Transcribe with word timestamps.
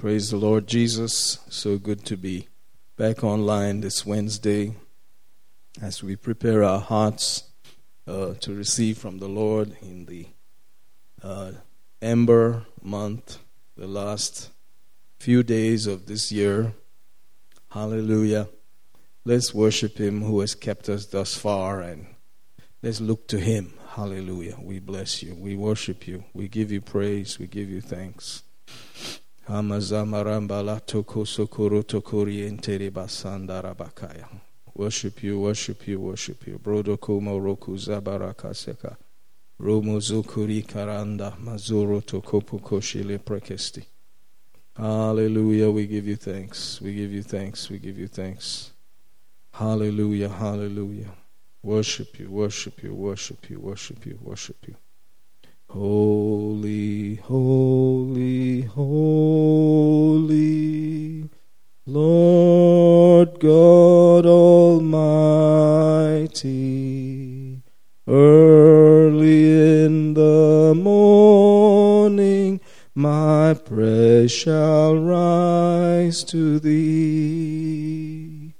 Praise 0.00 0.30
the 0.30 0.38
Lord 0.38 0.66
Jesus. 0.66 1.40
So 1.50 1.76
good 1.76 2.06
to 2.06 2.16
be 2.16 2.48
back 2.96 3.22
online 3.22 3.82
this 3.82 4.06
Wednesday 4.06 4.74
as 5.82 6.02
we 6.02 6.16
prepare 6.16 6.64
our 6.64 6.80
hearts 6.80 7.44
uh, 8.08 8.32
to 8.40 8.54
receive 8.54 8.96
from 8.96 9.18
the 9.18 9.28
Lord 9.28 9.76
in 9.82 10.06
the 10.06 10.28
uh, 11.22 11.52
Ember 12.00 12.64
month, 12.80 13.40
the 13.76 13.86
last 13.86 14.48
few 15.18 15.42
days 15.42 15.86
of 15.86 16.06
this 16.06 16.32
year. 16.32 16.72
Hallelujah. 17.68 18.48
Let's 19.26 19.52
worship 19.52 19.98
Him 19.98 20.22
who 20.22 20.40
has 20.40 20.54
kept 20.54 20.88
us 20.88 21.04
thus 21.04 21.36
far 21.36 21.82
and 21.82 22.06
let's 22.82 23.02
look 23.02 23.28
to 23.28 23.38
Him. 23.38 23.74
Hallelujah. 23.90 24.56
We 24.62 24.78
bless 24.78 25.22
you. 25.22 25.34
We 25.34 25.56
worship 25.56 26.08
you. 26.08 26.24
We 26.32 26.48
give 26.48 26.72
you 26.72 26.80
praise. 26.80 27.38
We 27.38 27.46
give 27.46 27.68
you 27.68 27.82
thanks. 27.82 28.44
Worship 34.76 35.24
you, 35.24 35.40
worship 35.40 35.88
you, 35.88 36.00
worship 36.00 36.46
you. 36.46 36.58
Brodo 36.58 36.96
kumo 36.96 37.38
roku 37.38 37.76
zabarakaseka. 37.76 38.96
Romo 39.58 40.00
zukuri 40.00 40.62
karanda 40.62 41.36
mazuro 41.44 42.00
tokopu 42.00 42.58
koshile 42.58 43.18
prekesti. 43.18 43.82
Hallelujah. 44.76 45.70
We 45.70 45.86
give 45.86 46.06
you 46.06 46.16
thanks. 46.16 46.80
We 46.80 46.94
give 46.94 47.12
you 47.12 47.22
thanks. 47.22 47.68
We 47.68 47.78
give 47.78 47.98
you 47.98 48.06
thanks. 48.06 48.70
Hallelujah. 49.52 50.28
Hallelujah. 50.28 51.10
Worship 51.62 52.20
you, 52.20 52.30
worship 52.30 52.82
you, 52.84 52.94
worship 52.94 53.50
you, 53.50 53.58
worship 53.58 54.06
you, 54.06 54.18
worship 54.22 54.56
you. 54.68 54.76
Holy, 55.72 57.14
holy, 57.14 58.62
holy, 58.62 60.10
Lord 61.86 63.38
God 63.38 64.26
Almighty. 64.26 64.82
Early 68.08 69.84
in 69.84 70.14
the 70.14 70.74
morning, 70.76 72.60
my 72.92 73.54
prayer 73.54 74.26
shall 74.28 74.96
rise 74.96 76.24
to 76.24 76.58
thee. 76.58 78.54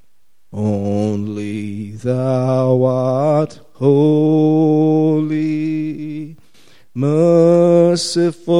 Only 0.52 1.90
thou 1.90 2.84
art 2.84 3.58
holy, 3.72 4.39
merciful 7.00 8.52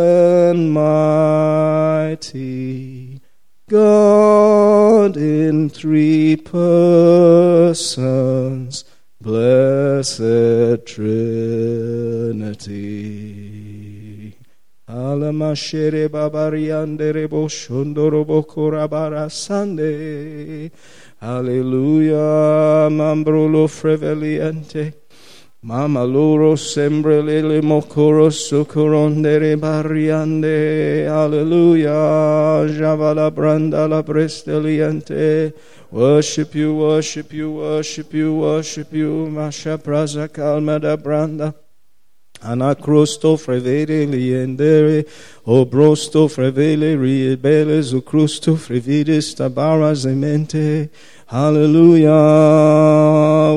and 0.00 0.72
mighty, 0.72 2.40
God 3.68 5.16
in 5.16 5.70
three 5.70 6.34
persons, 6.34 7.84
blessed 9.20 10.86
Trinity. 10.86 11.28
Alamashere 14.88 16.08
babariandere 16.08 17.28
boshondorobo 17.28 18.42
korabara 18.44 19.30
sande. 19.30 20.72
Hallelujah, 21.20 22.88
mambrolo 22.90 23.68
freveliente. 23.68 25.07
Mama 25.60 26.04
loro 26.04 26.54
sembrelele 26.54 27.60
mokoro 27.60 28.30
socorondere 28.30 29.56
barriande. 29.58 31.04
Hallelujah, 31.08 32.64
javala 32.70 33.28
branda 33.32 33.88
la 33.88 34.00
bresteliente. 34.00 35.52
Worship 35.90 36.54
you, 36.54 36.76
worship 36.76 37.32
you, 37.32 37.50
worship 37.50 38.14
you, 38.14 38.34
worship 38.34 38.92
you. 38.92 39.26
Masha 39.30 39.76
praza 39.78 40.32
calma 40.32 40.78
da 40.78 40.96
branda. 40.96 41.52
Anacrosto 42.40 43.36
frevele 43.36 44.06
liendere, 44.06 45.04
obrosto 45.44 46.28
frevele 46.28 46.94
riebele 46.96 47.82
zucrusto 47.82 48.54
frevidis 48.54 49.34
tabara 49.34 49.92
zemente. 49.92 50.88
Hallelujah. 51.28 52.08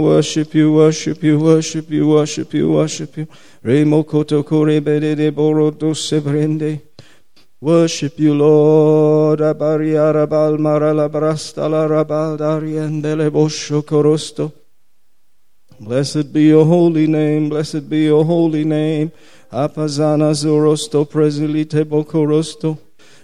Worship 0.03 0.53
you, 0.53 0.73
worship 0.73 1.23
you, 1.23 1.39
worship 1.39 1.89
you, 1.89 2.05
worship 2.05 2.53
you, 2.53 2.69
worship 2.69 3.15
you. 3.15 3.27
Remo 3.63 4.03
koto 4.03 4.43
kore 4.43 4.81
bede 4.81 5.15
de 5.15 5.31
borodo 5.31 5.95
sebrende. 5.95 6.81
Worship 7.61 8.19
you, 8.19 8.33
Lord. 8.33 9.39
Abaria 9.39 10.11
rabal 10.13 10.57
marala 10.59 11.07
brasta 11.09 11.69
la 11.71 11.87
rabal 11.87 12.37
dariendele 12.37 13.29
bosho 13.31 13.81
corosto. 13.83 14.51
Blessed 15.79 16.33
be 16.33 16.47
your 16.47 16.65
holy 16.65 17.07
name, 17.07 17.47
blessed 17.47 17.89
be 17.89 18.03
your 18.03 18.25
holy 18.25 18.65
name. 18.65 19.13
Apazana 19.49 20.33
zorosto 20.33 21.05
presilite 21.07 21.85
bocorosto. 21.85 22.77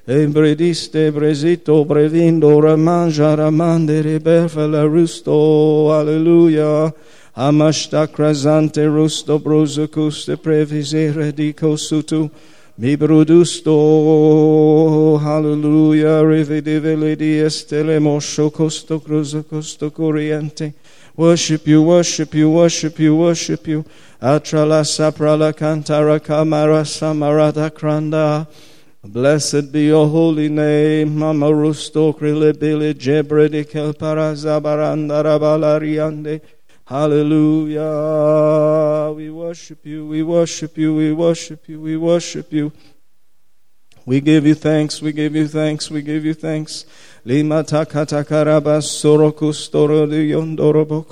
Ebrediste 0.07 1.11
brezito 1.11 1.83
brevindo 1.85 2.61
ramanja 2.61 3.35
ramande 3.35 4.01
reberfela 4.01 4.87
rusto. 4.87 5.91
Hallelujah. 5.91 6.93
Amashta 7.35 8.07
rusto 8.87 9.37
previsere 10.37 11.33
dico 11.35 11.75
sutu. 11.75 12.31
Mi 12.79 12.95
brudusto, 12.95 13.71
hallelujah, 15.17 16.21
rivedivele 16.21 17.15
di 17.17 17.39
estele 17.41 17.99
mosho 17.99 18.49
costo 18.49 18.99
cruzo 18.99 19.43
costo. 19.43 19.91
Worship 21.17 21.67
you, 21.67 21.81
worship 21.81 22.33
you, 22.33 22.49
worship 22.49 22.97
you, 22.97 23.15
worship 23.15 23.67
you. 23.67 23.83
Atrala 24.21 24.85
saprala 24.85 25.51
kantara 25.53 26.19
kamara 26.19 26.85
samarada 26.85 27.69
kranda. 27.69 28.47
Blessed 29.09 29.71
be 29.71 29.85
your 29.85 30.05
holy 30.09 30.49
name. 30.49 31.17
Mama 31.17 31.45
rusto 31.45 32.13
krilebili 32.13 32.93
jebredi 32.93 33.63
kelpara 33.63 34.35
zabaranda 34.35 35.23
rabalariande. 35.23 36.41
Hallelujah. 36.83 37.79
We 39.15 39.29
worship 39.29 39.85
you, 39.85 40.07
we 40.07 40.23
worship 40.23 40.77
you, 40.77 40.93
we 40.95 41.13
worship 41.13 41.69
you, 41.69 41.79
we 41.79 41.95
worship 41.95 42.51
you. 42.51 42.73
We 44.05 44.19
give 44.19 44.45
you 44.45 44.55
thanks, 44.55 45.01
we 45.01 45.13
give 45.13 45.37
you 45.37 45.47
thanks, 45.47 45.89
we 45.89 46.01
give 46.01 46.25
you 46.25 46.33
thanks. 46.33 46.85
Lima 47.23 47.63
takatakaraba 47.63 48.81
sorokustoro 48.81 50.09
de 50.09 50.31
yondorobo. 50.31 51.05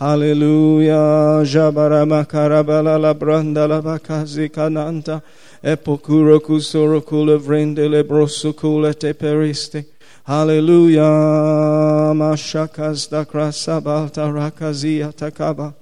Hallelujah. 0.00 1.44
Jabarama 1.44 2.26
karabala 2.26 2.98
la 2.98 3.12
branda 3.14 3.68
la 3.68 3.82
bakazi 3.82 4.48
kananta. 4.50 5.22
Epokuro 5.62 6.40
kusoro 6.40 7.00
kule 7.04 7.36
vrende 7.36 7.88
le 7.88 8.02
brosu 8.02 8.52
te 8.98 9.12
periste. 9.12 9.84
Hallelujah. 10.24 12.14
Mashakas 12.14 13.10
da 13.10 13.24
krasabalta 13.24 14.32
rakazia 14.32 15.12
takaba. 15.12 15.74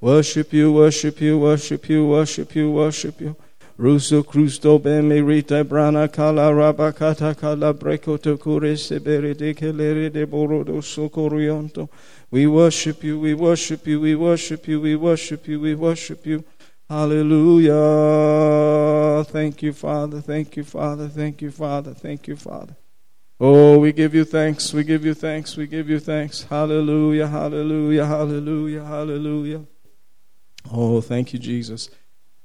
Worship 0.00 0.52
you, 0.52 0.72
worship 0.72 1.20
you, 1.20 1.36
worship 1.38 1.88
you, 1.88 2.06
worship 2.06 2.54
you, 2.54 2.70
worship 2.70 3.20
you. 3.20 3.34
Ruso 3.76 4.24
Christo 4.24 4.78
bemerita 4.78 5.64
brana 5.64 6.12
kala 6.12 6.52
rabakata 6.52 7.36
kala 7.36 7.74
brekoto 7.74 8.38
kure 8.38 8.74
sebere 8.74 9.36
de 9.36 9.52
kelere 9.54 10.12
de 10.12 10.26
borodo 10.26 10.80
socorionto. 10.80 11.88
We 12.30 12.46
worship 12.46 13.02
you, 13.02 13.18
we 13.18 13.34
worship 13.34 13.84
you, 13.86 14.00
we 14.00 14.14
worship 14.14 14.68
you, 14.68 14.80
we 14.80 14.94
worship 14.94 15.48
you, 15.48 15.60
we 15.60 15.74
worship 15.74 16.24
you. 16.24 16.44
Hallelujah. 16.88 17.74
Thank 19.24 19.62
you, 19.62 19.72
Father. 19.72 20.20
Thank 20.20 20.56
you, 20.56 20.64
Father. 20.64 21.08
Thank 21.08 21.42
you, 21.42 21.50
Father. 21.50 21.92
Thank 21.94 22.28
you, 22.28 22.36
Father. 22.36 22.76
Oh, 23.40 23.78
we 23.78 23.92
give 23.92 24.14
you 24.14 24.24
thanks. 24.24 24.72
We 24.72 24.84
give 24.84 25.04
you 25.04 25.14
thanks. 25.14 25.56
We 25.56 25.66
give 25.66 25.88
you 25.88 26.00
thanks. 26.00 26.42
Hallelujah. 26.44 27.28
Hallelujah. 27.28 28.06
Hallelujah. 28.06 28.84
Hallelujah. 28.84 29.64
Oh, 30.72 31.00
thank 31.00 31.32
you, 31.32 31.38
Jesus. 31.38 31.88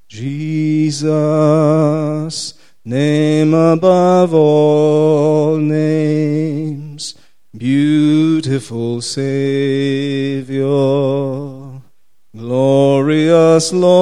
Jesus, 0.08 1.14
name 2.86 3.54
above 3.54 4.34
all 4.34 5.58
names, 5.58 7.16
beautiful 7.58 9.02
Savior, 9.02 10.62
glorious 12.36 13.72
Lord, 13.72 13.94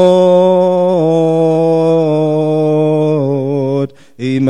Emmanuel, 4.17 4.47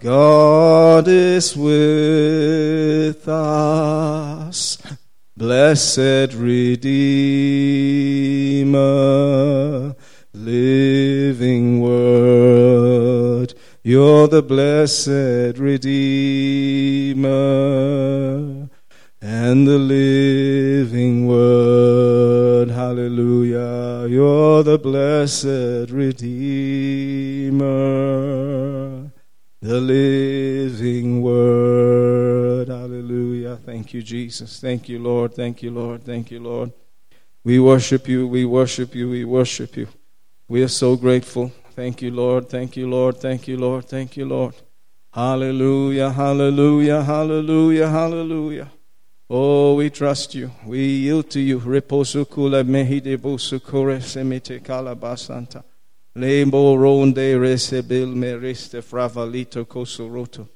God 0.00 1.08
is 1.08 1.54
with 1.54 3.28
us. 3.28 4.78
Blessed 5.36 6.32
Redeemer, 6.32 6.94
living 10.32 11.80
word. 11.82 13.52
You're 13.82 14.28
the 14.28 14.42
blessed 14.42 15.58
Redeemer 15.58 17.04
and 19.24 19.66
the 19.66 19.78
living 19.78 21.26
word. 21.26 22.68
Hallelujah. 22.68 24.06
You're 24.06 24.62
the 24.62 24.78
blessed 24.78 25.90
Redeemer, 25.90 27.64
the 29.62 29.80
living 29.80 31.22
word. 31.22 32.68
Hallelujah. 32.68 33.56
Thank 33.56 33.94
you, 33.94 34.02
Jesus. 34.02 34.60
Thank 34.60 34.90
you, 34.90 34.98
Lord. 34.98 35.32
Thank 35.32 35.62
you, 35.62 35.70
Lord. 35.70 36.04
Thank 36.04 36.30
you, 36.30 36.40
Lord. 36.40 36.74
We 37.44 37.58
worship 37.58 38.06
you. 38.06 38.28
We 38.28 38.44
worship 38.44 38.94
you. 38.94 39.08
We 39.08 39.24
worship 39.24 39.74
you. 39.74 39.88
We 40.48 40.62
are 40.62 40.68
so 40.68 40.96
grateful. 40.96 41.50
Thank 41.74 42.02
you, 42.02 42.10
Lord. 42.10 42.50
Thank 42.50 42.76
you, 42.76 42.90
Lord. 42.90 43.16
Thank 43.16 43.48
you, 43.48 43.56
Lord. 43.56 43.86
Thank 43.86 44.18
you, 44.18 44.26
Lord. 44.26 44.54
Hallelujah. 45.10 46.10
Hallelujah. 46.10 47.02
Hallelujah. 47.02 47.88
Hallelujah. 47.88 48.70
Oh, 49.30 49.74
we 49.76 49.88
trust 49.88 50.34
you. 50.34 50.50
We 50.66 50.80
yield 50.80 51.30
to 51.30 51.40
you. 51.40 51.58
Reposukula 51.58 52.62
mehide 52.62 53.16
bosukure 53.16 54.02
semite 54.02 54.62
kalabasanta. 54.62 55.64
Lembo 56.14 56.76
ronde 56.76 57.34
resebil 57.34 58.14
meriste 58.14 58.82
fravalito 58.82 59.64
kosoroto. 59.64 60.46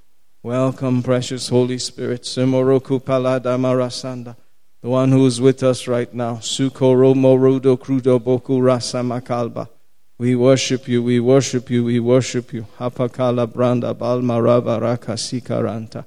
Welcome, 0.42 1.02
precious 1.02 1.48
Holy 1.48 1.78
Spirit. 1.78 2.22
Simoroku 2.22 3.02
palada 3.02 3.56
marasanda. 3.58 4.36
The 4.82 4.88
one 4.90 5.12
who 5.12 5.24
is 5.24 5.40
with 5.40 5.62
us 5.62 5.88
right 5.88 6.12
now. 6.12 6.34
Sukoro 6.34 7.14
morudo 7.14 7.78
crudo 7.78 8.20
boku 8.20 8.62
rasa 8.62 8.98
makalba. 8.98 9.70
We 10.18 10.36
worship 10.36 10.86
you, 10.88 11.02
we 11.02 11.20
worship 11.20 11.70
you, 11.70 11.84
we 11.84 12.00
worship 12.00 12.52
you. 12.52 12.66
Hapakala 12.78 13.46
branda 13.46 13.94
balmarava 13.94 14.78
raka 14.78 15.12
sikaranta. 15.12 16.04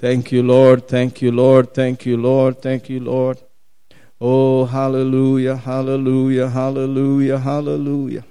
Thank 0.00 0.30
you, 0.30 0.42
Lord. 0.44 0.86
Thank 0.86 1.22
you, 1.22 1.32
Lord. 1.32 1.74
Thank 1.74 2.06
you, 2.06 2.16
Lord. 2.16 2.62
Thank 2.62 2.88
you, 2.88 3.00
Lord. 3.00 3.38
Oh, 4.20 4.64
hallelujah, 4.64 5.56
hallelujah, 5.56 6.48
hallelujah, 6.48 7.38
hallelujah. 7.38 8.24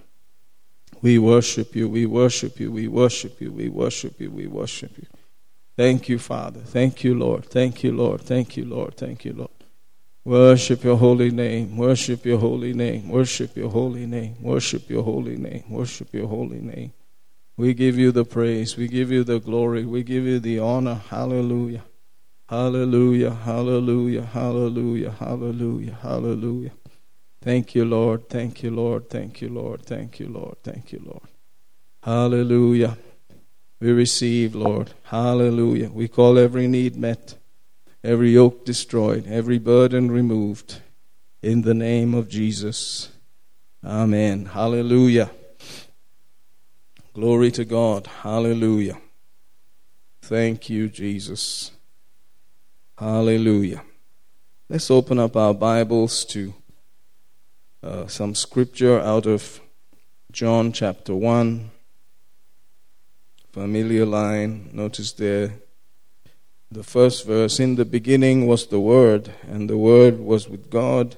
We 1.01 1.17
worship 1.17 1.75
you, 1.75 1.87
we 1.87 2.05
worship 2.05 2.59
you, 2.59 2.71
we 2.71 2.87
worship 2.87 3.39
you, 3.39 3.51
we 3.51 3.69
worship 3.69 4.19
you, 4.19 4.31
we 4.31 4.47
worship 4.47 4.97
you. 4.97 5.07
Thank 5.77 6.09
you, 6.09 6.19
Father. 6.19 6.61
Thank 6.61 7.03
you, 7.03 7.13
Lord. 7.13 7.45
Thank 7.45 7.83
you, 7.83 7.91
Lord. 7.91 8.21
Thank 8.21 8.57
you, 8.57 8.65
Lord. 8.65 8.95
Thank 8.95 9.23
you, 9.23 9.33
Lord. 9.33 9.51
Worship 10.25 10.83
your 10.83 10.97
holy 10.97 11.31
name. 11.31 11.77
Worship 11.77 12.25
your 12.25 12.39
holy 12.39 12.73
name. 12.73 13.07
Worship 13.07 13.55
your 13.55 13.69
holy 13.69 14.05
name. 14.05 14.35
Worship 14.41 14.89
your 14.89 15.03
holy 15.03 15.37
name. 15.37 15.63
Worship 15.69 16.13
your 16.13 16.27
holy 16.27 16.59
name. 16.59 16.91
We 17.57 17.73
give 17.73 17.97
you 17.97 18.11
the 18.11 18.23
praise. 18.23 18.77
We 18.77 18.87
give 18.87 19.11
you 19.11 19.23
the 19.23 19.39
glory. 19.39 19.83
We 19.83 20.03
give 20.03 20.25
you 20.25 20.39
the 20.39 20.59
honor. 20.59 21.01
Hallelujah. 21.09 21.83
Hallelujah. 22.47 23.33
Hallelujah. 23.33 24.21
Hallelujah. 24.21 25.11
Hallelujah. 25.11 25.97
Hallelujah. 26.01 26.71
Thank 27.41 27.73
you, 27.73 27.83
Lord. 27.83 28.29
Thank 28.29 28.61
you, 28.61 28.69
Lord. 28.69 29.09
Thank 29.09 29.41
you, 29.41 29.49
Lord. 29.49 29.83
Thank 29.83 30.19
you, 30.19 30.27
Lord. 30.27 30.57
Thank 30.63 30.91
you, 30.91 31.01
Lord. 31.03 31.27
Hallelujah. 32.03 32.95
We 33.79 33.91
receive, 33.91 34.53
Lord. 34.53 34.91
Hallelujah. 35.03 35.89
We 35.89 36.07
call 36.07 36.37
every 36.37 36.67
need 36.67 36.95
met, 36.95 37.35
every 38.03 38.31
yoke 38.31 38.65
destroyed, 38.65 39.27
every 39.27 39.57
burden 39.57 40.11
removed. 40.11 40.81
In 41.41 41.61
the 41.61 41.73
name 41.73 42.13
of 42.13 42.29
Jesus. 42.29 43.09
Amen. 43.83 44.45
Hallelujah. 44.45 45.31
Glory 47.17 47.49
to 47.49 47.65
God. 47.65 48.05
Hallelujah. 48.21 48.99
Thank 50.21 50.69
you, 50.69 50.87
Jesus. 50.87 51.71
Hallelujah. 52.95 53.81
Let's 54.69 54.91
open 54.91 55.17
up 55.17 55.35
our 55.35 55.55
Bibles 55.55 56.23
to 56.25 56.53
uh, 57.81 58.05
some 58.05 58.35
scripture 58.35 58.99
out 58.99 59.25
of 59.25 59.59
John 60.31 60.71
chapter 60.71 61.15
1. 61.15 61.71
Familiar 63.51 64.05
line. 64.05 64.69
Notice 64.71 65.11
there 65.13 65.55
the 66.69 66.83
first 66.83 67.25
verse 67.25 67.59
In 67.59 67.77
the 67.77 67.85
beginning 67.85 68.45
was 68.45 68.67
the 68.67 68.79
Word, 68.79 69.33
and 69.47 69.67
the 69.67 69.77
Word 69.79 70.19
was 70.19 70.47
with 70.47 70.69
God, 70.69 71.15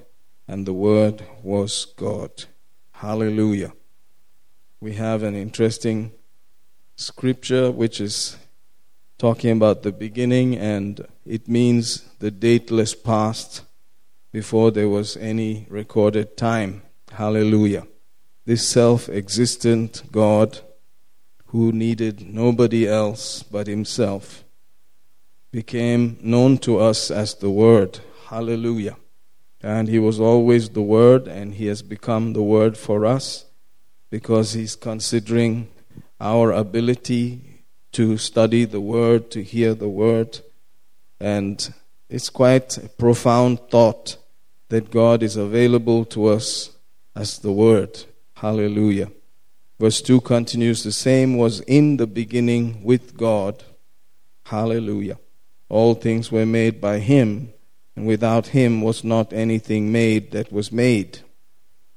and 0.47 0.65
the 0.65 0.71
Word 0.71 1.25
was 1.43 1.87
God. 1.97 2.45
Hallelujah 2.93 3.73
we 4.81 4.93
have 4.93 5.23
an 5.23 5.35
interesting 5.35 6.11
scripture 6.95 7.69
which 7.69 7.99
is 7.99 8.37
talking 9.17 9.51
about 9.51 9.83
the 9.83 9.91
beginning 9.91 10.57
and 10.57 11.05
it 11.25 11.49
means 11.49 12.05
the 12.19 12.31
dateless 12.31 12.95
past 12.95 13.63
before 14.31 14.71
there 14.71 14.87
was 14.87 15.17
any 15.17 15.65
recorded 15.69 16.37
time. 16.37 16.81
Hallelujah. 17.11 17.87
This 18.45 18.65
self 18.65 19.09
existent 19.09 20.03
God 20.13 20.61
who 21.47 21.73
needed 21.73 22.21
nobody 22.21 22.87
else 22.87 23.43
but 23.43 23.67
himself 23.67 24.45
became 25.51 26.17
known 26.21 26.57
to 26.59 26.79
us 26.79 27.11
as 27.11 27.35
the 27.35 27.49
Word. 27.49 27.99
Hallelujah. 28.27 28.95
And 29.61 29.89
he 29.89 29.99
was 29.99 30.21
always 30.21 30.69
the 30.69 30.81
Word 30.81 31.27
and 31.27 31.55
he 31.55 31.65
has 31.65 31.81
become 31.81 32.31
the 32.31 32.43
Word 32.43 32.77
for 32.77 33.05
us 33.05 33.45
because 34.09 34.53
he's 34.53 34.75
considering 34.75 35.69
our 36.19 36.51
ability 36.51 37.63
to 37.91 38.17
study 38.17 38.65
the 38.65 38.81
Word, 38.81 39.31
to 39.31 39.43
hear 39.43 39.73
the 39.73 39.89
Word. 39.89 40.39
And 41.19 41.73
it's 42.09 42.29
quite 42.29 42.77
a 42.77 42.89
profound 42.89 43.59
thought 43.69 44.17
that 44.69 44.91
God 44.91 45.23
is 45.23 45.35
available 45.35 46.05
to 46.05 46.27
us 46.27 46.71
as 47.15 47.39
the 47.39 47.51
Word. 47.51 48.05
Hallelujah. 48.35 49.11
Verse 49.79 50.01
2 50.01 50.21
continues 50.21 50.83
The 50.83 50.91
same 50.91 51.37
was 51.37 51.61
in 51.61 51.97
the 51.97 52.07
beginning 52.07 52.83
with 52.83 53.17
God. 53.17 53.63
Hallelujah. 54.45 55.19
All 55.69 55.93
things 55.93 56.31
were 56.31 56.45
made 56.45 56.81
by 56.81 56.99
Him, 56.99 57.53
and 57.95 58.05
without 58.05 58.47
Him 58.47 58.81
was 58.81 59.03
not 59.03 59.33
anything 59.33 59.91
made 59.91 60.31
that 60.31 60.51
was 60.51 60.71
made. 60.71 61.19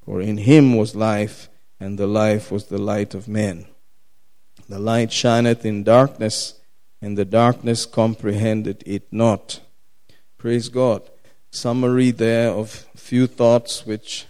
For 0.05 0.20
in 0.20 0.38
Him 0.38 0.76
was 0.76 0.94
life 0.94 1.49
and 1.82 1.99
the 1.99 2.06
life 2.06 2.52
was 2.52 2.67
the 2.67 2.79
light 2.79 3.12
of 3.12 3.26
men. 3.26 3.67
The 4.69 4.79
light 4.79 5.12
shineth 5.12 5.66
in 5.66 5.83
darkness, 5.83 6.54
and 7.00 7.18
the 7.18 7.25
darkness 7.25 7.87
comprehended 7.87 8.85
it 8.87 9.12
not. 9.12 9.59
Praise 10.38 10.68
God. 10.68 11.02
Summary 11.50 12.12
there 12.12 12.50
of 12.50 12.87
few 12.95 13.26
thoughts 13.26 13.85
which 13.85 14.26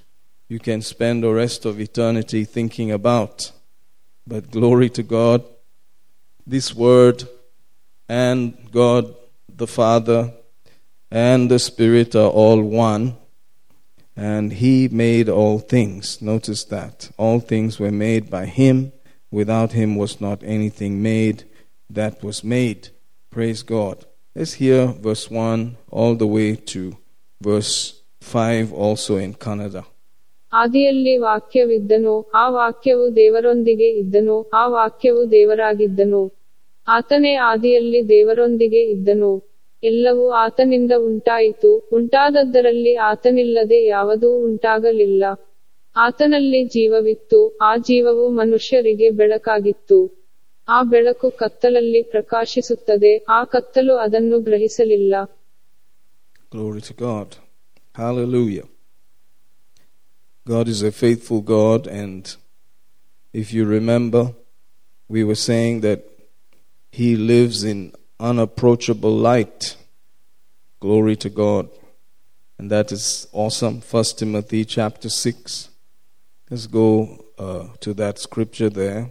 you 0.48 0.58
can 0.58 0.80
spend 0.80 1.22
the 1.22 1.32
rest 1.32 1.66
of 1.66 1.78
eternity 1.78 2.46
thinking 2.46 2.90
about. 2.90 3.52
But 4.26 4.50
glory 4.50 4.88
to 4.88 5.02
God, 5.02 5.44
this 6.46 6.74
word 6.74 7.28
and 8.08 8.56
God 8.72 9.14
the 9.46 9.66
Father 9.66 10.32
and 11.10 11.50
the 11.50 11.58
Spirit 11.58 12.16
are 12.16 12.30
all 12.30 12.62
one 12.62 13.18
and 14.16 14.52
he 14.54 14.88
made 14.88 15.28
all 15.28 15.58
things. 15.58 16.20
Notice 16.20 16.64
that. 16.64 17.10
All 17.16 17.40
things 17.40 17.78
were 17.78 17.90
made 17.90 18.30
by 18.30 18.46
him. 18.46 18.92
Without 19.30 19.72
him 19.72 19.96
was 19.96 20.20
not 20.20 20.42
anything 20.44 21.02
made 21.02 21.44
that 21.90 22.22
was 22.22 22.44
made. 22.44 22.88
Praise 23.32 23.62
God. 23.62 24.04
Let's 24.36 24.54
hear 24.54 24.86
verse 24.86 25.30
1 25.30 25.76
all 25.90 26.14
the 26.14 26.26
way 26.26 26.56
to 26.56 26.96
verse 27.40 28.02
5 28.20 28.72
also 28.72 29.16
in 29.16 29.34
Kannada. 29.34 29.84
ಆದಿಯಲ್ಲಿ 30.52 31.12
ವಾಕ್ಯವಿದ್ದನೋ 31.18 32.14
ಆ 32.40 32.42
ವಾಕ್ಯವು 32.56 33.04
ದೇವರೊಂದಿಗೆ 33.16 33.86
ಇದ್ದನೋ 34.00 34.36
ಆ 34.52 34.62
ವಾಕ್ಯವು 34.66 35.30
ದೇವರಾಗಿದ್ದನೋ 35.30 36.20
ಆತನೇ 36.88 37.32
ಆದಿಯಲ್ಲಿ 37.50 38.08
ದೇವರೊಂದಿಗೆ 38.08 38.82
ಇದ್ದನೋ 38.94 39.32
ಎಲ್ಲವೂ 39.84 40.30
ಆತನಿಂದ 40.30 40.92
ಉಂಟಾಯಿತು. 40.96 41.88
ಉಂಟಾದದ್ದರಲ್ಲಿ 41.92 42.96
ಆತನಿಲ್ಲದೆ 42.96 43.86
ಯಾವುದೂ 43.86 44.44
ಉಂಟಾಗಲಿಲ್ಲ. 44.44 45.24
ಆತನಲ್ಲಿ 45.96 46.64
ಜೀವವಿತ್ತು. 46.64 47.58
ಆ 47.62 47.76
ಜೀವವು 47.76 48.28
ಮನುಷ್ಯರಿಗೆ 48.28 49.10
ಬೆಳಕಾಗಿತ್ತು. 49.10 50.22
ಆ 50.68 50.82
ಬೆಳಕು 50.82 51.30
ಕತ್ತಲಲ್ಲಿ 51.30 52.02
ಪ್ರಕಾಶಿಸುತ್ತದೆ. 52.02 53.24
ಆ 53.28 53.44
ಕತ್ತಲು 53.44 53.94
ಅದನ್ನು 53.94 54.40
ಗ್ರಹಿಸಲಿಲ್ಲ. 54.40 55.14
Glory 56.54 56.80
to 56.80 56.98
God. 57.00 57.26
Hallelujah. 58.00 58.66
God 60.48 60.66
is 60.68 60.86
a 60.86 61.04
faithful 61.04 61.40
God, 61.50 61.88
and 61.88 62.24
if 63.34 63.54
you 63.54 63.80
remember, 63.80 64.22
we 65.12 65.24
were 65.24 65.38
saying 65.50 65.82
that 65.82 65.98
He 67.00 67.16
lives 67.16 67.72
in 67.72 68.01
unapproachable 68.22 69.14
light. 69.14 69.76
Glory 70.80 71.16
to 71.16 71.28
God. 71.28 71.68
And 72.56 72.70
that 72.70 72.92
is 72.92 73.26
awesome. 73.32 73.80
First 73.80 74.20
Timothy 74.20 74.64
chapter 74.64 75.08
6. 75.08 75.68
Let's 76.48 76.66
go 76.68 77.24
uh, 77.36 77.68
to 77.80 77.92
that 77.94 78.18
scripture 78.18 78.70
there. 78.70 79.10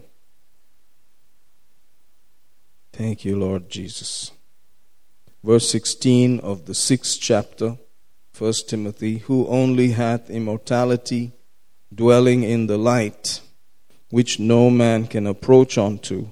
Thank 2.94 3.25
you, 3.25 3.38
Lord 3.38 3.70
Jesus. 3.70 4.32
Verse 5.44 5.70
16 5.70 6.39
of 6.39 6.65
the 6.65 6.75
sixth 6.75 7.20
chapter, 7.20 7.77
1 8.38 8.53
Timothy, 8.68 9.20
who 9.20 9.48
only 9.48 9.91
hath 9.91 10.30
immortality, 10.30 11.32
dwelling 11.94 12.44
in 12.44 12.68
the 12.68 12.77
light, 12.77 13.41
which 14.10 14.39
no 14.39 14.70
man 14.70 15.08
can 15.08 15.25
approach 15.25 15.77
unto, 15.77 16.30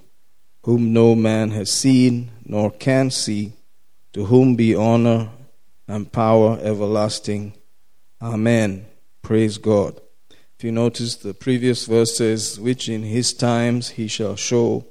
whom 0.63 0.93
no 0.93 1.15
man 1.15 1.51
has 1.51 1.71
seen 1.71 2.31
nor 2.45 2.71
can 2.71 3.11
see, 3.11 3.53
to 4.13 4.25
whom 4.25 4.55
be 4.55 4.75
honor 4.75 5.29
and 5.87 6.11
power 6.11 6.59
everlasting. 6.61 7.53
Amen. 8.21 8.85
Praise 9.21 9.57
God. 9.57 9.99
If 10.57 10.63
you 10.63 10.71
notice, 10.71 11.15
the 11.15 11.33
previous 11.33 11.85
verses, 11.85 12.59
Which 12.59 12.89
in 12.89 13.03
his 13.03 13.33
times 13.33 13.89
he 13.91 14.07
shall 14.07 14.35
show 14.35 14.85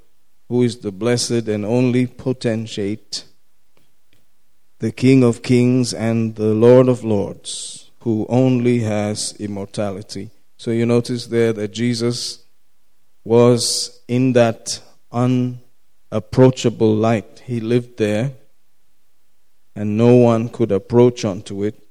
who 0.49 0.63
is 0.63 0.79
the 0.79 0.93
blessed 0.93 1.47
and 1.47 1.65
only 1.65 2.07
potentate, 2.07 3.25
the 4.79 4.93
King 4.93 5.23
of 5.23 5.43
kings 5.43 5.93
and 5.93 6.37
the 6.37 6.55
Lord 6.55 6.89
of 6.89 7.05
lords, 7.05 7.91
who 8.01 8.25
only 8.29 8.79
has 8.81 9.35
immortality. 9.39 10.31
So 10.57 10.71
you 10.71 10.87
notice 10.87 11.27
there 11.27 11.53
that 11.53 11.73
Jesus 11.73 12.45
was 13.25 14.01
in 14.09 14.33
that 14.33 14.81
unapproachable 15.13 16.95
light. 16.95 17.43
He 17.47 17.61
lived 17.61 17.99
there, 17.99 18.33
and 19.75 19.97
no 19.97 20.17
one 20.17 20.49
could 20.49 20.73
approach 20.73 21.25
unto 21.25 21.65
it 21.65 21.89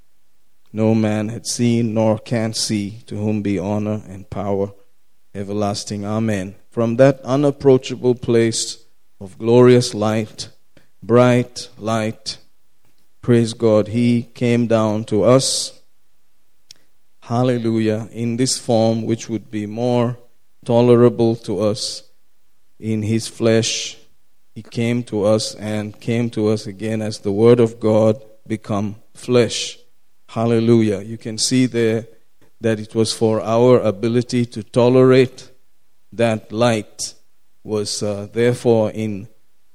no 0.74 0.94
man 0.94 1.30
had 1.30 1.48
seen 1.48 1.94
nor 1.94 2.20
can 2.20 2.54
see, 2.54 3.00
to 3.08 3.16
whom 3.16 3.42
be 3.42 3.58
honor 3.58 4.04
and 4.08 4.30
power 4.30 4.72
everlasting. 5.34 6.06
Amen. 6.06 6.56
From 6.70 6.98
that 6.98 7.20
unapproachable 7.22 8.16
place 8.16 8.86
of 9.20 9.40
glorious 9.40 9.94
light, 9.94 10.50
bright 11.02 11.70
light, 11.78 12.38
praise 13.22 13.54
God, 13.54 13.88
He 13.88 14.24
came 14.36 14.68
down 14.68 15.06
to 15.06 15.24
us. 15.24 15.82
Hallelujah. 17.22 18.08
In 18.12 18.38
this 18.38 18.58
form, 18.58 19.04
which 19.04 19.28
would 19.30 19.50
be 19.50 19.66
more 19.66 20.18
tolerable 20.66 21.36
to 21.38 21.60
us 21.60 22.04
in 22.79 23.01
His 23.01 23.27
flesh, 23.27 23.98
He 24.55 24.63
came 24.63 25.03
to 25.03 25.24
us 25.24 25.55
and 25.55 26.00
came 26.00 26.29
to 26.31 26.48
us 26.50 26.67
again 26.67 27.01
as 27.01 27.19
the 27.19 27.31
Word 27.31 27.60
of 27.60 27.79
God 27.79 28.22
become 28.46 28.96
flesh. 29.13 29.77
Hallelujah. 30.29 31.01
You 31.01 31.17
can 31.17 31.38
see 31.38 31.65
there 31.65 32.07
that 32.60 32.79
it 32.79 32.96
was 32.96 33.13
for 33.13 33.41
our 33.41 33.79
ability 33.79 34.46
to 34.46 34.63
tolerate 34.63 35.51
that 36.12 36.51
light 36.51 37.13
was 37.63 38.01
uh, 38.01 38.27
therefore 38.31 38.91
in 38.91 39.27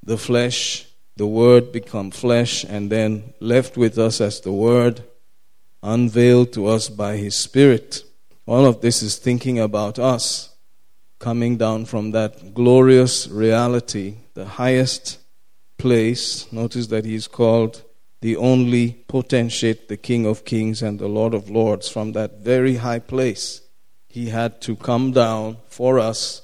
the 0.02 0.16
flesh 0.16 0.86
the 1.16 1.26
word 1.26 1.70
become 1.72 2.10
flesh 2.10 2.64
and 2.64 2.90
then 2.90 3.34
left 3.38 3.76
with 3.76 3.98
us 3.98 4.20
as 4.20 4.40
the 4.40 4.52
word 4.52 5.02
unveiled 5.82 6.52
to 6.52 6.66
us 6.66 6.88
by 6.88 7.16
his 7.16 7.36
spirit 7.36 8.02
all 8.46 8.64
of 8.64 8.80
this 8.80 9.02
is 9.02 9.18
thinking 9.18 9.58
about 9.58 9.98
us 9.98 10.51
coming 11.22 11.56
down 11.56 11.84
from 11.84 12.10
that 12.10 12.52
glorious 12.52 13.28
reality 13.28 14.16
the 14.34 14.44
highest 14.44 15.18
place 15.78 16.52
notice 16.52 16.88
that 16.88 17.04
he's 17.04 17.28
called 17.28 17.84
the 18.22 18.36
only 18.36 19.04
potentate, 19.08 19.88
the 19.88 19.96
King 19.96 20.26
of 20.26 20.44
Kings 20.44 20.80
and 20.80 20.98
the 20.98 21.08
Lord 21.08 21.34
of 21.34 21.50
Lords, 21.50 21.88
from 21.88 22.12
that 22.12 22.38
very 22.38 22.76
high 22.76 23.00
place. 23.00 23.62
He 24.06 24.28
had 24.28 24.60
to 24.62 24.76
come 24.76 25.10
down 25.10 25.56
for 25.66 25.98
us 25.98 26.42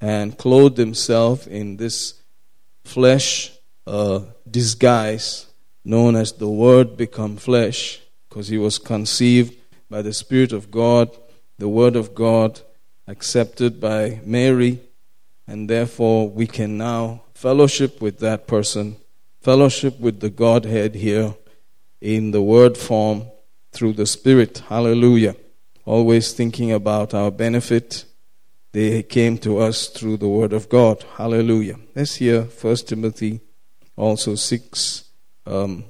and 0.00 0.36
clothe 0.36 0.76
himself 0.76 1.46
in 1.46 1.76
this 1.76 2.20
flesh 2.84 3.52
uh, 3.86 4.22
disguise 4.50 5.46
known 5.84 6.16
as 6.16 6.32
the 6.32 6.48
Word 6.48 6.96
become 6.96 7.36
flesh, 7.36 8.00
because 8.28 8.48
he 8.48 8.58
was 8.58 8.78
conceived 8.78 9.56
by 9.88 10.02
the 10.02 10.12
Spirit 10.12 10.52
of 10.52 10.72
God, 10.72 11.16
the 11.58 11.68
Word 11.68 11.94
of 11.94 12.16
God, 12.16 12.60
accepted 13.06 13.80
by 13.80 14.20
Mary, 14.24 14.80
and 15.46 15.68
therefore 15.68 16.28
we 16.28 16.46
can 16.46 16.76
now 16.76 17.22
fellowship 17.34 18.00
with 18.00 18.18
that 18.20 18.46
person 18.46 18.96
fellowship 19.42 19.98
with 19.98 20.20
the 20.20 20.30
Godhead 20.30 20.94
here 20.94 21.34
in 22.00 22.30
the 22.30 22.40
word 22.40 22.78
form 22.78 23.26
through 23.72 23.94
the 23.94 24.06
Spirit. 24.06 24.62
Hallelujah. 24.68 25.34
Always 25.84 26.32
thinking 26.32 26.70
about 26.70 27.12
our 27.12 27.30
benefit. 27.32 28.04
They 28.70 29.02
came 29.02 29.36
to 29.38 29.58
us 29.58 29.88
through 29.88 30.18
the 30.18 30.28
word 30.28 30.52
of 30.52 30.68
God. 30.68 31.04
Hallelujah. 31.16 31.78
Let's 31.94 32.16
hear 32.16 32.42
1 32.42 32.76
Timothy 32.76 33.40
also 33.96 34.36
6, 34.36 35.04
um, 35.46 35.84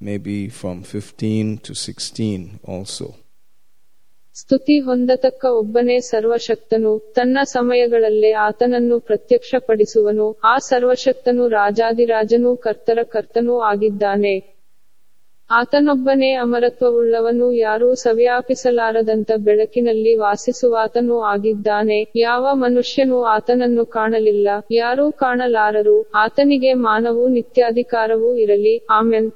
maybe 0.00 0.48
from 0.48 0.82
15 0.82 1.58
to 1.58 1.74
16 1.74 2.60
also. 2.64 3.16
ಸ್ತುತಿ 4.40 4.78
ಹೊಂದತಕ್ಕ 4.78 5.44
ಒಬ್ಬನೇ 5.44 6.00
ಸರ್ವಶಕ್ತನು, 6.00 7.12
ತನ್ನ 7.16 7.38
ಸಮಯಗಳಲ್ಲೇ 7.42 8.32
ಆತನನ್ನು 8.32 9.00
ಪ್ರತ್ಯಕ್ಷಪಡಿಸುವನು, 9.00 10.40
ಆ 10.44 10.58
ಸರ್ವಶಕ್ತನು 10.58 11.48
ರಾಜಾದಿರಾಜನೂ 11.48 12.56
ಕರ್ತರ 12.56 12.98
ಕರ್ತನೂ 13.02 13.58
ಆಗಿದ್ದಾನೆ. 13.58 14.58
ಆತನೊಬ್ಬನೇ 15.50 16.32
ಅಮರತ್ವವುಳ್ಳವನು, 16.32 17.52
ಯಾರೂ 17.52 17.94
ಸವ್ಯಾಪಿಸಲಾರದಂತ 17.94 19.30
ಬೆಳಕಿನಲ್ಲಿ 19.36 20.14
ವಾಸಿಸುವಾತನೂ 20.16 21.20
ಆಗಿದ್ದಾನೆ. 21.20 22.12
ಯಾವ 22.16 22.48
ಮನುಷ್ಯನೂ 22.52 23.22
ಆತನನ್ನು 23.22 23.86
ಕಾಣಲಿಲ್ಲ, 23.86 24.48
ಯಾರೂ 24.70 25.12
ಕಾಣಲಾರರು, 25.12 26.10
ಆತನಿಗೆ 26.14 26.74
ಮಾನವೂ 26.74 27.28
ನಿತ್ಯಾಧಿಕಾರವೂ 27.28 28.36
ಇರಲಿ, 28.36 28.86
amen. 28.90 29.30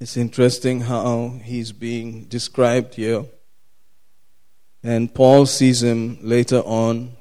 It's 0.00 0.16
interesting 0.16 0.80
how 0.80 1.40
he's 1.44 1.72
being 1.72 2.24
described 2.24 2.94
here. 2.94 3.26
And 4.82 5.14
Paul 5.14 5.44
sees 5.44 5.82
him 5.82 6.16
later 6.22 6.60
on 6.60 7.18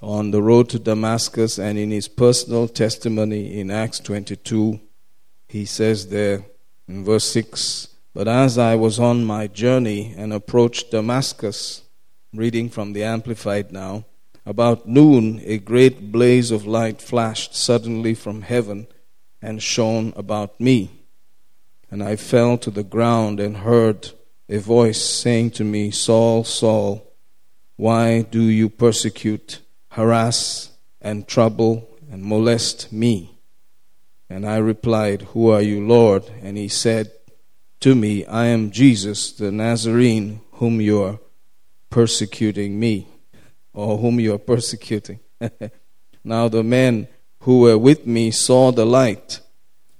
on 0.00 0.30
the 0.30 0.40
road 0.40 0.68
to 0.68 0.78
Damascus 0.78 1.58
and 1.58 1.76
in 1.76 1.90
his 1.90 2.06
personal 2.06 2.68
testimony 2.68 3.58
in 3.58 3.72
Acts 3.72 3.98
22. 3.98 4.78
He 5.48 5.64
says 5.64 6.06
there 6.06 6.44
in 6.86 7.04
verse 7.04 7.24
6 7.32 7.88
But 8.14 8.28
as 8.28 8.58
I 8.58 8.76
was 8.76 9.00
on 9.00 9.24
my 9.24 9.48
journey 9.48 10.14
and 10.16 10.32
approached 10.32 10.92
Damascus, 10.92 11.82
reading 12.32 12.68
from 12.68 12.92
the 12.92 13.02
Amplified 13.02 13.72
now, 13.72 14.04
about 14.46 14.86
noon 14.86 15.40
a 15.44 15.58
great 15.58 16.12
blaze 16.12 16.52
of 16.52 16.64
light 16.64 17.02
flashed 17.02 17.56
suddenly 17.56 18.14
from 18.14 18.42
heaven 18.42 18.86
and 19.42 19.60
shone 19.60 20.12
about 20.14 20.60
me. 20.60 21.01
And 21.92 22.02
I 22.02 22.16
fell 22.16 22.56
to 22.56 22.70
the 22.70 22.82
ground 22.82 23.38
and 23.38 23.58
heard 23.58 24.12
a 24.48 24.56
voice 24.56 24.98
saying 24.98 25.50
to 25.50 25.62
me, 25.62 25.90
Saul, 25.90 26.42
Saul, 26.42 27.06
why 27.76 28.22
do 28.22 28.40
you 28.40 28.70
persecute, 28.70 29.60
harass, 29.90 30.70
and 31.02 31.28
trouble 31.28 31.86
and 32.10 32.24
molest 32.24 32.90
me? 32.94 33.38
And 34.30 34.48
I 34.48 34.56
replied, 34.56 35.20
Who 35.34 35.50
are 35.50 35.60
you, 35.60 35.86
Lord? 35.86 36.24
And 36.40 36.56
he 36.56 36.68
said 36.68 37.12
to 37.80 37.94
me, 37.94 38.24
I 38.24 38.46
am 38.46 38.70
Jesus, 38.70 39.30
the 39.30 39.52
Nazarene, 39.52 40.40
whom 40.52 40.80
you 40.80 41.02
are 41.02 41.18
persecuting 41.90 42.80
me, 42.80 43.06
or 43.74 43.98
whom 43.98 44.18
you 44.18 44.32
are 44.32 44.38
persecuting. 44.38 45.20
now 46.24 46.48
the 46.48 46.62
men 46.62 47.08
who 47.40 47.60
were 47.60 47.76
with 47.76 48.06
me 48.06 48.30
saw 48.30 48.72
the 48.72 48.86
light 48.86 49.40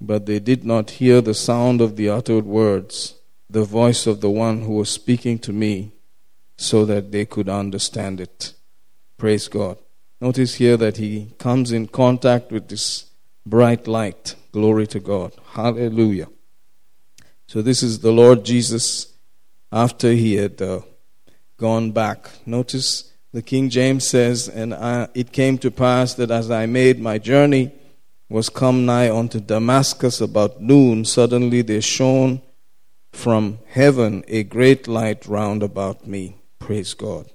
but 0.03 0.25
they 0.25 0.39
did 0.39 0.65
not 0.65 0.91
hear 0.91 1.21
the 1.21 1.33
sound 1.33 1.79
of 1.79 1.95
the 1.95 2.09
uttered 2.09 2.45
words, 2.45 3.15
the 3.49 3.63
voice 3.63 4.05
of 4.05 4.19
the 4.19 4.29
one 4.29 4.63
who 4.63 4.73
was 4.73 4.89
speaking 4.89 5.39
to 5.39 5.53
me, 5.53 5.93
so 6.57 6.85
that 6.85 7.11
they 7.11 7.25
could 7.25 7.47
understand 7.47 8.19
it. 8.19 8.53
Praise 9.17 9.47
God. 9.47 9.77
Notice 10.19 10.55
here 10.55 10.77
that 10.77 10.97
he 10.97 11.33
comes 11.37 11.71
in 11.71 11.87
contact 11.87 12.51
with 12.51 12.67
this 12.67 13.05
bright 13.45 13.87
light. 13.87 14.35
Glory 14.51 14.87
to 14.87 14.99
God. 14.99 15.33
Hallelujah. 15.53 16.27
So, 17.47 17.61
this 17.61 17.81
is 17.81 17.99
the 17.99 18.11
Lord 18.11 18.43
Jesus 18.43 19.13
after 19.71 20.11
he 20.11 20.35
had 20.35 20.61
uh, 20.61 20.81
gone 21.57 21.91
back. 21.91 22.29
Notice 22.45 23.11
the 23.31 23.41
King 23.41 23.69
James 23.69 24.07
says, 24.07 24.47
And 24.47 24.73
I, 24.73 25.07
it 25.13 25.31
came 25.31 25.57
to 25.59 25.71
pass 25.71 26.13
that 26.15 26.31
as 26.31 26.51
I 26.51 26.65
made 26.65 26.99
my 26.99 27.17
journey, 27.17 27.71
was 28.33 28.49
come 28.49 28.83
nigh 28.83 29.15
unto 29.15 29.39
Damascus 29.39 30.19
about 30.19 30.59
noon, 30.59 31.05
suddenly 31.05 31.61
there 31.61 31.83
shone 31.83 32.41
from 33.11 33.59
heaven 33.67 34.23
a 34.27 34.41
great 34.41 34.87
light 34.87 35.27
round 35.27 35.61
about 35.61 36.07
me. 36.07 36.35
Praise 36.57 36.95
God. 36.95 37.29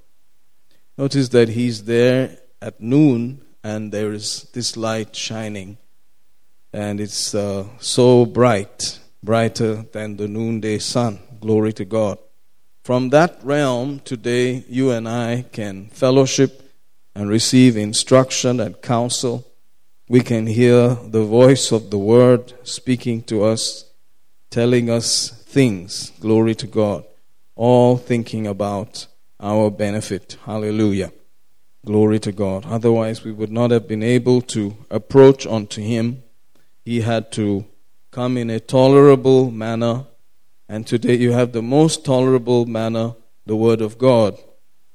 Notice 0.96 1.28
that 1.28 1.50
he's 1.50 1.84
there 1.84 2.38
at 2.60 2.80
noon 2.80 3.40
and 3.62 3.92
there 3.92 4.12
is 4.12 4.48
this 4.52 4.76
light 4.76 5.14
shining. 5.14 5.78
And 6.72 7.00
it's 7.00 7.32
uh, 7.32 7.68
so 7.78 8.26
bright, 8.26 8.98
brighter 9.22 9.84
than 9.92 10.16
the 10.16 10.26
noonday 10.26 10.78
sun. 10.80 11.20
Glory 11.40 11.72
to 11.74 11.84
God. 11.84 12.18
from 12.82 13.10
that 13.10 13.38
realm, 13.44 14.00
today, 14.00 14.64
you 14.68 14.90
and 14.90 15.08
I 15.08 15.44
can 15.52 15.90
fellowship 15.90 16.72
and 17.14 17.30
receive 17.30 17.76
instruction 17.76 18.58
and 18.58 18.82
counsel. 18.82 19.47
We 20.08 20.20
can 20.20 20.46
hear 20.46 20.94
the 20.94 21.24
voice 21.24 21.70
of 21.72 21.90
the 21.90 21.98
Word 21.98 22.54
speaking 22.62 23.22
to 23.24 23.44
us, 23.44 23.84
telling 24.50 24.88
us 24.88 25.30
things. 25.30 26.12
Glory 26.20 26.54
to 26.56 26.66
God. 26.66 27.04
All 27.54 27.96
thinking 27.96 28.46
about 28.46 29.06
our 29.38 29.70
benefit. 29.70 30.38
Hallelujah. 30.44 31.12
Glory 31.84 32.18
to 32.20 32.32
God. 32.32 32.64
Otherwise, 32.66 33.24
we 33.24 33.32
would 33.32 33.52
not 33.52 33.70
have 33.70 33.86
been 33.86 34.02
able 34.02 34.40
to 34.42 34.76
approach 34.90 35.46
unto 35.46 35.82
Him. 35.82 36.22
He 36.84 37.02
had 37.02 37.30
to 37.32 37.66
come 38.10 38.36
in 38.36 38.50
a 38.50 38.60
tolerable 38.60 39.50
manner 39.50 40.06
and 40.70 40.86
today 40.86 41.14
you 41.14 41.32
have 41.32 41.52
the 41.52 41.62
most 41.62 42.04
tolerable 42.04 42.66
manner, 42.66 43.14
the 43.46 43.56
Word 43.56 43.80
of 43.80 43.96
God. 43.96 44.36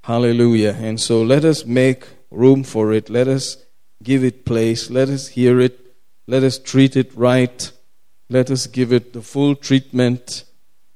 Hallelujah. 0.03 0.77
And 0.79 1.01
so 1.01 1.23
let 1.23 1.43
us 1.43 1.65
make 1.65 2.05
room 2.29 2.63
for 2.63 2.93
it. 2.93 3.09
Let 3.09 3.27
us 3.27 3.57
give 4.02 4.24
it 4.24 4.44
place. 4.44 4.90
Let 4.90 5.08
us 5.08 5.28
hear 5.28 5.60
it. 5.60 5.76
Let 6.28 6.42
us 6.42 6.58
treat 6.60 6.96
it 6.96 7.10
right. 7.16 7.58
Let 8.30 8.50
us 8.50 8.66
give 8.68 8.92
it 8.92 9.12
the 9.12 9.22
full 9.22 9.54
treatment 9.56 10.44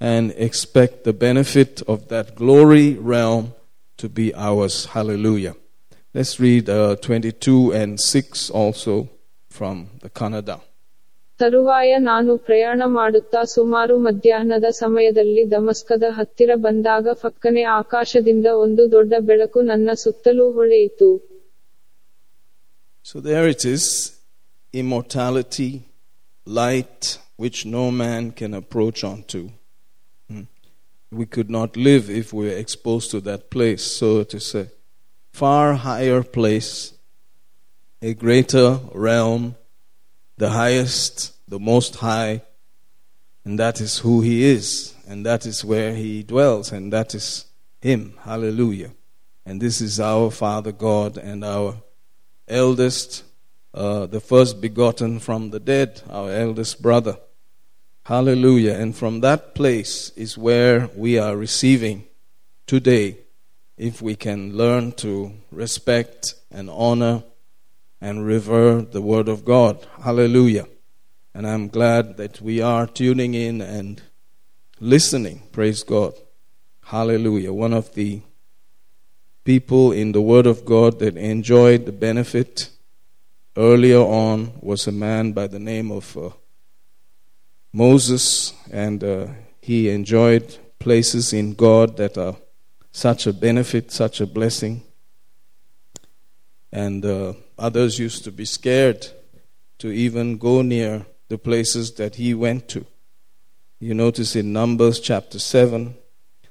and 0.00 0.32
expect 0.36 1.04
the 1.04 1.12
benefit 1.14 1.82
of 1.86 2.08
that 2.08 2.34
glory 2.36 2.94
realm 2.94 3.54
to 3.98 4.08
be 4.08 4.34
ours. 4.34 4.86
Hallelujah. 4.86 5.54
Let's 6.14 6.38
read 6.38 6.68
uh, 6.68 6.96
22 6.96 7.72
and 7.72 7.98
6 7.98 8.50
also 8.50 9.08
from 9.50 9.76
the 10.02 10.10
Kannada. 10.10 10.58
ತರುವಾಯ 11.40 11.92
ನಾನು 12.08 12.32
ಪ್ರಯಾಣ 12.46 12.82
ಮಾಡುತ್ತಾ 12.98 13.40
ಸುಮಾರು 13.52 13.94
ಮಧ್ಯಾಹ್ನದ 13.98 14.66
ಸಮಯದಲ್ಲಿ 14.80 15.44
ದಮಸ್ಕದ 15.50 16.06
ಹತ್ತಿರ 16.18 16.50
ಬಂದಾಗ 16.64 17.14
ಫಕ್ಕನೆ 17.22 17.62
ಆಕಾಶದಿಂದ 17.78 18.48
ಒಂದು 18.64 18.82
ದೊಡ್ಡ 18.92 19.14
ಬೆಳಕು 19.28 19.60
ನನ್ನ 19.70 19.90
ಸುತ್ತಲೂ 20.02 20.46
ಹೊಳೆಯಿತು 20.52 21.08
so 23.09 23.21
there 23.21 23.47
it 23.47 23.63
is 23.63 24.19
immortality, 24.73 25.85
light, 26.43 27.19
which 27.37 27.65
no 27.65 27.89
man 27.89 28.31
can 28.31 28.53
approach 28.53 29.01
unto. 29.05 29.49
Hmm. 30.29 30.41
We 31.09 31.25
could 31.25 31.49
not 31.49 31.77
live 31.77 32.09
if 32.09 32.33
we 32.33 32.47
were 32.47 32.57
exposed 32.57 33.11
to 33.11 33.21
that 33.21 33.49
place. 33.49 33.81
So 33.81 34.19
it 34.19 34.33
is 34.33 34.53
a 34.55 34.67
far 35.31 35.75
higher 35.75 36.21
place, 36.21 36.95
a 38.01 38.13
greater 38.13 38.81
realm, 38.93 39.55
the 40.35 40.49
highest, 40.49 41.31
the 41.47 41.59
most 41.59 41.95
high, 41.95 42.41
and 43.45 43.57
that 43.57 43.79
is 43.79 43.99
who 43.99 44.19
he 44.19 44.43
is, 44.43 44.93
and 45.07 45.25
that 45.25 45.45
is 45.45 45.63
where 45.63 45.95
he 45.95 46.23
dwells, 46.23 46.73
and 46.73 46.91
that 46.91 47.15
is 47.15 47.45
him. 47.79 48.17
Hallelujah. 48.23 48.91
And 49.45 49.61
this 49.61 49.79
is 49.79 49.97
our 50.01 50.29
Father 50.29 50.73
God 50.73 51.15
and 51.15 51.45
our 51.45 51.75
eldest, 52.47 53.23
uh, 53.73 54.05
the 54.05 54.19
first 54.19 54.61
begotten 54.61 55.19
from 55.19 55.51
the 55.51 55.59
dead, 55.59 56.01
our 56.09 56.31
eldest 56.31 56.81
brother. 56.81 57.17
Hallelujah. 58.03 58.73
And 58.73 58.95
from 58.95 59.19
that 59.21 59.53
place 59.53 60.11
is 60.15 60.37
where 60.37 60.89
we 60.95 61.19
are 61.19 61.35
receiving 61.35 62.05
today, 62.65 63.17
if 63.77 64.01
we 64.01 64.15
can 64.15 64.55
learn 64.55 64.93
to 64.93 65.33
respect 65.51 66.35
and 66.49 66.69
honor 66.69 67.23
and 67.99 68.25
revere 68.25 68.81
the 68.81 69.01
Word 69.01 69.27
of 69.27 69.43
God. 69.43 69.85
Hallelujah. 70.01 70.67
And 71.33 71.45
I'm 71.45 71.67
glad 71.67 72.17
that 72.17 72.41
we 72.41 72.61
are 72.61 72.87
tuning 72.87 73.33
in 73.33 73.61
and 73.61 74.01
listening. 74.79 75.43
Praise 75.51 75.83
God. 75.83 76.13
Hallelujah. 76.85 77.51
One 77.51 77.73
of 77.73 77.93
the 77.93 78.21
people 79.47 79.93
in 79.93 80.11
the 80.11 80.21
Word 80.21 80.45
of 80.45 80.65
God 80.65 80.99
that 80.99 81.15
enjoyed 81.15 81.85
the 81.85 81.93
benefit 81.93 82.69
earlier 83.55 84.01
on 84.01 84.51
was 84.59 84.87
a 84.87 84.91
man 84.91 85.31
by 85.31 85.47
the 85.47 85.57
name 85.57 85.89
of 85.89 86.17
uh, 86.17 86.31
Moses, 87.71 88.53
and 88.69 89.01
uh, 89.01 89.27
he 89.61 89.87
enjoyed 89.89 90.57
places 90.79 91.31
in 91.31 91.53
God 91.53 91.95
that 91.95 92.17
are 92.17 92.35
such 92.91 93.25
a 93.25 93.31
benefit, 93.31 93.89
such 93.89 94.19
a 94.19 94.27
blessing. 94.27 94.83
And 96.73 97.05
uh, 97.05 97.31
others 97.57 97.99
used 97.99 98.25
to 98.25 98.33
be 98.33 98.43
scared 98.43 99.07
to 99.77 99.87
even 99.89 100.39
go 100.39 100.61
near 100.61 101.05
the 101.29 101.37
places 101.37 101.93
that 101.93 102.15
he 102.15 102.33
went 102.33 102.67
to. 102.67 102.85
You 103.79 103.93
notice 103.93 104.35
in 104.35 104.51
Numbers 104.51 104.99
chapter 104.99 105.39
7, 105.39 105.95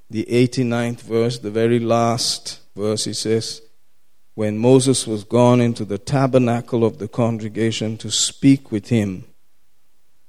the 0.09 0.25
89th 0.31 1.03
verse, 1.03 1.39
the 1.39 1.51
very 1.51 1.79
last 1.79 2.61
verse, 2.77 3.05
he 3.05 3.15
says, 3.15 3.63
When 4.35 4.59
Moses 4.59 5.07
was 5.07 5.25
gone 5.25 5.61
into 5.61 5.85
the 5.85 5.99
tabernacle 5.99 6.85
of 6.85 6.99
the 6.99 7.09
congregation 7.09 7.97
to 7.99 8.11
speak 8.11 8.71
with 8.71 8.89
him, 8.89 9.25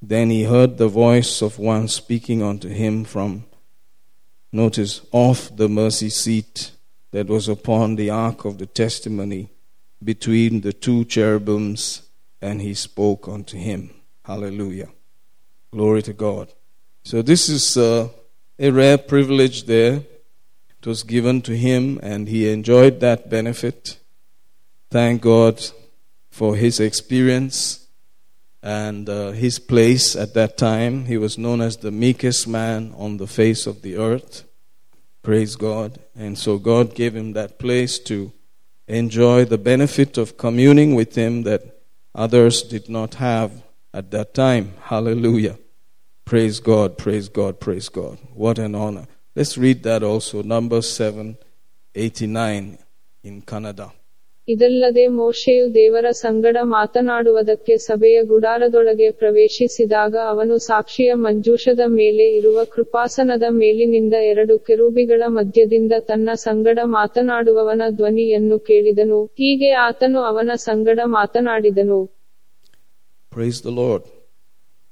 then 0.01 0.29
he 0.29 0.43
heard 0.43 0.77
the 0.77 0.87
voice 0.87 1.41
of 1.41 1.59
one 1.59 1.87
speaking 1.87 2.41
unto 2.41 2.69
him 2.69 3.03
from, 3.03 3.45
notice, 4.51 5.01
off 5.11 5.55
the 5.55 5.67
mercy 5.67 6.09
seat 6.09 6.71
that 7.11 7.27
was 7.27 7.49
upon 7.49 7.95
the 7.95 8.09
ark 8.09 8.45
of 8.45 8.57
the 8.57 8.65
testimony 8.65 9.49
between 10.03 10.61
the 10.61 10.73
two 10.73 11.03
cherubims, 11.05 12.03
and 12.41 12.61
he 12.61 12.73
spoke 12.73 13.27
unto 13.27 13.57
him. 13.57 13.89
Hallelujah. 14.23 14.89
Glory 15.71 16.03
to 16.03 16.13
God. 16.13 16.53
So, 17.03 17.21
this 17.21 17.49
is 17.49 17.75
uh, 17.77 18.09
a 18.59 18.69
rare 18.69 18.97
privilege 18.97 19.63
there. 19.65 20.03
Was 20.87 21.03
given 21.03 21.41
to 21.41 21.51
him, 21.51 21.99
and 22.01 22.29
he 22.29 22.49
enjoyed 22.49 23.01
that 23.01 23.29
benefit. 23.29 23.99
Thank 24.89 25.21
God 25.21 25.61
for 26.29 26.55
his 26.55 26.79
experience 26.79 27.87
and 28.63 29.09
uh, 29.09 29.31
his 29.31 29.59
place 29.59 30.15
at 30.15 30.33
that 30.35 30.57
time. 30.57 31.03
He 31.03 31.17
was 31.17 31.37
known 31.37 31.59
as 31.59 31.75
the 31.75 31.91
meekest 31.91 32.47
man 32.47 32.93
on 32.97 33.17
the 33.17 33.27
face 33.27 33.67
of 33.67 33.81
the 33.81 33.97
earth. 33.97 34.45
Praise 35.23 35.57
God. 35.57 35.99
And 36.15 36.37
so, 36.37 36.57
God 36.57 36.95
gave 36.95 37.13
him 37.17 37.33
that 37.33 37.59
place 37.59 37.99
to 38.05 38.31
enjoy 38.87 39.43
the 39.43 39.57
benefit 39.57 40.17
of 40.17 40.37
communing 40.37 40.95
with 40.95 41.15
him 41.15 41.43
that 41.43 41.81
others 42.15 42.61
did 42.61 42.87
not 42.87 43.15
have 43.15 43.61
at 43.93 44.11
that 44.11 44.33
time. 44.33 44.71
Hallelujah. 44.83 45.57
Praise 46.23 46.61
God, 46.61 46.97
praise 46.97 47.27
God, 47.27 47.59
praise 47.59 47.89
God. 47.89 48.19
What 48.33 48.57
an 48.57 48.73
honor. 48.73 49.07
Let's 49.36 49.56
read 49.58 49.82
that 49.84 50.02
also. 50.04 50.42
Number 50.44 50.80
789 50.82 52.78
in 53.24 53.42
Kannada. 53.42 53.88
ಇದಲ್ಲದೆ 54.48 55.04
ಮೋಶೆಯು 55.16 55.66
ದೇವರ 55.74 56.06
ಸಂಗಡ 56.20 56.56
ಮಾತನಾಡುವುದಕ್ಕೆ 56.70 57.74
ಸಭೆಯ 57.84 58.22
ಗುಡಾರದೊಳಗೆ 58.22 59.08
ಪ್ರವೇಶಿಸಿದಾಗ 59.20 60.14
ಅವನು 60.30 60.54
ಸಾಕ್ಷಿಯ 60.64 61.12
ಮಂಜೂಷದ 61.24 61.82
ಮೇಲೆ 61.92 62.26
ಇರುವ 62.38 62.64
ಕೃಪಾಸನದ 62.72 63.48
ಮೇಲಿನಿಂದ 63.58 64.14
ಎರಡು 64.30 64.56
ಕೆರೂಬಿಗಳ 64.66 65.22
ಮಧ್ಯದಿಂದ 65.36 65.92
ತನ್ನ 66.08 66.30
ಸಂಗಡ 66.46 66.78
ಮಾತನಾಡುವವನ 66.96 67.82
ಧ್ವನಿಯನ್ನು 67.90 68.58
ಕೇಳಿದನು 68.70 69.20
ಹೀಗೆ 69.40 69.70
ಆತನು 69.84 70.22
ಅವನ 70.22 70.50
ಸಂಗಡ 70.64 71.00
ಮಾತನಾಡಿದನು 71.12 72.00
Praise 73.32 73.60
the 73.62 73.74
Lord. 73.74 74.02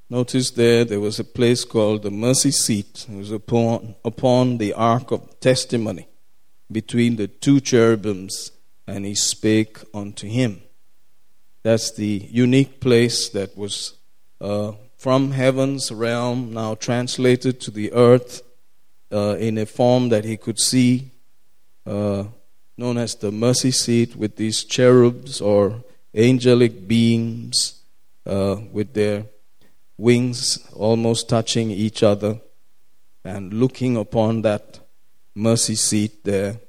Notice 0.09 0.51
there, 0.51 0.85
there 0.85 0.99
was 0.99 1.19
a 1.19 1.23
place 1.23 1.65
called 1.65 2.03
the 2.03 2.11
mercy 2.11 2.51
seat. 2.51 3.07
It 3.09 3.17
was 3.17 3.31
upon, 3.31 3.95
upon 4.05 4.59
the 4.59 4.73
ark 4.73 5.11
of 5.11 5.39
testimony 5.39 6.07
between 6.71 7.15
the 7.15 7.27
two 7.27 7.59
cherubims, 7.59 8.51
and 8.87 9.03
he 9.03 9.15
spake 9.15 9.79
unto 9.95 10.27
him. 10.27 10.61
That's 11.63 11.91
the 11.91 12.27
unique 12.29 12.79
place 12.79 13.29
that 13.29 13.57
was 13.57 13.95
uh, 14.39 14.73
from 14.95 15.31
heaven's 15.31 15.91
realm, 15.91 16.53
now 16.53 16.75
translated 16.75 17.59
to 17.61 17.71
the 17.71 17.91
earth 17.93 18.43
uh, 19.11 19.37
in 19.39 19.57
a 19.57 19.65
form 19.65 20.09
that 20.09 20.23
he 20.23 20.37
could 20.37 20.59
see, 20.59 21.09
uh, 21.87 22.25
known 22.77 22.97
as 22.99 23.15
the 23.15 23.31
mercy 23.31 23.71
seat, 23.71 24.15
with 24.15 24.35
these 24.35 24.63
cherubs 24.63 25.41
or 25.41 25.83
angelic 26.13 26.87
beings 26.87 27.81
uh, 28.27 28.57
with 28.71 28.93
their 28.93 29.25
wings 29.97 30.59
almost 30.73 31.29
touching 31.29 31.71
each 31.71 32.03
other 32.03 32.39
and 33.23 33.53
looking 33.53 33.97
upon 33.97 34.41
that 34.43 34.79
mercy 35.33 35.75
seat 35.75 36.23
there. 36.23 36.59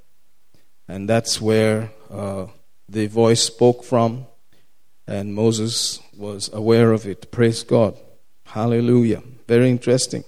And 0.88 1.08
that's 1.08 1.40
where 1.40 1.90
uh, 2.10 2.46
the 2.88 3.06
voice 3.08 3.42
spoke 3.42 3.82
from, 3.84 4.26
and 5.06 5.34
Moses 5.34 6.00
was 6.16 6.52
aware 6.52 6.92
of 6.92 7.06
it. 7.06 7.30
Praise 7.30 7.62
God. 7.62 7.96
Hallelujah. 8.44 9.22
Very 9.48 9.70
interesting. 9.70 10.24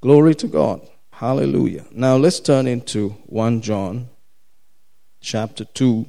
Glory 0.00 0.34
to 0.36 0.46
God. 0.46 0.80
Hallelujah. 1.10 1.84
Now 1.92 2.16
let's 2.16 2.40
turn 2.40 2.66
into 2.66 3.10
1 3.26 3.60
John 3.60 4.08
chapter 5.20 5.64
2. 5.64 6.06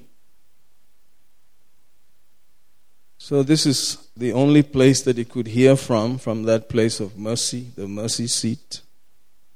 So, 3.17 3.43
this 3.43 3.65
is 3.65 4.04
the 4.15 4.33
only 4.33 4.63
place 4.63 5.01
that 5.03 5.17
he 5.17 5.25
could 5.25 5.47
hear 5.47 5.75
from, 5.75 6.17
from 6.17 6.43
that 6.43 6.69
place 6.69 6.99
of 6.99 7.17
mercy, 7.17 7.71
the 7.75 7.87
mercy 7.87 8.27
seat. 8.27 8.81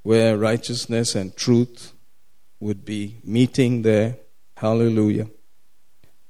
where 0.04 0.38
righteousness 0.38 1.14
and 1.14 1.36
truth 1.36 1.94
would 2.60 2.86
be 2.86 3.18
meeting 3.24 3.82
there. 3.82 4.18
Hallelujah. 4.58 5.28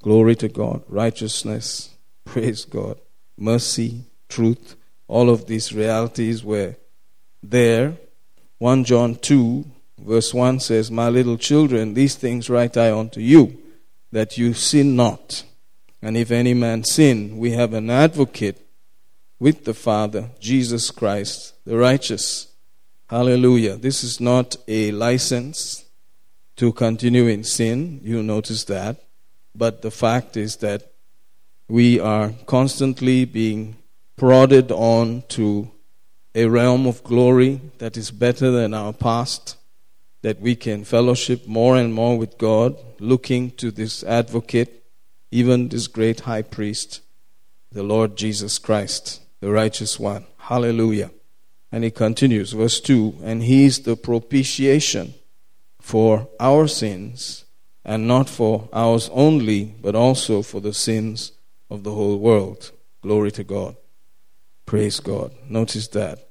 Glory 0.01 0.35
to 0.37 0.49
God. 0.49 0.83
Righteousness, 0.87 1.91
praise 2.25 2.65
God. 2.65 2.99
Mercy, 3.37 4.03
truth, 4.27 4.75
all 5.07 5.29
of 5.29 5.47
these 5.47 5.73
realities 5.73 6.43
were 6.43 6.75
there. 7.41 7.93
1 8.57 8.83
John 8.83 9.15
2, 9.15 9.65
verse 9.99 10.33
1 10.33 10.59
says, 10.59 10.91
My 10.91 11.09
little 11.09 11.37
children, 11.37 11.93
these 11.93 12.15
things 12.15 12.49
write 12.49 12.75
I 12.75 12.91
unto 12.91 13.21
you, 13.21 13.61
that 14.11 14.37
you 14.37 14.53
sin 14.53 14.95
not. 14.95 15.43
And 16.01 16.15
if 16.15 16.31
any 16.31 16.53
man 16.53 16.83
sin, 16.83 17.37
we 17.37 17.51
have 17.51 17.73
an 17.73 17.89
advocate 17.89 18.65
with 19.39 19.65
the 19.65 19.73
Father, 19.73 20.29
Jesus 20.39 20.91
Christ, 20.91 21.53
the 21.65 21.77
righteous. 21.77 22.47
Hallelujah. 23.09 23.75
This 23.75 24.03
is 24.03 24.19
not 24.19 24.55
a 24.67 24.91
license 24.91 25.85
to 26.57 26.71
continue 26.73 27.27
in 27.27 27.43
sin. 27.43 28.01
You 28.03 28.21
notice 28.21 28.65
that. 28.65 29.03
But 29.55 29.81
the 29.81 29.91
fact 29.91 30.37
is 30.37 30.57
that 30.57 30.91
we 31.67 31.99
are 31.99 32.33
constantly 32.45 33.25
being 33.25 33.77
prodded 34.15 34.71
on 34.71 35.23
to 35.29 35.71
a 36.35 36.45
realm 36.45 36.85
of 36.85 37.03
glory 37.03 37.61
that 37.79 37.97
is 37.97 38.11
better 38.11 38.51
than 38.51 38.73
our 38.73 38.93
past, 38.93 39.57
that 40.21 40.39
we 40.39 40.55
can 40.55 40.83
fellowship 40.83 41.47
more 41.47 41.77
and 41.77 41.93
more 41.93 42.17
with 42.17 42.37
God, 42.37 42.77
looking 42.99 43.51
to 43.51 43.71
this 43.71 44.03
advocate, 44.03 44.78
even 45.31 45.69
this 45.69 45.87
great 45.87 46.21
high 46.21 46.41
priest, 46.41 47.01
the 47.71 47.83
Lord 47.83 48.15
Jesus 48.15 48.57
Christ, 48.57 49.21
the 49.39 49.51
righteous 49.51 49.99
one. 49.99 50.25
Hallelujah. 50.37 51.11
And 51.71 51.83
he 51.83 51.91
continues, 51.91 52.53
verse 52.53 52.79
2 52.79 53.19
And 53.23 53.43
he 53.43 53.65
is 53.65 53.81
the 53.81 53.95
propitiation 53.95 55.13
for 55.79 56.27
our 56.39 56.67
sins, 56.67 57.45
and 57.85 58.07
not 58.07 58.29
for 58.29 58.69
ours 58.73 59.09
only, 59.13 59.65
but 59.65 59.95
also 59.95 60.41
for 60.41 60.61
the 60.61 60.73
sins 60.73 61.31
of 61.69 61.83
the 61.83 61.91
whole 61.91 62.17
world. 62.17 62.71
Glory 63.01 63.31
to 63.31 63.43
God. 63.43 63.75
Praise 64.65 64.99
God. 64.99 65.33
Notice 65.47 65.87
that. 65.89 66.27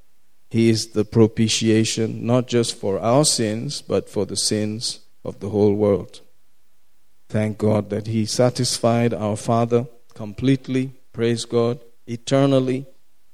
He 0.51 0.71
is 0.71 0.89
the 0.89 1.05
propitiation, 1.05 2.25
not 2.27 2.47
just 2.47 2.77
for 2.77 2.99
our 2.99 3.25
sins, 3.25 3.83
but 3.83 4.09
for 4.09 4.25
the 4.25 4.37
sins 4.37 5.01
of 5.25 5.41
the 5.41 5.51
whole 5.51 5.75
world. 5.75 6.21
Thank 7.29 7.59
God 7.59 7.91
that 7.91 8.07
He 8.07 8.25
satisfied 8.25 9.13
our 9.13 9.37
Father 9.37 9.87
completely, 10.15 10.93
praise 11.13 11.45
God, 11.45 11.79
eternally, 12.07 12.87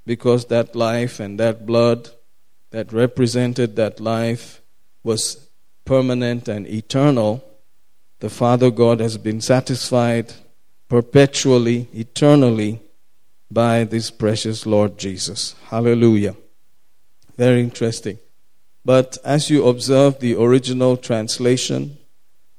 because 0.05 0.47
that 0.47 0.75
life 0.75 1.21
and 1.21 1.39
that 1.39 1.65
blood 1.65 2.11
that 2.71 2.93
represented 2.93 3.77
that 3.77 4.01
life 4.01 4.61
was 5.05 5.49
permanent 5.85 6.49
and 6.49 6.67
eternal. 6.67 7.45
The 8.19 8.31
Father 8.31 8.71
God 8.71 9.01
has 9.01 9.17
been 9.17 9.41
satisfied 9.41 10.35
perpetually, 10.89 11.89
eternally 11.93 12.81
by 13.51 13.85
this 13.85 14.11
precious 14.11 14.67
Lord 14.67 14.99
Jesus. 14.99 15.55
Hallelujah. 15.67 16.35
Very 17.37 17.61
interesting. 17.61 18.19
But 18.85 19.19
as 19.25 19.51
you 19.51 19.67
observe 19.67 20.19
the 20.19 20.35
original 20.35 20.97
translation 20.97 21.99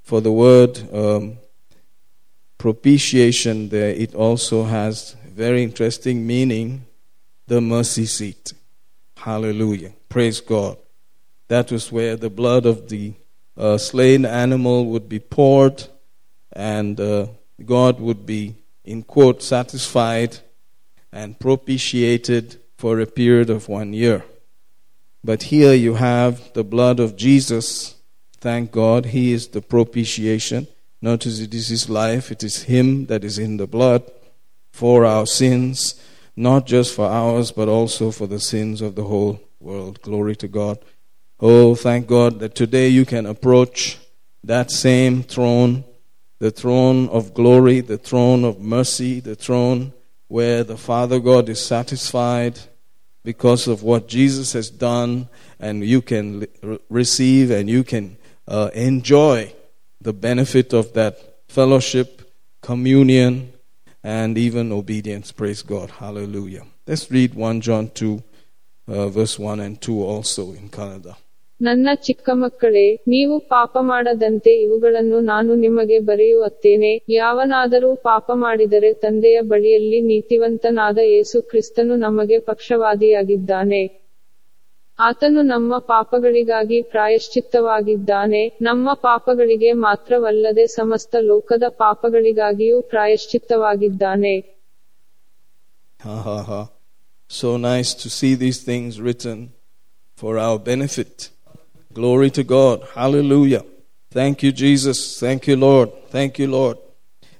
for 0.05 0.21
the 0.21 0.31
word 0.31 0.77
um, 0.93 1.37
propitiation, 2.59 3.69
there 3.69 3.89
it 3.89 4.13
also 4.13 4.63
has 4.63 5.15
very 5.27 5.63
interesting 5.63 6.25
meaning 6.25 6.85
the 7.47 7.59
mercy 7.59 8.05
seat. 8.05 8.53
Hallelujah. 9.17 9.93
Praise 10.07 10.39
God. 10.41 10.77
That 11.47 11.71
was 11.71 11.91
where 11.91 12.15
the 12.15 12.29
blood 12.29 12.67
of 12.67 12.87
the 12.87 13.13
uh, 13.57 13.79
slain 13.79 14.25
animal 14.25 14.85
would 14.85 15.09
be 15.09 15.19
poured, 15.19 15.87
and 16.53 16.99
uh, 16.99 17.27
God 17.65 17.99
would 17.99 18.27
be, 18.27 18.55
in 18.83 19.01
quote, 19.01 19.41
satisfied 19.41 20.37
and 21.11 21.39
propitiated 21.39 22.57
for 22.77 22.99
a 22.99 23.07
period 23.07 23.49
of 23.49 23.67
one 23.67 23.93
year. 23.93 24.23
But 25.23 25.43
here 25.43 25.73
you 25.73 25.95
have 25.95 26.53
the 26.53 26.63
blood 26.63 26.99
of 26.99 27.15
Jesus. 27.15 27.94
Thank 28.45 28.71
God, 28.71 29.07
He 29.07 29.33
is 29.33 29.47
the 29.47 29.59
propitiation. 29.59 30.67
Notice 31.01 31.39
it 31.39 31.51
is 31.55 31.69
His 31.69 31.89
life, 31.89 32.31
it 32.31 32.43
is 32.43 32.61
Him 32.65 33.07
that 33.07 33.23
is 33.23 33.39
in 33.39 33.57
the 33.57 33.65
blood 33.65 34.03
for 34.71 35.03
our 35.03 35.25
sins, 35.25 35.99
not 36.35 36.67
just 36.67 36.93
for 36.93 37.07
ours, 37.07 37.51
but 37.51 37.67
also 37.67 38.11
for 38.11 38.27
the 38.27 38.39
sins 38.39 38.81
of 38.81 38.93
the 38.93 39.05
whole 39.05 39.41
world. 39.59 39.99
Glory 40.03 40.35
to 40.35 40.47
God. 40.47 40.77
Oh, 41.39 41.73
thank 41.73 42.05
God 42.05 42.37
that 42.37 42.53
today 42.53 42.87
you 42.87 43.03
can 43.03 43.25
approach 43.25 43.97
that 44.43 44.69
same 44.69 45.23
throne, 45.23 45.83
the 46.37 46.51
throne 46.51 47.09
of 47.09 47.33
glory, 47.33 47.81
the 47.81 47.97
throne 47.97 48.43
of 48.43 48.59
mercy, 48.59 49.19
the 49.19 49.35
throne 49.35 49.91
where 50.27 50.63
the 50.63 50.77
Father 50.77 51.19
God 51.19 51.49
is 51.49 51.65
satisfied 51.65 52.59
because 53.23 53.67
of 53.67 53.81
what 53.81 54.07
Jesus 54.07 54.53
has 54.53 54.69
done, 54.69 55.29
and 55.59 55.83
you 55.83 56.03
can 56.03 56.45
receive 56.91 57.49
and 57.49 57.67
you 57.67 57.83
can 57.83 58.17
uh, 58.48 58.70
enjoy 58.74 59.52
the 60.02 60.12
benefit 60.12 60.72
of 60.72 60.92
that 60.92 61.14
fellowship, 61.48 62.22
communion, 62.64 63.52
and 64.04 64.38
even 64.38 64.72
obedience. 64.72 65.32
Praise 65.32 65.62
God. 65.64 65.90
Hallelujah. 65.92 66.64
Let's 66.86 67.10
read 67.10 67.34
1 67.34 67.60
John 67.60 67.90
2, 67.90 68.22
uh, 68.88 69.08
verse 69.08 69.38
1 69.38 69.60
and 69.60 69.80
2 69.80 70.02
also 70.04 70.52
in 70.52 70.68
Kannada. 70.70 71.16
ನನ್ನ 71.60 71.88
ಚಿಕ್ಕ 72.02 72.28
ಮಕ್ಕಳೇ 72.34 72.84
ನೀವು 73.08 73.38
ಪಾಪ 73.38 73.78
ಮಾಡದಂತೆ 73.80 74.52
ಇವುಗಳನ್ನು 74.62 75.20
ನಾನು 75.20 75.54
ನಿಮಗೆ 75.54 75.98
ಬರೆಯುತ್ತೇನೆ 76.00 76.92
ಯಾವನಾದರೂ 77.08 77.94
ಪಾಪ 77.94 78.30
ಮಾಡಿದರೆ 78.34 78.92
ತಂದೆಯ 78.92 79.40
ಬಳಿಯಲ್ಲಿ 79.42 80.00
ನೀತಿವಂತನಾದ 80.00 80.98
ಯೇಸು 81.06 81.42
ಕ್ರಿಸ್ತನು 81.42 81.96
ನಮಗೆ 81.96 82.38
ಪಕ್ಷವಾದಿಯಾಗಿದ್ದಾನೆ 82.38 83.82
ಆತನು 84.98 85.42
ನಮ್ಮ 85.42 85.78
ಪಾಪಗಳಿಗಾಗಿ 85.78 86.82
ಪ್ರಾಯಶ್ಚಿತ್ತವಾಗಿದ್ದಾನೆ 86.82 88.42
ನಮ್ಮ 88.62 88.94
ಪಾಪಗಳಿಗೆ 88.94 89.70
ಮಾತ್ರವಲ್ಲದೆ 89.86 90.66
ಸಮಸ್ತ 90.78 91.22
ಲೋಕದ 91.30 91.62
ಪಾಪಗಳಿಗಾಗಿಯೂ 91.82 92.82
ಪ್ರಾಯಶ್ಚಿತ್ತವಾಗಿದ್ದಾನೆ 92.82 94.34
Ha 96.00 96.16
ha 96.26 96.42
ha. 96.42 96.60
So 97.30 97.48
nice 97.58 97.90
to 98.02 98.08
see 98.08 98.34
these 98.34 98.60
things 98.68 98.92
written 99.00 99.38
for 100.16 100.38
our 100.38 100.58
benefit. 100.58 101.28
Glory 101.92 102.30
to 102.38 102.42
God. 102.42 102.78
Hallelujah. 102.94 103.64
Thank 104.10 104.42
you, 104.42 104.52
Jesus. 104.52 104.98
Thank 105.20 105.46
you, 105.46 105.56
Lord. 105.56 105.90
Thank 106.08 106.38
you, 106.38 106.48
Lord. 106.48 106.78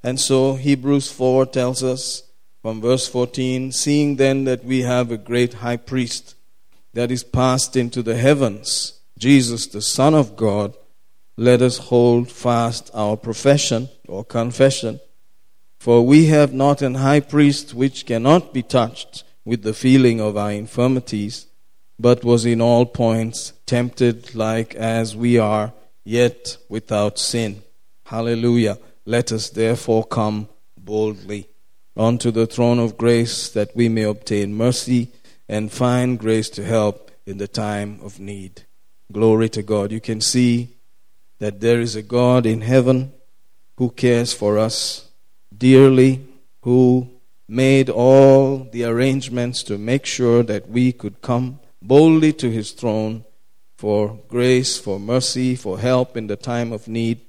And 0.03 0.21
so 0.21 0.39
Hebrews 0.57 1.11
4 1.11 1.47
tells 1.47 1.83
us 1.83 2.23
from 2.63 2.81
verse 2.81 3.07
14 3.09 3.73
Seeing 3.73 4.17
then 4.17 4.45
that 4.45 4.63
we 4.65 4.83
have 4.83 5.11
a 5.11 5.17
great 5.31 5.55
high 5.55 5.77
priest 5.77 6.34
that 6.96 7.12
is 7.12 7.26
passed 7.26 7.76
into 7.76 8.02
the 8.02 8.16
heavens, 8.16 9.02
Jesus, 9.18 9.68
the 9.68 9.82
Son 9.82 10.14
of 10.14 10.38
God, 10.38 10.76
let 11.36 11.62
us 11.62 11.78
hold 11.78 12.32
fast 12.32 12.90
our 12.94 13.18
profession 13.18 13.90
or 14.08 14.24
confession. 14.24 15.02
For 15.78 16.06
we 16.06 16.28
have 16.28 16.54
not 16.54 16.82
an 16.82 16.96
high 16.96 17.20
priest 17.20 17.74
which 17.74 18.06
cannot 18.06 18.54
be 18.54 18.64
touched 18.64 19.26
with 19.44 19.64
the 19.64 19.74
feeling 19.74 20.22
of 20.22 20.38
our 20.38 20.54
infirmities, 20.54 21.48
but 22.00 22.24
was 22.24 22.46
in 22.46 22.62
all 22.62 22.86
points 22.86 23.52
tempted 23.66 24.34
like 24.34 24.74
as 24.76 25.18
we 25.18 25.38
are, 25.38 25.74
yet 26.06 26.56
without 26.70 27.20
sin. 27.20 27.62
Hallelujah. 28.06 28.78
Let 29.06 29.34
us 29.34 29.50
therefore 29.50 30.06
come 30.06 30.48
boldly 30.78 31.50
unto 31.98 32.32
the 32.32 32.48
throne 32.48 32.80
of 32.80 32.98
grace 32.98 33.50
that 33.50 33.76
we 33.76 33.90
may 33.90 34.04
obtain 34.04 34.56
mercy 34.56 35.12
and 35.48 35.72
find 35.72 36.20
grace 36.20 36.50
to 36.52 36.64
help 36.64 37.12
in 37.26 37.38
the 37.38 37.48
time 37.48 38.00
of 38.02 38.20
need. 38.20 38.64
Glory 39.12 39.50
to 39.50 39.64
God. 39.64 39.92
You 39.92 40.02
can 40.02 40.22
see 40.22 40.76
that 41.40 41.60
there 41.60 41.80
is 41.80 41.96
a 41.96 42.02
God 42.02 42.46
in 42.46 42.62
heaven 42.62 43.14
who 43.78 43.90
cares 43.90 44.34
for 44.34 44.58
us 44.58 45.10
dearly, 45.56 46.26
who 46.62 47.10
made 47.48 47.90
all 47.90 48.68
the 48.72 48.84
arrangements 48.84 49.62
to 49.64 49.78
make 49.78 50.06
sure 50.06 50.42
that 50.44 50.68
we 50.70 50.92
could 50.92 51.22
come 51.22 51.60
boldly 51.82 52.34
to 52.34 52.50
his 52.50 52.72
throne 52.72 53.24
for 53.78 54.20
grace, 54.28 54.80
for 54.80 55.00
mercy, 55.00 55.56
for 55.56 55.78
help 55.78 56.18
in 56.18 56.28
the 56.28 56.36
time 56.36 56.72
of 56.72 56.88
need, 56.88 57.22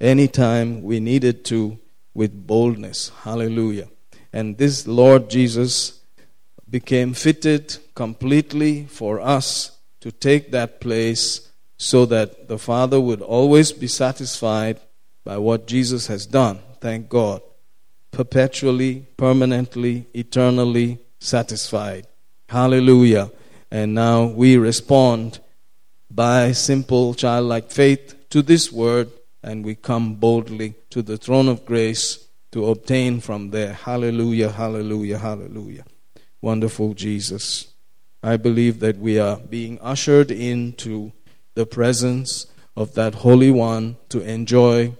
anytime 0.00 0.82
we 0.82 1.00
needed 1.00 1.44
to 1.44 1.78
with 2.12 2.46
boldness. 2.46 3.10
Hallelujah. 3.22 3.88
And 4.32 4.58
this 4.58 4.86
Lord 4.86 5.30
Jesus 5.30 6.00
became 6.68 7.14
fitted 7.14 7.78
completely 7.94 8.86
for 8.86 9.20
us 9.20 9.78
to 10.00 10.10
take 10.10 10.50
that 10.50 10.80
place 10.80 11.50
so 11.76 12.06
that 12.06 12.48
the 12.48 12.58
Father 12.58 13.00
would 13.00 13.20
always 13.20 13.72
be 13.72 13.86
satisfied 13.86 14.80
by 15.24 15.36
what 15.38 15.66
Jesus 15.66 16.06
has 16.06 16.26
done. 16.26 16.60
Thank 16.80 17.08
God. 17.08 17.42
Perpetually, 18.12 19.06
permanently, 19.16 20.06
eternally 20.14 20.98
satisfied. 21.18 22.06
Hallelujah. 22.48 23.30
And 23.70 23.94
now 23.94 24.24
we 24.24 24.56
respond 24.56 25.40
by 26.10 26.52
simple 26.52 27.14
childlike 27.14 27.70
faith 27.70 28.28
to 28.30 28.42
this 28.42 28.72
word, 28.72 29.10
and 29.42 29.64
we 29.64 29.74
come 29.74 30.14
boldly 30.14 30.74
to 30.90 31.02
the 31.02 31.18
throne 31.18 31.48
of 31.48 31.66
grace 31.66 32.26
to 32.52 32.66
obtain 32.66 33.20
from 33.20 33.50
there. 33.50 33.74
Hallelujah, 33.74 34.50
hallelujah, 34.50 35.18
hallelujah. 35.18 35.84
Wonderful 36.46 36.94
Jesus. 36.94 37.74
I 38.22 38.36
believe 38.36 38.78
that 38.78 38.98
we 38.98 39.18
are 39.18 39.36
being 39.36 39.80
ushered 39.82 40.30
into 40.30 41.10
the 41.56 41.66
presence 41.66 42.46
of 42.76 42.94
that 42.94 43.16
Holy 43.16 43.50
One 43.50 43.96
to 44.10 44.20
enjoy 44.20 44.94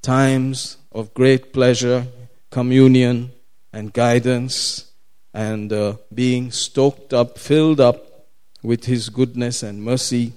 times 0.00 0.78
of 0.90 1.12
great 1.12 1.52
pleasure, 1.52 2.06
communion, 2.50 3.32
and 3.70 3.92
guidance, 3.92 4.90
and 5.34 5.70
uh, 5.74 5.96
being 6.14 6.50
stoked 6.50 7.12
up, 7.12 7.36
filled 7.36 7.78
up 7.78 8.28
with 8.62 8.86
His 8.86 9.10
goodness 9.10 9.62
and 9.62 9.82
mercy 9.82 10.32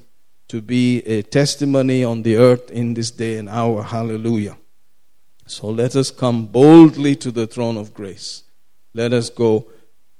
to 0.49 0.59
be 0.59 0.99
a 1.03 1.21
testimony 1.21 2.03
on 2.03 2.23
the 2.23 2.35
earth 2.35 2.69
in 2.71 2.93
this 2.93 3.09
day 3.09 3.37
and 3.37 3.47
hour. 3.47 3.83
Hallelujah. 3.83 4.57
So 5.47 5.67
let 5.67 5.95
us 5.95 6.11
come 6.11 6.47
boldly 6.47 7.15
to 7.23 7.31
the 7.31 7.47
throne 7.47 7.77
of 7.77 7.93
grace. 7.93 8.43
Let 8.93 9.13
us 9.13 9.29
go 9.29 9.67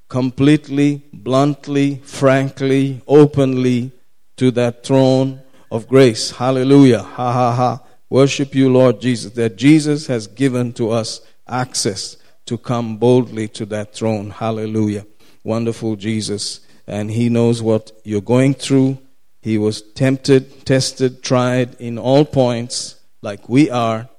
completely, 0.08 1.04
bluntly, 1.14 2.02
frankly, 2.04 3.02
openly 3.08 3.92
to 4.38 4.52
that 4.52 4.84
throne 4.86 5.42
of 5.72 5.88
grace. 5.88 6.32
Hallelujah. 6.32 7.04
Ha 7.04 7.34
ha 7.34 7.54
ha. 7.54 7.82
Worship 8.10 8.54
you, 8.54 8.72
Lord 8.72 9.02
Jesus, 9.02 9.32
that 9.34 9.56
Jesus 9.56 10.08
has 10.08 10.28
given 10.28 10.74
to 10.74 10.92
us 10.92 11.22
access 11.48 12.18
to 12.46 12.58
come 12.58 12.98
boldly 12.98 13.48
to 13.50 13.66
that 13.66 13.94
throne. 13.94 14.30
Hallelujah. 14.30 15.06
Wonderful 15.44 15.96
Jesus. 15.96 16.62
And 16.88 17.10
He 17.10 17.30
knows 17.30 17.62
what 17.62 17.92
you're 18.04 18.22
going 18.22 18.54
through. 18.54 19.00
He 19.42 19.58
was 19.58 19.82
tempted, 19.82 20.66
tested, 20.66 21.24
tried 21.24 21.76
in 21.80 21.98
all 21.98 22.26
points, 22.26 22.96
like 23.22 23.50
we 23.50 23.70
are, 23.70 24.10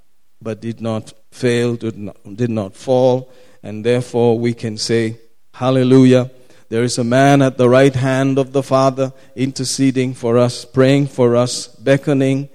but 0.43 0.61
did 0.61 0.81
not 0.81 1.13
fail, 1.31 1.77
did 1.77 1.97
not, 1.97 2.17
did 2.37 2.51
not 2.51 2.75
fall. 2.75 3.33
And 3.63 3.85
therefore, 3.85 4.39
we 4.39 4.55
can 4.55 4.77
say, 4.77 5.19
Hallelujah. 5.57 6.31
There 6.69 6.83
is 6.83 6.99
a 6.99 7.05
man 7.05 7.41
at 7.41 7.57
the 7.57 7.71
right 7.71 7.95
hand 7.95 8.39
of 8.39 8.53
the 8.53 8.63
Father 8.63 9.15
interceding 9.35 10.13
for 10.13 10.37
us, 10.37 10.67
praying 10.67 11.07
for 11.07 11.35
us, 11.35 11.69
beckoning, 11.69 12.51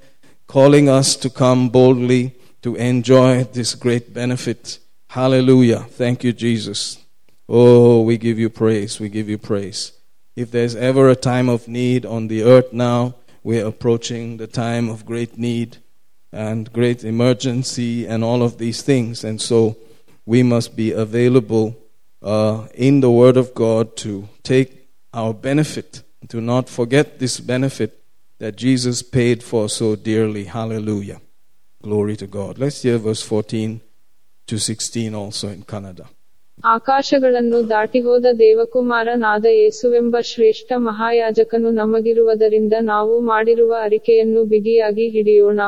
calling 0.45 0.87
us 0.87 1.15
to 1.15 1.31
come 1.31 1.69
boldly 1.69 2.35
to 2.61 2.75
enjoy 2.75 3.45
this 3.45 3.73
great 3.73 4.13
benefit. 4.13 4.77
Hallelujah. 5.09 5.79
Thank 5.79 6.23
you, 6.23 6.31
Jesus. 6.31 6.99
Oh, 7.49 8.03
we 8.03 8.19
give 8.19 8.37
you 8.37 8.51
praise. 8.51 8.99
We 8.99 9.09
give 9.09 9.27
you 9.27 9.39
praise. 9.39 9.93
If 10.35 10.51
there's 10.51 10.75
ever 10.75 11.09
a 11.09 11.15
time 11.15 11.49
of 11.49 11.67
need 11.67 12.05
on 12.05 12.27
the 12.27 12.43
earth 12.43 12.71
now, 12.71 13.15
we're 13.41 13.65
approaching 13.65 14.37
the 14.37 14.45
time 14.45 14.89
of 14.89 15.07
great 15.07 15.39
need 15.39 15.77
and 16.31 16.71
great 16.71 17.03
emergency 17.03 18.05
and 18.05 18.23
all 18.23 18.43
of 18.43 18.59
these 18.59 18.83
things. 18.83 19.23
And 19.23 19.41
so 19.41 19.77
we 20.23 20.43
must 20.43 20.75
be 20.75 20.91
available 20.91 21.80
uh, 22.22 22.66
in 22.74 23.00
the 23.00 23.10
Word 23.10 23.36
of 23.36 23.54
God 23.54 23.96
to 23.98 24.12
take 24.44 24.70
our 25.14 25.32
benefit, 25.32 26.02
to 26.28 26.40
not 26.42 26.68
forget 26.68 27.18
this 27.18 27.40
benefit 27.40 27.92
that 28.40 28.56
Jesus 28.56 29.02
paid 29.02 29.42
for 29.42 29.68
so 29.70 29.96
dearly. 29.96 30.44
Hallelujah. 30.46 31.20
Glory 31.82 32.16
to 32.16 32.26
God. 32.28 32.58
Let's 32.58 32.82
hear 32.82 32.98
verse 32.98 33.22
14 33.22 33.80
to 34.48 34.58
16 34.58 35.14
also 35.14 35.48
in 35.48 35.62
Kannada. 35.64 36.06
ಆಕಾಶಗಳನ್ನು 36.64 37.58
ದಾಟಿಹೋದ 37.70 38.26
ದೇವಕುಮಾರನಾದ 38.38 39.46
ಯೇಸುವೆಂಬ 39.56 40.16
ಶ್ರೇಷ್ಠ 40.30 40.68
ಮಹಾಯಾಜಕನು 40.86 41.70
ನಮಗಿರುವುದರಿಂದ 41.70 42.74
ನಾವು 42.92 43.14
ಮಾಡಿರುವ 43.30 43.72
ಅರಿಕೆಯನ್ನು 43.86 44.42
ಬಿಗಿಯಾಗಿ 44.44 45.06
ಹಿಡಿಯೋಣ 45.08 45.60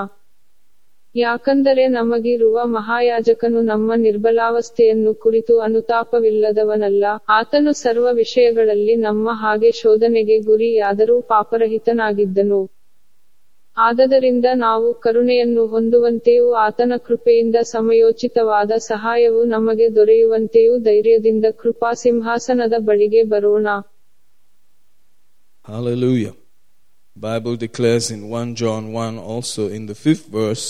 ಯಾಕಂದರೆ 1.15 1.87
ನಮಗಿರುವ 1.87 2.59
ಮಹಾಯಾಜಕನು 2.65 3.61
ನಮ್ಮ 3.61 3.93
ನಿರ್ಬಲಾವಸ್ಥೆಯನ್ನು 3.95 5.13
ಕುರಿತು 5.13 5.59
ಅನುತಾಪವಿಲ್ಲದವನಲ್ಲ. 5.59 7.03
ಆತನು 7.29 7.73
ಸರ್ವ 7.73 8.07
ವಿಷಯಗಳಲ್ಲಿ 8.11 8.95
ನಮ್ಮ 8.95 9.29
ಹಾಗೆ 9.33 9.71
ಶೋಧನೆಗೆ 9.71 10.39
ಗುರಿಯಾದರೂ 10.39 11.21
ಪಾಪರಹಿತನಾಗಿದ್ದನು. 11.21 12.71
ಆದದರಿಂದ 13.77 14.45
ನಾವು 14.55 14.93
ಕರುಣೆಯನ್ನು 14.93 15.67
ಹೊಂದುವಂತೆಯೂ 15.67 16.53
ಆತನ 16.53 16.93
ಕೃಪೆಯಿಂದ 16.97 17.55
ಸಮಯೋಚಿತವಾದ 17.55 18.71
ಸಹಾಯವು 18.71 19.43
ನಮಗೆ 19.43 19.95
ದೊರೆಯುವಂತೆಯೂ 19.95 20.77
ಧೈರ್ಯದಿಂದ 20.77 21.45
ಕೃಪಾ 21.57 21.93
ಸಿಂಹಾಸನದ 21.93 22.73
ಬಳಿಗೆ 22.79 23.23
ಬರೋಣ. 23.23 23.67
Hallelujah. 25.69 26.33
Bible 27.17 27.55
declares 27.57 28.05
in 28.11 28.21
1 28.29 28.55
John 28.55 28.93
1 28.93 29.17
also 29.33 29.61
in 29.77 29.83
the 29.89 29.95
5th 30.05 30.25
verse, 30.39 30.65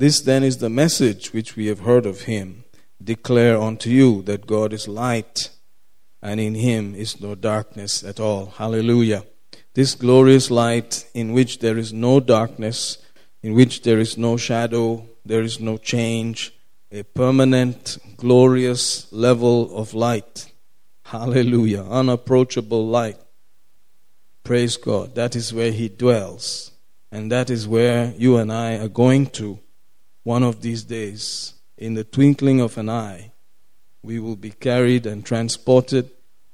This 0.00 0.22
then 0.22 0.42
is 0.42 0.56
the 0.56 0.70
message 0.70 1.34
which 1.34 1.56
we 1.56 1.66
have 1.66 1.80
heard 1.80 2.06
of 2.06 2.22
him. 2.22 2.64
Declare 3.04 3.60
unto 3.60 3.90
you 3.90 4.22
that 4.22 4.46
God 4.46 4.72
is 4.72 4.88
light, 4.88 5.50
and 6.22 6.40
in 6.40 6.54
him 6.54 6.94
is 6.94 7.20
no 7.20 7.34
darkness 7.34 8.02
at 8.02 8.18
all. 8.18 8.46
Hallelujah. 8.46 9.24
This 9.74 9.94
glorious 9.94 10.50
light 10.50 11.06
in 11.12 11.34
which 11.34 11.58
there 11.58 11.76
is 11.76 11.92
no 11.92 12.18
darkness, 12.18 12.96
in 13.42 13.52
which 13.52 13.82
there 13.82 13.98
is 13.98 14.16
no 14.16 14.38
shadow, 14.38 15.06
there 15.26 15.42
is 15.42 15.60
no 15.60 15.76
change, 15.76 16.54
a 16.90 17.02
permanent, 17.02 17.98
glorious 18.16 19.06
level 19.12 19.76
of 19.76 19.92
light. 19.92 20.50
Hallelujah. 21.02 21.82
Unapproachable 21.82 22.86
light. 22.86 23.18
Praise 24.44 24.78
God. 24.78 25.14
That 25.14 25.36
is 25.36 25.52
where 25.52 25.72
He 25.72 25.90
dwells. 25.90 26.72
And 27.12 27.30
that 27.30 27.50
is 27.50 27.68
where 27.68 28.14
you 28.16 28.38
and 28.38 28.50
I 28.50 28.78
are 28.78 28.88
going 28.88 29.26
to 29.32 29.60
one 30.22 30.42
of 30.42 30.62
these 30.62 30.84
days. 30.84 31.54
In 31.78 31.94
the 31.94 32.04
twinkling 32.04 32.60
of 32.60 32.76
an 32.76 32.88
eye, 32.88 33.32
we 34.02 34.18
will 34.18 34.36
be 34.36 34.50
carried 34.50 35.06
and 35.06 35.24
transported 35.24 36.10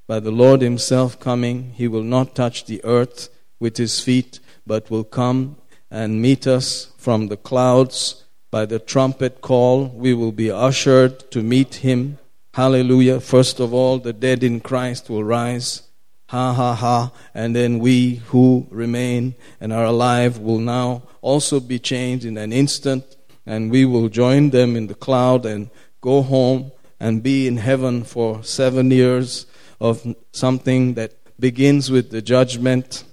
by 0.07 0.19
the 0.19 0.31
Lord 0.31 0.61
Himself 0.61 1.19
coming. 1.19 1.73
He 1.75 1.87
will 1.87 2.03
not 2.03 2.35
touch 2.35 2.65
the 2.65 2.83
earth 2.85 3.29
with 3.59 3.77
His 3.77 3.99
feet, 3.99 4.39
but 4.65 4.89
will 4.89 5.03
come 5.03 5.57
and 5.91 6.21
meet 6.21 6.47
us 6.47 6.91
from 6.97 7.27
the 7.27 7.37
clouds. 7.37 8.23
By 8.49 8.65
the 8.65 8.79
trumpet 8.79 9.41
call, 9.41 9.87
we 9.87 10.13
will 10.13 10.31
be 10.31 10.49
ushered 10.49 11.29
to 11.31 11.43
meet 11.43 11.75
Him. 11.75 12.19
Hallelujah. 12.53 13.19
First 13.19 13.59
of 13.59 13.73
all, 13.73 13.99
the 13.99 14.13
dead 14.13 14.43
in 14.43 14.61
Christ 14.61 15.09
will 15.09 15.23
rise. 15.23 15.83
Ha 16.29 16.53
ha 16.53 16.73
ha. 16.73 17.11
And 17.33 17.55
then 17.55 17.79
we 17.79 18.15
who 18.15 18.67
remain 18.69 19.35
and 19.59 19.73
are 19.73 19.85
alive 19.85 20.39
will 20.39 20.59
now 20.59 21.03
also 21.21 21.59
be 21.59 21.79
changed 21.79 22.25
in 22.25 22.37
an 22.37 22.53
instant. 22.53 23.16
And 23.47 23.71
we 23.71 23.85
will 23.85 24.09
join 24.09 24.51
them 24.51 24.75
in 24.75 24.85
the 24.85 24.93
cloud 24.93 25.45
and 25.45 25.71
go 26.01 26.21
home 26.21 26.71
and 26.99 27.23
be 27.23 27.47
in 27.47 27.57
heaven 27.57 28.03
for 28.03 28.43
seven 28.43 28.91
years 28.91 29.47
of 29.79 30.15
something 30.31 30.95
that 30.95 31.13
begins 31.39 31.89
with 31.89 32.11
the 32.11 32.21
judgment. 32.21 33.03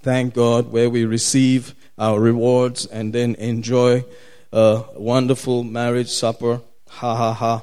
Thank 0.00 0.34
God, 0.34 0.70
where 0.70 0.90
we 0.90 1.04
receive 1.04 1.74
our 1.98 2.20
rewards 2.20 2.86
and 2.86 3.12
then 3.12 3.34
enjoy 3.36 4.04
a 4.52 4.84
wonderful 4.94 5.64
marriage 5.64 6.10
supper. 6.10 6.62
Ha 6.88 7.16
ha 7.16 7.32
ha. 7.32 7.62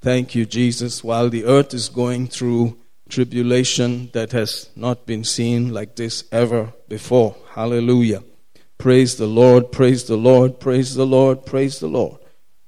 Thank 0.00 0.34
you, 0.34 0.46
Jesus. 0.46 1.02
While 1.02 1.30
the 1.30 1.44
earth 1.44 1.74
is 1.74 1.88
going 1.88 2.28
through 2.28 2.78
tribulation 3.08 4.10
that 4.12 4.32
has 4.32 4.70
not 4.76 5.06
been 5.06 5.24
seen 5.24 5.72
like 5.72 5.96
this 5.96 6.24
ever 6.32 6.72
before. 6.88 7.36
Hallelujah. 7.50 8.22
Praise 8.84 9.16
the 9.16 9.26
Lord, 9.26 9.72
praise 9.72 10.04
the 10.04 10.16
Lord, 10.18 10.60
praise 10.60 10.94
the 10.94 11.06
Lord, 11.06 11.46
praise 11.46 11.78
the 11.78 11.86
Lord. 11.86 12.18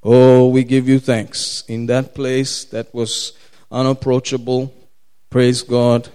Oh, 0.03 0.49
we 0.49 0.65
give 0.65 0.89
you 0.89 0.99
thanks. 0.99 1.63
In 1.69 1.85
that 1.89 2.15
place 2.15 2.65
that 2.65 2.95
was 2.95 3.35
unapproachable, 3.71 4.73
praise 5.29 5.61
God, 5.61 6.09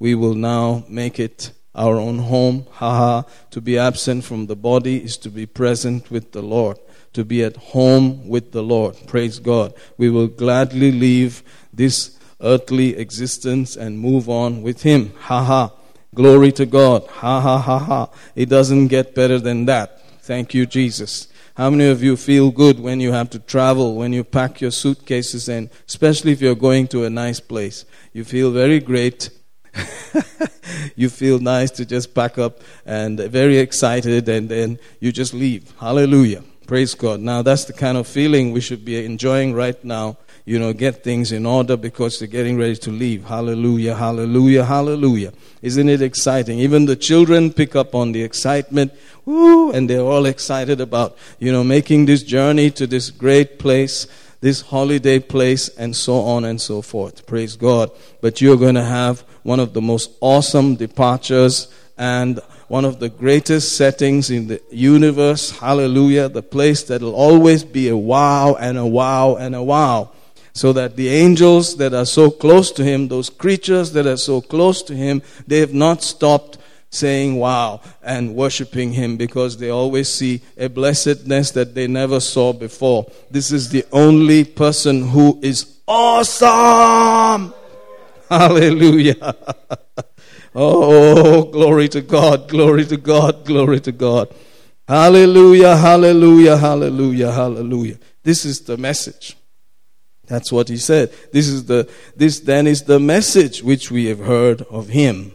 we 0.00 0.16
will 0.16 0.34
now 0.34 0.84
make 0.88 1.20
it 1.20 1.52
our 1.72 1.94
own 1.94 2.18
home. 2.18 2.66
Haha. 2.72 3.22
To 3.52 3.60
be 3.60 3.78
absent 3.78 4.24
from 4.24 4.46
the 4.46 4.56
body 4.56 4.96
is 5.04 5.16
to 5.18 5.30
be 5.30 5.46
present 5.46 6.10
with 6.10 6.32
the 6.32 6.42
Lord. 6.42 6.80
To 7.12 7.24
be 7.24 7.44
at 7.44 7.56
home 7.56 8.28
with 8.28 8.50
the 8.50 8.62
Lord. 8.64 8.96
Praise 9.06 9.38
God. 9.38 9.72
We 9.96 10.10
will 10.10 10.26
gladly 10.26 10.90
leave 10.90 11.44
this 11.72 12.18
earthly 12.40 12.96
existence 12.96 13.76
and 13.76 14.00
move 14.00 14.28
on 14.28 14.62
with 14.62 14.82
Him. 14.82 15.12
Haha. 15.16 15.68
Glory 16.14 16.52
to 16.52 16.64
God. 16.64 17.06
Ha 17.08 17.40
ha 17.40 17.58
ha 17.58 17.78
ha. 17.78 18.10
It 18.34 18.48
doesn't 18.48 18.88
get 18.88 19.14
better 19.14 19.38
than 19.38 19.66
that. 19.66 20.00
Thank 20.20 20.54
you, 20.54 20.64
Jesus. 20.64 21.28
How 21.56 21.70
many 21.70 21.86
of 21.86 22.02
you 22.02 22.16
feel 22.16 22.50
good 22.50 22.80
when 22.80 23.00
you 23.00 23.12
have 23.12 23.30
to 23.30 23.38
travel, 23.38 23.94
when 23.94 24.12
you 24.12 24.24
pack 24.24 24.60
your 24.60 24.70
suitcases, 24.70 25.48
and 25.48 25.70
especially 25.88 26.32
if 26.32 26.40
you're 26.40 26.54
going 26.54 26.88
to 26.88 27.04
a 27.04 27.10
nice 27.10 27.40
place? 27.40 27.84
You 28.12 28.24
feel 28.24 28.50
very 28.50 28.80
great. 28.80 29.30
you 30.96 31.08
feel 31.08 31.38
nice 31.38 31.70
to 31.72 31.84
just 31.84 32.14
pack 32.14 32.38
up 32.38 32.60
and 32.86 33.18
very 33.18 33.58
excited, 33.58 34.28
and 34.28 34.48
then 34.48 34.78
you 35.00 35.12
just 35.12 35.34
leave. 35.34 35.72
Hallelujah. 35.78 36.42
Praise 36.66 36.94
God. 36.94 37.20
Now 37.20 37.42
that's 37.42 37.66
the 37.66 37.72
kind 37.72 37.98
of 37.98 38.06
feeling 38.06 38.52
we 38.52 38.60
should 38.60 38.84
be 38.84 39.04
enjoying 39.04 39.52
right 39.52 39.82
now. 39.84 40.16
You 40.46 40.58
know, 40.58 40.74
get 40.74 41.02
things 41.02 41.32
in 41.32 41.46
order 41.46 41.74
because 41.74 42.18
they're 42.18 42.28
getting 42.28 42.58
ready 42.58 42.76
to 42.76 42.90
leave. 42.90 43.24
Hallelujah, 43.24 43.94
hallelujah, 43.94 44.64
hallelujah. 44.64 45.32
Isn't 45.62 45.88
it 45.88 46.02
exciting? 46.02 46.58
Even 46.58 46.84
the 46.84 46.96
children 46.96 47.50
pick 47.50 47.74
up 47.74 47.94
on 47.94 48.12
the 48.12 48.22
excitement. 48.22 48.92
Woo! 49.24 49.72
And 49.72 49.88
they're 49.88 50.02
all 50.02 50.26
excited 50.26 50.82
about, 50.82 51.16
you 51.38 51.50
know, 51.50 51.64
making 51.64 52.04
this 52.04 52.22
journey 52.22 52.70
to 52.72 52.86
this 52.86 53.10
great 53.10 53.58
place, 53.58 54.06
this 54.42 54.60
holiday 54.60 55.18
place, 55.18 55.68
and 55.68 55.96
so 55.96 56.16
on 56.16 56.44
and 56.44 56.60
so 56.60 56.82
forth. 56.82 57.26
Praise 57.26 57.56
God. 57.56 57.90
But 58.20 58.42
you're 58.42 58.58
going 58.58 58.74
to 58.74 58.84
have 58.84 59.20
one 59.44 59.60
of 59.60 59.72
the 59.72 59.80
most 59.80 60.10
awesome 60.20 60.76
departures 60.76 61.68
and 61.96 62.38
one 62.68 62.84
of 62.84 63.00
the 63.00 63.08
greatest 63.08 63.76
settings 63.78 64.30
in 64.30 64.48
the 64.48 64.60
universe. 64.70 65.58
Hallelujah. 65.58 66.28
The 66.28 66.42
place 66.42 66.82
that'll 66.82 67.14
always 67.14 67.64
be 67.64 67.88
a 67.88 67.96
wow 67.96 68.56
and 68.60 68.76
a 68.76 68.84
wow 68.84 69.36
and 69.36 69.54
a 69.54 69.62
wow. 69.62 70.10
So 70.54 70.72
that 70.72 70.96
the 70.96 71.08
angels 71.08 71.76
that 71.78 71.92
are 71.92 72.06
so 72.06 72.30
close 72.30 72.70
to 72.72 72.84
him, 72.84 73.08
those 73.08 73.28
creatures 73.28 73.92
that 73.92 74.06
are 74.06 74.16
so 74.16 74.40
close 74.40 74.82
to 74.84 74.94
him, 74.94 75.20
they 75.46 75.58
have 75.58 75.74
not 75.74 76.02
stopped 76.02 76.58
saying 76.90 77.36
wow 77.36 77.80
and 78.02 78.36
worshiping 78.36 78.92
him 78.92 79.16
because 79.16 79.56
they 79.56 79.68
always 79.68 80.08
see 80.08 80.40
a 80.56 80.68
blessedness 80.68 81.50
that 81.50 81.74
they 81.74 81.88
never 81.88 82.20
saw 82.20 82.52
before. 82.52 83.10
This 83.30 83.50
is 83.50 83.68
the 83.70 83.84
only 83.92 84.44
person 84.44 85.08
who 85.08 85.38
is 85.42 85.80
awesome. 85.88 87.52
Hallelujah. 88.30 89.36
Oh, 90.56 91.42
glory 91.46 91.88
to 91.88 92.00
God, 92.00 92.48
glory 92.48 92.84
to 92.84 92.96
God, 92.96 93.44
glory 93.44 93.80
to 93.80 93.90
God. 93.90 94.32
Hallelujah, 94.86 95.76
hallelujah, 95.76 96.56
hallelujah, 96.56 97.32
hallelujah. 97.32 97.98
This 98.22 98.44
is 98.44 98.60
the 98.60 98.76
message. 98.76 99.36
That's 100.26 100.50
what 100.50 100.68
he 100.68 100.76
said. 100.76 101.12
This 101.32 101.48
is 101.48 101.66
the 101.66 101.88
this 102.16 102.40
then 102.40 102.66
is 102.66 102.82
the 102.82 103.00
message 103.00 103.62
which 103.62 103.90
we 103.90 104.06
have 104.06 104.20
heard 104.20 104.62
of 104.62 104.88
him. 104.88 105.32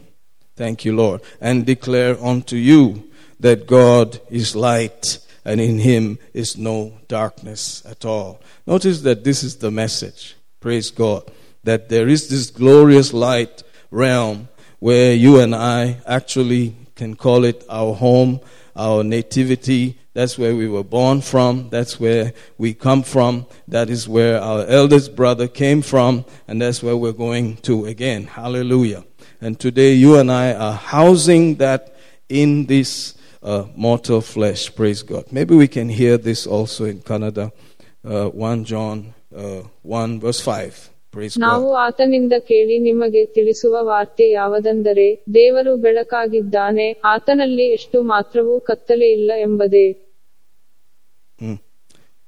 Thank 0.56 0.84
you, 0.84 0.96
Lord. 0.96 1.22
And 1.40 1.66
declare 1.66 2.22
unto 2.22 2.56
you 2.56 3.10
that 3.40 3.68
God 3.68 4.20
is 4.30 4.56
light 4.56 5.20
and 5.46 5.62
in 5.62 5.80
him 5.80 6.20
is 6.34 6.58
no 6.58 6.94
darkness 7.08 7.84
at 7.86 8.04
all. 8.06 8.42
Notice 8.68 9.02
that 9.02 9.24
this 9.24 9.44
is 9.44 9.58
the 9.58 9.72
message. 9.72 10.36
Praise 10.60 10.92
God. 10.92 11.24
That 11.64 11.90
there 11.90 12.08
is 12.08 12.30
this 12.30 12.50
glorious 12.50 13.14
light 13.14 13.64
realm 13.92 14.50
where 14.80 15.14
you 15.14 15.40
and 15.40 15.56
I 15.56 16.02
actually 16.06 16.76
can 16.96 17.16
call 17.16 17.46
it 17.46 17.64
our 17.70 17.94
home, 17.96 18.42
our 18.76 19.04
nativity. 19.04 19.98
That's 20.20 20.38
where 20.38 20.54
we 20.54 20.68
were 20.68 20.84
born 20.84 21.22
from. 21.22 21.70
That's 21.70 21.98
where 21.98 22.34
we 22.58 22.74
come 22.74 23.04
from. 23.04 23.46
That 23.70 23.90
is 23.90 24.06
where 24.06 24.42
our 24.42 24.66
eldest 24.66 25.16
brother 25.16 25.48
came 25.48 25.82
from. 25.82 26.26
And 26.46 26.62
that's 26.62 26.84
where 26.84 26.98
we're 26.98 27.14
going 27.14 27.56
to 27.68 27.86
again. 27.86 28.26
Hallelujah. 28.26 29.06
And 29.40 29.58
today 29.58 29.94
you 29.94 30.18
and 30.18 30.30
I 30.30 30.52
are 30.52 30.74
housing 30.74 31.56
that 31.56 31.96
in 32.28 32.66
this 32.66 33.16
uh, 33.42 33.68
mortal 33.78 34.20
flesh. 34.20 34.76
Praise 34.76 35.04
God. 35.04 35.24
Maybe 35.32 35.56
we 35.56 35.70
can 35.70 35.88
hear 35.88 36.18
this 36.18 36.46
also 36.46 36.84
in 36.84 37.00
Kannada. 37.00 37.54
Uh, 38.04 38.28
1 38.28 38.66
John 38.66 39.14
uh, 39.34 39.62
1 39.84 40.20
verse 40.20 40.42
5. 40.42 40.90
ನಾವು 41.38 41.74
ಆತನಿಂದ 41.76 42.34
ಕೇಳಿ 42.48 42.80
ನಿಮಗೆ 42.80 43.26
ತಿಳಿಸುವ 43.26 43.78
ವಾರ್ತೆ 43.82 44.26
ದೇವರು 45.34 45.78
ಬೆಳಕಾಗಿದ್ದಾನೆ 45.78 46.96
ಆತನಲ್ಲಿ 47.04 47.66
ಎಷ್ಟು 47.70 48.04
ಮಾತ್ರವೂ 48.04 48.60
ಕತ್ತಲೆ 48.60 49.12
ಇಲ್ಲ 49.12 49.32
ಎಂಬುದೇ 49.38 50.09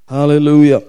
Hallelujah. 0.07 0.83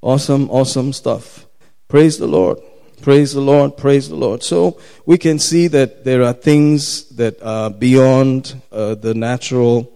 Awesome, 0.00 0.50
awesome 0.50 0.92
stuff. 0.92 1.46
Praise 1.88 2.18
the 2.18 2.26
Lord. 2.26 2.58
Praise 3.02 3.34
the 3.34 3.40
Lord. 3.40 3.76
Praise 3.76 4.08
the 4.08 4.16
Lord. 4.16 4.42
So 4.42 4.80
we 5.04 5.18
can 5.18 5.38
see 5.38 5.66
that 5.68 6.04
there 6.04 6.22
are 6.22 6.32
things 6.32 7.08
that 7.16 7.42
are 7.42 7.68
beyond 7.68 8.60
uh, 8.72 8.94
the 8.94 9.12
natural 9.12 9.92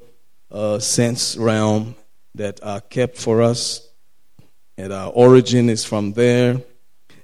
uh, 0.50 0.78
sense 0.78 1.36
realm 1.36 1.96
that 2.34 2.62
are 2.62 2.82
kept 2.82 3.16
for 3.16 3.42
us. 3.42 3.88
And 4.76 4.92
our 4.92 5.10
origin 5.10 5.70
is 5.70 5.84
from 5.84 6.12
there. 6.12 6.60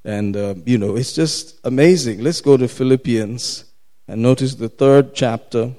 And, 0.05 0.37
uh, 0.37 0.55
you 0.65 0.79
know, 0.79 0.97
it's 0.97 1.13
just 1.13 1.61
amazing. 1.65 2.23
Let's 2.23 2.41
go 2.41 2.57
to 2.57 2.69
Philippians 2.69 3.65
and 4.09 4.23
notice 4.23 4.55
the 4.55 4.69
third 4.69 5.15
chapter, 5.15 5.73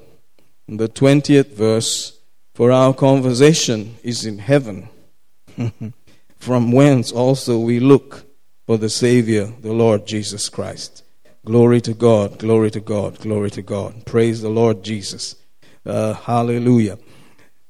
the 0.68 0.88
20th 0.88 1.52
verse. 1.52 2.15
For 2.56 2.72
our 2.72 2.94
conversation 2.94 3.96
is 4.02 4.24
in 4.24 4.38
heaven 4.38 4.88
from 6.38 6.72
whence 6.72 7.12
also 7.12 7.58
we 7.58 7.80
look 7.80 8.24
for 8.64 8.78
the 8.78 8.88
Savior, 8.88 9.52
the 9.60 9.74
Lord 9.74 10.06
Jesus 10.06 10.48
Christ. 10.48 11.04
Glory 11.44 11.82
to 11.82 11.92
God, 11.92 12.38
glory 12.38 12.70
to 12.70 12.80
God, 12.80 13.18
glory 13.18 13.50
to 13.50 13.60
God. 13.60 14.06
Praise 14.06 14.40
the 14.40 14.48
Lord 14.48 14.82
Jesus. 14.82 15.36
Uh, 15.84 16.14
hallelujah. 16.14 16.96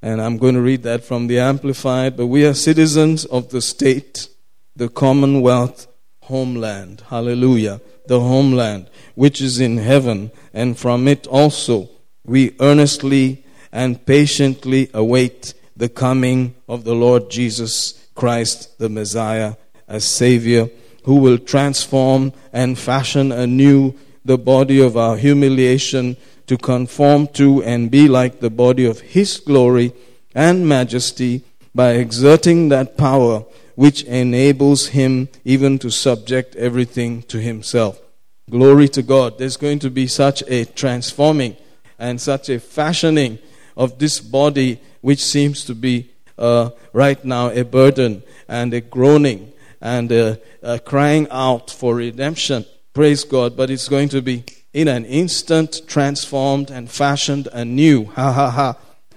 And 0.03 0.23
I'm 0.23 0.39
going 0.39 0.55
to 0.55 0.61
read 0.61 0.85
that 0.85 1.03
from 1.03 1.27
the 1.27 1.41
Amplified. 1.41 2.17
But 2.17 2.29
we 2.29 2.47
are 2.47 2.55
citizens 2.55 3.25
of 3.25 3.49
the 3.49 3.63
state, 3.63 4.29
the 4.77 4.89
commonwealth, 4.89 5.89
homeland. 6.23 7.03
Hallelujah. 7.09 7.81
The 8.07 8.21
homeland, 8.21 8.89
which 9.17 9.41
is 9.41 9.59
in 9.59 9.79
heaven, 9.79 10.31
and 10.55 10.79
from 10.79 11.09
it 11.09 11.27
also 11.27 11.91
we 12.25 12.55
earnestly 12.61 13.43
and 13.77 14.07
patiently 14.07 14.89
await 14.95 15.53
the 15.77 15.91
coming 15.91 16.55
of 16.67 16.85
the 16.85 16.95
Lord 16.95 17.31
Jesus 17.31 18.09
Christ, 18.15 18.79
the 18.79 18.89
Messiah, 18.89 19.57
as 19.87 20.03
Savior, 20.07 20.71
who 21.05 21.17
will 21.17 21.37
transform 21.37 22.33
and 22.55 22.79
fashion 22.79 23.31
anew 23.31 23.93
the 24.25 24.39
body 24.39 24.81
of 24.81 24.97
our 24.97 25.19
humiliation 25.19 26.17
to 26.47 26.57
conform 26.57 27.27
to 27.35 27.63
and 27.65 27.91
be 27.91 28.09
like 28.09 28.41
the 28.41 28.49
body 28.49 28.87
of 28.87 29.01
His 29.01 29.37
glory 29.37 29.93
and 30.35 30.67
majesty 30.67 31.43
by 31.75 31.91
exerting 31.93 32.71
that 32.71 32.97
power 32.97 33.45
which 33.75 34.05
enables 34.05 34.89
Him 34.89 35.29
even 35.45 35.79
to 35.81 35.91
subject 35.91 36.57
everything 36.57 37.21
to 37.25 37.43
Himself. 37.43 38.01
Glory 38.49 38.89
to 38.89 39.03
God. 39.03 39.37
There's 39.37 39.59
going 39.59 39.81
to 39.81 39.91
be 39.91 40.07
such 40.07 40.43
a 40.49 40.65
transforming 40.65 41.59
and 41.99 42.19
such 42.19 42.49
a 42.49 42.59
fashioning 42.59 43.39
of 43.77 43.99
this 43.99 44.21
body 44.21 44.81
which 45.01 45.25
seems 45.25 45.65
to 45.65 45.75
be 45.75 46.11
uh, 46.39 46.71
right 46.93 47.25
now 47.25 47.51
a 47.51 47.65
burden 47.65 48.23
and 48.49 48.73
a 48.75 48.81
groaning 48.81 49.53
and 49.81 50.11
a, 50.13 50.41
a 50.63 50.79
crying 50.79 51.29
out 51.31 51.71
for 51.71 51.95
redemption. 51.95 52.65
Praise 52.93 53.25
God. 53.25 53.57
But 53.57 53.71
it's 53.71 53.89
going 53.89 54.09
to 54.11 54.23
be 54.23 54.45
in 54.73 54.89
an 54.89 55.05
instant 55.05 55.83
transformed 55.87 56.71
and 56.71 56.91
fashioned 56.91 57.49
anew. 57.53 58.07
Ha 58.07 58.33
ha 58.33 58.51
ha. 58.51 58.77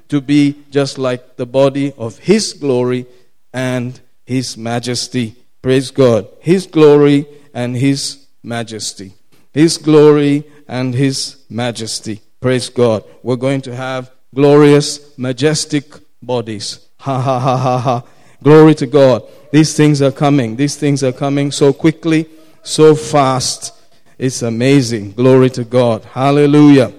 To 0.09 0.21
be 0.21 0.55
just 0.69 0.97
like 0.97 1.37
the 1.37 1.45
body 1.45 1.93
of 1.97 2.17
His 2.19 2.53
glory 2.53 3.05
and 3.53 3.99
His 4.25 4.57
majesty. 4.57 5.35
Praise 5.61 5.91
God. 5.91 6.27
His 6.39 6.65
glory 6.65 7.25
and 7.53 7.75
His 7.75 8.27
majesty. 8.43 9.13
His 9.53 9.77
glory 9.77 10.45
and 10.67 10.93
His 10.93 11.43
majesty. 11.49 12.21
Praise 12.39 12.69
God. 12.69 13.03
We're 13.21 13.35
going 13.35 13.61
to 13.61 13.75
have 13.75 14.11
glorious, 14.33 15.17
majestic 15.17 15.85
bodies. 16.21 16.87
Ha 16.99 17.21
ha 17.21 17.39
ha 17.39 17.57
ha 17.57 17.77
ha. 17.79 18.03
Glory 18.41 18.75
to 18.75 18.87
God. 18.87 19.23
These 19.51 19.75
things 19.75 20.01
are 20.01 20.11
coming. 20.11 20.55
These 20.55 20.75
things 20.77 21.03
are 21.03 21.11
coming 21.11 21.51
so 21.51 21.73
quickly, 21.73 22.27
so 22.63 22.95
fast. 22.95 23.73
It's 24.17 24.41
amazing. 24.41 25.13
Glory 25.13 25.49
to 25.51 25.63
God. 25.63 26.03
Hallelujah. 26.05 26.93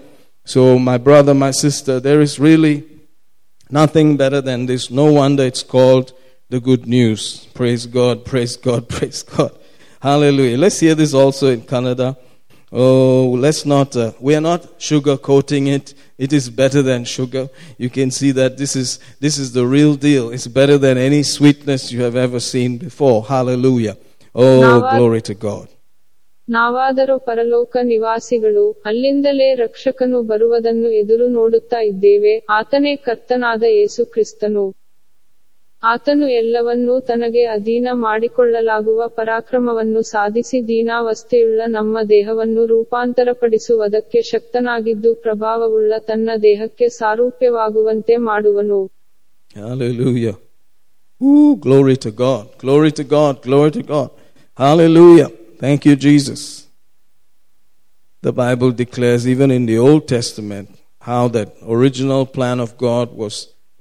So, 0.45 0.79
my 0.79 0.99
brother, 0.99 1.35
my 1.35 1.51
sister, 1.51 2.01
there 2.01 2.21
is 2.21 2.41
really 2.41 2.85
nothing 3.71 4.17
better 4.17 4.41
than 4.41 4.67
this. 4.67 4.91
No 4.91 5.13
wonder 5.13 5.45
it's 5.45 5.63
called 5.63 6.13
the 6.49 6.61
good 6.61 6.87
news. 6.87 7.47
Praise 7.55 7.87
God, 7.87 8.25
praise 8.25 8.57
God, 8.57 8.89
praise 8.89 9.23
God. 9.23 9.57
Hallelujah. 10.01 10.59
Let's 10.59 10.81
hear 10.81 10.95
this 10.95 11.15
also 11.15 11.49
in 11.49 11.63
Kannada. 11.63 12.17
Oh, 12.74 13.38
let's 13.38 13.66
not, 13.66 13.96
uh, 13.96 14.12
we 14.20 14.36
are 14.36 14.42
not 14.44 14.80
sugarcoating 14.80 15.68
it. 15.68 15.86
It 16.18 16.34
is 16.34 16.50
better 16.52 16.82
than 16.82 17.06
sugar. 17.08 17.44
You 17.78 17.90
can 17.90 18.12
see 18.12 18.32
that 18.32 18.58
this 18.58 18.76
is, 18.76 18.90
this 19.20 19.38
is 19.38 19.54
the 19.54 19.66
real 19.68 19.96
deal. 19.98 20.26
It's 20.32 20.48
better 20.50 20.78
than 20.78 20.98
any 21.00 21.24
sweetness 21.26 21.92
you 21.92 22.02
have 22.02 22.18
ever 22.18 22.40
seen 22.42 22.78
before. 22.78 23.24
Hallelujah. 23.26 23.96
Oh, 24.36 24.60
Now, 24.62 24.98
glory 24.98 25.22
to 25.22 25.36
God. 25.48 25.66
ನಾವಾದರೂ 26.48 27.20
ಪರಲೋಕ 27.28 27.76
ನಿವಾಸಿಗಳು 27.84 28.66
ಅಲ್ಲಿಂದಲೇ 28.86 29.48
ರಕ್ಷಕನು 29.56 30.18
ಬರುವುದನ್ನು 30.24 30.90
ಎದುರು 31.00 31.28
ನೋಡುತ್ತಾ 31.30 31.80
ಇದ್ದೇವೆ 31.92 32.34
ಆತನೇ 32.58 32.94
ಕರ್ತನಾದ 33.06 33.64
ಯೇಸು 33.78 34.06
ಕ್ರಿಸ್ತನು 34.06 34.66
ಆತನು 35.83 36.27
ಎಲ್ಲವನ್ನೂ 36.29 36.95
ತನಗೆ 37.01 37.43
ಅಧೀನ 37.49 37.89
ಮಾಡಿಕೊಳ್ಳಲಾಗುವ 37.93 39.03
ಪರಾಕ್ರಮವನ್ನು 39.09 40.03
ಸಾಧಿಸಿ 40.03 40.59
ದೀನಾವಸ್ಥೆಯುಳ್ಳ 40.69 41.61
ನಮ್ಮ 41.67 41.99
ದೇಹವನ್ನು 42.09 42.67
ರೂಪಾಂತರಪಡಿಸುವುದಕ್ಕೆ 42.67 44.23
ಶಕ್ತನಾಗಿದ್ದು 44.23 45.15
ಪ್ರಭಾವವುಳ್ಳ 45.15 45.93
ತನ್ನ 46.07 46.31
ದೇಹಕ್ಕೆ 46.43 46.89
ಸಾರೂಪ್ಯವಾಗುವಂತೆ 46.89 48.17
ಮಾಡುವನು 48.31 48.81
glory 51.65 51.97
to 51.97 52.11
God. 52.13 52.45
Glory 52.59 52.91
to 52.93 53.05
God. 53.05 53.43
Glory 53.43 53.71
to 53.71 53.83
God. 53.85 54.11
Hallelujah. 54.59 55.29
Thank 55.59 55.85
you, 55.85 55.97
Jesus. 55.97 56.43
The 58.23 58.33
Bible 58.33 58.71
declares, 58.73 59.27
even 59.27 59.51
in 59.51 59.67
the 59.67 59.79
Old 59.79 60.09
Testament, 60.09 60.69
how 61.03 61.29
that 61.29 61.51
original 61.67 62.27
plan 62.27 62.61
of 62.61 62.71
God 62.79 63.13
was 63.15 63.35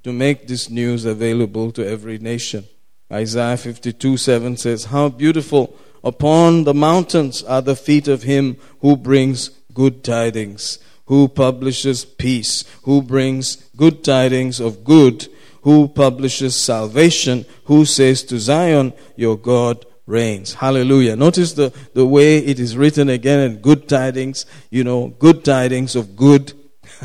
to 0.04 0.14
make 0.14 0.48
this 0.48 0.70
news 0.70 1.06
available 1.06 1.72
to 1.72 1.88
every 1.88 2.18
nation. 2.18 2.66
Isaiah 3.12 3.58
52 3.58 4.18
7 4.18 4.58
says, 4.58 4.86
How 4.86 5.10
beautiful 5.10 5.76
upon 6.04 6.64
the 6.64 6.74
mountains 6.74 7.44
are 7.44 7.62
the 7.62 7.76
feet 7.76 8.08
of 8.08 8.24
him 8.24 8.58
who 8.82 8.96
brings 8.96 9.50
good 9.74 10.04
tidings, 10.04 10.80
who 11.06 11.28
publishes 11.28 12.06
peace, 12.06 12.64
who 12.84 13.02
brings 13.02 13.56
good 13.76 14.04
tidings 14.04 14.60
of 14.60 14.84
good, 14.84 15.28
who 15.64 15.88
publishes 15.88 16.56
salvation, 16.56 17.46
who 17.66 17.86
says 17.86 18.24
to 18.24 18.40
Zion, 18.40 18.94
Your 19.16 19.38
God 19.38 19.86
reigns. 20.06 20.56
Hallelujah. 20.56 21.16
Notice 21.16 21.54
the, 21.54 21.74
the 21.94 22.06
way 22.06 22.40
it 22.40 22.60
is 22.60 22.76
written 22.76 23.10
again 23.10 23.40
in 23.40 23.58
good 23.58 23.88
tidings, 23.88 24.46
you 24.70 24.84
know, 24.84 25.08
good 25.08 25.46
tidings 25.46 25.96
of 25.96 26.16
good. 26.16 26.54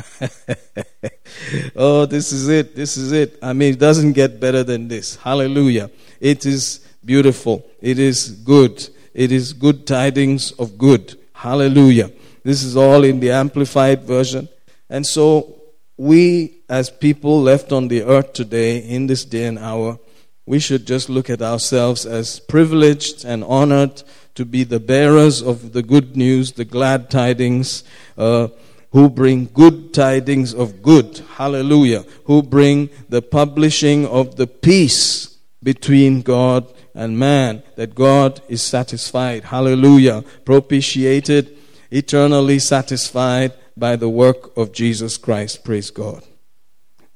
oh, 1.75 2.05
this 2.05 2.31
is 2.31 2.49
it. 2.49 2.75
This 2.75 2.97
is 2.97 3.11
it. 3.11 3.37
I 3.41 3.53
mean, 3.53 3.73
it 3.73 3.79
doesn't 3.79 4.13
get 4.13 4.39
better 4.39 4.63
than 4.63 4.87
this. 4.87 5.15
Hallelujah. 5.15 5.89
It 6.19 6.45
is 6.45 6.85
beautiful. 7.03 7.65
It 7.81 7.99
is 7.99 8.31
good. 8.31 8.87
It 9.13 9.31
is 9.31 9.53
good 9.53 9.87
tidings 9.87 10.51
of 10.53 10.77
good. 10.77 11.17
Hallelujah. 11.33 12.11
This 12.43 12.63
is 12.63 12.75
all 12.77 13.03
in 13.03 13.19
the 13.19 13.31
amplified 13.31 14.03
version. 14.03 14.49
And 14.89 15.05
so 15.05 15.61
we, 15.97 16.59
as 16.69 16.89
people 16.89 17.41
left 17.41 17.71
on 17.71 17.87
the 17.87 18.03
earth 18.03 18.33
today, 18.33 18.79
in 18.79 19.07
this 19.07 19.25
day 19.25 19.45
and 19.45 19.57
hour, 19.57 19.99
we 20.45 20.59
should 20.59 20.85
just 20.85 21.09
look 21.09 21.29
at 21.29 21.41
ourselves 21.41 22.05
as 22.05 22.39
privileged 22.39 23.25
and 23.25 23.43
honored 23.43 24.03
to 24.35 24.45
be 24.45 24.63
the 24.63 24.79
bearers 24.79 25.41
of 25.41 25.71
the 25.71 25.81
good 25.81 26.15
news, 26.15 26.51
the 26.51 26.65
glad 26.65 27.09
tidings, 27.09 27.83
uh, 28.17 28.49
who 28.91 29.09
bring 29.09 29.45
good 29.53 29.93
tidings 29.93 30.53
of 30.53 30.81
good. 30.81 31.21
Hallelujah. 31.35 32.05
Who 32.25 32.41
bring 32.41 32.89
the 33.09 33.21
publishing 33.21 34.05
of 34.05 34.35
the 34.35 34.47
peace 34.47 35.37
between 35.61 36.21
God 36.21 36.71
and 36.93 37.19
man, 37.19 37.61
that 37.75 37.93
God 37.93 38.41
is 38.47 38.61
satisfied. 38.61 39.43
Hallelujah. 39.45 40.23
Propitiated, 40.45 41.57
eternally 41.91 42.59
satisfied 42.59 43.53
by 43.75 43.97
the 43.97 44.09
work 44.09 44.55
of 44.55 44.71
Jesus 44.71 45.17
Christ. 45.17 45.65
Praise 45.65 45.91
God. 45.91 46.23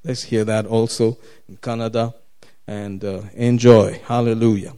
Let's 0.03 0.23
hear 0.23 0.43
that 0.45 0.65
also 0.65 1.17
in 1.47 1.57
Kannada 1.57 2.13
and 2.67 3.03
uh, 3.03 3.21
enjoy. 3.33 4.01
Hallelujah. 4.05 4.73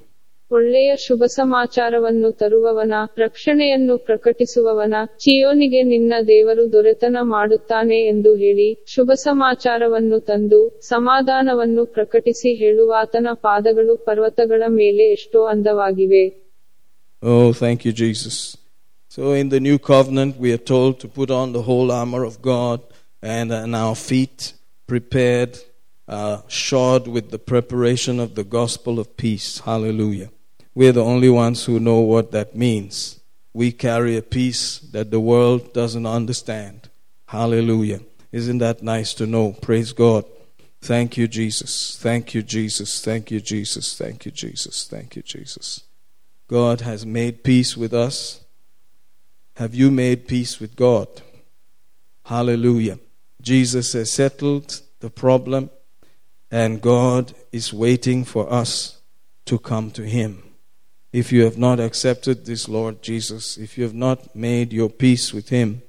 ಒಳ್ಳೆಯ 0.52 0.91
ಶುಭ 1.06 1.24
ಸಮಾಚಾರವನ್ನು 1.36 2.30
ತರುವವನ 2.41 2.93
ರಕ್ಷಣೆಯನ್ನು 3.24 3.95
ಪ್ರಕಟಿಸುವವನ 4.08 4.95
ಚಿಯೋನಿಗೆ 5.24 5.82
ನಿನ್ನ 5.84 6.14
ದೇವರು 6.28 6.66
ದೊರೆತನ 6.74 7.18
ಮಾಡುತ್ತಾನೆ 7.34 7.99
ಎಂದು 8.12 8.34
ಹೇಳಿ 8.36 8.68
ಶುಭ 8.88 9.12
ಸಮಾಚಾರವನ್ನು 9.26 10.20
ತಂದು 10.30 10.60
ಸಮಾಧಾನವನ್ನು 10.91 11.86
ಪ್ರಕಟಿಸಿ 11.97 12.52
ಹೇಳುವಾತನ 12.56 13.28
ಪಾದಗಳು 13.47 13.95
ಪರ್ವತಗಳ 14.08 14.64
ಮೇಲೆ 14.80 15.06
ಎಷ್ಟೋ 15.18 15.41
ಅಂದವಾಗಿವೆ 15.56 16.24
Oh, 17.24 17.54
thank 17.54 17.86
you, 17.86 17.91
Jesus. 17.93 18.36
So, 19.12 19.34
in 19.34 19.49
the 19.49 19.60
new 19.60 19.78
covenant, 19.89 20.38
we 20.38 20.52
are 20.52 20.66
told 20.68 20.99
to 21.02 21.08
put 21.10 21.30
on 21.32 21.52
the 21.52 21.62
whole 21.62 21.91
armor 21.93 22.24
of 22.24 22.41
God 22.43 22.80
and, 23.24 23.52
and 23.54 23.76
our 23.76 23.95
feet 23.95 24.54
prepared, 24.89 25.52
uh, 26.08 26.38
shod 26.49 27.08
with 27.08 27.30
the 27.30 27.39
preparation 27.45 28.20
of 28.20 28.36
the 28.36 28.43
gospel 28.52 28.99
of 28.99 29.16
peace. 29.18 29.60
Hallelujah. 29.62 30.30
We're 30.74 30.93
the 30.93 31.03
only 31.03 31.30
ones 31.30 31.65
who 31.65 31.80
know 31.80 31.99
what 31.99 32.32
that 32.32 32.55
means. 32.55 33.19
We 33.53 33.72
carry 33.72 34.15
a 34.15 34.22
peace 34.22 34.80
that 34.80 35.11
the 35.11 35.19
world 35.19 35.74
doesn't 35.74 36.05
understand. 36.05 36.89
Hallelujah. 37.28 38.01
Isn't 38.32 38.59
that 38.59 38.82
nice 38.82 39.13
to 39.15 39.28
know? 39.28 39.53
Praise 39.53 39.91
God. 39.91 40.24
Thank 40.82 41.17
you, 41.17 41.28
Jesus. 41.28 41.97
Thank 41.99 42.34
you, 42.34 42.41
Jesus. 42.41 43.03
Thank 43.03 43.30
you, 43.30 43.41
Jesus. 43.41 43.97
Thank 43.97 44.26
you, 44.26 44.32
Jesus. 44.32 44.88
Thank 44.88 45.15
you, 45.15 45.22
Jesus. 45.22 45.84
God 46.47 46.82
has 46.82 47.05
made 47.05 47.43
peace 47.43 47.78
with 47.78 47.93
us. 47.93 48.41
Have 49.57 49.76
you 49.76 49.91
made 49.91 50.28
peace 50.28 50.59
with 50.59 50.76
God? 50.76 51.07
Hallelujah. 52.26 52.99
Jesus 53.41 53.93
has 53.93 54.11
settled 54.11 54.82
the 55.01 55.09
problem, 55.09 55.69
and 56.49 56.82
God 56.82 57.34
is 57.51 57.74
waiting 57.74 58.24
for 58.24 58.51
us 58.51 59.01
to 59.45 59.59
come 59.59 59.91
to 59.91 60.03
Him. 60.03 60.51
If 61.14 61.32
you 61.32 61.43
have 61.43 61.57
not 61.57 61.80
accepted 61.80 62.45
this 62.45 62.70
Lord 62.70 63.01
Jesus, 63.01 63.57
if 63.57 63.78
you 63.78 63.84
have 63.84 63.93
not 63.93 64.36
made 64.36 64.72
your 64.72 64.89
peace 64.89 65.34
with 65.34 65.49
Him, 65.49 65.82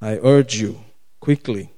I 0.00 0.18
urge 0.22 0.56
you 0.56 0.80
quickly 1.20 1.70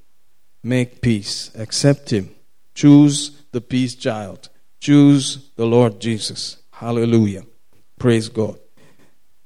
make 0.62 1.01
peace, 1.01 1.51
accept 1.55 2.11
Him, 2.11 2.30
choose 2.74 3.42
the 3.53 3.61
peace 3.61 3.94
child, 3.94 4.49
choose 4.80 5.51
the 5.57 5.66
Lord 5.66 6.01
Jesus. 6.01 6.57
Hallelujah. 6.72 7.44
Praise 7.99 8.28
God. 8.28 8.59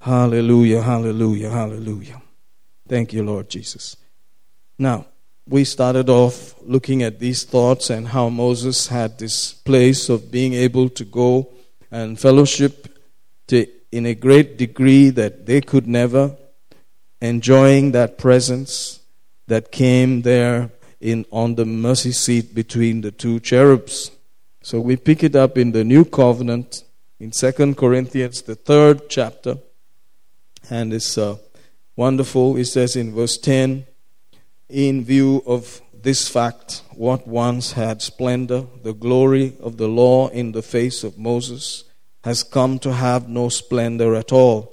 Hallelujah, 0.00 0.82
hallelujah, 0.82 1.50
hallelujah. 1.50 2.22
Thank 2.88 3.12
you, 3.12 3.22
Lord 3.22 3.50
Jesus. 3.50 3.96
Now, 4.78 5.06
we 5.46 5.64
started 5.64 6.08
off 6.08 6.54
looking 6.62 7.02
at 7.02 7.18
these 7.18 7.44
thoughts 7.44 7.90
and 7.90 8.08
how 8.08 8.28
Moses 8.28 8.86
had 8.86 9.18
this 9.18 9.52
place 9.52 10.08
of 10.08 10.30
being 10.30 10.54
able 10.54 10.88
to 10.90 11.04
go 11.04 11.50
and 11.90 12.18
fellowship 12.18 12.89
to, 13.50 13.66
in 13.92 14.06
a 14.06 14.14
great 14.14 14.56
degree 14.56 15.10
that 15.10 15.46
they 15.46 15.60
could 15.60 15.86
never, 15.86 16.36
enjoying 17.20 17.92
that 17.92 18.16
presence 18.16 19.00
that 19.46 19.70
came 19.70 20.22
there 20.22 20.70
in 21.00 21.24
on 21.30 21.54
the 21.56 21.64
mercy 21.64 22.12
seat 22.12 22.54
between 22.54 23.00
the 23.00 23.10
two 23.10 23.40
cherubs. 23.40 24.10
So 24.62 24.80
we 24.80 24.96
pick 24.96 25.22
it 25.22 25.34
up 25.34 25.58
in 25.58 25.72
the 25.72 25.84
new 25.84 26.04
covenant 26.04 26.84
in 27.18 27.32
Second 27.32 27.76
Corinthians, 27.76 28.42
the 28.42 28.54
third 28.54 29.08
chapter, 29.08 29.58
and 30.70 30.92
it's 30.92 31.18
uh, 31.18 31.36
wonderful. 31.96 32.56
It 32.56 32.66
says 32.66 32.96
in 32.96 33.14
verse 33.14 33.36
ten, 33.38 33.86
in 34.68 35.04
view 35.04 35.42
of 35.46 35.80
this 35.92 36.28
fact, 36.28 36.82
what 36.92 37.26
once 37.26 37.72
had 37.72 38.00
splendor, 38.00 38.66
the 38.82 38.94
glory 38.94 39.54
of 39.60 39.76
the 39.76 39.88
law 39.88 40.28
in 40.28 40.52
the 40.52 40.62
face 40.62 41.04
of 41.04 41.18
Moses, 41.18 41.84
has 42.22 42.42
come 42.42 42.78
to 42.78 42.92
have 42.92 43.28
no 43.28 43.48
splendor 43.48 44.14
at 44.14 44.32
all 44.32 44.72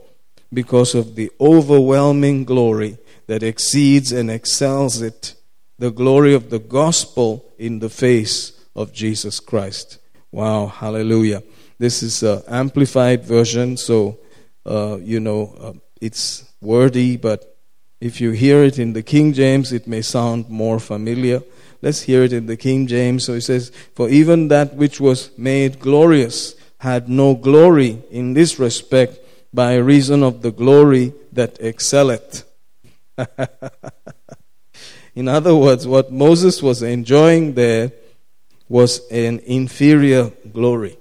because 0.54 0.96
of 0.96 1.16
the 1.16 1.32
overwhelming 1.40 2.44
glory 2.44 2.98
that 3.28 3.44
exceeds 3.44 4.12
and 4.12 4.32
excels 4.32 5.02
it, 5.02 5.36
the 5.78 5.92
glory 5.92 6.34
of 6.34 6.50
the 6.50 6.60
gospel 6.60 7.52
in 7.58 7.80
the 7.80 7.90
face 7.90 8.54
of 8.76 8.94
Jesus 8.94 9.40
Christ. 9.40 10.00
Wow, 10.32 10.68
hallelujah. 10.68 11.44
This 11.78 12.02
is 12.02 12.24
an 12.24 12.44
amplified 12.48 13.24
version, 13.24 13.78
so, 13.78 14.20
uh, 14.66 14.98
you 15.02 15.20
know, 15.20 15.56
uh, 15.60 15.74
it's 16.02 16.52
wordy, 16.62 17.18
but 17.18 17.58
if 18.00 18.22
you 18.22 18.32
hear 18.32 18.64
it 18.64 18.80
in 18.80 18.94
the 18.94 19.04
King 19.04 19.34
James, 19.34 19.74
it 19.74 19.88
may 19.88 20.02
sound 20.02 20.50
more 20.50 20.80
familiar. 20.80 21.42
Let's 21.82 22.02
hear 22.02 22.24
it 22.24 22.34
in 22.34 22.46
the 22.46 22.58
King 22.58 22.88
James. 22.88 23.26
So 23.26 23.34
it 23.34 23.42
says, 23.42 23.72
For 23.96 24.10
even 24.10 24.48
that 24.50 24.76
which 24.76 25.00
was 25.00 25.36
made 25.38 25.80
glorious 25.80 26.56
had 26.80 27.10
no 27.10 27.36
glory 27.36 28.02
in 28.12 28.34
this 28.34 28.60
respect 28.60 29.20
by 29.54 29.76
reason 29.76 30.24
of 30.24 30.42
the 30.42 30.52
glory 30.52 31.14
that 31.32 31.58
excelleth. 31.60 32.44
in 35.16 35.28
other 35.28 35.56
words, 35.56 35.88
what 35.88 36.12
Moses 36.12 36.62
was 36.62 36.82
enjoying 36.84 37.54
there 37.54 37.92
was 38.70 39.08
an 39.10 39.40
inferior 39.40 40.32
glory. 40.52 40.98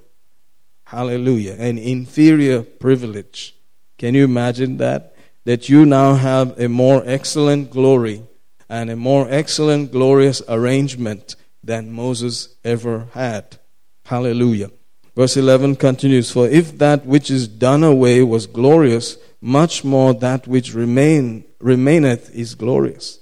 Hallelujah. 0.84 1.54
An 1.58 1.78
inferior 1.78 2.62
privilege. 2.62 3.54
Can 3.98 4.14
you 4.14 4.24
imagine 4.24 4.76
that? 4.76 5.14
That 5.44 5.68
you 5.68 5.84
now 5.84 6.14
have 6.14 6.58
a 6.58 6.68
more 6.68 7.02
excellent 7.04 7.70
glory 7.70 8.22
and 8.68 8.90
a 8.90 8.96
more 8.96 9.26
excellent, 9.30 9.92
glorious 9.92 10.42
arrangement 10.48 11.36
than 11.62 11.92
Moses 11.92 12.54
ever 12.64 13.08
had. 13.12 13.58
Hallelujah. 14.04 14.70
Verse 15.16 15.36
11 15.36 15.76
continues 15.76 16.30
For 16.30 16.46
if 16.46 16.76
that 16.78 17.06
which 17.06 17.30
is 17.30 17.48
done 17.48 17.82
away 17.82 18.22
was 18.22 18.46
glorious, 18.46 19.16
much 19.40 19.82
more 19.82 20.12
that 20.12 20.46
which 20.46 20.74
remain, 20.74 21.44
remaineth 21.58 22.34
is 22.34 22.54
glorious. 22.54 23.20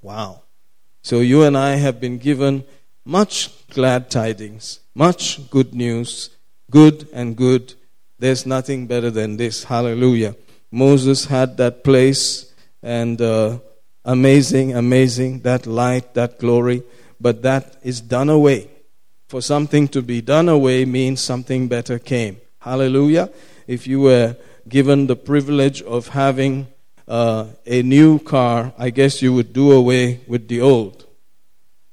Wow. 0.00 0.42
So 1.02 1.20
you 1.20 1.42
and 1.42 1.56
I 1.56 1.76
have 1.76 2.00
been 2.00 2.16
given 2.18 2.64
much 3.04 3.68
glad 3.68 4.10
tidings, 4.10 4.80
much 4.94 5.50
good 5.50 5.74
news, 5.74 6.30
good 6.70 7.06
and 7.12 7.36
good. 7.36 7.74
There's 8.18 8.46
nothing 8.46 8.86
better 8.86 9.10
than 9.10 9.36
this. 9.36 9.64
Hallelujah. 9.64 10.36
Moses 10.70 11.26
had 11.26 11.56
that 11.58 11.84
place 11.84 12.52
and 12.82 13.20
uh, 13.20 13.58
amazing, 14.04 14.74
amazing, 14.74 15.40
that 15.40 15.66
light, 15.66 16.14
that 16.14 16.38
glory, 16.38 16.82
but 17.20 17.42
that 17.42 17.76
is 17.82 18.00
done 18.00 18.30
away. 18.30 18.70
For 19.28 19.42
something 19.42 19.86
to 19.88 20.02
be 20.02 20.20
done 20.20 20.48
away 20.48 20.84
means 20.84 21.20
something 21.20 21.68
better 21.68 21.98
came. 21.98 22.40
Hallelujah. 22.60 23.30
If 23.66 23.86
you 23.86 24.00
were 24.00 24.36
given 24.68 25.06
the 25.06 25.16
privilege 25.16 25.82
of 25.82 26.08
having 26.08 26.68
uh, 27.06 27.46
a 27.66 27.82
new 27.82 28.18
car, 28.18 28.72
I 28.78 28.90
guess 28.90 29.22
you 29.22 29.32
would 29.34 29.52
do 29.52 29.72
away 29.72 30.20
with 30.26 30.48
the 30.48 30.62
old. 30.62 31.06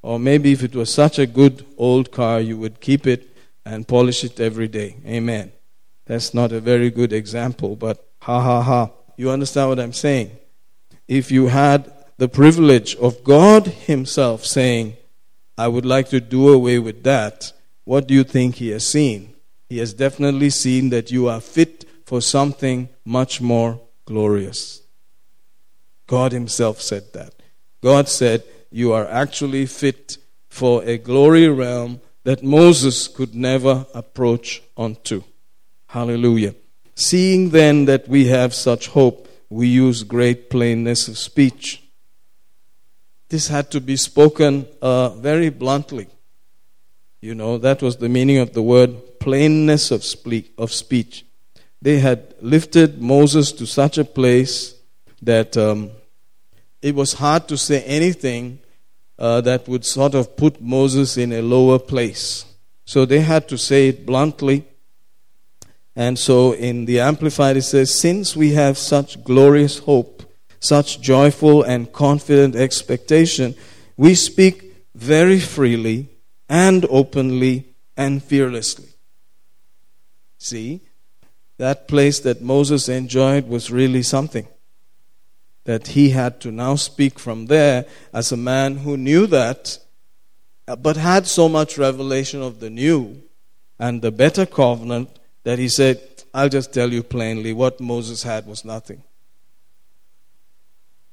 Or 0.01 0.19
maybe 0.19 0.53
if 0.53 0.63
it 0.63 0.75
was 0.75 0.93
such 0.93 1.19
a 1.19 1.25
good 1.25 1.65
old 1.77 2.11
car, 2.11 2.39
you 2.39 2.57
would 2.57 2.79
keep 2.79 3.05
it 3.05 3.35
and 3.65 3.87
polish 3.87 4.23
it 4.23 4.39
every 4.39 4.67
day. 4.67 4.97
Amen. 5.05 5.51
That's 6.05 6.33
not 6.33 6.51
a 6.51 6.59
very 6.59 6.89
good 6.89 7.11
example, 7.11 7.75
but 7.75 8.07
ha 8.21 8.41
ha 8.41 8.61
ha. 8.61 8.91
You 9.17 9.31
understand 9.31 9.69
what 9.69 9.79
I'm 9.79 9.93
saying? 9.93 10.31
If 11.07 11.31
you 11.31 11.47
had 11.47 11.91
the 12.17 12.29
privilege 12.29 12.95
of 12.97 13.23
God 13.23 13.67
Himself 13.67 14.45
saying, 14.45 14.95
I 15.57 15.67
would 15.67 15.85
like 15.85 16.09
to 16.09 16.19
do 16.19 16.49
away 16.49 16.79
with 16.79 17.03
that, 17.03 17.53
what 17.85 18.07
do 18.07 18.13
you 18.13 18.23
think 18.23 18.55
He 18.55 18.69
has 18.69 18.85
seen? 18.85 19.35
He 19.69 19.77
has 19.77 19.93
definitely 19.93 20.49
seen 20.49 20.89
that 20.89 21.11
you 21.11 21.27
are 21.27 21.39
fit 21.39 21.85
for 22.05 22.21
something 22.21 22.89
much 23.03 23.41
more 23.41 23.79
glorious. 24.05 24.81
God 26.07 26.31
Himself 26.31 26.81
said 26.81 27.13
that. 27.13 27.33
God 27.81 28.09
said, 28.09 28.43
You 28.71 28.93
are 28.93 29.07
actually 29.07 29.65
fit 29.65 30.17
for 30.49 30.83
a 30.83 30.97
glory 30.97 31.47
realm 31.47 32.01
that 32.23 32.43
Moses 32.43 33.07
could 33.07 33.35
never 33.35 33.85
approach 33.93 34.61
unto. 34.75 35.23
Hallelujah. 35.87 36.55
Seeing 36.95 37.49
then 37.49 37.85
that 37.85 38.07
we 38.07 38.27
have 38.27 38.53
such 38.53 38.87
hope, 38.87 39.27
we 39.49 39.67
use 39.67 40.03
great 40.03 40.49
plainness 40.49 41.07
of 41.07 41.17
speech. 41.17 41.83
This 43.29 43.47
had 43.47 43.71
to 43.71 43.81
be 43.81 43.95
spoken 43.95 44.67
uh, 44.81 45.09
very 45.09 45.49
bluntly. 45.49 46.07
You 47.21 47.33
know, 47.33 47.57
that 47.57 47.81
was 47.81 47.97
the 47.97 48.09
meaning 48.09 48.37
of 48.37 48.53
the 48.53 48.61
word 48.61 49.19
plainness 49.19 49.89
of, 49.89 50.03
spe- 50.03 50.51
of 50.57 50.71
speech. 50.71 51.25
They 51.81 51.99
had 51.99 52.35
lifted 52.41 53.01
Moses 53.01 53.51
to 53.53 53.65
such 53.65 53.97
a 53.97 54.05
place 54.05 54.75
that 55.21 55.57
um, 55.57 55.91
it 56.81 56.93
was 56.93 57.13
hard 57.13 57.47
to 57.47 57.57
say 57.57 57.81
anything 57.83 58.59
uh, 59.17 59.41
that 59.41 59.67
would 59.67 59.85
sort 59.85 60.13
of 60.13 60.37
put 60.37 60.61
Moses 60.61 61.17
in 61.17 61.31
a 61.31 61.41
lower 61.41 61.79
place. 61.79 62.45
So 62.85 63.05
they 63.05 63.21
had 63.21 63.47
to 63.49 63.57
say 63.57 63.87
it 63.87 64.05
bluntly. 64.05 64.65
And 65.95 66.19
so 66.19 66.51
in 66.53 66.85
the 66.85 66.99
Amplified 66.99 67.57
it 67.57 67.63
says, 67.63 67.99
Since 67.99 68.35
we 68.35 68.51
have 68.51 68.77
such 68.77 69.23
glorious 69.23 69.79
hope, 69.79 70.14
such 70.67 71.01
joyful 71.01 71.63
and 71.63 71.91
confident 71.91 72.55
expectation, 72.55 73.55
we 73.97 74.15
speak 74.15 74.73
very 74.93 75.39
freely 75.39 76.09
and 76.49 76.85
openly 76.89 77.75
and 77.97 78.23
fearlessly. 78.23 78.89
See, 80.37 80.81
that 81.57 81.87
place 81.87 82.19
that 82.19 82.41
Moses 82.41 82.89
enjoyed 82.89 83.47
was 83.47 83.71
really 83.71 84.03
something. 84.03 84.47
That 85.63 85.87
he 85.87 86.09
had 86.11 86.39
to 86.41 86.51
now 86.51 86.75
speak 86.75 87.17
from 87.17 87.47
there 87.47 87.85
as 88.13 88.31
a 88.31 88.37
man 88.37 88.77
who 88.77 88.97
knew 88.97 89.25
that, 89.27 89.79
uh, 90.67 90.75
but 90.75 90.97
had 90.97 91.25
so 91.25 91.49
much 91.49 91.77
revelation 91.77 92.41
of 92.41 92.59
the 92.59 92.69
new 92.69 93.23
and 93.79 94.01
the 94.01 94.11
better 94.11 94.45
covenant 94.45 95.09
that 95.43 95.59
he 95.59 95.69
said, 95.69 96.01
I'll 96.33 96.49
just 96.49 96.73
tell 96.73 96.91
you 96.91 97.01
plainly 97.03 97.53
what 97.53 97.79
Moses 97.79 98.23
had 98.23 98.45
was 98.45 98.65
nothing. 98.65 99.01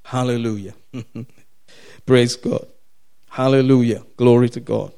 Hallelujah. 0.05 0.75
Praise 2.07 2.37
God. 2.37 2.67
Hallelujah. 3.29 4.03
Glory 4.17 4.49
to 4.51 4.61
God. 4.61 4.93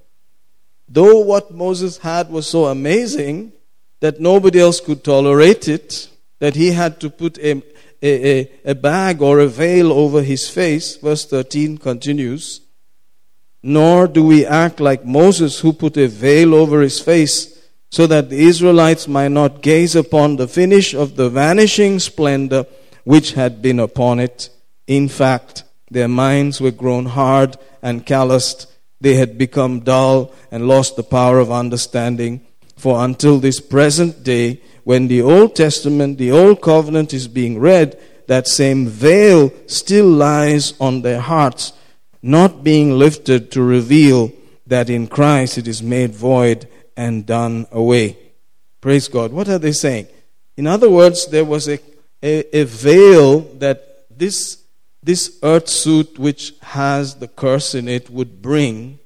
Though 0.88 1.20
what 1.20 1.54
Moses 1.54 1.98
had 1.98 2.30
was 2.30 2.46
so 2.46 2.66
amazing 2.66 3.52
that 4.00 4.20
nobody 4.20 4.60
else 4.60 4.80
could 4.80 5.02
tolerate 5.02 5.68
it, 5.68 6.08
that 6.38 6.56
he 6.56 6.72
had 6.72 7.00
to 7.00 7.10
put 7.10 7.38
a, 7.38 7.62
a, 8.02 8.50
a, 8.64 8.74
bag 8.74 9.22
or 9.22 9.38
a 9.38 9.46
veil 9.46 9.92
over 9.92 10.22
his 10.22 10.48
face, 10.48 10.96
verse 10.96 11.24
13 11.24 11.78
continues, 11.78 12.60
nor 13.62 14.06
do 14.06 14.22
we 14.22 14.44
act 14.44 14.78
like 14.78 15.06
Moses 15.06 15.60
who 15.60 15.72
put 15.72 15.96
a 15.96 16.06
veil 16.06 16.54
over 16.54 16.82
his 16.82 17.00
face 17.00 17.54
so 17.90 18.06
that 18.06 18.28
the 18.28 18.44
Israelites 18.44 19.08
might 19.08 19.30
not 19.30 19.62
gaze 19.62 19.96
upon 19.96 20.36
the 20.36 20.48
finish 20.48 20.92
of 20.94 21.16
the 21.16 21.30
vanishing 21.30 21.98
splendor 21.98 22.66
which 23.04 23.32
had 23.32 23.62
been 23.62 23.78
upon 23.78 24.20
it. 24.20 24.50
In 24.86 25.08
fact, 25.08 25.64
their 25.90 26.08
minds 26.08 26.60
were 26.60 26.70
grown 26.70 27.06
hard 27.06 27.56
and 27.82 28.06
calloused. 28.06 28.66
They 29.00 29.14
had 29.14 29.38
become 29.38 29.80
dull 29.80 30.32
and 30.50 30.68
lost 30.68 30.96
the 30.96 31.02
power 31.02 31.38
of 31.38 31.50
understanding. 31.50 32.46
For 32.76 33.04
until 33.04 33.38
this 33.38 33.60
present 33.60 34.24
day, 34.24 34.60
when 34.84 35.08
the 35.08 35.22
Old 35.22 35.56
Testament, 35.56 36.18
the 36.18 36.32
Old 36.32 36.60
Covenant 36.60 37.14
is 37.14 37.28
being 37.28 37.58
read, 37.58 37.98
that 38.26 38.48
same 38.48 38.86
veil 38.86 39.52
still 39.66 40.06
lies 40.06 40.74
on 40.80 41.02
their 41.02 41.20
hearts, 41.20 41.72
not 42.22 42.64
being 42.64 42.98
lifted 42.98 43.50
to 43.52 43.62
reveal 43.62 44.32
that 44.66 44.88
in 44.88 45.06
Christ 45.06 45.58
it 45.58 45.68
is 45.68 45.82
made 45.82 46.14
void 46.14 46.66
and 46.96 47.26
done 47.26 47.66
away. 47.70 48.18
Praise 48.80 49.08
God. 49.08 49.32
What 49.32 49.48
are 49.48 49.58
they 49.58 49.72
saying? 49.72 50.08
In 50.56 50.66
other 50.66 50.88
words, 50.90 51.26
there 51.26 51.44
was 51.44 51.68
a, 51.68 51.78
a, 52.22 52.58
a 52.60 52.64
veil 52.64 53.40
that 53.58 54.06
this 54.10 54.63
this 55.04 55.38
earth 55.42 55.68
suit 55.68 56.18
which 56.18 56.54
has 56.62 57.16
the 57.16 57.28
curse 57.28 57.74
in 57.74 57.88
it 57.88 58.08
would 58.08 58.40
bring 58.40 58.98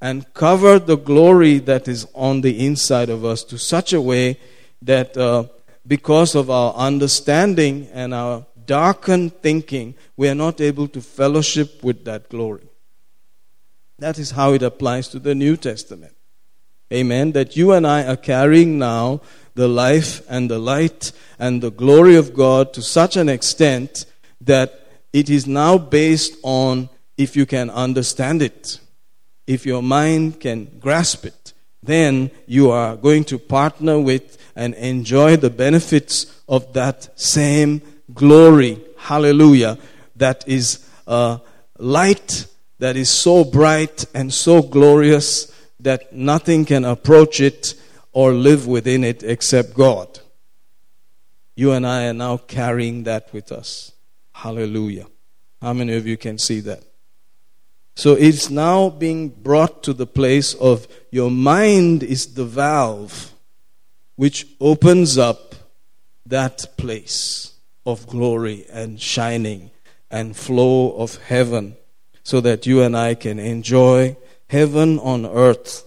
and 0.00 0.32
cover 0.34 0.78
the 0.78 0.96
glory 0.96 1.58
that 1.58 1.88
is 1.88 2.06
on 2.12 2.40
the 2.40 2.66
inside 2.66 3.08
of 3.08 3.24
us 3.24 3.44
to 3.44 3.56
such 3.56 3.92
a 3.92 4.00
way 4.00 4.38
that 4.82 5.16
uh, 5.16 5.44
because 5.86 6.34
of 6.34 6.50
our 6.50 6.74
understanding 6.74 7.88
and 7.92 8.12
our 8.12 8.44
darkened 8.66 9.40
thinking, 9.42 9.94
we 10.16 10.28
are 10.28 10.34
not 10.34 10.60
able 10.60 10.88
to 10.88 11.00
fellowship 11.00 11.82
with 11.82 12.04
that 12.04 12.28
glory. 12.28 12.68
That 13.98 14.18
is 14.18 14.32
how 14.32 14.52
it 14.52 14.62
applies 14.62 15.08
to 15.08 15.18
the 15.18 15.34
New 15.34 15.56
Testament. 15.56 16.16
Amen. 16.92 17.32
That 17.32 17.56
you 17.56 17.72
and 17.72 17.86
I 17.86 18.04
are 18.04 18.16
carrying 18.16 18.78
now 18.78 19.20
the 19.54 19.68
life 19.68 20.22
and 20.28 20.50
the 20.50 20.58
light 20.58 21.12
and 21.38 21.62
the 21.62 21.70
glory 21.70 22.16
of 22.16 22.34
God 22.34 22.72
to 22.74 22.82
such 22.82 23.16
an 23.16 23.28
extent 23.28 24.04
that 24.40 24.83
it 25.14 25.30
is 25.30 25.46
now 25.46 25.78
based 25.78 26.36
on 26.42 26.90
if 27.16 27.36
you 27.36 27.46
can 27.46 27.70
understand 27.70 28.42
it, 28.42 28.80
if 29.46 29.64
your 29.64 29.80
mind 29.80 30.40
can 30.40 30.64
grasp 30.80 31.24
it, 31.24 31.52
then 31.84 32.32
you 32.46 32.72
are 32.72 32.96
going 32.96 33.22
to 33.22 33.38
partner 33.38 34.00
with 34.00 34.36
and 34.56 34.74
enjoy 34.74 35.36
the 35.36 35.50
benefits 35.50 36.42
of 36.48 36.72
that 36.72 37.16
same 37.18 37.80
glory. 38.12 38.82
Hallelujah. 38.98 39.78
That 40.16 40.42
is 40.48 40.84
a 41.06 41.40
light 41.78 42.46
that 42.80 42.96
is 42.96 43.08
so 43.08 43.44
bright 43.44 44.06
and 44.14 44.34
so 44.34 44.62
glorious 44.62 45.52
that 45.78 46.12
nothing 46.12 46.64
can 46.64 46.84
approach 46.84 47.40
it 47.40 47.74
or 48.10 48.32
live 48.32 48.66
within 48.66 49.04
it 49.04 49.22
except 49.22 49.74
God. 49.74 50.18
You 51.54 51.70
and 51.70 51.86
I 51.86 52.08
are 52.08 52.12
now 52.12 52.38
carrying 52.38 53.04
that 53.04 53.32
with 53.32 53.52
us. 53.52 53.93
Hallelujah. 54.34 55.06
How 55.62 55.72
many 55.72 55.94
of 55.94 56.06
you 56.06 56.16
can 56.16 56.38
see 56.38 56.60
that? 56.60 56.82
So 57.96 58.12
it's 58.12 58.50
now 58.50 58.90
being 58.90 59.28
brought 59.28 59.82
to 59.84 59.92
the 59.92 60.06
place 60.06 60.52
of 60.54 60.86
your 61.10 61.30
mind 61.30 62.02
is 62.02 62.34
the 62.34 62.44
valve 62.44 63.32
which 64.16 64.46
opens 64.60 65.16
up 65.16 65.54
that 66.26 66.64
place 66.76 67.54
of 67.86 68.06
glory 68.06 68.66
and 68.70 69.00
shining 69.00 69.70
and 70.10 70.36
flow 70.36 70.96
of 70.96 71.16
heaven 71.22 71.76
so 72.22 72.40
that 72.40 72.66
you 72.66 72.82
and 72.82 72.96
I 72.96 73.14
can 73.14 73.38
enjoy 73.38 74.16
heaven 74.48 74.98
on 74.98 75.24
earth 75.26 75.84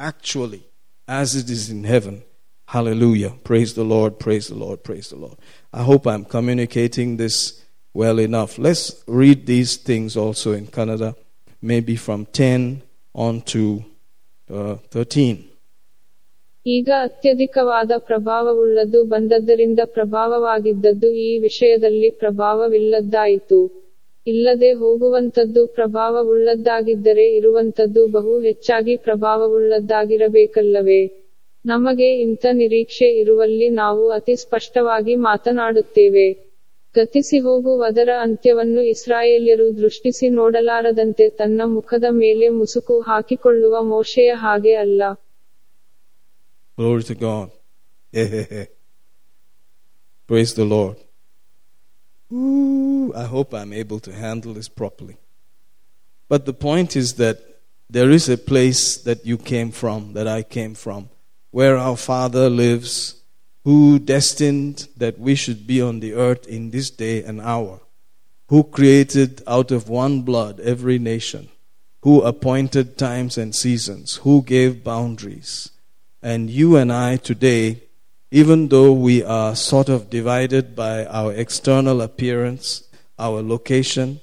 actually 0.00 0.66
as 1.06 1.34
it 1.34 1.50
is 1.50 1.70
in 1.70 1.84
heaven. 1.84 2.22
Hallelujah. 2.68 3.30
Praise 3.44 3.74
the 3.74 3.84
Lord, 3.84 4.18
praise 4.18 4.48
the 4.48 4.54
Lord, 4.54 4.82
praise 4.82 5.10
the 5.10 5.16
Lord. 5.16 5.38
I 5.76 5.82
hope 5.82 6.06
I'm 6.06 6.24
communicating 6.26 7.16
this 7.18 7.62
well 7.94 8.18
enough. 8.20 8.58
Let's 8.58 9.02
read 9.06 9.46
these 9.46 9.76
things 9.78 10.16
also 10.16 10.52
in 10.52 10.66
Kannada, 10.68 11.16
maybe 11.62 11.96
from 11.96 12.26
10 12.26 12.82
on 13.14 13.40
to 13.52 13.84
uh, 14.50 14.76
13. 14.90 15.44
ಈಗ 16.66 16.90
ಅತ್ಯಧಿಕವಾದ 17.02 17.92
ಪ್ರಭಾವವುಳ್ಳದು 17.98 19.04
ಬಂದದ್ದರಿಂದ 19.04 19.80
ಪ್ರಭಾವವಾಗಿದ್ದದ್ದು 19.84 21.10
ಈ 21.26 21.38
ವಿಷಯದಲ್ಲಿ 21.38 22.10
ಪ್ರಭಾವವಿಲ್ಲದ್ದಾಯಿತು 22.10 23.86
ಇಲ್ಲದೆ 24.26 24.72
ಹೋಗುವಂತದ್ದು 24.72 25.66
ಪ್ರಭಾವವುಳ್ಳದ್ದಾಗಿದ್ದರೆ 25.66 27.36
ಇರುವಂತದ್ದು 27.36 28.06
ಬಹು 28.06 28.40
ಹೆಚ್ಚಾಗಿ 28.40 28.96
ಪ್ರಭಾವವುಳ್ಳದ್ದಾಗಿರಬೇಕಲ್ಲವೇ 28.96 31.25
ನಮಗೆ 31.66 32.08
ಇಂಥ 32.24 32.46
ನಿರೀಕ್ಷೆ 32.52 33.08
ಇರುವಲ್ಲಿ 33.20 33.68
ನಾವು 33.68 34.02
ಅತಿ 34.10 34.36
ಸ್ಪಷ್ಟವಾಗಿ 34.36 35.14
ಮಾತನಾಡುತ್ತೇವೆ 35.28 36.26
ಗತಿಸಿ 36.94 37.38
ಹೋಗುವುದರ 37.46 38.10
ಅಂತ್ಯವನ್ನು 38.20 38.82
ಇಸ್ರಾಯೇಲ್ಯರು 38.82 39.66
ದೃಷ್ಟಿಸಿ 39.76 40.28
ನೋಡಲಾರದಂತೆ 40.28 41.28
ತನ್ನ 41.40 41.62
ಮುಖದ 41.64 42.04
ಮೇಲೆ 42.10 42.48
ಮುಸುಕು 42.48 43.00
ಹಾಕಿಕೊಳ್ಳುವ 43.00 43.82
ಮೋಶೆಯ 43.82 44.32
ಹಾಗೆ 44.44 44.74
ಅಲ್ಲ. 44.84 45.02
Praise 50.28 50.54
the 50.54 50.64
Lord. 50.64 50.96
Ooh, 52.32 53.12
I 53.14 53.26
hope 53.34 53.54
I'm 53.54 53.72
able 53.72 54.00
to 54.00 54.12
handle 54.12 54.52
this 54.52 54.68
properly. 54.68 55.16
But 56.30 56.40
the 56.50 56.52
point 56.52 56.96
is 56.96 57.14
that 57.14 57.36
there 57.90 58.10
is 58.10 58.28
a 58.28 58.38
place 58.52 58.96
that 59.08 59.20
you 59.24 59.38
came 59.38 59.70
from, 59.70 59.98
that 60.14 60.26
I 60.26 60.42
came 60.42 60.74
from, 60.74 61.00
where 61.56 61.78
our 61.78 61.96
Father 61.96 62.50
lives, 62.50 63.22
who 63.64 63.98
destined 63.98 64.88
that 64.94 65.18
we 65.18 65.34
should 65.34 65.66
be 65.66 65.80
on 65.80 66.00
the 66.00 66.12
earth 66.12 66.46
in 66.46 66.70
this 66.70 66.90
day 66.90 67.22
and 67.24 67.40
hour, 67.40 67.80
who 68.48 68.62
created 68.62 69.42
out 69.46 69.70
of 69.70 69.88
one 69.88 70.20
blood 70.20 70.60
every 70.60 70.98
nation, 70.98 71.48
who 72.02 72.20
appointed 72.20 72.98
times 72.98 73.38
and 73.38 73.54
seasons, 73.54 74.16
who 74.16 74.42
gave 74.42 74.84
boundaries. 74.84 75.70
And 76.22 76.50
you 76.50 76.76
and 76.76 76.92
I 76.92 77.16
today, 77.16 77.84
even 78.30 78.68
though 78.68 78.92
we 78.92 79.24
are 79.24 79.56
sort 79.56 79.88
of 79.88 80.10
divided 80.10 80.76
by 80.76 81.06
our 81.06 81.32
external 81.32 82.02
appearance, 82.02 82.86
our 83.18 83.40
location, 83.40 84.20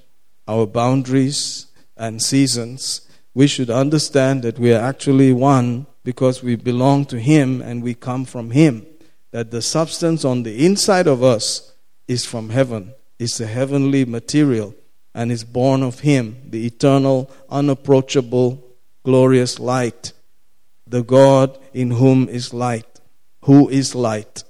our 0.47 0.67
boundaries, 0.67 1.65
and 1.97 2.21
seasons, 2.21 3.09
we 3.33 3.47
should 3.47 3.71
understand 3.71 4.43
that 4.43 4.59
we 4.59 4.71
are 4.71 4.85
actually 4.87 5.33
one 5.33 5.87
because 6.03 6.43
we 6.43 6.55
belong 6.55 7.05
to 7.05 7.19
Him 7.19 7.61
and 7.61 7.81
we 7.81 7.93
come 7.93 8.25
from 8.25 8.51
Him. 8.51 8.85
That 9.31 9.51
the 9.51 9.61
substance 9.61 10.23
on 10.23 10.43
the 10.43 10.65
inside 10.65 11.07
of 11.07 11.23
us 11.23 11.73
is 12.07 12.25
from 12.25 12.49
heaven, 12.49 12.93
is 13.17 13.39
a 13.41 13.47
heavenly 13.47 14.05
material, 14.05 14.75
and 15.15 15.31
is 15.31 15.43
born 15.43 15.81
of 15.83 16.01
Him, 16.01 16.37
the 16.49 16.65
eternal, 16.65 17.31
unapproachable, 17.49 18.63
glorious 19.03 19.59
light, 19.59 20.13
the 20.87 21.03
God 21.03 21.57
in 21.73 21.91
whom 21.91 22.27
is 22.29 22.53
light, 22.53 22.99
who 23.43 23.69
is 23.69 23.95
light, 23.95 24.43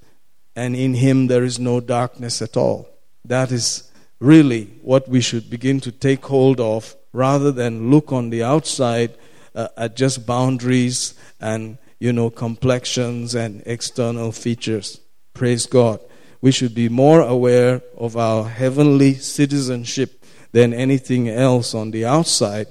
and 0.56 0.76
in 0.76 0.96
Him 0.96 1.28
there 1.28 1.44
is 1.44 1.60
no 1.60 1.80
darkness 1.80 2.42
at 2.42 2.58
all. 2.58 2.90
That 3.26 3.52
is 3.52 3.92
really 4.20 4.66
what 4.82 5.08
we 5.08 5.22
should 5.22 5.50
begin 5.50 5.80
to 5.82 5.92
take 5.92 6.26
hold 6.26 6.60
of 6.60 6.96
rather 7.12 7.52
than 7.52 7.92
look 7.92 8.12
on 8.12 8.30
the 8.30 8.44
outside 8.44 9.16
uh, 9.56 9.68
at 9.78 9.96
just 9.96 10.26
boundaries 10.26 11.14
and 11.40 11.78
you 12.00 12.14
know 12.14 12.30
complexions 12.30 13.36
and 13.36 13.64
external 13.66 14.32
features. 14.32 15.00
Praise 15.34 15.66
god. 15.66 16.00
We 16.42 16.52
should 16.52 16.76
be 16.76 16.90
more 16.90 17.22
aware 17.22 17.82
of 17.98 18.18
our 18.18 18.50
heavenly 18.50 19.14
citizenship 19.14 20.26
than 20.52 20.74
anything 20.74 21.30
else 21.30 21.74
on 21.74 21.92
the 21.92 22.06
outside 22.06 22.68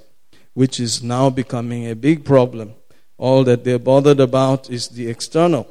which 0.55 0.79
is 0.79 1.03
now 1.03 1.31
becoming 1.31 1.89
a 1.89 1.97
big 1.97 2.25
problem. 2.25 2.75
All 3.17 3.45
that 3.45 3.65
they're 3.65 3.79
bothered 3.79 4.21
about 4.21 4.71
is 4.71 4.89
the 4.89 5.09
external. 5.09 5.67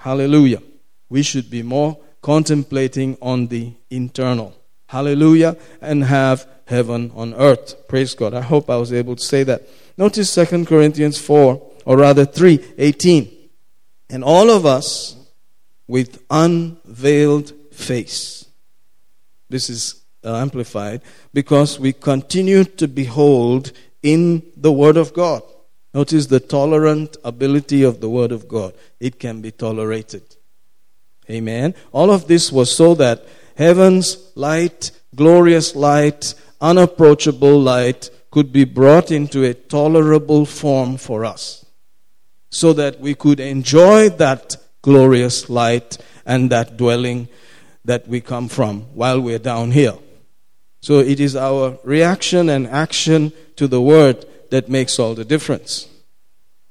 Hallelujah. 0.00 0.62
We 1.08 1.22
should 1.22 1.50
be 1.50 1.62
more 1.62 1.98
contemplating 2.22 3.16
on 3.20 3.48
the 3.48 3.74
internal. 3.90 4.54
Hallelujah. 4.88 5.56
And 5.80 6.04
have 6.04 6.48
heaven 6.66 7.12
on 7.14 7.34
earth. 7.34 7.86
Praise 7.88 8.14
God. 8.14 8.34
I 8.34 8.40
hope 8.40 8.70
I 8.70 8.76
was 8.76 8.92
able 8.92 9.16
to 9.16 9.22
say 9.22 9.44
that. 9.44 9.62
Notice 9.96 10.34
2 10.34 10.64
Corinthians 10.64 11.18
4, 11.18 11.72
or 11.84 11.96
rather 11.96 12.24
3, 12.24 12.74
18. 12.78 13.30
And 14.10 14.24
all 14.24 14.50
of 14.50 14.66
us 14.66 15.16
with 15.86 16.22
unveiled 16.30 17.52
face. 17.72 18.46
This 19.48 19.70
is 19.70 20.02
uh, 20.24 20.36
amplified 20.36 21.02
because 21.32 21.78
we 21.78 21.92
continue 21.92 22.64
to 22.64 22.88
behold 22.88 23.72
in 24.02 24.42
the 24.56 24.72
Word 24.72 24.96
of 24.96 25.12
God. 25.12 25.42
Notice 25.92 26.26
the 26.26 26.40
tolerant 26.40 27.16
ability 27.24 27.84
of 27.84 28.00
the 28.00 28.08
Word 28.08 28.32
of 28.32 28.48
God. 28.48 28.74
It 28.98 29.20
can 29.20 29.40
be 29.40 29.52
tolerated. 29.52 30.22
Amen. 31.30 31.74
All 31.92 32.10
of 32.10 32.26
this 32.26 32.50
was 32.50 32.74
so 32.74 32.94
that 32.96 33.24
heaven's 33.56 34.32
light, 34.34 34.90
glorious 35.14 35.76
light, 35.76 36.34
unapproachable 36.60 37.60
light 37.60 38.10
could 38.34 38.52
be 38.52 38.64
brought 38.64 39.12
into 39.12 39.44
a 39.44 39.54
tolerable 39.54 40.44
form 40.44 40.96
for 40.96 41.24
us 41.24 41.64
so 42.50 42.72
that 42.72 42.98
we 42.98 43.14
could 43.14 43.38
enjoy 43.38 44.08
that 44.08 44.56
glorious 44.82 45.48
light 45.48 45.98
and 46.26 46.50
that 46.50 46.76
dwelling 46.76 47.28
that 47.84 48.08
we 48.08 48.20
come 48.20 48.48
from 48.48 48.80
while 48.92 49.20
we're 49.20 49.38
down 49.38 49.70
here. 49.70 49.94
So 50.80 50.98
it 50.98 51.20
is 51.20 51.36
our 51.36 51.78
reaction 51.84 52.48
and 52.48 52.66
action 52.66 53.32
to 53.54 53.68
the 53.68 53.80
word 53.80 54.26
that 54.50 54.68
makes 54.68 54.98
all 54.98 55.14
the 55.14 55.24
difference. 55.24 55.88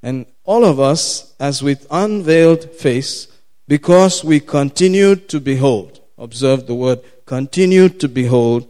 And 0.01 0.26
all 0.43 0.66
of 0.66 0.82
us, 0.82 1.34
as 1.39 1.64
with 1.64 1.88
unveiled 1.89 2.72
face, 2.72 3.30
because 3.70 4.22
we 4.22 4.41
continue 4.41 5.16
to 5.16 5.39
behold, 5.39 6.01
observe 6.18 6.68
the 6.68 6.76
word, 6.76 6.99
continue 7.26 7.88
to 7.88 8.09
behold 8.09 8.68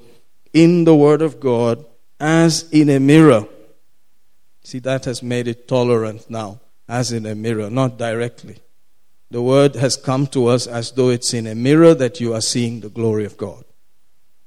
in 0.53 0.83
the 0.83 0.95
Word 0.95 1.23
of 1.23 1.39
God 1.39 1.83
as 2.19 2.69
in 2.71 2.89
a 2.89 2.99
mirror. 2.99 3.47
See, 4.63 4.79
that 4.79 5.05
has 5.05 5.21
made 5.21 5.47
it 5.47 5.67
tolerant 5.67 6.29
now, 6.29 6.61
as 6.87 7.11
in 7.11 7.25
a 7.25 7.35
mirror, 7.35 7.69
not 7.69 7.97
directly. 7.97 8.57
The 9.29 9.41
Word 9.41 9.75
has 9.75 9.97
come 9.97 10.27
to 10.27 10.47
us 10.47 10.67
as 10.67 10.91
though 10.91 11.09
it's 11.09 11.33
in 11.33 11.47
a 11.47 11.55
mirror 11.55 11.93
that 11.95 12.19
you 12.19 12.33
are 12.33 12.41
seeing 12.41 12.79
the 12.79 12.89
glory 12.89 13.25
of 13.25 13.35
God. 13.35 13.65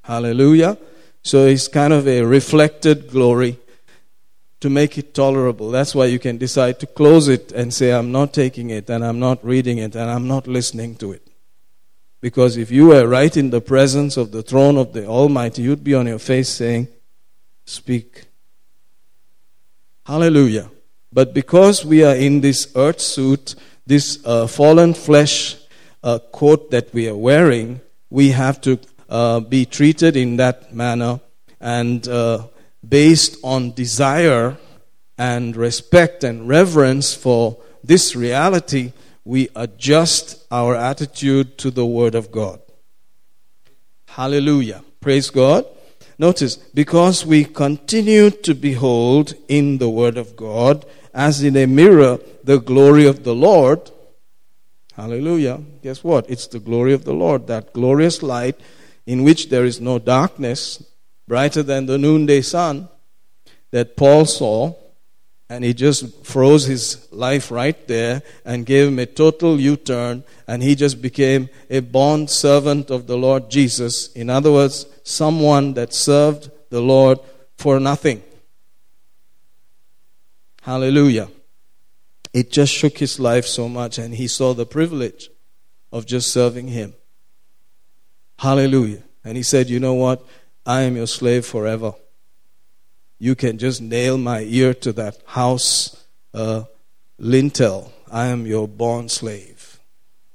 Hallelujah. 0.03 0.79
So 1.23 1.47
it's 1.47 1.67
kind 1.67 1.93
of 1.93 2.07
a 2.07 2.23
reflected 2.23 3.11
glory 3.11 3.59
to 4.61 4.71
make 4.71 4.97
it 4.97 5.13
tolerable. 5.13 5.71
That's 5.71 5.95
why 5.95 6.07
you 6.07 6.19
can 6.19 6.39
decide 6.39 6.79
to 6.81 6.87
close 6.87 7.29
it 7.29 7.53
and 7.53 7.75
say, 7.75 7.93
I'm 7.93 8.13
not 8.13 8.33
taking 8.33 8.71
it, 8.71 8.89
and 8.89 9.05
I'm 9.05 9.19
not 9.19 9.45
reading 9.45 9.79
it, 9.79 9.97
and 9.97 10.09
I'm 10.09 10.29
not 10.29 10.47
listening 10.47 10.95
to 10.97 11.13
it. 11.13 11.27
Because 12.21 12.57
if 12.57 12.71
you 12.71 12.87
were 12.87 13.07
right 13.07 13.37
in 13.37 13.51
the 13.51 13.61
presence 13.61 14.17
of 14.17 14.31
the 14.31 14.43
throne 14.43 14.77
of 14.77 14.93
the 14.93 15.07
Almighty, 15.07 15.63
you'd 15.63 15.85
be 15.85 15.95
on 15.95 16.07
your 16.07 16.19
face 16.19 16.49
saying, 16.49 16.89
Speak. 17.67 18.25
Hallelujah. 20.07 20.71
But 21.13 21.35
because 21.35 21.85
we 21.85 22.05
are 22.05 22.15
in 22.15 22.41
this 22.41 22.73
earth 22.75 23.01
suit, 23.01 23.55
this 23.87 24.19
uh, 24.25 24.47
fallen 24.47 24.95
flesh 24.95 25.57
uh, 26.03 26.21
coat 26.33 26.71
that 26.71 26.95
we 26.95 27.09
are 27.09 27.17
wearing, 27.17 27.81
we 28.09 28.31
have 28.31 28.61
to 28.63 28.79
uh, 29.09 29.41
be 29.41 29.67
treated 29.67 30.17
in 30.17 30.37
that 30.37 30.73
manner 30.73 31.21
and 31.61 32.07
uh, 32.07 32.47
based 32.89 33.39
on 33.43 33.73
desire 33.73 34.57
and 35.19 35.57
respect 35.57 36.23
and 36.23 36.49
reverence 36.49 37.15
for 37.15 37.59
this 37.83 38.15
reality, 38.15 38.93
we 39.25 39.49
adjust 39.57 40.45
our 40.51 40.77
attitude 40.77 41.59
to 41.59 41.71
the 41.71 41.87
Word 41.87 42.15
of 42.15 42.31
God. 42.31 42.61
Hallelujah. 44.07 44.85
Praise 45.01 45.31
God. 45.31 45.67
Notice, 46.19 46.57
because 46.57 47.27
we 47.27 47.45
continue 47.45 48.31
to 48.31 48.55
behold 48.55 49.35
in 49.49 49.79
the 49.79 49.91
Word 49.91 50.17
of 50.17 50.35
God, 50.35 50.87
as 51.13 51.43
in 51.43 51.57
a 51.57 51.67
mirror, 51.67 52.19
the 52.43 52.59
glory 52.59 53.07
of 53.07 53.25
the 53.25 53.35
Lord. 53.35 53.91
Hallelujah. 54.95 55.61
Guess 55.83 56.03
what? 56.03 56.29
It's 56.31 56.47
the 56.47 56.59
glory 56.59 56.95
of 56.95 57.05
the 57.05 57.13
Lord, 57.13 57.47
that 57.49 57.75
glorious 57.75 58.23
light 58.23 58.59
in 59.05 59.25
which 59.25 59.51
there 59.51 59.65
is 59.65 59.81
no 59.81 59.99
darkness, 59.99 60.83
brighter 61.29 61.63
than 61.63 61.87
the 61.87 61.99
noonday 61.99 62.41
sun, 62.41 62.89
that 63.71 63.97
Paul 63.97 64.25
saw 64.25 64.75
and 65.49 65.63
he 65.63 65.73
just 65.73 66.25
froze 66.25 66.67
his 66.67 67.07
life 67.13 67.51
right 67.51 67.87
there 67.87 68.23
and 68.45 68.67
gave 68.67 68.89
him 68.89 68.99
a 68.99 69.07
total 69.07 69.61
U 69.61 69.77
turn, 69.77 70.25
and 70.49 70.63
he 70.63 70.75
just 70.75 71.01
became 71.01 71.49
a 71.71 71.81
bond 71.81 72.31
servant 72.31 72.91
of 72.91 73.07
the 73.07 73.17
Lord 73.17 73.49
Jesus. 73.49 74.13
In 74.13 74.29
other 74.29 74.51
words, 74.51 74.87
someone 75.05 75.75
that 75.75 75.95
served 75.95 76.51
the 76.71 76.81
Lord 76.81 77.19
for 77.57 77.79
nothing. 77.79 78.23
Hallelujah. 80.63 81.29
It 82.33 82.51
just 82.51 82.73
shook 82.73 82.99
his 82.99 83.21
life 83.21 83.47
so 83.47 83.69
much, 83.69 83.99
and 83.99 84.15
he 84.15 84.27
saw 84.27 84.53
the 84.53 84.67
privilege 84.67 85.31
of 85.93 86.07
just 86.07 86.33
serving 86.33 86.69
him. 86.69 86.95
Hallelujah. 88.41 89.05
And 89.25 89.37
he 89.37 89.45
said, 89.45 89.71
You 89.71 89.79
know 89.79 89.95
what? 89.95 90.27
I 90.67 90.83
am 90.83 90.97
your 90.97 91.07
slave 91.07 91.47
forever 91.47 91.95
you 93.19 93.35
can 93.35 93.59
just 93.59 93.81
nail 93.81 94.19
my 94.19 94.41
ear 94.41 94.75
to 94.75 94.93
that 94.93 95.19
house 95.27 96.05
uh, 96.35 96.65
lintel. 97.19 97.93
I 98.11 98.27
am 98.27 98.47
your 98.47 98.69
born 98.69 99.09
slave. 99.09 99.81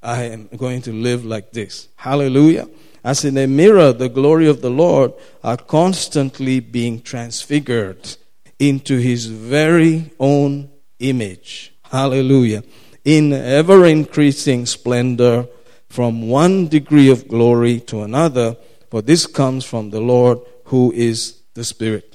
I 0.01 0.23
am 0.23 0.49
going 0.57 0.81
to 0.83 0.91
live 0.91 1.23
like 1.23 1.51
this. 1.51 1.87
Hallelujah. 1.95 2.67
As 3.03 3.23
in 3.25 3.37
a 3.37 3.47
mirror, 3.47 3.93
the 3.93 4.09
glory 4.09 4.47
of 4.47 4.61
the 4.61 4.69
Lord 4.69 5.13
are 5.43 5.57
constantly 5.57 6.59
being 6.59 7.01
transfigured 7.01 8.17
into 8.59 8.97
his 8.97 9.25
very 9.27 10.11
own 10.19 10.69
image. 10.99 11.73
Hallelujah. 11.83 12.63
In 13.05 13.33
ever 13.33 13.85
increasing 13.85 14.65
splendor 14.65 15.47
from 15.89 16.29
one 16.29 16.67
degree 16.67 17.09
of 17.09 17.27
glory 17.27 17.79
to 17.81 18.01
another 18.01 18.55
for 18.91 19.01
this 19.01 19.25
comes 19.25 19.63
from 19.63 19.89
the 19.89 20.01
Lord 20.01 20.39
who 20.65 20.91
is 20.91 21.41
the 21.53 21.63
Spirit. 21.63 22.10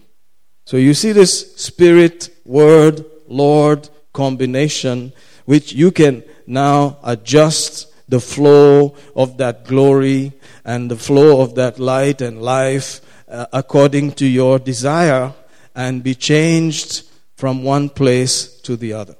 So 0.66 0.76
you 0.78 0.94
see 0.94 1.12
this 1.12 1.54
Spirit, 1.54 2.28
Word, 2.44 3.04
Lord 3.28 3.88
combination, 4.12 5.12
which 5.44 5.72
you 5.72 5.92
can 5.92 6.24
now 6.44 6.98
adjust 7.04 7.86
the 8.08 8.18
flow 8.18 8.96
of 9.14 9.36
that 9.38 9.64
glory 9.64 10.32
and 10.64 10.90
the 10.90 10.96
flow 10.96 11.40
of 11.40 11.54
that 11.54 11.78
light 11.78 12.20
and 12.20 12.42
life 12.42 13.00
uh, 13.28 13.46
according 13.52 14.12
to 14.12 14.26
your 14.26 14.58
desire 14.58 15.32
and 15.76 16.02
be 16.02 16.16
changed 16.16 17.04
from 17.36 17.62
one 17.62 17.88
place 17.88 18.60
to 18.62 18.76
the 18.76 18.92
other. 18.92 19.16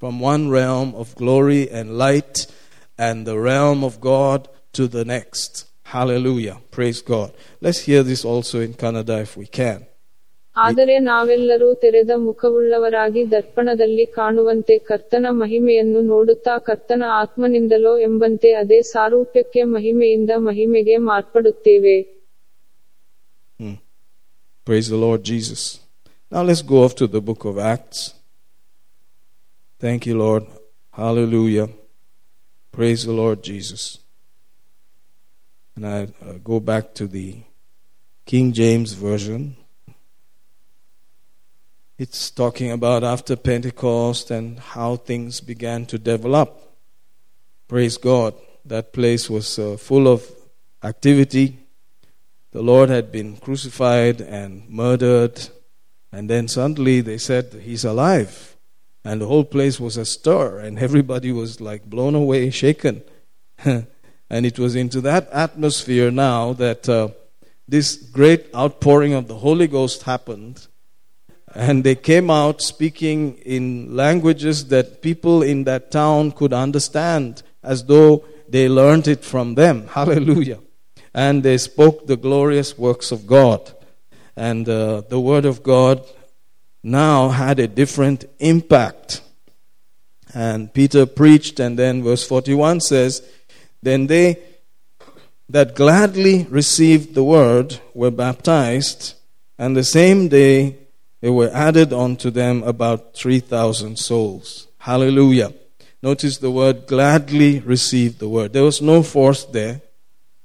From 0.00 0.18
one 0.18 0.48
realm 0.48 0.94
of 0.94 1.14
glory 1.14 1.70
and 1.70 1.98
light 1.98 2.46
and 2.96 3.26
the 3.26 3.38
realm 3.38 3.84
of 3.84 4.00
God 4.00 4.48
to 4.72 4.88
the 4.88 5.04
next. 5.04 5.66
Hallelujah. 5.82 6.58
Praise 6.70 7.02
God. 7.02 7.34
Let's 7.60 7.80
hear 7.80 8.02
this 8.02 8.24
also 8.24 8.60
in 8.60 8.72
Kannada 8.72 9.20
if 9.20 9.36
we 9.36 9.46
can. 9.46 9.86
ಆದರೆ 10.56 10.94
ನಾವೆಲ್ಲರೂ 11.08 11.68
ತೆರೆದ 11.74 12.12
ಮುಖವುಳ್ಳವರಾಗಿ 12.16 13.22
ದರ್ಪಣದಲ್ಲಿ 13.30 14.06
ಕಾಣುವಂತೆ 14.18 14.78
ಕರ್ತನ 14.78 15.26
ಮಹಿಮೆಯನ್ನು 15.40 16.00
ನೋಡುತ್ತಾ 16.10 16.54
ಕರ್ತನ 16.58 17.04
ಆತ್ಮನಿಂದಲೋ 17.20 17.98
ಎಂಬಂತೆ 17.98 18.50
ಅದೇ 18.54 18.80
ಸಾರೂಪ್ಯಕ್ಕೆ 18.92 19.62
ಮಹಿಮೆಯಿಂದ 19.76 20.30
ಮಹಿಮೆಗೆ 20.48 20.96
ಮಾರ್ಪಡುತ್ತೇವೆ 21.12 21.96
Praise 24.66 24.88
the 24.88 24.96
Lord 24.96 25.22
Jesus. 25.22 25.62
Now 26.32 26.42
let's 26.42 26.62
go 26.62 26.84
off 26.84 26.94
to 26.96 27.06
the 27.06 27.20
book 27.20 27.44
of 27.44 27.58
Acts. 27.58 28.14
Thank 29.80 30.06
you, 30.06 30.16
Lord. 30.16 30.44
Hallelujah. 30.94 31.68
Praise 32.74 33.04
the 33.04 33.12
Lord 33.12 33.42
Jesus. 33.42 33.98
And 35.76 35.86
I 35.86 35.98
uh, 36.22 36.32
go 36.42 36.60
back 36.60 36.94
to 36.94 37.06
the 37.06 37.26
King 38.28 38.52
James 38.52 38.94
Version. 38.94 39.42
It's 42.04 42.30
talking 42.30 42.70
about 42.70 43.02
after 43.02 43.34
Pentecost 43.34 44.30
and 44.30 44.58
how 44.58 44.96
things 44.96 45.40
began 45.40 45.86
to 45.86 45.96
develop. 45.96 46.50
Praise 47.66 47.96
God. 47.96 48.34
That 48.66 48.92
place 48.92 49.30
was 49.30 49.58
uh, 49.58 49.78
full 49.78 50.06
of 50.06 50.22
activity. 50.82 51.56
The 52.52 52.60
Lord 52.60 52.90
had 52.90 53.10
been 53.10 53.38
crucified 53.38 54.20
and 54.20 54.68
murdered, 54.68 55.48
and 56.12 56.28
then 56.28 56.46
suddenly 56.46 57.00
they 57.00 57.16
said, 57.16 57.54
He's 57.62 57.86
alive. 57.86 58.54
And 59.02 59.22
the 59.22 59.26
whole 59.26 59.46
place 59.46 59.80
was 59.80 59.96
astir, 59.96 60.58
and 60.58 60.78
everybody 60.78 61.32
was 61.32 61.58
like 61.58 61.86
blown 61.86 62.14
away, 62.14 62.50
shaken. 62.64 63.02
and 63.64 63.86
it 64.28 64.58
was 64.58 64.76
into 64.76 65.00
that 65.00 65.30
atmosphere 65.30 66.10
now 66.10 66.52
that 66.52 66.86
uh, 66.86 67.08
this 67.66 67.96
great 67.96 68.54
outpouring 68.54 69.14
of 69.14 69.26
the 69.26 69.36
Holy 69.36 69.66
Ghost 69.66 70.02
happened. 70.02 70.68
And 71.54 71.84
they 71.84 71.94
came 71.94 72.30
out 72.30 72.60
speaking 72.60 73.38
in 73.38 73.94
languages 73.94 74.68
that 74.68 75.02
people 75.02 75.42
in 75.42 75.64
that 75.64 75.90
town 75.90 76.32
could 76.32 76.52
understand 76.52 77.42
as 77.62 77.84
though 77.84 78.24
they 78.48 78.68
learned 78.68 79.06
it 79.08 79.24
from 79.24 79.54
them. 79.54 79.86
Hallelujah. 79.98 80.58
And 81.14 81.42
they 81.42 81.58
spoke 81.58 82.06
the 82.06 82.16
glorious 82.16 82.76
works 82.76 83.12
of 83.12 83.26
God. 83.26 83.72
And 84.36 84.68
uh, 84.68 85.02
the 85.08 85.20
Word 85.20 85.44
of 85.44 85.62
God 85.62 86.04
now 86.82 87.28
had 87.28 87.60
a 87.60 87.68
different 87.68 88.24
impact. 88.40 89.22
And 90.34 90.74
Peter 90.74 91.06
preached, 91.06 91.60
and 91.60 91.78
then 91.78 92.02
verse 92.02 92.26
41 92.26 92.80
says, 92.80 93.22
Then 93.80 94.08
they 94.08 94.42
that 95.48 95.74
gladly 95.74 96.44
received 96.44 97.14
the 97.14 97.24
word 97.24 97.78
were 97.92 98.10
baptized, 98.10 99.14
and 99.58 99.76
the 99.76 99.84
same 99.84 100.28
day 100.28 100.76
there 101.24 101.32
were 101.32 101.50
added 101.54 101.90
unto 101.90 102.28
them 102.28 102.62
about 102.64 103.14
3,000 103.14 103.98
souls. 103.98 104.68
Hallelujah. 104.76 105.54
Notice 106.02 106.36
the 106.36 106.50
word 106.50 106.86
gladly 106.86 107.60
received 107.60 108.18
the 108.18 108.28
word. 108.28 108.52
There 108.52 108.62
was 108.62 108.82
no 108.82 109.02
force 109.02 109.46
there. 109.46 109.80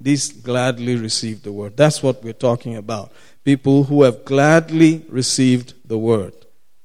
These 0.00 0.32
gladly 0.32 0.96
received 0.96 1.44
the 1.44 1.52
word. 1.52 1.76
That's 1.76 2.02
what 2.02 2.24
we're 2.24 2.32
talking 2.32 2.76
about. 2.76 3.12
People 3.44 3.84
who 3.84 4.04
have 4.04 4.24
gladly 4.24 5.04
received 5.10 5.74
the 5.86 5.98
word. 5.98 6.32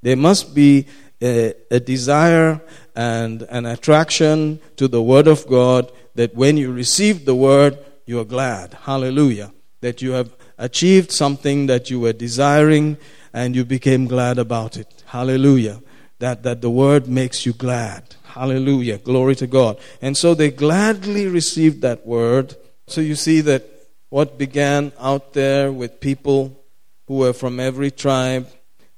There 0.01 0.17
must 0.17 0.53
be 0.53 0.87
a, 1.21 1.53
a 1.71 1.79
desire 1.79 2.59
and 2.97 3.43
an 3.43 3.65
attraction 3.65 4.59
to 4.75 4.89
the 4.89 5.01
word 5.01 5.29
of 5.29 5.47
God 5.47 5.89
that 6.15 6.35
when 6.35 6.57
you 6.57 6.73
receive 6.73 7.23
the 7.23 7.35
word, 7.35 7.77
you 8.05 8.19
are 8.19 8.25
glad. 8.25 8.73
Hallelujah. 8.73 9.53
That 9.79 10.01
you 10.01 10.11
have 10.11 10.35
achieved 10.57 11.13
something 11.13 11.67
that 11.67 11.89
you 11.89 12.01
were 12.01 12.11
desiring 12.11 12.97
and 13.35 13.53
you 13.53 13.65
became 13.65 14.07
glad 14.07 14.39
about 14.39 14.77
it. 14.77 15.03
Hallelujah. 15.07 15.81
That, 16.19 16.43
that 16.43 16.61
the 16.61 16.69
word 16.69 17.09
makes 17.09 17.45
you 17.45 17.51
glad. 17.51 18.15
Hallelujah. 18.23 18.97
Glory 18.97 19.35
to 19.35 19.45
God. 19.45 19.77
And 20.01 20.15
so 20.15 20.33
they 20.33 20.51
gladly 20.51 21.27
received 21.27 21.81
that 21.81 22.07
word. 22.07 22.55
So 22.87 23.01
you 23.01 23.15
see 23.15 23.41
that 23.41 23.69
what 24.07 24.37
began 24.37 24.93
out 24.97 25.33
there 25.33 25.69
with 25.69 25.99
people 25.99 26.63
who 27.07 27.15
were 27.15 27.33
from 27.33 27.59
every 27.59 27.91
tribe 27.91 28.47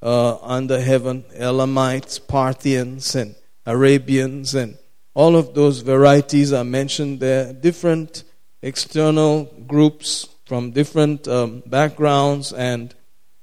uh, 0.04 0.38
under 0.44 0.80
heaven 0.80 1.26
Elamites, 1.34 2.20
Parthians, 2.20 3.16
and 3.16 3.34
Arabians, 3.66 4.54
and 4.54 4.78
all 5.16 5.36
of 5.36 5.56
those 5.56 5.80
varieties 5.80 6.54
are 6.54 6.64
mentioned 6.64 7.20
there. 7.20 7.54
Different 7.54 8.24
external 8.62 9.46
groups 9.66 10.28
from 10.46 10.70
different 10.70 11.28
um, 11.28 11.64
backgrounds 11.66 12.54
and 12.54 12.94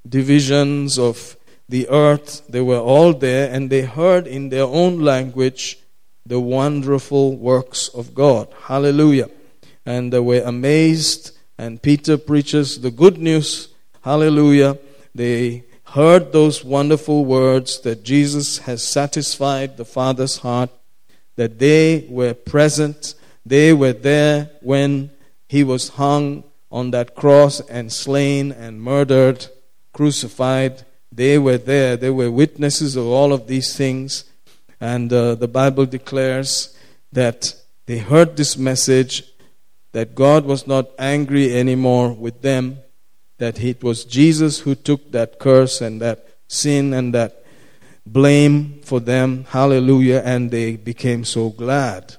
divisions 0.09 0.99
of 0.99 1.37
the 1.69 1.89
earth. 1.89 2.47
They 2.49 2.61
were 2.61 2.79
all 2.79 3.13
there 3.15 3.53
and 3.53 3.71
they 3.71 3.83
heard 3.83 4.27
in 4.27 4.49
their 4.49 4.65
own 4.65 5.01
language 5.01 5.79
the 6.27 6.41
wonderful 6.41 7.37
works 7.37 7.89
of 7.89 8.15
God. 8.15 8.49
Hallelujah. 8.63 9.31
And 9.85 10.13
they 10.13 10.21
were 10.21 10.43
amazed. 10.45 11.37
And 11.59 11.81
Peter 11.81 12.17
preaches 12.17 12.81
the 12.81 12.91
good 12.91 13.19
news. 13.19 13.69
Hallelujah. 14.03 14.79
They 15.15 15.65
heard 15.85 16.33
those 16.33 16.65
wonderful 16.65 17.25
words 17.25 17.81
that 17.81 18.03
Jesus 18.03 18.59
has 18.59 18.83
satisfied 18.83 19.77
the 19.77 19.85
Father's 19.85 20.39
heart, 20.39 20.71
that 21.37 21.59
they 21.59 22.07
were 22.09 22.35
present, 22.35 23.15
they 23.47 23.73
were 23.73 23.93
there 23.93 24.51
when 24.61 25.11
he 25.49 25.63
was 25.63 25.91
hung 25.91 26.43
on 26.73 26.91
that 26.91 27.15
cross 27.15 27.61
and 27.61 27.93
slain 27.93 28.51
and 28.51 28.83
murdered, 28.83 29.47
crucified. 29.95 30.85
They 31.11 31.39
were 31.39 31.57
there, 31.57 31.97
they 31.97 32.11
were 32.11 32.31
witnesses 32.31 32.97
of 32.97 33.07
all 33.07 33.33
of 33.33 33.47
these 33.47 33.75
things. 33.75 34.25
And 34.79 35.11
uh, 35.11 35.37
the 35.37 35.49
Bible 35.49 35.87
declares 35.87 36.77
that 37.13 37.55
they 37.87 37.99
heard 37.99 38.37
this 38.37 38.59
message 38.59 39.23
that 39.93 40.15
God 40.15 40.45
was 40.45 40.67
not 40.67 40.91
angry 40.99 41.57
anymore 41.57 42.13
with 42.13 42.43
them, 42.43 42.79
that 43.39 43.63
it 43.63 43.83
was 43.83 44.05
Jesus 44.05 44.61
who 44.61 44.75
took 44.75 45.13
that 45.13 45.39
curse 45.39 45.81
and 45.81 46.03
that 46.03 46.27
sin 46.49 46.93
and 46.93 47.15
that 47.15 47.45
blame 48.05 48.81
for 48.83 49.01
them. 49.01 49.45
Hallelujah. 49.49 50.23
And 50.25 50.51
they 50.51 50.77
became 50.77 51.25
so 51.25 51.51
glad. 51.51 52.17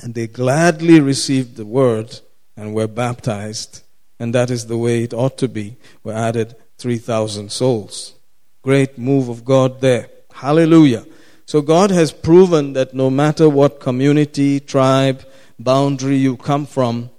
And 0.00 0.14
they 0.14 0.26
gladly 0.26 1.00
received 1.00 1.56
the 1.56 1.64
word 1.64 2.20
and 2.56 2.74
were 2.74 2.88
baptized. 2.88 3.82
And 4.18 4.34
that 4.34 4.50
is 4.50 4.66
the 4.66 4.76
way 4.76 5.04
it 5.04 5.14
ought 5.14 5.38
to 5.38 5.48
be. 5.48 5.76
We 6.02 6.12
added 6.12 6.56
3,000 6.82 7.52
souls. 7.52 8.14
Great 8.60 8.98
move 8.98 9.28
of 9.28 9.44
God 9.44 9.80
there. 9.80 10.08
Hallelujah. 10.34 11.06
So 11.46 11.62
God 11.62 11.92
has 11.92 12.10
proven 12.10 12.72
that 12.72 12.92
no 12.92 13.08
matter 13.08 13.48
what 13.48 13.78
community, 13.78 14.58
tribe, 14.58 15.24
boundary 15.60 16.16
you 16.16 16.36
come 16.36 16.66
from, 16.66 17.10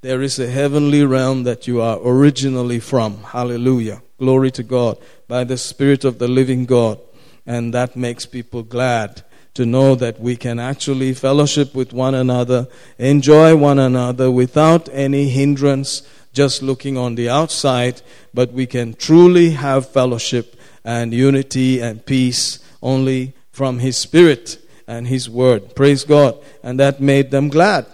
there 0.00 0.22
is 0.22 0.40
a 0.40 0.50
heavenly 0.50 1.04
realm 1.04 1.44
that 1.44 1.68
you 1.68 1.80
are 1.80 2.00
originally 2.04 2.80
from. 2.80 3.22
Hallelujah. 3.22 4.02
Glory 4.18 4.50
to 4.50 4.64
God. 4.64 4.98
By 5.28 5.44
the 5.44 5.56
Spirit 5.56 6.04
of 6.04 6.18
the 6.18 6.26
living 6.26 6.64
God. 6.64 6.98
And 7.46 7.72
that 7.74 7.94
makes 7.94 8.26
people 8.26 8.64
glad 8.64 9.22
to 9.54 9.64
know 9.64 9.94
that 9.94 10.18
we 10.18 10.34
can 10.34 10.58
actually 10.58 11.14
fellowship 11.14 11.76
with 11.76 11.92
one 11.92 12.14
another, 12.16 12.66
enjoy 12.98 13.54
one 13.54 13.78
another 13.78 14.30
without 14.30 14.88
any 14.92 15.28
hindrance, 15.28 16.02
just 16.32 16.62
looking 16.62 16.96
on 16.96 17.14
the 17.14 17.28
outside, 17.28 18.02
but 18.32 18.52
we 18.52 18.66
can 18.66 18.94
truly 18.94 19.50
have 19.50 19.88
fellowship 19.88 20.56
and 20.84 21.12
unity 21.12 21.80
and 21.80 22.04
peace 22.04 22.58
only 22.82 23.34
from 23.50 23.78
His 23.78 23.96
Spirit 23.96 24.58
and 24.86 25.06
His 25.06 25.28
Word. 25.28 25.74
Praise 25.74 26.04
God. 26.04 26.38
And 26.62 26.80
that 26.80 27.00
made 27.00 27.30
them 27.30 27.48
glad. 27.48 27.86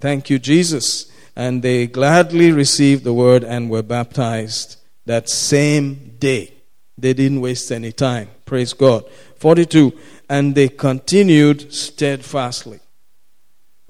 Thank 0.00 0.30
you, 0.30 0.38
Jesus. 0.38 1.10
And 1.36 1.62
they 1.62 1.86
gladly 1.86 2.52
received 2.52 3.04
the 3.04 3.12
Word 3.12 3.44
and 3.44 3.70
were 3.70 3.82
baptized 3.82 4.76
that 5.06 5.28
same 5.28 6.16
day. 6.18 6.54
They 6.96 7.14
didn't 7.14 7.40
waste 7.40 7.72
any 7.72 7.92
time. 7.92 8.28
Praise 8.44 8.72
God. 8.72 9.04
42. 9.36 9.92
And 10.28 10.54
they 10.54 10.68
continued 10.68 11.72
steadfastly. 11.72 12.80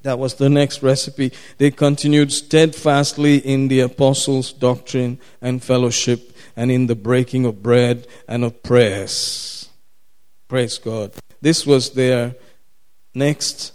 That 0.03 0.19
was 0.19 0.35
the 0.35 0.49
next 0.49 0.83
recipe. 0.83 1.33
They 1.59 1.71
continued 1.71 2.33
steadfastly 2.33 3.39
in 3.39 3.69
the 3.69 3.81
apostles' 3.81 4.53
doctrine 4.53 5.19
and 5.43 5.63
fellowship 5.63 6.33
and 6.57 6.71
in 6.71 6.87
the 6.87 6.95
breaking 6.95 7.45
of 7.45 7.63
bread 7.63 8.07
and 8.27 8.45
of 8.45 8.63
prayers. 8.63 9.69
Praise 10.49 10.79
God. 10.79 11.13
This 11.41 11.67
was 11.67 11.91
their 11.91 12.35
next 13.15 13.73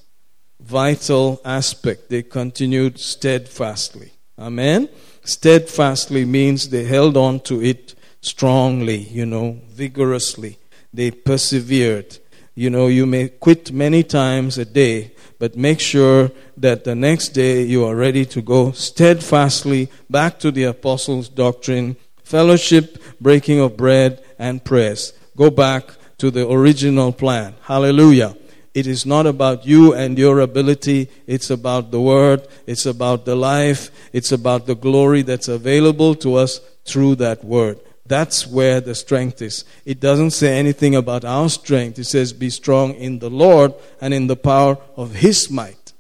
vital 0.60 1.42
aspect. 1.46 2.10
They 2.10 2.24
continued 2.24 3.00
steadfastly. 3.00 4.12
Amen. 4.38 4.90
Steadfastly 5.24 6.26
means 6.26 6.70
they 6.70 6.84
held 6.84 7.18
on 7.18 7.40
to 7.42 7.62
it 7.62 7.96
strongly, 8.22 8.98
you 8.98 9.26
know, 9.26 9.60
vigorously. 9.70 10.58
They 10.94 11.12
persevered. 11.12 12.18
You 12.58 12.70
know, 12.70 12.88
you 12.88 13.06
may 13.06 13.28
quit 13.28 13.74
many 13.74 14.01
times 14.01 14.58
a 14.58 14.64
day, 14.64 15.12
but 15.39 15.58
make 15.58 15.82
sure 15.82 16.32
that 16.56 16.86
the 16.86 16.95
next 16.95 17.30
day 17.30 17.64
you 17.64 17.84
are 17.84 17.95
ready 17.95 18.26
to 18.28 18.41
go 18.41 18.72
steadfastly 18.72 19.89
back 20.10 20.39
to 20.39 20.51
the 20.51 20.64
apostles' 20.64 21.28
doctrine, 21.28 21.97
fellowship, 22.24 22.97
breaking 23.20 23.60
of 23.60 23.76
bread, 23.76 24.24
and 24.39 24.64
prayers. 24.64 25.12
Go 25.36 25.49
back 25.49 25.89
to 26.18 26.32
the 26.32 26.49
original 26.49 27.12
plan. 27.12 27.56
Hallelujah. 27.62 28.38
It 28.74 28.88
is 28.88 29.06
not 29.06 29.26
about 29.26 29.66
you 29.66 29.93
and 29.93 30.18
your 30.18 30.39
ability. 30.39 31.10
It's 31.28 31.49
about 31.49 31.91
the 31.91 31.99
Word. 31.99 32.47
It's 32.66 32.86
about 32.86 33.26
the 33.26 33.36
life. 33.36 33.91
It's 34.14 34.32
about 34.32 34.66
the 34.66 34.76
glory 34.76 35.24
that's 35.24 35.49
available 35.49 36.16
to 36.16 36.36
us 36.36 36.62
through 36.86 37.16
that 37.16 37.43
Word. 37.43 37.80
That's 38.08 38.45
where 38.45 38.82
the 38.82 38.93
strength 38.93 39.41
is. 39.41 39.66
It 39.84 39.99
doesn't 39.99 40.32
say 40.32 40.60
anything 40.60 40.95
about 40.95 41.26
our 41.26 41.49
strength. 41.49 41.97
It 41.97 42.03
says, 42.06 42.34
Be 42.34 42.51
strong 42.51 42.93
in 42.93 43.20
the 43.20 43.32
Lord 43.32 43.74
and 43.99 44.14
in 44.14 44.28
the 44.28 44.36
power 44.36 44.78
of 44.95 45.16
His 45.16 45.49
might. 45.49 45.93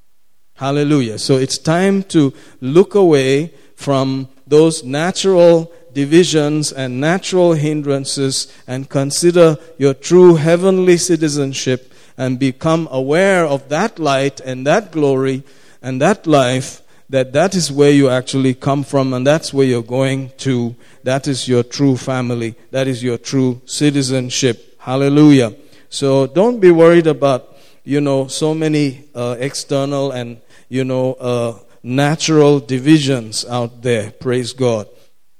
Hallelujah. 0.53 1.17
So 1.17 1.37
it's 1.37 1.57
time 1.57 2.03
to 2.03 2.33
look 2.61 2.95
away 2.95 3.53
from 3.75 4.29
those 4.47 4.83
natural 4.83 5.73
divisions 5.93 6.71
and 6.71 7.01
natural 7.01 7.53
hindrances 7.53 8.53
and 8.67 8.89
consider 8.89 9.57
your 9.77 9.93
true 9.93 10.35
heavenly 10.35 10.97
citizenship 10.97 11.93
and 12.17 12.37
become 12.37 12.87
aware 12.91 13.45
of 13.45 13.67
that 13.69 13.97
light 13.97 14.39
and 14.41 14.67
that 14.67 14.91
glory 14.91 15.43
and 15.81 16.01
that 16.01 16.27
life 16.27 16.81
that 17.09 17.33
that 17.33 17.55
is 17.55 17.71
where 17.71 17.91
you 17.91 18.09
actually 18.09 18.53
come 18.53 18.83
from 18.83 19.13
and 19.13 19.25
that's 19.25 19.53
where 19.53 19.65
you're 19.65 19.83
going 19.83 20.31
to 20.37 20.75
that 21.03 21.27
is 21.27 21.47
your 21.47 21.63
true 21.63 21.95
family 21.95 22.55
that 22.71 22.87
is 22.87 23.03
your 23.03 23.17
true 23.17 23.61
citizenship 23.65 24.75
hallelujah 24.79 25.55
so 25.89 26.27
don't 26.27 26.59
be 26.59 26.71
worried 26.71 27.07
about 27.07 27.57
you 27.83 28.01
know 28.01 28.27
so 28.27 28.53
many 28.53 29.05
uh, 29.13 29.35
external 29.39 30.11
and 30.11 30.41
you 30.69 30.83
know 30.83 31.13
uh, 31.13 31.57
natural 31.83 32.59
divisions 32.59 33.45
out 33.45 33.81
there 33.81 34.11
praise 34.11 34.53
god 34.53 34.87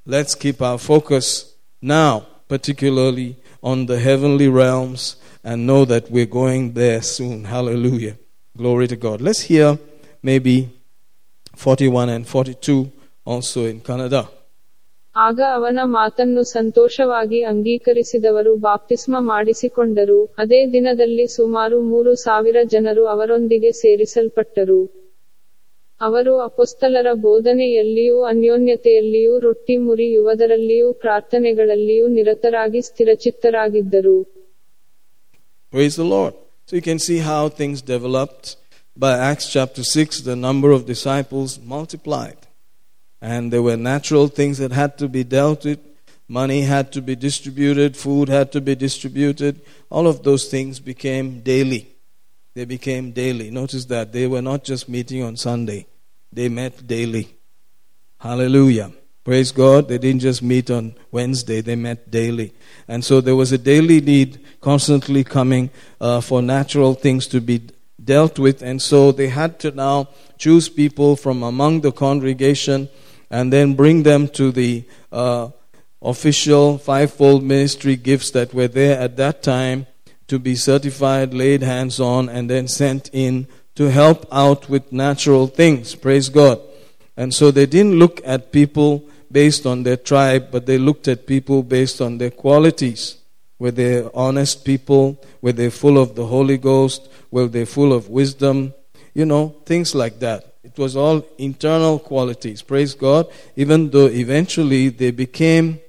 let's 0.06 0.36
keep 0.36 0.62
our 0.62 0.78
focus 0.78 1.56
now 1.82 2.26
particularly 2.48 3.36
on 3.64 3.88
the 3.88 4.00
heavenly 4.00 4.48
realms 4.48 5.18
and 5.44 5.66
know 5.66 5.86
that 5.86 6.10
we're 6.10 6.26
going 6.26 6.74
there 6.74 7.02
soon. 7.02 7.46
Hallelujah. 7.46 8.18
Glory 8.58 8.88
to 8.88 8.96
God. 8.96 9.22
Let's 9.22 9.42
hear 9.42 9.78
maybe 10.22 10.72
41 11.58 12.10
and 12.10 12.26
42 12.28 12.78
also 13.28 13.62
in 13.66 13.80
Kannada. 13.82 14.24
ಆಗ 15.16 15.40
ಅವನ 15.56 15.80
ಮಾತನ್ನು 15.92 16.42
ಸಂತೋಷವಾಗಿ 16.50 17.40
ಅಂಗೀಕರಿಸಿದವರು 17.44 18.56
ಬಾಪ್ತಿಸ್ಮ 18.66 19.16
ಮಾಡಿಸಿಕೊಂಡರು 19.28 20.18
ಅದೇ 20.40 20.60
ದಿನದಲ್ಲಿ 20.74 21.26
ಸುಮಾರು 21.36 21.78
ಮೂರು 21.92 22.16
ಸಾವಿರ 22.24 22.58
ಜನರು 22.74 23.04
ಅವರೊಂದಿಗೆ 23.06 23.72
ಸೇರಿಸಲ್ಪಟ್ಟರು 23.80 24.80
ಅವರು 26.02 26.34
ಅಪೊಸ್ತಲರ 26.42 27.10
ಬೋಧನೆಯಲ್ಲಿಯೂ 27.22 28.18
ಅನ್ಯೋನ್ಯತೆಯಲ್ಲಿಯೂ 28.24 29.40
ರೊಟ್ಟಿ 29.40 29.78
ಮುರಿಯುವುದರಲ್ಲಿಯೂ 29.86 30.94
ಪ್ರಾರ್ಥನೆಗಳಲ್ಲಿಯೂ 31.04 32.08
ನಿರತರಾಗಿ 32.18 32.82
ಸ್ಥಿರಚಿತ್ತರಾಗಿದ್ದರು 32.90 34.18
Praise 35.74 35.96
the 35.96 36.08
Lord. 36.08 36.34
So 36.70 36.76
you 36.76 36.82
can 36.84 37.00
see 37.00 37.18
how 37.22 37.42
things 37.52 37.80
developed. 37.88 38.46
By 38.98 39.18
Acts 39.18 39.52
chapter 39.52 39.84
6, 39.84 40.22
the 40.22 40.38
number 40.38 40.72
of 40.72 40.86
disciples 40.86 41.60
multiplied. 41.60 42.38
And 43.22 43.52
there 43.52 43.62
were 43.62 43.76
natural 43.76 44.30
things 44.30 44.58
that 44.60 44.72
had 44.72 44.98
to 45.00 45.10
be 45.10 45.26
dealt 45.26 45.66
with. 45.66 45.80
Money 46.30 46.62
had 46.62 46.94
to 46.94 47.02
be 47.02 47.16
distributed, 47.16 47.98
food 47.98 48.30
had 48.30 48.52
to 48.54 48.62
be 48.62 48.74
distributed. 48.74 49.62
All 49.90 50.08
of 50.08 50.24
those 50.24 50.46
things 50.46 50.80
became 50.80 51.42
daily. 51.42 51.96
They 52.54 52.64
became 52.64 53.12
daily. 53.12 53.52
Notice 53.52 53.86
that 53.86 54.14
they 54.14 54.28
were 54.28 54.42
not 54.42 54.64
just 54.64 54.88
meeting 54.88 55.22
on 55.24 55.36
Sunday, 55.36 55.88
they 56.32 56.48
met 56.48 56.88
daily. 56.88 57.36
Hallelujah. 58.18 58.92
Praise 59.26 59.52
God. 59.52 59.88
They 59.88 59.98
didn't 59.98 60.22
just 60.22 60.44
meet 60.44 60.70
on 60.70 60.96
Wednesday, 61.12 61.60
they 61.62 61.76
met 61.76 62.10
daily. 62.10 62.54
And 62.88 63.04
so 63.04 63.22
there 63.22 63.36
was 63.36 63.52
a 63.52 63.58
daily 63.58 64.00
need 64.00 64.40
constantly 64.62 65.24
coming 65.24 65.70
uh, 66.00 66.22
for 66.22 66.42
natural 66.42 66.94
things 66.94 67.28
to 67.28 67.42
be 67.42 67.62
dealt 68.06 68.40
with. 68.40 68.62
And 68.62 68.82
so 68.82 69.12
they 69.12 69.28
had 69.28 69.60
to 69.60 69.72
now 69.72 70.10
choose 70.38 70.70
people 70.70 71.16
from 71.16 71.44
among 71.44 71.82
the 71.82 71.92
congregation 71.92 72.90
and 73.30 73.52
then 73.52 73.74
bring 73.74 74.04
them 74.04 74.28
to 74.30 74.52
the 74.52 74.86
uh, 75.12 75.50
official 76.02 76.78
fivefold 76.78 77.44
ministry 77.44 77.96
gifts 77.96 78.32
that 78.32 78.54
were 78.54 78.68
there 78.68 79.00
at 79.00 79.18
that 79.18 79.42
time 79.42 79.88
to 80.28 80.40
be 80.40 80.56
certified, 80.56 81.34
laid 81.34 81.62
hands 81.62 82.00
on, 82.00 82.30
and 82.30 82.50
then 82.50 82.68
sent 82.68 83.10
in 83.14 83.48
to 83.76 83.92
help 83.92 84.26
out 84.32 84.70
with 84.70 84.92
natural 84.92 85.48
things. 85.48 85.96
Praise 85.96 86.30
God. 86.30 86.60
And 87.18 87.34
so 87.34 87.52
they 87.52 87.66
didn't 87.66 88.00
look 88.00 88.22
at 88.26 88.52
people 88.52 89.08
based 89.32 89.66
on 89.66 89.84
their 89.84 89.98
tribe, 89.98 90.50
but 90.52 90.66
they 90.66 90.78
looked 90.78 91.08
at 91.08 91.28
people 91.28 91.64
based 91.64 92.02
on 92.02 92.18
their 92.18 92.32
qualities. 92.32 93.18
Were 93.58 93.72
they 93.72 94.08
honest 94.14 94.66
people? 94.66 95.22
Were 95.42 95.54
they 95.54 95.70
full 95.70 95.98
of 95.98 96.16
the 96.16 96.26
Holy 96.26 96.58
Ghost? 96.58 97.10
Were 97.32 97.48
they 97.48 97.66
full 97.66 97.94
of 97.94 98.10
wisdom? 98.10 98.74
You 99.14 99.26
know, 99.26 99.56
things 99.66 99.96
like 99.96 100.20
that. 100.20 100.56
It 100.64 100.78
was 100.78 100.96
all 100.96 101.26
internal 101.38 102.00
qualities. 102.00 102.62
Praise 102.62 102.94
God. 102.96 103.28
Even 103.56 103.90
though 103.92 104.08
eventually 104.08 104.90
they 104.90 105.12
became, 105.12 105.80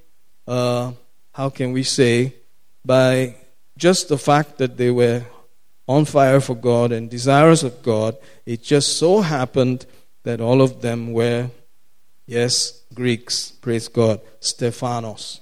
uh, 0.47 0.93
how 1.33 1.49
can 1.49 1.73
we 1.73 1.83
say, 1.83 2.35
by 2.85 3.35
just 3.77 4.07
the 4.07 4.17
fact 4.17 4.57
that 4.59 4.77
they 4.77 4.91
were 4.91 5.23
on 5.87 6.05
fire 6.05 6.39
for 6.39 6.55
God 6.55 6.91
and 6.91 7.09
desirous 7.09 7.63
of 7.63 7.81
God, 7.81 8.17
it 8.45 8.63
just 8.63 8.97
so 8.97 9.21
happened 9.21 9.85
that 10.23 10.41
all 10.41 10.61
of 10.61 10.81
them 10.81 11.13
were, 11.13 11.49
yes, 12.25 12.81
Greeks, 12.93 13.51
praise 13.51 13.87
God, 13.87 14.19
Stephanos, 14.39 15.41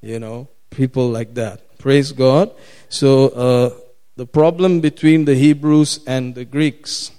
you 0.00 0.18
know, 0.18 0.48
people 0.72 1.08
like 1.08 1.34
that. 1.34 1.78
Praise 1.78 2.12
God. 2.12 2.52
So 2.88 3.28
uh, 3.28 3.70
the 4.16 4.26
problem 4.26 4.80
between 4.80 5.24
the 5.24 5.34
Hebrews 5.34 6.00
and 6.06 6.34
the 6.34 6.44
Greeks, 6.44 7.10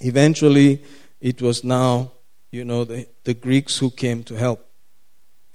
eventually 0.00 0.84
it 1.20 1.42
was 1.42 1.64
now, 1.64 2.12
you 2.50 2.64
know, 2.64 2.84
the, 2.84 3.06
the 3.24 3.34
Greeks 3.34 3.78
who 3.78 3.90
came 3.90 4.22
to 4.24 4.34
help. 4.34 4.66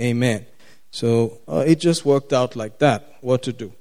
Amen. 0.02 0.46
So 0.92 1.40
uh, 1.48 1.64
it 1.66 1.80
just 1.80 2.06
worked 2.06 2.34
out 2.34 2.56
like 2.56 2.80
that, 2.80 3.16
what 3.22 3.44
to 3.44 3.54
do. 3.54 3.74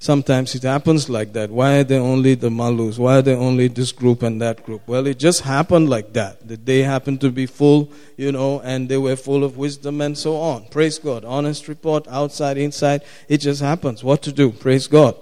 Sometimes 0.00 0.54
it 0.54 0.62
happens 0.62 1.10
like 1.10 1.32
that. 1.32 1.50
Why 1.50 1.78
are 1.78 1.84
there 1.84 2.00
only 2.00 2.36
the 2.36 2.50
Malus? 2.50 2.98
Why 2.98 3.18
are 3.18 3.22
there 3.22 3.36
only 3.36 3.66
this 3.66 3.90
group 3.90 4.22
and 4.22 4.40
that 4.40 4.64
group? 4.64 4.82
Well, 4.86 5.08
it 5.08 5.18
just 5.18 5.40
happened 5.40 5.90
like 5.90 6.12
that. 6.12 6.46
That 6.46 6.64
they 6.64 6.82
happened 6.82 7.20
to 7.22 7.32
be 7.32 7.46
full, 7.46 7.90
you 8.16 8.30
know, 8.30 8.60
and 8.60 8.88
they 8.88 8.96
were 8.96 9.16
full 9.16 9.42
of 9.42 9.56
wisdom 9.56 10.00
and 10.00 10.16
so 10.16 10.36
on. 10.36 10.66
Praise 10.66 11.00
God. 11.00 11.24
Honest 11.24 11.66
report, 11.66 12.06
outside, 12.06 12.58
inside. 12.58 13.02
It 13.28 13.38
just 13.38 13.60
happens. 13.60 14.04
What 14.04 14.22
to 14.22 14.32
do? 14.32 14.52
Praise 14.52 14.86
God. 14.86 15.16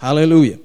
Hallelujah. 0.00 0.58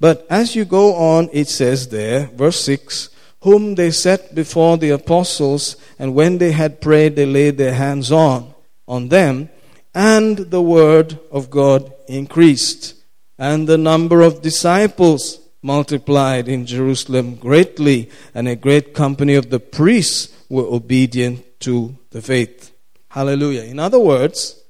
But 0.00 0.26
as 0.28 0.56
you 0.56 0.64
go 0.64 0.94
on, 0.94 1.28
it 1.32 1.48
says 1.48 1.88
there, 1.88 2.26
verse 2.34 2.60
6, 2.64 3.10
whom 3.42 3.76
they 3.76 3.92
set 3.92 4.34
before 4.34 4.78
the 4.78 4.90
apostles, 4.90 5.76
and 5.98 6.14
when 6.14 6.38
they 6.38 6.52
had 6.52 6.80
prayed, 6.80 7.14
they 7.14 7.26
laid 7.26 7.56
their 7.56 7.74
hands 7.74 8.10
on, 8.10 8.52
on 8.88 9.08
them, 9.08 9.48
and 9.94 10.36
the 10.38 10.62
word 10.62 11.18
of 11.30 11.50
God 11.50 11.92
increased, 12.08 12.94
and 13.38 13.68
the 13.68 13.78
number 13.78 14.22
of 14.22 14.42
disciples 14.42 15.40
multiplied 15.62 16.48
in 16.48 16.66
Jerusalem 16.66 17.34
greatly, 17.36 18.10
and 18.34 18.48
a 18.48 18.56
great 18.56 18.94
company 18.94 19.34
of 19.34 19.50
the 19.50 19.60
priests 19.60 20.34
were 20.48 20.64
obedient 20.64 21.60
to 21.60 21.96
the 22.10 22.22
faith. 22.22 22.72
Hallelujah. 23.08 23.62
In 23.62 23.78
other 23.78 23.98
words, 23.98 24.62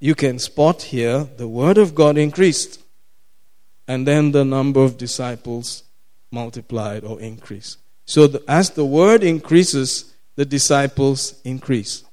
you 0.00 0.14
can 0.14 0.38
spot 0.38 0.82
here 0.82 1.28
the 1.36 1.48
word 1.48 1.78
of 1.78 1.94
God 1.94 2.18
increased, 2.18 2.80
and 3.86 4.06
then 4.06 4.32
the 4.32 4.44
number 4.44 4.82
of 4.82 4.98
disciples 4.98 5.84
multiplied 6.30 7.04
or 7.04 7.20
increased. 7.20 7.78
So, 8.04 8.26
the, 8.26 8.42
as 8.48 8.70
the 8.70 8.84
word 8.84 9.22
increases, 9.22 10.12
the 10.36 10.44
disciples 10.44 11.40
increase. 11.44 12.04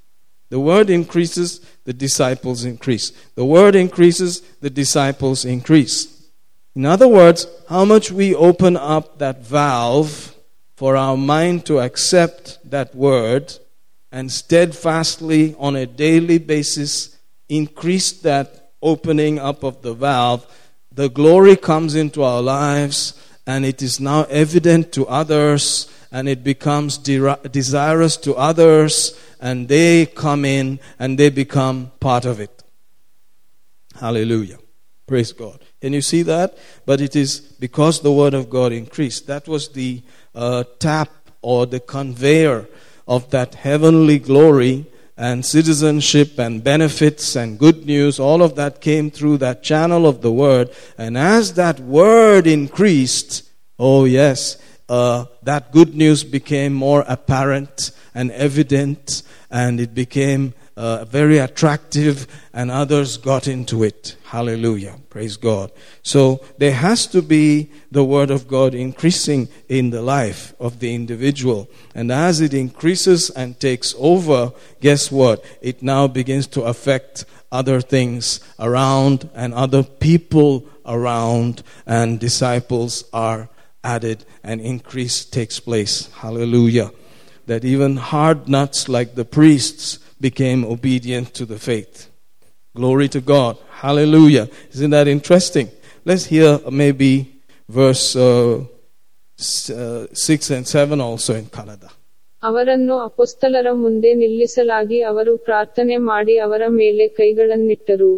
The 0.48 0.60
word 0.60 0.90
increases, 0.90 1.60
the 1.84 1.92
disciples 1.92 2.64
increase. 2.64 3.10
The 3.34 3.44
word 3.44 3.74
increases, 3.74 4.40
the 4.60 4.70
disciples 4.70 5.44
increase. 5.44 6.30
In 6.74 6.84
other 6.84 7.08
words, 7.08 7.46
how 7.68 7.84
much 7.84 8.12
we 8.12 8.34
open 8.34 8.76
up 8.76 9.18
that 9.18 9.44
valve 9.44 10.34
for 10.76 10.96
our 10.96 11.16
mind 11.16 11.64
to 11.66 11.80
accept 11.80 12.58
that 12.70 12.94
word 12.94 13.54
and 14.12 14.30
steadfastly 14.30 15.54
on 15.58 15.74
a 15.74 15.86
daily 15.86 16.38
basis 16.38 17.16
increase 17.48 18.12
that 18.12 18.72
opening 18.82 19.38
up 19.38 19.64
of 19.64 19.82
the 19.82 19.94
valve, 19.94 20.46
the 20.92 21.08
glory 21.08 21.56
comes 21.56 21.94
into 21.94 22.22
our 22.22 22.42
lives 22.42 23.14
and 23.46 23.64
it 23.64 23.82
is 23.82 23.98
now 23.98 24.24
evident 24.24 24.92
to 24.92 25.06
others 25.06 25.90
and 26.12 26.28
it 26.28 26.44
becomes 26.44 26.98
de- 26.98 27.38
desirous 27.50 28.16
to 28.16 28.34
others 28.34 29.18
and 29.40 29.68
they 29.68 30.06
come 30.06 30.44
in 30.44 30.80
and 30.98 31.18
they 31.18 31.30
become 31.30 31.92
part 32.00 32.24
of 32.24 32.40
it. 32.40 32.62
Hallelujah. 33.98 34.58
Praise 35.06 35.32
God. 35.32 35.62
Can 35.80 35.92
you 35.92 36.02
see 36.02 36.22
that? 36.22 36.58
But 36.84 37.00
it 37.00 37.14
is 37.14 37.40
because 37.40 38.00
the 38.00 38.12
word 38.12 38.34
of 38.34 38.50
God 38.50 38.72
increased. 38.72 39.26
That 39.26 39.46
was 39.46 39.68
the 39.68 40.02
uh, 40.34 40.64
tap 40.78 41.10
or 41.42 41.66
the 41.66 41.80
conveyor 41.80 42.68
of 43.06 43.30
that 43.30 43.54
heavenly 43.54 44.18
glory 44.18 44.86
and 45.16 45.46
citizenship 45.46 46.38
and 46.38 46.62
benefits 46.62 47.36
and 47.36 47.58
good 47.58 47.86
news. 47.86 48.20
All 48.20 48.42
of 48.42 48.56
that 48.56 48.80
came 48.80 49.10
through 49.10 49.38
that 49.38 49.62
channel 49.62 50.06
of 50.06 50.20
the 50.20 50.32
word. 50.32 50.70
And 50.98 51.16
as 51.16 51.54
that 51.54 51.80
word 51.80 52.46
increased, 52.46 53.48
oh 53.78 54.04
yes, 54.04 54.58
uh, 54.88 55.24
that 55.42 55.72
good 55.72 55.94
news 55.94 56.22
became 56.22 56.72
more 56.72 57.04
apparent 57.08 57.92
and 58.16 58.32
evident 58.32 59.22
and 59.50 59.78
it 59.78 59.94
became 59.94 60.54
uh, 60.76 61.04
very 61.04 61.38
attractive, 61.38 62.26
and 62.52 62.70
others 62.70 63.16
got 63.16 63.48
into 63.48 63.82
it. 63.82 64.16
Hallelujah. 64.24 64.96
Praise 65.08 65.36
God. 65.38 65.72
So 66.02 66.44
there 66.58 66.72
has 66.74 67.06
to 67.08 67.22
be 67.22 67.70
the 67.90 68.04
Word 68.04 68.30
of 68.30 68.46
God 68.46 68.74
increasing 68.74 69.48
in 69.68 69.90
the 69.90 70.02
life 70.02 70.54
of 70.60 70.80
the 70.80 70.94
individual. 70.94 71.70
And 71.94 72.12
as 72.12 72.42
it 72.42 72.52
increases 72.52 73.30
and 73.30 73.58
takes 73.58 73.94
over, 73.98 74.52
guess 74.80 75.10
what? 75.10 75.42
It 75.62 75.82
now 75.82 76.08
begins 76.08 76.46
to 76.48 76.62
affect 76.62 77.24
other 77.50 77.80
things 77.80 78.40
around 78.58 79.30
and 79.34 79.54
other 79.54 79.82
people 79.82 80.66
around, 80.84 81.62
and 81.86 82.20
disciples 82.20 83.04
are 83.14 83.48
added 83.82 84.24
and 84.42 84.60
increase 84.60 85.24
takes 85.24 85.58
place. 85.58 86.12
Hallelujah 86.12 86.90
That 87.47 87.63
even 87.65 87.97
hard 88.11 88.47
nuts 88.47 88.87
like 88.87 89.15
the 89.15 89.25
priests 89.25 89.85
became 90.19 90.63
obedient 90.65 91.33
to 91.33 91.45
the 91.45 91.59
faith. 91.59 91.95
Glory 92.75 93.07
to 93.09 93.21
God. 93.21 93.53
Hallelujah. 93.83 94.45
Isn't 94.73 94.91
that 94.91 95.07
interesting? 95.07 95.67
Let's 96.05 96.25
hear 96.25 96.59
maybe 96.69 97.11
verse 97.69 98.15
uh, 98.15 98.63
uh, 99.75 100.07
6 100.13 100.49
and 100.51 100.67
7 100.67 101.01
also 101.01 101.33
in 101.35 101.45
Kannada. 101.47 101.89
ಅವರನ್ನು 102.43 102.95
ಅಪೊಸ್ತಲರ 103.07 103.67
ಮುಂದೆ 103.81 104.11
ನಿಲ್ಲಿಸಲಾಗಿ 104.21 104.99
ಅವರು 105.09 105.33
ಪ್ರಾರ್ಥನೆ 105.47 105.97
ಮಾಡಿ 106.11 106.35
ಅವರ 106.45 106.63
ಮೇಲೆ 106.77 107.05
ಕೈಗಳನ್ನಿಟ್ಟರು 107.19 108.11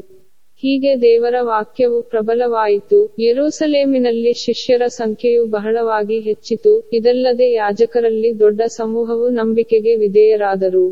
ಹೀಗೆ 0.63 0.93
ದೇವರ 1.03 1.37
ವಾಕ್ಯವು 1.49 1.99
ಪ್ರಬಲವಾಯಿತು 2.13 2.99
ಯೆರೂಸಲೇಮಿನಲ್ಲಿ 3.25 4.33
ಶಿಷ್ಯರ 4.45 4.85
ಸಂಖ್ಯೆಯು 5.01 5.43
ಬಹಳವಾಗಿ 5.57 6.19
ಹೆಚ್ಚಿತು 6.21 6.73
ಇದಲ್ಲದೆ 6.99 7.49
ಯಾಜಕರಲ್ಲಿ 7.53 8.33
ದೊಡ್ಡ 8.45 8.61
ಸಮೂಹವು 8.81 9.29
ನಂಬಿಕೆಗೆ 9.41 9.95
ವಿಧೇಯರಾದರು 10.05 10.87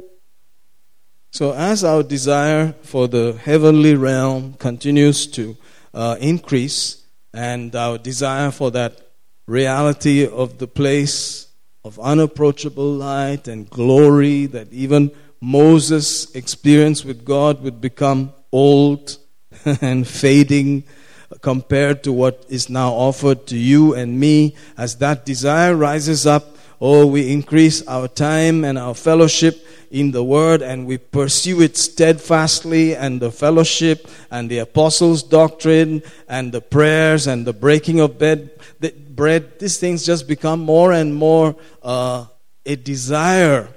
So, 1.35 1.47
as 1.71 1.79
our 1.85 2.03
desire 2.13 2.67
for 2.91 3.03
the 3.09 3.25
heavenly 3.47 3.95
realm 4.05 4.43
continues 4.59 5.19
to 5.37 5.45
uh, 5.95 6.17
increase, 6.33 6.79
and 7.35 7.75
our 7.77 7.99
desire 7.99 8.51
for 8.51 8.71
that 8.71 8.95
reality 9.49 10.27
of 10.45 10.59
the 10.59 10.67
place 10.81 11.19
of 11.85 11.99
unapproachable 12.13 12.91
light 13.09 13.47
and 13.47 13.71
glory 13.71 14.47
that 14.47 14.69
even 14.73 15.03
Moses 15.59 16.35
experienced 16.35 17.05
with 17.05 17.25
God 17.25 17.63
would 17.63 17.81
become 17.81 18.21
old 18.53 19.05
and 19.81 20.07
fading 20.07 20.85
compared 21.41 22.05
to 22.05 22.13
what 22.13 22.45
is 22.49 22.71
now 22.71 22.91
offered 22.91 23.47
to 23.49 23.57
you 23.57 23.95
and 23.95 24.19
me, 24.19 24.55
as 24.79 24.97
that 24.97 25.27
desire 25.27 25.75
rises 25.75 26.27
up, 26.27 26.57
oh, 26.81 27.07
we 27.07 27.33
increase 27.33 27.87
our 27.89 28.07
time 28.07 28.65
and 28.65 28.79
our 28.79 28.95
fellowship 28.95 29.67
in 29.91 30.13
the 30.13 30.23
word 30.23 30.63
and 30.63 30.87
we 30.87 30.99
pursue 30.99 31.61
it 31.63 31.77
steadfastly 31.77 32.95
and 32.95 33.21
the 33.21 33.31
fellowship 33.31 34.09
and 34.31 34.51
the 34.51 34.59
apostles' 34.59 35.23
doctrine 35.23 36.03
and 36.29 36.53
the 36.53 36.61
prayers 36.61 37.27
and 37.27 37.47
the 37.47 37.53
breaking 37.53 37.99
of 37.99 38.19
bed, 38.19 38.51
the 38.79 38.91
bread, 38.91 39.59
these 39.59 39.79
things 39.79 40.05
just 40.05 40.29
become 40.29 40.61
more 40.61 40.93
and 40.93 41.15
more 41.15 41.57
uh, 41.83 42.25
a 42.65 42.77
desire 42.77 43.69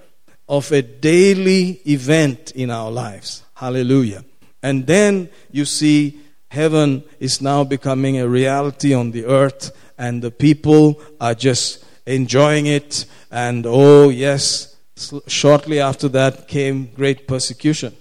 of 0.48 0.72
a 0.72 0.82
daily 0.82 1.82
event 1.88 2.52
in 2.52 2.70
our 2.70 2.92
lives. 2.92 3.44
Hallelujah. 3.56 4.24
And 4.62 4.86
then 4.88 5.30
you 5.52 5.66
see 5.66 6.20
heaven 6.50 7.04
is 7.20 7.42
now 7.42 7.64
becoming 7.64 8.20
a 8.20 8.28
reality 8.28 8.94
on 8.94 9.12
the 9.12 9.26
earth 9.26 9.72
and 9.98 10.22
the 10.22 10.32
people 10.32 11.02
are 11.22 11.36
just 11.36 11.84
enjoying 12.06 12.66
it 12.66 13.06
and 13.30 13.66
oh 13.68 14.10
yes 14.10 14.70
Shortly 15.28 15.80
after 15.80 16.10
that 16.10 16.48
came 16.48 16.88
great 16.88 17.28
persecution. 17.28 17.96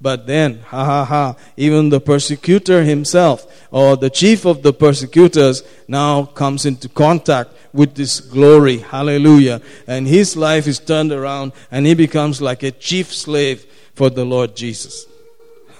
But 0.00 0.26
then, 0.26 0.60
ha 0.66 0.84
ha 0.84 1.04
ha, 1.04 1.36
even 1.56 1.88
the 1.88 2.00
persecutor 2.00 2.82
himself, 2.82 3.46
or 3.70 3.96
the 3.96 4.10
chief 4.10 4.44
of 4.44 4.62
the 4.62 4.72
persecutors, 4.72 5.62
now 5.86 6.24
comes 6.24 6.66
into 6.66 6.88
contact 6.88 7.50
with 7.72 7.94
this 7.94 8.20
glory. 8.20 8.78
Hallelujah. 8.78 9.60
And 9.86 10.06
his 10.06 10.36
life 10.36 10.66
is 10.66 10.80
turned 10.80 11.12
around 11.12 11.52
and 11.70 11.86
he 11.86 11.94
becomes 11.94 12.42
like 12.42 12.62
a 12.64 12.72
chief 12.72 13.14
slave 13.14 13.64
for 13.94 14.10
the 14.10 14.24
Lord 14.24 14.56
Jesus. 14.56 15.06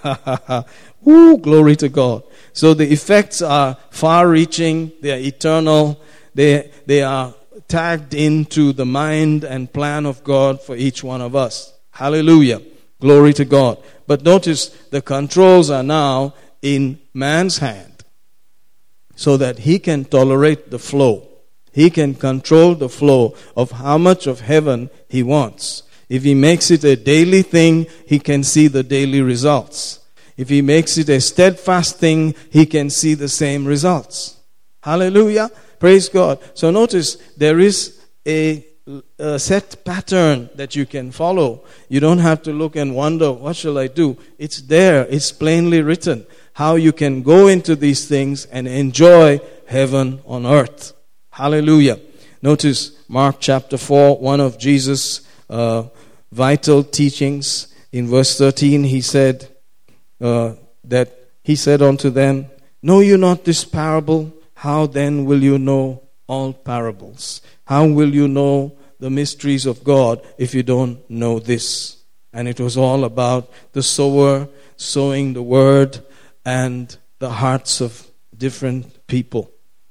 Woo, 1.03 1.38
glory 1.38 1.76
to 1.76 1.88
God. 1.88 2.22
So 2.53 2.74
the 2.74 2.90
effects 2.90 3.42
are 3.42 3.76
far 3.90 4.28
reaching, 4.28 4.92
they 5.00 5.12
are 5.12 5.18
eternal, 5.18 6.00
they, 6.34 6.70
they 6.86 7.03
are 7.03 7.34
tagged 7.68 8.14
into 8.14 8.72
the 8.72 8.84
mind 8.84 9.44
and 9.44 9.72
plan 9.72 10.07
of 10.07 10.22
God 10.24 10.61
for 10.61 10.76
each 10.76 11.03
one 11.03 11.20
of 11.20 11.34
us. 11.34 11.72
Hallelujah. 11.90 12.61
Glory 13.00 13.32
to 13.34 13.44
God. 13.44 13.78
But 14.07 14.22
notice 14.22 14.68
the 14.90 15.03
controls 15.03 15.70
are 15.70 15.82
now 15.82 16.34
in 16.61 17.00
man's 17.14 17.59
hand 17.59 18.05
so 19.16 19.36
that 19.36 19.61
he 19.61 19.78
can 19.78 20.05
tolerate 20.05 20.70
the 20.70 20.78
flow. 20.78 21.28
He 21.72 21.90
can 21.90 22.14
control 22.14 22.74
the 22.74 22.88
flow 22.88 23.34
of 23.57 23.72
how 23.72 23.98
much 23.98 24.26
of 24.26 24.40
heaven 24.40 24.90
he 25.09 25.22
wants. 25.22 25.82
If 26.12 26.24
he 26.24 26.34
makes 26.34 26.70
it 26.70 26.84
a 26.84 26.94
daily 26.94 27.40
thing, 27.40 27.86
he 28.06 28.18
can 28.18 28.44
see 28.44 28.68
the 28.68 28.82
daily 28.82 29.22
results. 29.22 30.00
If 30.36 30.50
he 30.50 30.60
makes 30.60 30.98
it 30.98 31.08
a 31.08 31.22
steadfast 31.22 31.96
thing, 31.96 32.34
he 32.50 32.66
can 32.66 32.90
see 32.90 33.14
the 33.14 33.30
same 33.30 33.64
results. 33.64 34.36
Hallelujah. 34.82 35.50
Praise 35.78 36.10
God. 36.10 36.38
So 36.52 36.70
notice 36.70 37.14
there 37.38 37.58
is 37.58 37.98
a, 38.28 38.62
a, 39.18 39.38
set 39.38 39.86
pattern 39.86 40.50
that 40.54 40.76
you 40.76 40.84
can 40.84 41.12
follow. 41.12 41.64
You 41.88 42.00
don't 42.00 42.18
have 42.18 42.42
to 42.42 42.52
look 42.52 42.76
and 42.76 42.94
wonder, 42.94 43.32
what 43.32 43.56
shall 43.56 43.78
I 43.78 43.86
do? 43.86 44.18
It's 44.36 44.60
there. 44.60 45.06
It's 45.08 45.32
plainly 45.32 45.80
written 45.80 46.26
how 46.52 46.74
you 46.74 46.92
can 46.92 47.22
go 47.22 47.46
into 47.46 47.74
these 47.74 48.06
things 48.06 48.44
and 48.44 48.68
enjoy 48.68 49.40
heaven 49.66 50.20
on 50.26 50.44
earth. 50.44 50.92
Hallelujah. 51.30 51.98
Notice 52.42 53.02
Mark 53.08 53.36
chapter 53.40 53.78
4, 53.78 54.18
one 54.18 54.40
of 54.40 54.58
Jesus' 54.58 55.26
uh, 55.48 55.84
vital 56.32 56.82
teachings. 56.82 57.68
In 57.92 58.08
verse 58.08 58.36
13, 58.38 58.84
he 58.84 59.00
said 59.00 59.48
uh, 60.20 60.54
that 60.82 61.16
he 61.44 61.54
said 61.54 61.82
unto 61.82 62.10
them, 62.10 62.46
Know 62.82 63.00
you 63.00 63.16
not 63.16 63.44
this 63.44 63.64
parable? 63.64 64.32
How 64.54 64.86
then 64.86 65.24
will 65.24 65.42
you 65.42 65.58
know 65.58 66.02
all 66.26 66.52
parables? 66.52 67.42
How 67.66 67.86
will 67.86 68.12
you 68.12 68.26
know 68.26 68.76
the 68.98 69.10
mysteries 69.10 69.66
of 69.66 69.84
God 69.84 70.24
if 70.38 70.54
you 70.54 70.62
don't 70.62 71.08
know 71.10 71.38
this? 71.38 71.98
And 72.32 72.48
it 72.48 72.58
was 72.58 72.76
all 72.76 73.04
about 73.04 73.50
the 73.72 73.82
sower 73.82 74.48
sowing 74.76 75.34
the 75.34 75.42
word 75.42 76.00
and 76.44 76.96
the 77.18 77.30
hearts 77.30 77.80
of 77.80 78.06
different 78.36 79.06
people. 79.06 79.50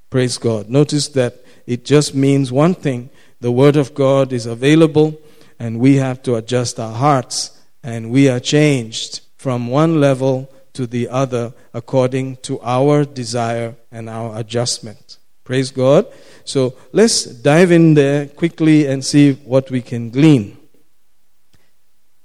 Praise 0.09 0.37
God. 0.37 0.69
Notice 0.69 1.07
that 1.09 1.35
it 1.65 1.85
just 1.85 2.15
means 2.15 2.51
one 2.51 2.73
thing 2.73 3.09
the 3.39 3.51
word 3.51 3.75
of 3.75 3.93
God 3.93 4.33
is 4.33 4.45
available, 4.45 5.19
and 5.61 5.79
we 5.79 5.97
have 5.97 6.23
to 6.23 6.33
adjust 6.37 6.79
our 6.79 6.95
hearts, 6.95 7.51
and 7.83 8.09
we 8.09 8.27
are 8.27 8.39
changed 8.39 9.21
from 9.37 9.67
one 9.67 10.01
level 10.01 10.51
to 10.73 10.87
the 10.87 11.07
other 11.07 11.53
according 11.71 12.37
to 12.37 12.59
our 12.61 13.05
desire 13.05 13.75
and 13.91 14.09
our 14.09 14.39
adjustment. 14.39 15.19
Praise 15.43 15.69
God. 15.69 16.07
So 16.45 16.73
let's 16.93 17.25
dive 17.25 17.71
in 17.71 17.93
there 17.93 18.25
quickly 18.25 18.87
and 18.87 19.05
see 19.05 19.33
what 19.33 19.69
we 19.69 19.83
can 19.83 20.09
glean. 20.09 20.57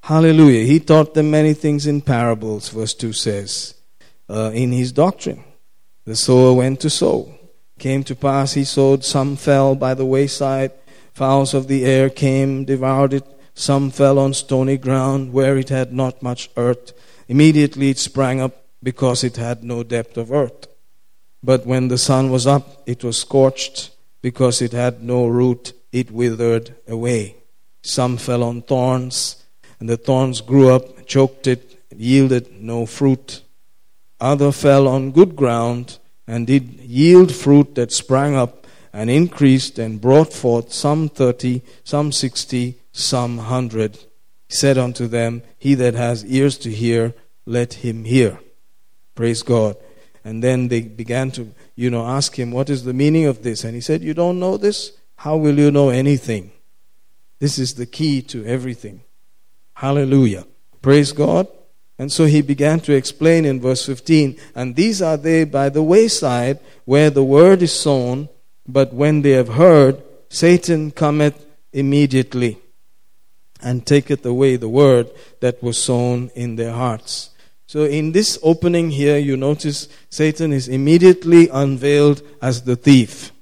Hallelujah. 0.03 0.65
He 0.65 0.81
taught 0.81 1.13
them 1.13 1.31
many 1.31 1.53
things 1.53 1.87
in 1.87 2.01
parables, 2.01 2.71
verse 2.71 2.95
2 2.95 3.13
says, 3.13 3.75
uh, 4.31 4.51
in 4.55 4.73
his 4.73 4.93
doctrine. 4.93 5.45
The 6.07 6.17
sower 6.17 6.55
went 6.55 6.81
to 6.81 6.89
sow. 6.89 7.35
Came 7.79 8.03
to 8.05 8.15
pass 8.15 8.55
he 8.55 8.65
sowed, 8.65 9.05
some 9.05 9.37
fell 9.37 9.75
by 9.75 9.93
the 9.93 10.07
wayside. 10.07 10.73
Fowls 11.17 11.55
of 11.55 11.67
the 11.67 11.87
air 11.87 12.11
came, 12.11 12.67
devoured 12.67 13.15
it. 13.15 13.25
Some 13.55 13.91
fell 13.91 14.19
on 14.19 14.35
stony 14.35 14.77
ground 14.77 15.33
where 15.33 15.57
it 15.57 15.71
had 15.71 15.91
not 15.91 16.23
much 16.23 16.51
earth. 16.59 16.93
Immediately 17.27 17.89
it 17.89 17.99
sprang 17.99 18.39
up 18.39 18.67
because 18.83 19.25
it 19.25 19.39
had 19.39 19.65
no 19.65 19.83
depth 19.83 20.19
of 20.19 20.31
earth. 20.31 20.67
But 21.43 21.65
when 21.65 21.89
the 21.89 21.97
sun 21.97 22.31
was 22.31 22.47
up, 22.47 22.83
it 22.85 23.03
was 23.03 23.17
scorched 23.17 23.93
because 24.21 24.61
it 24.61 24.73
had 24.73 25.03
no 25.03 25.27
root. 25.27 25.73
It 25.91 26.11
withered 26.11 26.75
away. 26.87 27.37
Some 27.83 28.19
fell 28.19 28.43
on 28.43 28.61
thorns, 28.61 29.43
and 29.81 29.89
the 29.89 29.97
thorns 29.97 30.43
grew 30.43 30.69
up, 30.69 31.07
choked 31.07 31.47
it, 31.47 31.83
and 31.91 31.99
yielded 31.99 32.61
no 32.61 32.85
fruit. 32.85 33.41
Other 34.21 34.53
fell 34.53 34.87
on 34.87 35.13
good 35.13 35.35
ground 35.35 35.99
and 36.27 36.47
did 36.47 36.75
yield 36.75 37.35
fruit 37.35 37.75
that 37.77 37.91
sprang 37.91 38.37
up 38.37 38.66
and 38.97 39.11
increased 39.11 39.79
and 39.79 40.01
brought 40.01 40.33
forth 40.33 40.73
some 40.73 41.11
thirty, 41.11 41.61
some 41.85 42.11
sixty, 42.11 42.79
some 42.93 43.37
hundred. 43.37 43.97
He 44.49 44.55
said 44.55 44.79
unto 44.79 45.07
them, 45.07 45.43
He 45.59 45.75
that 45.75 45.93
has 45.93 46.25
ears 46.25 46.57
to 46.59 46.71
hear, 46.71 47.13
let 47.45 47.75
him 47.85 48.05
hear. 48.05 48.41
Praise 49.15 49.43
God. 49.43 49.77
And 50.25 50.43
then 50.43 50.69
they 50.69 50.81
began 50.81 51.31
to, 51.33 51.53
you 51.75 51.91
know, 51.91 52.07
ask 52.07 52.39
him, 52.39 52.51
What 52.53 52.71
is 52.71 52.85
the 52.85 52.95
meaning 52.95 53.27
of 53.27 53.43
this? 53.43 53.65
And 53.65 53.75
he 53.75 53.83
said, 53.83 54.01
You 54.01 54.15
don't 54.15 54.41
know 54.41 54.57
this? 54.57 54.93
How 55.17 55.37
will 55.37 55.59
you 55.59 55.71
know 55.71 55.91
anything? 55.91 56.53
This 57.39 57.59
is 57.59 57.75
the 57.75 57.85
key 57.85 58.23
to 58.23 58.47
everything. 58.47 59.03
Hallelujah. 59.75 60.47
Praise 60.81 61.13
God. 61.13 61.49
And 61.99 62.11
so 62.11 62.25
he 62.25 62.41
began 62.41 62.81
to 62.81 62.95
explain 62.95 63.45
in 63.45 63.61
verse 63.61 63.85
15, 63.85 64.39
and 64.55 64.75
these 64.75 65.03
are 65.03 65.19
they 65.19 65.45
by 65.45 65.69
the 65.69 65.83
wayside 65.83 66.61
where 66.87 67.11
the 67.11 67.25
word 67.25 67.61
is 67.61 67.79
sown, 67.79 68.31
but 68.69 68.93
when 68.93 69.23
they 69.23 69.33
have 69.33 69.49
heard, 69.49 70.03
Satan 70.29 70.91
cometh 70.91 71.47
immediately 71.73 72.59
and 73.63 73.87
taketh 73.87 74.25
away 74.27 74.57
the 74.57 74.69
word 74.69 75.11
that 75.41 75.63
was 75.63 75.83
sown 75.83 76.31
in 76.35 76.57
their 76.57 76.73
hearts. 76.73 77.31
So 77.67 77.85
in 77.85 78.13
this 78.13 78.39
opening 78.43 78.91
here, 78.91 79.19
you 79.19 79.37
notice 79.37 79.89
Satan 80.09 80.53
is 80.53 80.69
immediately 80.69 81.49
unveiled 81.49 82.23
as 82.41 82.63
the 82.63 82.77
thief. 82.77 83.33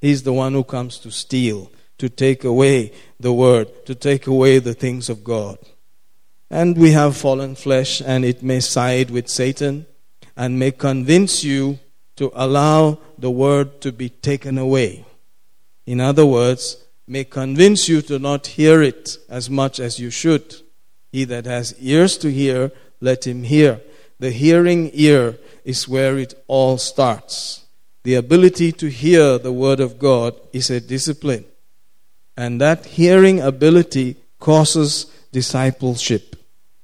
He's 0.00 0.22
the 0.22 0.32
one 0.32 0.52
who 0.52 0.64
comes 0.64 0.98
to 1.00 1.10
steal, 1.10 1.70
to 1.98 2.08
take 2.08 2.44
away 2.44 2.92
the 3.20 3.32
word, 3.32 3.86
to 3.86 3.94
take 3.94 4.26
away 4.26 4.58
the 4.58 4.74
things 4.74 5.08
of 5.08 5.22
God. 5.22 5.58
And 6.50 6.76
we 6.76 6.92
have 6.92 7.16
fallen 7.16 7.54
flesh, 7.54 8.00
and 8.00 8.24
it 8.24 8.42
may 8.42 8.60
side 8.60 9.10
with 9.10 9.28
Satan 9.28 9.86
and 10.36 10.58
may 10.58 10.72
convince 10.72 11.44
you 11.44 11.78
to 12.20 12.30
allow 12.34 12.98
the 13.16 13.30
word 13.30 13.80
to 13.80 13.90
be 13.90 14.10
taken 14.10 14.58
away. 14.58 15.06
In 15.86 16.02
other 16.02 16.26
words, 16.26 16.76
may 17.06 17.24
convince 17.24 17.88
you 17.88 18.02
to 18.02 18.18
not 18.18 18.46
hear 18.46 18.82
it 18.82 19.16
as 19.30 19.48
much 19.48 19.80
as 19.80 19.98
you 19.98 20.10
should. 20.10 20.56
He 21.10 21.24
that 21.24 21.46
has 21.46 21.74
ears 21.80 22.18
to 22.18 22.30
hear, 22.30 22.72
let 23.00 23.26
him 23.26 23.42
hear. 23.42 23.80
The 24.18 24.32
hearing 24.32 24.90
ear 24.92 25.38
is 25.64 25.88
where 25.88 26.18
it 26.18 26.34
all 26.46 26.76
starts. 26.76 27.64
The 28.02 28.16
ability 28.16 28.72
to 28.72 28.90
hear 28.90 29.38
the 29.38 29.54
word 29.54 29.80
of 29.80 29.98
God 29.98 30.38
is 30.52 30.68
a 30.68 30.78
discipline. 30.78 31.46
And 32.36 32.60
that 32.60 32.84
hearing 32.84 33.40
ability 33.40 34.16
causes 34.38 35.06
discipleship 35.32 36.36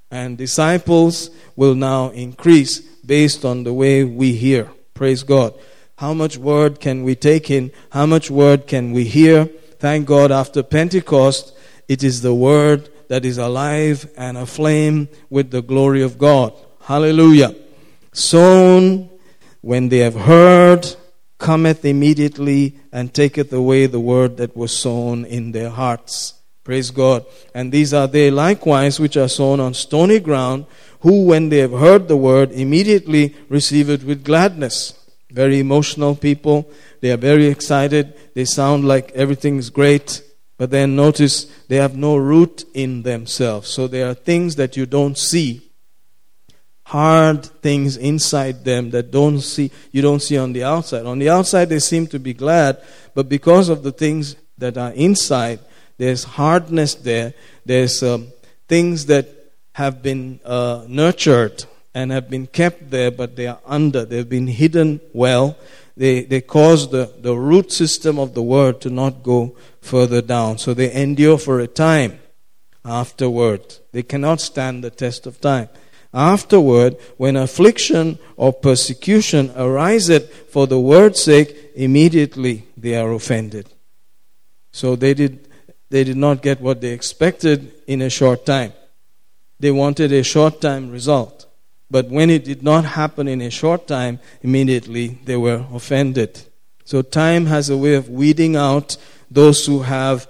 and 0.09 0.35
disciples 0.35 1.29
will 1.55 1.75
now 1.75 2.09
increase 2.09 2.79
based 2.79 3.45
on 3.45 3.63
the 3.65 3.73
way 3.73 4.03
we 4.03 4.33
hear. 4.33 4.71
Praise 4.97 5.21
God. 5.21 5.53
How 5.99 6.15
much 6.15 6.39
word 6.39 6.79
can 6.79 7.03
we 7.03 7.13
take 7.13 7.51
in? 7.51 7.71
How 7.91 8.07
much 8.07 8.31
word 8.31 8.65
can 8.65 8.93
we 8.93 9.03
hear? 9.03 9.45
Thank 9.77 10.07
God 10.07 10.31
after 10.31 10.63
Pentecost, 10.63 11.55
it 11.87 12.03
is 12.03 12.23
the 12.23 12.33
word 12.33 12.89
that 13.07 13.23
is 13.23 13.37
alive 13.37 14.09
and 14.17 14.39
aflame 14.39 15.07
with 15.29 15.51
the 15.51 15.61
glory 15.61 16.01
of 16.01 16.17
God. 16.17 16.51
Hallelujah. 16.81 17.53
Sown 18.11 19.07
when 19.61 19.89
they 19.89 19.99
have 19.99 20.15
heard, 20.15 20.95
cometh 21.37 21.85
immediately 21.85 22.79
and 22.91 23.13
taketh 23.13 23.53
away 23.53 23.85
the 23.85 23.99
word 23.99 24.37
that 24.37 24.57
was 24.57 24.75
sown 24.75 25.25
in 25.25 25.51
their 25.51 25.69
hearts. 25.69 26.33
Praise 26.63 26.89
God. 26.89 27.23
And 27.53 27.71
these 27.71 27.93
are 27.93 28.07
they 28.07 28.31
likewise 28.31 28.99
which 28.99 29.15
are 29.15 29.29
sown 29.29 29.59
on 29.59 29.73
stony 29.73 30.19
ground, 30.19 30.65
who, 31.01 31.25
when 31.25 31.49
they 31.49 31.59
have 31.59 31.71
heard 31.71 32.07
the 32.07 32.17
word, 32.17 32.51
immediately 32.51 33.35
receive 33.49 33.89
it 33.89 34.03
with 34.03 34.23
gladness. 34.23 34.93
Very 35.29 35.59
emotional 35.59 36.15
people. 36.15 36.69
They 37.01 37.11
are 37.11 37.17
very 37.17 37.47
excited. 37.47 38.13
They 38.33 38.45
sound 38.45 38.85
like 38.85 39.11
everything 39.11 39.57
is 39.57 39.69
great. 39.69 40.23
But 40.57 40.71
then 40.71 40.95
notice 40.95 41.45
they 41.67 41.75
have 41.75 41.95
no 41.95 42.17
root 42.17 42.65
in 42.73 43.03
themselves. 43.03 43.69
So 43.69 43.87
there 43.87 44.09
are 44.09 44.15
things 44.15 44.55
that 44.55 44.75
you 44.75 44.85
don't 44.85 45.17
see. 45.17 45.61
Hard 46.85 47.45
things 47.45 47.97
inside 47.97 48.63
them 48.63 48.91
that 48.91 49.11
don't 49.11 49.41
see 49.41 49.71
you 49.91 50.01
don't 50.01 50.21
see 50.21 50.37
on 50.37 50.53
the 50.53 50.63
outside. 50.63 51.05
On 51.05 51.19
the 51.19 51.29
outside 51.29 51.65
they 51.65 51.79
seem 51.79 52.07
to 52.07 52.17
be 52.17 52.33
glad, 52.33 52.81
but 53.13 53.27
because 53.27 53.67
of 53.67 53.83
the 53.83 53.91
things 53.91 54.37
that 54.57 54.77
are 54.77 54.91
inside, 54.91 55.59
there's 55.97 56.23
hardness 56.23 56.95
there. 56.95 57.33
There's 57.65 58.01
um, 58.01 58.29
things 58.69 59.07
that 59.07 59.36
have 59.77 60.01
been 60.01 60.39
uh, 60.43 60.83
nurtured 60.87 61.65
and 61.93 62.11
have 62.11 62.31
been 62.31 62.47
kept 62.47 62.89
there, 62.89 63.11
but 63.11 63.35
they 63.35 63.45
are 63.45 63.59
under. 63.63 64.05
They've 64.05 64.27
been 64.27 64.47
hidden 64.47 64.99
well. 65.13 65.55
They, 65.95 66.23
they 66.23 66.41
cause 66.41 66.89
the, 66.89 67.13
the 67.19 67.35
root 67.35 67.71
system 67.71 68.17
of 68.17 68.33
the 68.33 68.41
word 68.41 68.81
to 68.81 68.89
not 68.89 69.21
go 69.21 69.55
further 69.79 70.23
down. 70.23 70.57
So 70.57 70.73
they 70.73 70.91
endure 70.91 71.37
for 71.37 71.59
a 71.59 71.67
time 71.67 72.17
afterward. 72.83 73.75
They 73.91 74.01
cannot 74.01 74.41
stand 74.41 74.83
the 74.83 74.89
test 74.89 75.27
of 75.27 75.39
time. 75.39 75.69
Afterward, 76.11 76.97
when 77.17 77.35
affliction 77.35 78.17
or 78.35 78.53
persecution 78.53 79.51
ariseth 79.55 80.49
for 80.49 80.65
the 80.65 80.79
word's 80.79 81.21
sake, 81.21 81.55
immediately 81.75 82.65
they 82.75 82.95
are 82.95 83.11
offended. 83.11 83.71
So 84.71 84.95
they 84.95 85.13
did 85.13 85.47
they 85.89 86.03
did 86.03 86.17
not 86.17 86.41
get 86.41 86.61
what 86.61 86.81
they 86.81 86.93
expected 86.93 87.73
in 87.85 88.01
a 88.01 88.09
short 88.09 88.43
time. 88.43 88.73
They 89.59 89.71
wanted 89.71 90.11
a 90.11 90.23
short 90.23 90.61
time 90.61 90.91
result. 90.91 91.45
But 91.89 92.09
when 92.09 92.29
it 92.29 92.43
did 92.43 92.63
not 92.63 92.85
happen 92.85 93.27
in 93.27 93.41
a 93.41 93.49
short 93.49 93.87
time, 93.87 94.19
immediately 94.41 95.19
they 95.25 95.37
were 95.37 95.65
offended. 95.73 96.41
So 96.83 97.01
time 97.01 97.45
has 97.45 97.69
a 97.69 97.77
way 97.77 97.95
of 97.95 98.09
weeding 98.09 98.55
out 98.55 98.97
those 99.31 99.65
who 99.65 99.81
have 99.81 100.27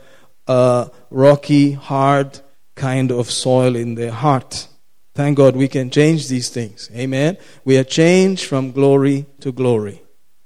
a 0.47 0.89
rocky, 1.09 1.73
hard 1.73 2.39
kind 2.75 3.11
of 3.11 3.29
soil 3.29 3.75
in 3.75 3.95
their 3.95 4.11
heart. 4.11 4.67
Thank 5.15 5.37
God 5.37 5.55
we 5.55 5.67
can 5.67 5.89
change 5.89 6.27
these 6.27 6.49
things. 6.49 6.91
Amen. 6.95 7.37
We 7.65 7.77
are 7.77 7.83
changed 7.83 8.45
from 8.45 8.71
glory 8.71 9.25
to 9.39 9.51
glory 9.51 10.03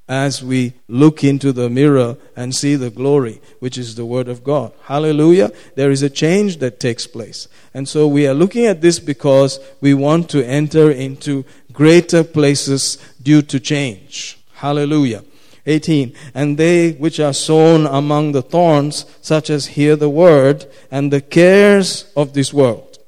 as 0.07 0.43
we 0.43 0.73
look 0.87 1.23
into 1.23 1.53
the 1.53 1.69
mirror 1.69 2.17
and 2.35 2.53
see 2.53 2.75
the 2.75 2.89
glory, 2.89 3.41
which 3.59 3.77
is 3.77 3.95
the 3.95 4.05
Word 4.05 4.27
of 4.27 4.43
God. 4.43 4.73
Hallelujah. 4.83 5.51
There 5.75 5.91
is 5.91 6.03
a 6.03 6.09
change 6.09 6.57
that 6.57 6.79
takes 6.79 7.07
place. 7.07 7.47
And 7.73 7.87
so 7.87 8.07
we 8.07 8.27
are 8.27 8.33
looking 8.33 8.65
at 8.65 8.81
this 8.81 8.99
because 8.99 9.59
we 9.79 9.93
want 9.93 10.29
to 10.31 10.45
enter 10.45 10.91
into 10.91 11.45
greater 11.71 12.23
places 12.23 12.97
due 13.21 13.41
to 13.43 13.59
change. 13.59 14.37
Hallelujah. 14.53 15.23
18. 15.65 16.13
And 16.33 16.57
they 16.57 16.91
which 16.93 17.19
are 17.19 17.33
sown 17.33 17.85
among 17.85 18.33
the 18.33 18.41
thorns, 18.41 19.05
such 19.21 19.49
as 19.49 19.67
hear 19.67 19.95
the 19.95 20.09
word, 20.09 20.65
and 20.89 21.13
the 21.13 21.21
cares 21.21 22.11
of 22.15 22.33
this 22.33 22.53
world. 22.53 22.99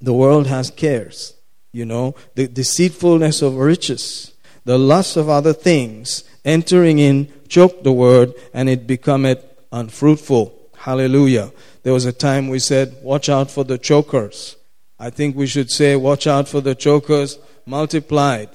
The 0.00 0.12
world 0.12 0.46
has 0.48 0.70
cares, 0.70 1.34
you 1.72 1.86
know, 1.86 2.14
the 2.34 2.48
deceitfulness 2.48 3.40
of 3.40 3.56
riches 3.56 4.34
the 4.64 4.78
lust 4.78 5.16
of 5.16 5.28
other 5.28 5.52
things 5.52 6.24
entering 6.44 6.98
in 6.98 7.32
choke 7.48 7.82
the 7.82 7.92
word 7.92 8.34
and 8.52 8.68
it 8.68 8.86
becometh 8.86 9.44
unfruitful. 9.72 10.70
Hallelujah. 10.76 11.52
There 11.84 11.92
was 11.92 12.06
a 12.06 12.12
time 12.12 12.48
we 12.48 12.58
said, 12.58 12.96
watch 13.02 13.28
out 13.28 13.50
for 13.50 13.62
the 13.62 13.78
chokers. 13.78 14.56
I 14.98 15.10
think 15.10 15.36
we 15.36 15.46
should 15.46 15.70
say, 15.70 15.96
watch 15.96 16.26
out 16.26 16.48
for 16.48 16.60
the 16.60 16.74
chokers 16.74 17.38
multiplied. 17.66 18.48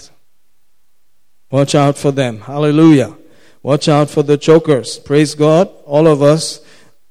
Watch 1.52 1.76
out 1.76 1.98
for 1.98 2.12
them. 2.12 2.42
Hallelujah. 2.42 3.16
Watch 3.62 3.88
out 3.88 4.10
for 4.10 4.24
the 4.24 4.38
chokers. 4.38 4.98
Praise 4.98 5.36
God. 5.36 5.70
All 5.86 6.08
of 6.08 6.22
us, 6.24 6.62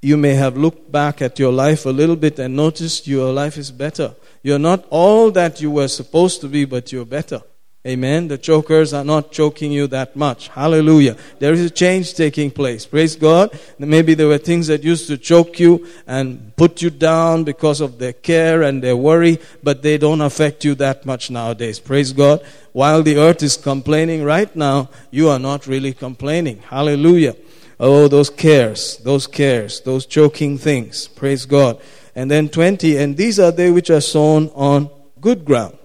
you 0.02 0.16
may 0.16 0.34
have 0.34 0.56
looked 0.56 0.90
back 0.90 1.22
at 1.22 1.38
your 1.38 1.52
life 1.52 1.86
a 1.86 1.90
little 1.90 2.16
bit 2.16 2.38
and 2.38 2.56
noticed 2.56 3.06
your 3.06 3.32
life 3.32 3.56
is 3.56 3.70
better. 3.70 4.16
You're 4.42 4.58
not 4.58 4.86
all 4.90 5.30
that 5.32 5.60
you 5.60 5.70
were 5.70 5.88
supposed 5.88 6.40
to 6.40 6.48
be, 6.48 6.64
but 6.64 6.90
you're 6.90 7.04
better. 7.04 7.42
Amen. 7.88 8.28
The 8.28 8.36
chokers 8.36 8.92
are 8.92 9.04
not 9.04 9.32
choking 9.32 9.72
you 9.72 9.86
that 9.86 10.14
much. 10.14 10.48
Hallelujah. 10.48 11.16
There 11.38 11.54
is 11.54 11.62
a 11.62 11.70
change 11.70 12.12
taking 12.12 12.50
place. 12.50 12.84
Praise 12.84 13.16
God. 13.16 13.58
Maybe 13.78 14.12
there 14.12 14.28
were 14.28 14.36
things 14.36 14.66
that 14.66 14.84
used 14.84 15.06
to 15.06 15.16
choke 15.16 15.58
you 15.58 15.86
and 16.06 16.54
put 16.56 16.82
you 16.82 16.90
down 16.90 17.44
because 17.44 17.80
of 17.80 17.98
their 17.98 18.12
care 18.12 18.62
and 18.62 18.82
their 18.82 18.96
worry, 18.96 19.38
but 19.62 19.80
they 19.82 19.96
don't 19.96 20.20
affect 20.20 20.66
you 20.66 20.74
that 20.74 21.06
much 21.06 21.30
nowadays. 21.30 21.80
Praise 21.80 22.12
God. 22.12 22.44
While 22.72 23.02
the 23.02 23.16
earth 23.16 23.42
is 23.42 23.56
complaining 23.56 24.22
right 24.22 24.54
now, 24.54 24.90
you 25.10 25.30
are 25.30 25.38
not 25.38 25.66
really 25.66 25.94
complaining. 25.94 26.58
Hallelujah. 26.58 27.36
Oh, 27.80 28.06
those 28.06 28.28
cares, 28.28 28.98
those 28.98 29.26
cares, 29.26 29.80
those 29.80 30.04
choking 30.04 30.58
things. 30.58 31.08
Praise 31.08 31.46
God. 31.46 31.80
And 32.14 32.30
then 32.30 32.50
20, 32.50 32.98
and 32.98 33.16
these 33.16 33.40
are 33.40 33.52
they 33.52 33.70
which 33.70 33.88
are 33.88 34.02
sown 34.02 34.48
on 34.50 34.90
good 35.20 35.46
ground. 35.46 35.78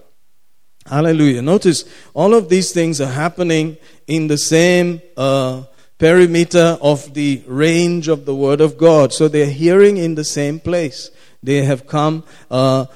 Hallelujah. 0.86 1.40
Notice 1.40 1.84
all 2.12 2.34
of 2.34 2.48
these 2.48 2.72
things 2.72 3.00
are 3.00 3.10
happening 3.10 3.78
in 4.06 4.26
the 4.26 4.36
same 4.36 5.00
uh, 5.16 5.64
perimeter 5.98 6.78
of 6.82 7.14
the 7.14 7.42
range 7.46 8.08
of 8.08 8.26
the 8.26 8.34
Word 8.34 8.60
of 8.60 8.76
God. 8.76 9.12
So 9.12 9.28
they're 9.28 9.46
hearing 9.46 9.96
in 9.96 10.14
the 10.14 10.24
same 10.24 10.60
place. 10.60 11.10
They 11.42 11.64
have 11.64 11.86
come 11.86 12.24
uh, 12.50 12.86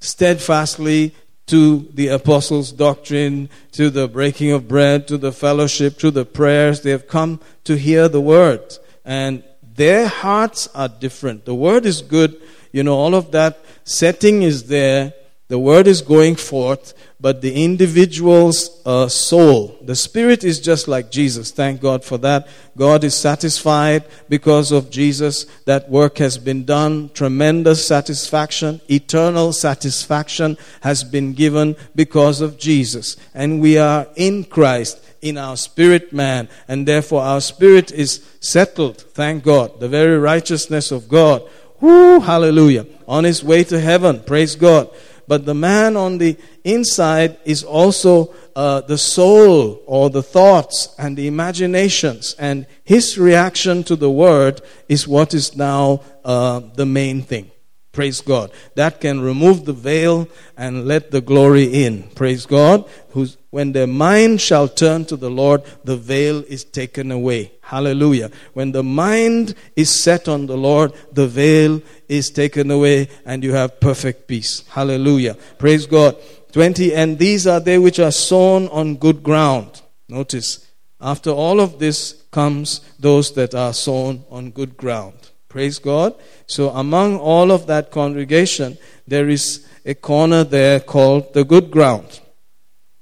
steadfastly 0.00 1.14
to 1.46 1.88
the 1.92 2.08
apostles' 2.08 2.70
doctrine, 2.70 3.50
to 3.72 3.90
the 3.90 4.06
breaking 4.06 4.52
of 4.52 4.68
bread, 4.68 5.08
to 5.08 5.18
the 5.18 5.32
fellowship, 5.32 5.98
to 5.98 6.10
the 6.10 6.24
prayers. 6.24 6.82
They 6.82 6.90
have 6.90 7.08
come 7.08 7.40
to 7.64 7.76
hear 7.76 8.08
the 8.08 8.20
Word. 8.20 8.78
And 9.04 9.42
their 9.62 10.06
hearts 10.06 10.68
are 10.74 10.88
different. 10.88 11.44
The 11.44 11.54
Word 11.54 11.86
is 11.86 12.02
good. 12.02 12.40
You 12.70 12.84
know, 12.84 12.94
all 12.94 13.14
of 13.14 13.32
that 13.32 13.64
setting 13.84 14.42
is 14.42 14.68
there. 14.68 15.14
The 15.48 15.58
Word 15.58 15.86
is 15.86 16.00
going 16.00 16.36
forth 16.36 16.94
but 17.22 17.40
the 17.40 17.64
individual's 17.64 18.82
uh, 18.84 19.06
soul, 19.06 19.78
the 19.80 19.94
spirit 19.94 20.42
is 20.42 20.58
just 20.58 20.88
like 20.88 21.12
Jesus. 21.12 21.52
Thank 21.52 21.80
God 21.80 22.04
for 22.04 22.18
that. 22.18 22.48
God 22.76 23.04
is 23.04 23.14
satisfied 23.14 24.04
because 24.28 24.72
of 24.72 24.90
Jesus. 24.90 25.44
That 25.66 25.88
work 25.88 26.18
has 26.18 26.36
been 26.36 26.64
done. 26.64 27.10
Tremendous 27.14 27.86
satisfaction, 27.86 28.80
eternal 28.90 29.52
satisfaction 29.52 30.58
has 30.80 31.04
been 31.04 31.32
given 31.32 31.76
because 31.94 32.40
of 32.40 32.58
Jesus. 32.58 33.16
And 33.34 33.60
we 33.60 33.78
are 33.78 34.08
in 34.16 34.42
Christ 34.42 35.00
in 35.22 35.38
our 35.38 35.56
spirit 35.56 36.12
man, 36.12 36.48
and 36.66 36.88
therefore 36.88 37.22
our 37.22 37.40
spirit 37.40 37.92
is 37.92 38.28
settled. 38.40 39.00
Thank 39.00 39.44
God. 39.44 39.78
The 39.78 39.88
very 39.88 40.18
righteousness 40.18 40.90
of 40.90 41.08
God. 41.08 41.48
Whoo, 41.80 42.18
hallelujah. 42.18 42.86
On 43.06 43.22
his 43.22 43.44
way 43.44 43.62
to 43.62 43.78
heaven. 43.78 44.24
Praise 44.24 44.56
God. 44.56 44.90
But 45.26 45.46
the 45.46 45.54
man 45.54 45.96
on 45.96 46.18
the 46.18 46.36
inside 46.64 47.38
is 47.44 47.62
also 47.64 48.34
uh, 48.54 48.82
the 48.82 48.98
soul 48.98 49.82
or 49.86 50.10
the 50.10 50.22
thoughts 50.22 50.94
and 50.98 51.16
the 51.16 51.26
imaginations. 51.26 52.34
And 52.38 52.66
his 52.84 53.18
reaction 53.18 53.84
to 53.84 53.96
the 53.96 54.10
word 54.10 54.60
is 54.88 55.08
what 55.08 55.34
is 55.34 55.56
now 55.56 56.02
uh, 56.24 56.60
the 56.74 56.86
main 56.86 57.22
thing. 57.22 57.50
Praise 57.92 58.22
God. 58.22 58.50
That 58.74 59.02
can 59.02 59.20
remove 59.20 59.66
the 59.66 59.74
veil 59.74 60.26
and 60.56 60.86
let 60.86 61.10
the 61.10 61.20
glory 61.20 61.84
in. 61.84 62.04
Praise 62.14 62.46
God. 62.46 62.88
Who's, 63.10 63.36
when 63.50 63.72
their 63.72 63.86
mind 63.86 64.40
shall 64.40 64.66
turn 64.66 65.04
to 65.06 65.16
the 65.16 65.28
Lord, 65.28 65.62
the 65.84 65.98
veil 65.98 66.42
is 66.48 66.64
taken 66.64 67.12
away. 67.12 67.52
Hallelujah. 67.60 68.30
When 68.54 68.72
the 68.72 68.82
mind 68.82 69.54
is 69.76 69.90
set 69.90 70.26
on 70.26 70.46
the 70.46 70.56
Lord, 70.56 70.94
the 71.12 71.26
veil 71.26 71.82
is 72.08 72.30
taken 72.30 72.70
away 72.70 73.08
and 73.26 73.44
you 73.44 73.52
have 73.52 73.78
perfect 73.78 74.26
peace. 74.26 74.64
Hallelujah. 74.68 75.36
Praise 75.58 75.84
God. 75.84 76.16
20. 76.52 76.94
And 76.94 77.18
these 77.18 77.46
are 77.46 77.60
they 77.60 77.78
which 77.78 77.98
are 77.98 78.10
sown 78.10 78.68
on 78.68 78.96
good 78.96 79.22
ground. 79.22 79.82
Notice, 80.08 80.66
after 80.98 81.30
all 81.30 81.60
of 81.60 81.78
this 81.78 82.22
comes 82.30 82.80
those 82.98 83.32
that 83.32 83.54
are 83.54 83.74
sown 83.74 84.24
on 84.30 84.50
good 84.50 84.78
ground. 84.78 85.31
Praise 85.52 85.78
God. 85.78 86.14
So 86.46 86.70
among 86.70 87.18
all 87.18 87.52
of 87.52 87.66
that 87.66 87.90
congregation, 87.90 88.78
there 89.06 89.28
is 89.28 89.66
a 89.84 89.94
corner 89.94 90.44
there 90.44 90.80
called 90.80 91.34
the 91.34 91.44
good 91.44 91.70
ground, 91.70 92.20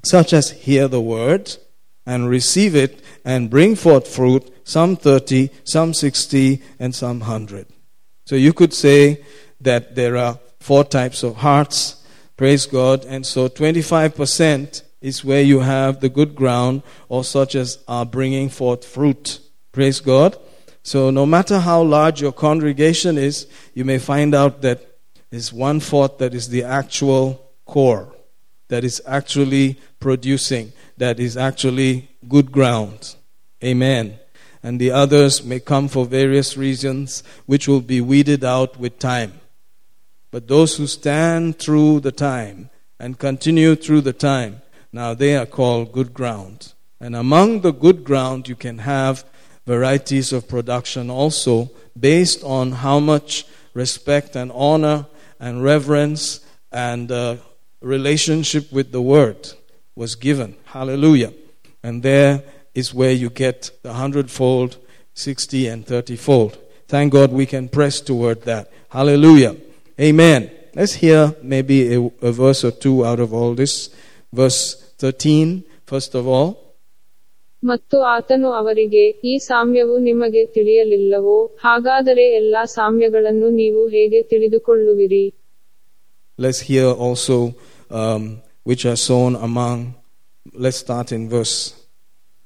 such 0.04 0.32
as 0.32 0.50
hear 0.50 0.88
the 0.88 1.00
word 1.00 1.56
and 2.04 2.28
receive 2.28 2.74
it 2.74 3.02
and 3.24 3.50
bring 3.50 3.76
forth 3.76 4.08
fruit, 4.08 4.52
some 4.64 4.96
30, 4.96 5.50
some 5.62 5.94
60, 5.94 6.60
and 6.80 6.92
some 6.92 7.20
100. 7.20 7.68
So 8.26 8.34
you 8.34 8.52
could 8.52 8.74
say 8.74 9.24
that 9.60 9.94
there 9.94 10.16
are 10.16 10.40
four 10.58 10.82
types 10.82 11.22
of 11.22 11.36
hearts. 11.36 12.02
Praise 12.36 12.66
God. 12.66 13.04
And 13.04 13.24
so 13.24 13.48
25% 13.48 14.82
is 15.00 15.24
where 15.24 15.42
you 15.42 15.60
have 15.60 16.00
the 16.00 16.08
good 16.08 16.34
ground 16.34 16.82
or 17.08 17.22
such 17.22 17.54
as 17.54 17.78
are 17.86 18.04
bringing 18.04 18.48
forth 18.48 18.84
fruit. 18.84 19.38
Praise 19.70 20.00
God. 20.00 20.36
So, 20.90 21.10
no 21.10 21.24
matter 21.24 21.60
how 21.60 21.82
large 21.82 22.20
your 22.20 22.32
congregation 22.32 23.16
is, 23.16 23.46
you 23.74 23.84
may 23.84 23.98
find 23.98 24.34
out 24.34 24.60
that 24.62 24.98
there's 25.30 25.52
one 25.52 25.78
fourth 25.78 26.18
that 26.18 26.34
is 26.34 26.48
the 26.48 26.64
actual 26.64 27.52
core, 27.64 28.12
that 28.66 28.82
is 28.82 29.00
actually 29.06 29.78
producing, 30.00 30.72
that 30.96 31.20
is 31.20 31.36
actually 31.36 32.10
good 32.28 32.50
ground. 32.50 33.14
Amen. 33.62 34.18
And 34.64 34.80
the 34.80 34.90
others 34.90 35.44
may 35.44 35.60
come 35.60 35.86
for 35.86 36.06
various 36.06 36.56
reasons, 36.56 37.22
which 37.46 37.68
will 37.68 37.82
be 37.82 38.00
weeded 38.00 38.42
out 38.42 38.76
with 38.76 38.98
time. 38.98 39.34
But 40.32 40.48
those 40.48 40.76
who 40.76 40.88
stand 40.88 41.60
through 41.60 42.00
the 42.00 42.10
time 42.10 42.68
and 42.98 43.16
continue 43.16 43.76
through 43.76 44.00
the 44.00 44.12
time, 44.12 44.60
now 44.92 45.14
they 45.14 45.36
are 45.36 45.46
called 45.46 45.92
good 45.92 46.12
ground. 46.12 46.74
And 46.98 47.14
among 47.14 47.60
the 47.60 47.72
good 47.72 48.02
ground, 48.02 48.48
you 48.48 48.56
can 48.56 48.78
have 48.78 49.24
varieties 49.66 50.32
of 50.32 50.48
production 50.48 51.10
also 51.10 51.70
based 51.98 52.42
on 52.44 52.72
how 52.72 52.98
much 52.98 53.44
respect 53.74 54.36
and 54.36 54.50
honor 54.54 55.06
and 55.38 55.62
reverence 55.62 56.40
and 56.72 57.10
uh, 57.10 57.36
relationship 57.80 58.72
with 58.72 58.92
the 58.92 59.02
word 59.02 59.52
was 59.94 60.14
given. 60.14 60.56
Hallelujah. 60.64 61.32
And 61.82 62.02
there 62.02 62.42
is 62.74 62.94
where 62.94 63.12
you 63.12 63.30
get 63.30 63.70
the 63.82 63.94
hundredfold, 63.94 64.76
sixty, 65.14 65.66
and 65.66 65.86
thirty 65.86 66.16
fold. 66.16 66.58
Thank 66.88 67.12
God 67.12 67.32
we 67.32 67.46
can 67.46 67.68
press 67.68 68.00
toward 68.00 68.42
that. 68.42 68.70
Hallelujah. 68.90 69.56
Amen. 70.00 70.50
Let's 70.74 70.94
hear 70.94 71.34
maybe 71.42 71.94
a, 71.94 72.00
a 72.22 72.32
verse 72.32 72.64
or 72.64 72.70
two 72.70 73.04
out 73.04 73.20
of 73.20 73.32
all 73.32 73.54
this. 73.54 73.90
Verse 74.32 74.74
13, 74.98 75.64
first 75.86 76.14
of 76.14 76.26
all. 76.26 76.69
ಮತ್ತು 77.64 78.00
ಆತನು 78.00 78.52
ಅವರಿಗೆ 78.52 79.08
ಈ 79.08 79.38
ಸಾಮ್ಯವು 79.38 79.98
ನಿಮಗೆ 79.98 80.46
ತಿಳಿಯಲಿಲ್ಲವೋ 80.46 81.46
ಹಾಗಾದರೆ 81.46 82.24
ಎಲ್ಲಾ 82.30 82.64
ಸಾಮ್ಯಗಳನ್ನು 82.64 83.50
ನೀವು 83.50 83.88
ಹೇಗೆ 83.88 84.22
ತಿಳಿದುಕೊಳ್ಳುವಿರಿ 84.22 85.34
Let's 86.38 86.60
hear 86.60 86.88
also 87.06 87.36
um, 87.90 88.22
which 88.64 88.86
are 88.86 88.96
sown 88.96 89.36
among. 89.36 89.94
Let's 90.58 90.78
start 90.78 91.08
in 91.12 91.28
verse 91.28 91.56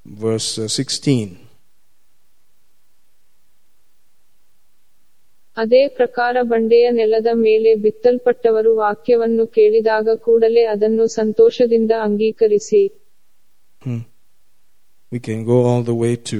verse 0.05 0.49
uh, 0.59 0.67
16. 0.67 1.27
ಅದೇ 5.57 5.87
ಪ್ರಕಾರ 5.87 6.37
ಬಂಡೆಯ 6.41 6.91
ನೆಲದ 6.91 7.27
ಮೇಲೆ 7.33 7.75
ಬಿತ್ತಲ್ಪಟ್ಟವರು 7.75 8.75
ವಾಕ್ಯವನ್ನು 8.75 9.47
ಕೇಳಿದಾಗ 9.47 10.09
ಕೂಡಲೇ 10.15 10.63
ಅದನ್ನು 10.63 11.07
ಸಂತೋಷದಿಂದ 11.07 11.91
ಅಂಗೀಕರಿಸಿ. 12.01 12.83
We 15.11 15.19
can 15.19 15.45
go 15.45 15.57
all 15.63 15.83
the 15.83 15.95
way 15.95 16.15
to 16.15 16.39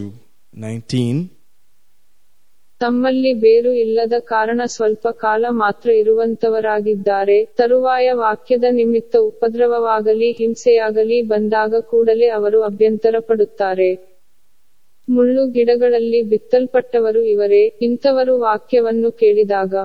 19. 0.54 1.30
ತಮ್ಮಲ್ಲಿ 2.82 3.34
ಬೇರು 3.34 3.72
ಇಲ್ಲದ 3.74 4.14
ಕಾರಣ 4.20 4.62
ಸ್ವಲ್ಪ 4.66 5.08
ಕಾಲ 5.08 5.46
ಮಾತ್ರ 5.50 5.90
ಇರುವಂತವರಾಗಿದ್ದಾರೆ. 5.90 7.46
ತರುವಾಯ 7.46 8.12
ವಾಕ್ಯದ 8.12 8.64
ನಿಮಿತ್ತ 8.72 9.16
ಉಪದ್ರವವಾಗಲಿ, 9.16 10.32
ಹಿಂಸೆಯಾಗಲಿ 10.32 11.22
ಬಂದಾಗ 11.22 11.76
ಕೂಡಲೇ 11.80 12.28
ಅವರು 12.28 12.62
ಅಭ್ಯಂತರ 12.64 13.16
ಪಡುತ್ತಾರೆ 13.20 13.90
ಮುಳ್ಳು 15.10 15.48
ಗಿಡಗಳಲ್ಲಿ 15.48 16.22
ಬಿತ್ತಲ್ಪಟ್ಟವರು 16.22 17.24
ಇವರೇ. 17.24 17.68
ಇಂಥವರು 17.82 18.40
ವಾಕ್ಯವನ್ನು 18.40 19.12
ಕೇಳಿದಾಗ 19.12 19.76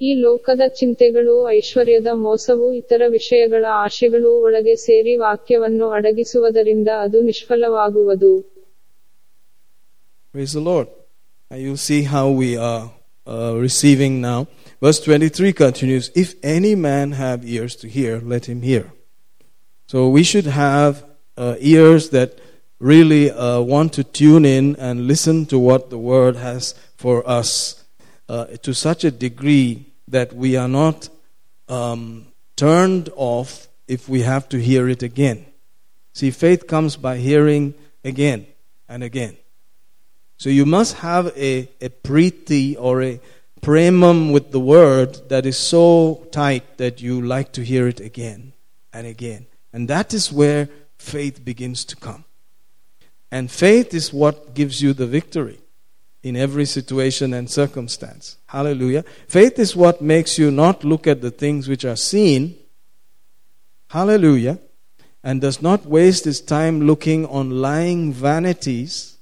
ಈ 0.00 0.10
ಲೋಕದ 0.24 0.62
ಚಿಂತೆಗಳು 0.80 1.34
ಐಶ್ವರ್ಯದ 1.56 2.10
ಮೋಸವು 2.26 2.66
ಇತರ 2.78 3.02
ವಿಷಯಗಳ 3.16 3.64
ಆಶೆಗಳು 3.86 4.30
ಒಳಗೆ 4.46 4.74
ಸೇರಿ 4.86 5.14
ವಾಕ್ಯವನ್ನು 5.24 5.88
ಅಡಗಿಸುವುದರಿಂದ 5.98 6.88
ಅದು 7.06 7.20
ನಿಷ್ಫಲವಾಗುವುದು 7.30 8.32
Praise 10.34 10.52
the 10.52 10.60
Lord. 10.60 10.88
And 11.50 11.60
you 11.60 11.76
see 11.76 12.04
how 12.04 12.30
we 12.30 12.56
are 12.56 12.92
uh, 13.26 13.54
receiving 13.56 14.20
now. 14.20 14.46
Verse 14.80 15.00
23 15.00 15.52
continues 15.52 16.10
If 16.14 16.34
any 16.42 16.74
man 16.76 17.12
have 17.12 17.44
ears 17.44 17.74
to 17.76 17.88
hear, 17.88 18.20
let 18.20 18.46
him 18.46 18.62
hear. 18.62 18.92
So 19.88 20.08
we 20.08 20.22
should 20.22 20.46
have 20.46 21.04
uh, 21.36 21.56
ears 21.58 22.10
that 22.10 22.38
really 22.78 23.30
uh, 23.32 23.60
want 23.60 23.92
to 23.94 24.04
tune 24.04 24.44
in 24.44 24.76
and 24.76 25.08
listen 25.08 25.46
to 25.46 25.58
what 25.58 25.90
the 25.90 25.98
Word 25.98 26.36
has 26.36 26.74
for 26.96 27.28
us 27.28 27.84
uh, 28.28 28.44
to 28.62 28.72
such 28.72 29.02
a 29.02 29.10
degree 29.10 29.83
that 30.07 30.33
we 30.33 30.55
are 30.55 30.67
not 30.67 31.09
um, 31.67 32.27
turned 32.55 33.09
off 33.15 33.67
if 33.87 34.07
we 34.07 34.21
have 34.21 34.47
to 34.49 34.61
hear 34.61 34.87
it 34.87 35.03
again. 35.03 35.45
See, 36.13 36.31
faith 36.31 36.67
comes 36.67 36.95
by 36.95 37.17
hearing 37.17 37.73
again 38.03 38.47
and 38.87 39.03
again. 39.03 39.37
So 40.37 40.49
you 40.49 40.65
must 40.65 40.97
have 40.97 41.27
a, 41.37 41.69
a 41.81 41.89
priti 41.89 42.75
or 42.77 43.01
a 43.01 43.19
premum 43.61 44.31
with 44.31 44.51
the 44.51 44.59
word 44.59 45.29
that 45.29 45.45
is 45.45 45.57
so 45.57 46.27
tight 46.31 46.77
that 46.77 47.01
you 47.01 47.21
like 47.21 47.51
to 47.53 47.63
hear 47.63 47.87
it 47.87 47.99
again 47.99 48.53
and 48.93 49.07
again. 49.07 49.47
And 49.73 49.87
that 49.87 50.13
is 50.13 50.31
where 50.31 50.69
faith 50.97 51.43
begins 51.43 51.83
to 51.85 51.95
come. 51.95 52.25
And 53.31 53.49
faith 53.49 53.93
is 53.93 54.13
what 54.13 54.53
gives 54.53 54.81
you 54.81 54.93
the 54.93 55.07
victory 55.07 55.59
in 56.25 56.35
every 56.35 56.65
situation 56.65 57.35
and 57.35 57.47
circumstance. 57.47 58.37
Hallelujah. 58.47 59.05
Faith 59.27 59.59
is 59.59 59.75
what 59.75 60.01
makes 60.01 60.39
you 60.39 60.49
not 60.49 60.83
look 60.83 61.05
at 61.05 61.21
the 61.21 61.29
things 61.29 61.67
which 61.67 61.85
are 61.85 61.95
seen. 61.95 62.57
Hallelujah. 63.89 64.57
And 65.23 65.39
does 65.39 65.61
not 65.61 65.85
waste 65.85 66.25
his 66.25 66.41
time 66.41 66.81
looking 66.81 67.27
on 67.27 67.61
lying 67.61 68.11
vanities 68.11 69.19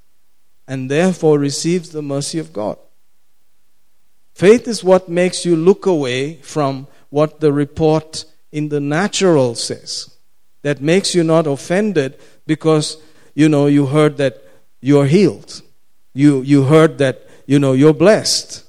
and 0.65 0.89
therefore 0.89 1.37
receives 1.39 1.89
the 1.89 2.01
mercy 2.01 2.39
of 2.39 2.53
God. 2.53 2.77
Faith 4.33 4.65
is 4.65 4.81
what 4.81 5.09
makes 5.09 5.43
you 5.43 5.57
look 5.57 5.85
away 5.85 6.35
from 6.35 6.87
what 7.09 7.41
the 7.41 7.51
report 7.51 8.23
in 8.53 8.69
the 8.69 8.79
natural 8.79 9.55
says. 9.55 10.09
That 10.61 10.79
makes 10.79 11.13
you 11.13 11.25
not 11.25 11.47
offended 11.47 12.17
because, 12.47 12.95
you 13.35 13.49
know, 13.49 13.65
you 13.65 13.87
heard 13.87 14.15
that 14.17 14.41
you're 14.79 15.05
healed. 15.05 15.61
You, 16.13 16.41
you 16.41 16.63
heard 16.63 16.97
that, 16.99 17.27
you 17.45 17.59
know, 17.59 17.73
you're 17.73 17.93
blessed. 17.93 18.63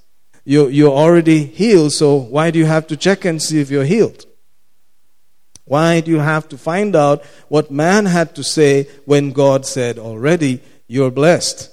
You, 0.44 0.68
you're 0.68 0.92
already 0.92 1.44
healed, 1.44 1.92
so 1.92 2.16
why 2.16 2.50
do 2.50 2.58
you 2.58 2.66
have 2.66 2.86
to 2.88 2.96
check 2.96 3.24
and 3.24 3.42
see 3.42 3.60
if 3.60 3.70
you're 3.70 3.84
healed? 3.84 4.26
Why 5.64 6.00
do 6.00 6.10
you 6.10 6.18
have 6.18 6.48
to 6.50 6.58
find 6.58 6.94
out 6.94 7.24
what 7.48 7.70
man 7.70 8.06
had 8.06 8.34
to 8.34 8.44
say 8.44 8.88
when 9.06 9.32
God 9.32 9.64
said 9.64 9.98
already, 9.98 10.60
you're 10.86 11.10
blessed? 11.10 11.70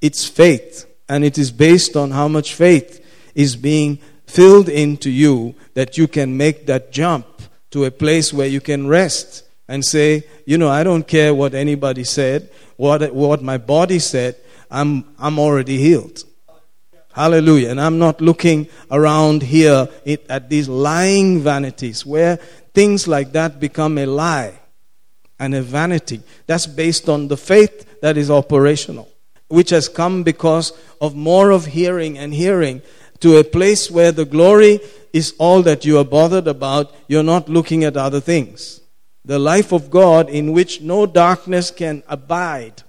It's 0.00 0.26
faith, 0.26 0.86
and 1.08 1.24
it 1.24 1.38
is 1.38 1.52
based 1.52 1.96
on 1.96 2.10
how 2.10 2.26
much 2.26 2.54
faith 2.54 3.00
is 3.34 3.54
being 3.54 3.98
filled 4.26 4.68
into 4.68 5.10
you 5.10 5.54
that 5.74 5.96
you 5.96 6.08
can 6.08 6.36
make 6.36 6.66
that 6.66 6.90
jump 6.90 7.26
to 7.70 7.84
a 7.84 7.90
place 7.90 8.32
where 8.32 8.48
you 8.48 8.60
can 8.60 8.88
rest 8.88 9.44
and 9.68 9.84
say, 9.84 10.24
you 10.44 10.58
know, 10.58 10.68
I 10.68 10.84
don't 10.84 11.06
care 11.06 11.34
what 11.34 11.54
anybody 11.54 12.04
said, 12.04 12.50
what, 12.76 13.14
what 13.14 13.42
my 13.42 13.58
body 13.58 13.98
said, 13.98 14.36
I'm, 14.74 15.04
I'm 15.18 15.38
already 15.38 15.78
healed. 15.78 16.24
Hallelujah. 17.12 17.70
And 17.70 17.80
I'm 17.80 17.98
not 17.98 18.20
looking 18.20 18.66
around 18.90 19.42
here 19.42 19.88
at 20.28 20.50
these 20.50 20.68
lying 20.68 21.40
vanities 21.40 22.04
where 22.04 22.36
things 22.74 23.06
like 23.06 23.30
that 23.32 23.60
become 23.60 23.98
a 23.98 24.06
lie 24.06 24.58
and 25.38 25.54
a 25.54 25.62
vanity. 25.62 26.22
That's 26.46 26.66
based 26.66 27.08
on 27.08 27.28
the 27.28 27.36
faith 27.36 28.00
that 28.00 28.16
is 28.16 28.32
operational, 28.32 29.08
which 29.46 29.70
has 29.70 29.88
come 29.88 30.24
because 30.24 30.72
of 31.00 31.14
more 31.14 31.52
of 31.52 31.66
hearing 31.66 32.18
and 32.18 32.34
hearing 32.34 32.82
to 33.20 33.36
a 33.36 33.44
place 33.44 33.88
where 33.90 34.10
the 34.10 34.24
glory 34.24 34.80
is 35.12 35.34
all 35.38 35.62
that 35.62 35.84
you 35.84 35.98
are 35.98 36.04
bothered 36.04 36.48
about. 36.48 36.92
You're 37.06 37.22
not 37.22 37.48
looking 37.48 37.84
at 37.84 37.96
other 37.96 38.20
things. 38.20 38.80
The 39.24 39.38
life 39.38 39.70
of 39.70 39.88
God 39.88 40.28
in 40.28 40.52
which 40.52 40.80
no 40.80 41.06
darkness 41.06 41.70
can 41.70 42.02
abide 42.08 42.82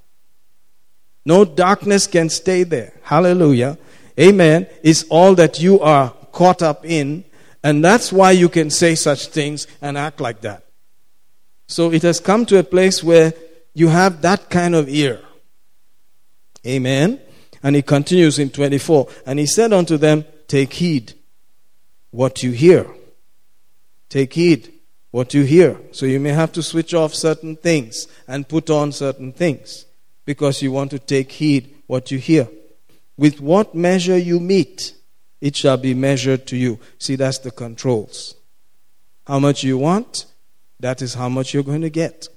no 1.25 1.43
darkness 1.43 2.05
can 2.05 2.29
stay 2.29 2.63
there. 2.63 2.93
Hallelujah. 3.01 3.77
Amen. 4.19 4.67
Is 4.83 5.05
all 5.09 5.35
that 5.35 5.59
you 5.59 5.79
are 5.79 6.11
caught 6.31 6.61
up 6.61 6.85
in. 6.85 7.25
And 7.63 7.83
that's 7.83 8.13
why 8.13 8.31
you 8.31 8.47
can 8.47 8.69
say 8.69 8.93
such 8.93 9.27
things 9.27 9.65
and 9.81 9.97
act 9.97 10.21
like 10.21 10.41
that. 10.41 10.65
So 11.67 11.91
it 11.91 12.03
has 12.03 12.19
come 12.19 12.45
to 12.45 12.59
a 12.59 12.63
place 12.63 13.03
where 13.03 13.33
you 13.73 13.87
have 13.87 14.21
that 14.21 14.51
kind 14.51 14.75
of 14.75 14.87
ear. 14.87 15.19
Amen. 16.65 17.19
And 17.63 17.75
he 17.75 17.81
continues 17.81 18.37
in 18.37 18.51
24. 18.51 19.07
And 19.25 19.39
he 19.39 19.47
said 19.47 19.73
unto 19.73 19.97
them, 19.97 20.25
Take 20.47 20.73
heed 20.73 21.13
what 22.11 22.43
you 22.43 22.51
hear. 22.51 22.85
Take 24.09 24.33
heed 24.33 24.71
what 25.09 25.33
you 25.33 25.43
hear. 25.43 25.79
So 25.91 26.05
you 26.05 26.19
may 26.19 26.29
have 26.29 26.51
to 26.51 26.61
switch 26.61 26.93
off 26.93 27.15
certain 27.15 27.55
things 27.55 28.07
and 28.27 28.47
put 28.47 28.69
on 28.69 28.91
certain 28.91 29.33
things 29.33 29.85
because 30.25 30.61
you 30.61 30.71
want 30.71 30.91
to 30.91 30.99
take 30.99 31.31
heed 31.31 31.75
what 31.87 32.11
you 32.11 32.17
hear. 32.17 32.47
With 33.17 33.39
what 33.39 33.75
measure 33.75 34.17
you 34.17 34.39
meet, 34.39 34.93
it 35.39 35.55
shall 35.55 35.77
be 35.77 35.93
measured 35.93 36.47
to 36.47 36.57
you. 36.57 36.79
See, 36.97 37.15
that's 37.15 37.39
the 37.39 37.51
controls. 37.51 38.35
How 39.27 39.39
much 39.39 39.63
you 39.63 39.77
want, 39.77 40.25
that 40.79 41.01
is 41.01 41.13
how 41.13 41.29
much 41.29 41.53
you're 41.53 41.63
going 41.63 41.81
to 41.81 41.89
get. 41.89 42.27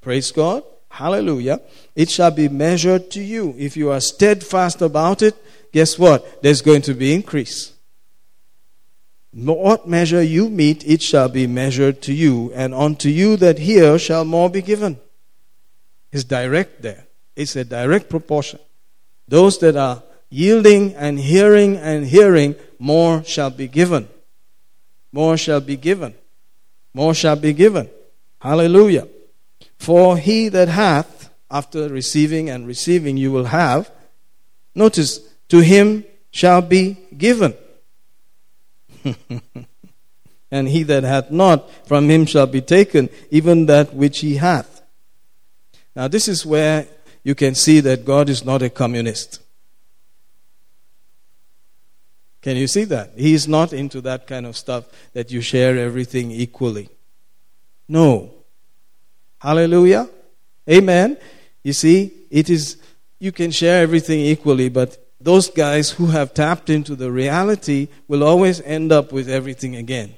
Praise 0.00 0.32
God. 0.32 0.62
Hallelujah. 0.90 1.60
It 1.94 2.10
shall 2.10 2.30
be 2.30 2.48
measured 2.48 3.10
to 3.12 3.22
you. 3.22 3.54
If 3.58 3.76
you 3.76 3.90
are 3.90 4.00
steadfast 4.00 4.80
about 4.82 5.22
it, 5.22 5.36
guess 5.72 5.98
what? 5.98 6.42
There's 6.42 6.62
going 6.62 6.82
to 6.82 6.94
be 6.94 7.14
increase. 7.14 7.72
What 9.32 9.86
measure 9.86 10.22
you 10.22 10.48
meet, 10.48 10.86
it 10.86 11.02
shall 11.02 11.28
be 11.28 11.46
measured 11.46 12.00
to 12.02 12.14
you, 12.14 12.50
and 12.54 12.74
unto 12.74 13.08
you 13.08 13.36
that 13.36 13.58
hear 13.58 13.98
shall 13.98 14.24
more 14.24 14.48
be 14.48 14.62
given. 14.62 14.98
It's 16.10 16.24
direct 16.24 16.82
there. 16.82 17.07
It's 17.38 17.54
a 17.54 17.64
direct 17.64 18.10
proportion. 18.10 18.58
Those 19.28 19.58
that 19.60 19.76
are 19.76 20.02
yielding 20.28 20.96
and 20.96 21.20
hearing 21.20 21.76
and 21.76 22.04
hearing, 22.04 22.56
more 22.80 23.22
shall 23.22 23.50
be 23.50 23.68
given. 23.68 24.08
More 25.12 25.36
shall 25.36 25.60
be 25.60 25.76
given. 25.76 26.16
More 26.92 27.14
shall 27.14 27.36
be 27.36 27.52
given. 27.52 27.88
Hallelujah. 28.40 29.06
For 29.78 30.18
he 30.18 30.48
that 30.48 30.66
hath, 30.66 31.30
after 31.48 31.88
receiving 31.88 32.50
and 32.50 32.66
receiving, 32.66 33.16
you 33.16 33.30
will 33.30 33.44
have, 33.44 33.88
notice, 34.74 35.20
to 35.48 35.60
him 35.60 36.04
shall 36.32 36.60
be 36.60 36.96
given. 37.16 37.54
and 40.50 40.66
he 40.66 40.82
that 40.82 41.04
hath 41.04 41.30
not, 41.30 41.70
from 41.86 42.10
him 42.10 42.26
shall 42.26 42.48
be 42.48 42.62
taken, 42.62 43.08
even 43.30 43.66
that 43.66 43.94
which 43.94 44.18
he 44.18 44.34
hath. 44.34 44.82
Now, 45.94 46.08
this 46.08 46.26
is 46.26 46.44
where 46.44 46.86
you 47.28 47.34
can 47.34 47.54
see 47.54 47.80
that 47.80 48.06
God 48.06 48.30
is 48.30 48.42
not 48.42 48.62
a 48.62 48.70
communist. 48.70 49.42
Can 52.40 52.56
you 52.56 52.66
see 52.66 52.84
that? 52.84 53.12
He 53.18 53.34
is 53.34 53.46
not 53.46 53.74
into 53.74 54.00
that 54.00 54.26
kind 54.26 54.46
of 54.46 54.56
stuff 54.56 54.86
that 55.12 55.30
you 55.30 55.42
share 55.42 55.76
everything 55.76 56.30
equally. 56.30 56.88
No. 57.86 58.32
Hallelujah. 59.42 60.08
Amen. 60.70 61.18
You 61.62 61.74
see, 61.74 62.14
it 62.30 62.48
is, 62.48 62.78
you 63.18 63.30
can 63.30 63.50
share 63.50 63.82
everything 63.82 64.20
equally, 64.20 64.70
but 64.70 64.96
those 65.20 65.50
guys 65.50 65.90
who 65.90 66.06
have 66.06 66.32
tapped 66.32 66.70
into 66.70 66.96
the 66.96 67.12
reality 67.12 67.88
will 68.08 68.24
always 68.24 68.62
end 68.62 68.90
up 68.90 69.12
with 69.12 69.28
everything 69.28 69.76
again. 69.76 70.14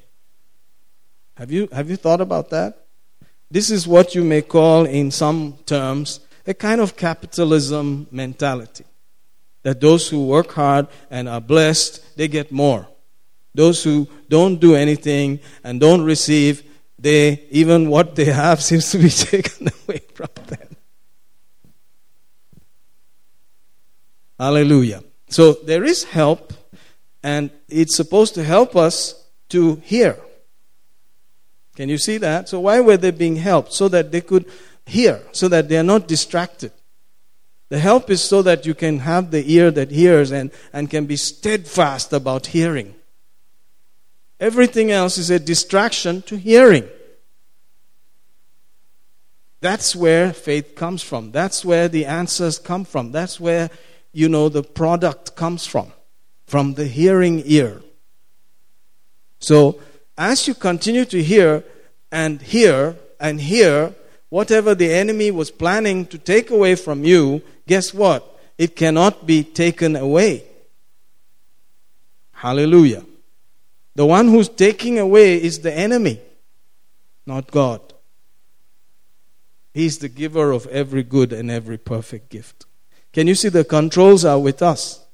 Have 1.38 1.50
you, 1.50 1.68
have 1.72 1.90
you 1.90 1.96
thought 1.96 2.20
about 2.20 2.50
that? 2.50 2.86
This 3.50 3.68
is 3.68 3.88
what 3.88 4.14
you 4.14 4.22
may 4.22 4.42
call, 4.42 4.84
in 4.84 5.10
some 5.10 5.58
terms, 5.66 6.20
a 6.50 6.54
kind 6.54 6.80
of 6.80 6.96
capitalism 6.96 8.08
mentality. 8.10 8.84
That 9.62 9.80
those 9.80 10.08
who 10.08 10.26
work 10.26 10.52
hard 10.52 10.88
and 11.10 11.28
are 11.28 11.40
blessed, 11.40 12.16
they 12.16 12.26
get 12.28 12.50
more. 12.50 12.88
Those 13.54 13.84
who 13.84 14.08
don't 14.28 14.56
do 14.60 14.74
anything 14.74 15.40
and 15.62 15.80
don't 15.80 16.02
receive, 16.02 16.64
they 16.98 17.46
even 17.50 17.88
what 17.88 18.16
they 18.16 18.26
have 18.26 18.62
seems 18.68 18.90
to 18.90 18.98
be 18.98 19.10
taken 19.30 19.68
away 19.84 20.00
from 20.12 20.28
them. 20.46 20.76
Hallelujah. 24.38 25.04
So 25.28 25.52
there 25.52 25.84
is 25.84 26.04
help, 26.04 26.52
and 27.22 27.50
it's 27.68 27.94
supposed 27.94 28.34
to 28.34 28.42
help 28.42 28.74
us 28.74 29.14
to 29.50 29.76
hear. 29.84 30.18
Can 31.76 31.88
you 31.88 31.98
see 31.98 32.18
that? 32.18 32.48
So 32.48 32.60
why 32.60 32.80
were 32.80 32.96
they 32.96 33.10
being 33.10 33.36
helped? 33.36 33.72
So 33.72 33.88
that 33.88 34.10
they 34.10 34.20
could 34.20 34.46
hear 34.86 35.22
so 35.32 35.48
that 35.48 35.68
they 35.68 35.78
are 35.78 35.84
not 35.84 36.08
distracted. 36.08 36.72
The 37.68 37.78
help 37.78 38.10
is 38.10 38.22
so 38.22 38.42
that 38.42 38.66
you 38.66 38.74
can 38.74 38.98
have 38.98 39.30
the 39.30 39.52
ear 39.52 39.70
that 39.70 39.90
hears 39.90 40.32
and, 40.32 40.50
and 40.72 40.90
can 40.90 41.06
be 41.06 41.16
steadfast 41.16 42.12
about 42.12 42.46
hearing. 42.46 42.96
Everything 44.40 44.90
else 44.90 45.18
is 45.18 45.30
a 45.30 45.38
distraction 45.38 46.22
to 46.22 46.36
hearing. 46.36 46.88
That's 49.60 49.94
where 49.94 50.32
faith 50.32 50.74
comes 50.74 51.02
from. 51.02 51.30
That's 51.30 51.64
where 51.64 51.86
the 51.86 52.06
answers 52.06 52.58
come 52.58 52.84
from. 52.84 53.12
That's 53.12 53.38
where, 53.38 53.70
you 54.12 54.28
know, 54.28 54.48
the 54.48 54.62
product 54.62 55.36
comes 55.36 55.66
from. 55.66 55.92
From 56.46 56.74
the 56.74 56.86
hearing 56.86 57.42
ear. 57.44 57.82
So, 59.38 59.80
as 60.18 60.48
you 60.48 60.54
continue 60.54 61.04
to 61.04 61.22
hear 61.22 61.62
and 62.10 62.42
hear 62.42 62.96
and 63.20 63.40
hear, 63.40 63.94
whatever 64.30 64.74
the 64.74 64.92
enemy 64.92 65.30
was 65.30 65.50
planning 65.50 66.06
to 66.06 66.16
take 66.16 66.50
away 66.50 66.74
from 66.74 67.04
you, 67.04 67.42
guess 67.66 67.92
what? 67.92 68.26
It 68.56 68.74
cannot 68.74 69.26
be 69.26 69.44
taken 69.44 69.94
away. 69.96 70.44
Hallelujah. 72.32 73.04
The 73.94 74.06
one 74.06 74.28
who's 74.28 74.48
taking 74.48 74.98
away 74.98 75.42
is 75.42 75.58
the 75.58 75.76
enemy, 75.76 76.20
not 77.26 77.50
God. 77.50 77.82
He's 79.74 79.98
the 79.98 80.08
giver 80.08 80.50
of 80.52 80.66
every 80.68 81.02
good 81.02 81.32
and 81.32 81.50
every 81.50 81.78
perfect 81.78 82.30
gift. 82.30 82.66
Can 83.12 83.26
you 83.26 83.34
see 83.34 83.48
the 83.48 83.64
controls 83.64 84.24
are 84.24 84.38
with 84.38 84.62
us? 84.62 85.04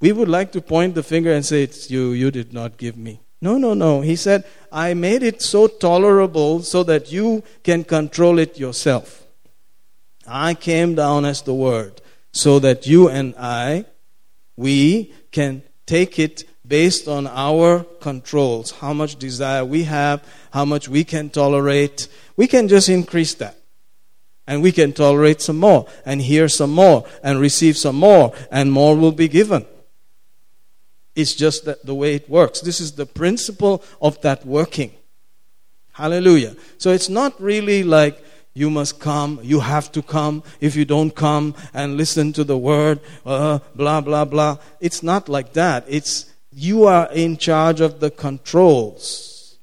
We 0.00 0.12
would 0.12 0.28
like 0.28 0.52
to 0.52 0.62
point 0.62 0.94
the 0.94 1.02
finger 1.02 1.32
and 1.32 1.44
say, 1.44 1.64
It's 1.64 1.90
you, 1.90 2.12
you 2.12 2.30
did 2.30 2.52
not 2.52 2.78
give 2.78 2.96
me. 2.96 3.20
No, 3.40 3.56
no, 3.56 3.74
no. 3.74 4.02
He 4.02 4.16
said, 4.16 4.44
I 4.70 4.94
made 4.94 5.22
it 5.22 5.42
so 5.42 5.66
tolerable 5.66 6.62
so 6.62 6.82
that 6.84 7.10
you 7.10 7.42
can 7.62 7.84
control 7.84 8.38
it 8.38 8.58
yourself. 8.58 9.24
I 10.26 10.54
came 10.54 10.94
down 10.94 11.24
as 11.24 11.42
the 11.42 11.54
Word 11.54 12.00
so 12.32 12.58
that 12.60 12.86
you 12.86 13.08
and 13.08 13.34
I, 13.36 13.86
we 14.56 15.12
can 15.32 15.62
take 15.86 16.18
it 16.18 16.44
based 16.66 17.08
on 17.08 17.26
our 17.26 17.82
controls, 18.00 18.70
how 18.70 18.92
much 18.92 19.16
desire 19.16 19.64
we 19.64 19.84
have, 19.84 20.22
how 20.52 20.64
much 20.64 20.88
we 20.88 21.02
can 21.02 21.28
tolerate. 21.28 22.06
We 22.36 22.46
can 22.46 22.68
just 22.68 22.88
increase 22.88 23.34
that. 23.34 23.56
And 24.46 24.62
we 24.62 24.70
can 24.72 24.92
tolerate 24.92 25.40
some 25.40 25.58
more, 25.58 25.86
and 26.04 26.20
hear 26.20 26.48
some 26.48 26.70
more, 26.70 27.06
and 27.22 27.40
receive 27.40 27.76
some 27.76 27.96
more, 27.96 28.32
and 28.50 28.70
more 28.70 28.96
will 28.96 29.12
be 29.12 29.28
given. 29.28 29.64
It's 31.14 31.34
just 31.34 31.64
that 31.64 31.84
the 31.84 31.94
way 31.94 32.14
it 32.14 32.28
works. 32.28 32.60
This 32.60 32.80
is 32.80 32.92
the 32.92 33.06
principle 33.06 33.82
of 34.00 34.20
that 34.22 34.46
working. 34.46 34.92
Hallelujah. 35.92 36.56
So 36.78 36.90
it's 36.90 37.08
not 37.08 37.40
really 37.40 37.82
like 37.82 38.24
you 38.54 38.70
must 38.70 39.00
come, 39.00 39.40
you 39.42 39.60
have 39.60 39.92
to 39.92 40.02
come. 40.02 40.42
If 40.60 40.76
you 40.76 40.84
don't 40.84 41.14
come 41.14 41.54
and 41.74 41.96
listen 41.96 42.32
to 42.34 42.44
the 42.44 42.58
word, 42.58 43.00
uh, 43.24 43.60
blah, 43.74 44.00
blah, 44.00 44.24
blah. 44.24 44.58
It's 44.80 45.02
not 45.02 45.28
like 45.28 45.52
that. 45.54 45.84
It's 45.88 46.32
you 46.52 46.84
are 46.84 47.08
in 47.12 47.36
charge 47.36 47.80
of 47.80 48.00
the 48.00 48.10
controls. 48.10 49.58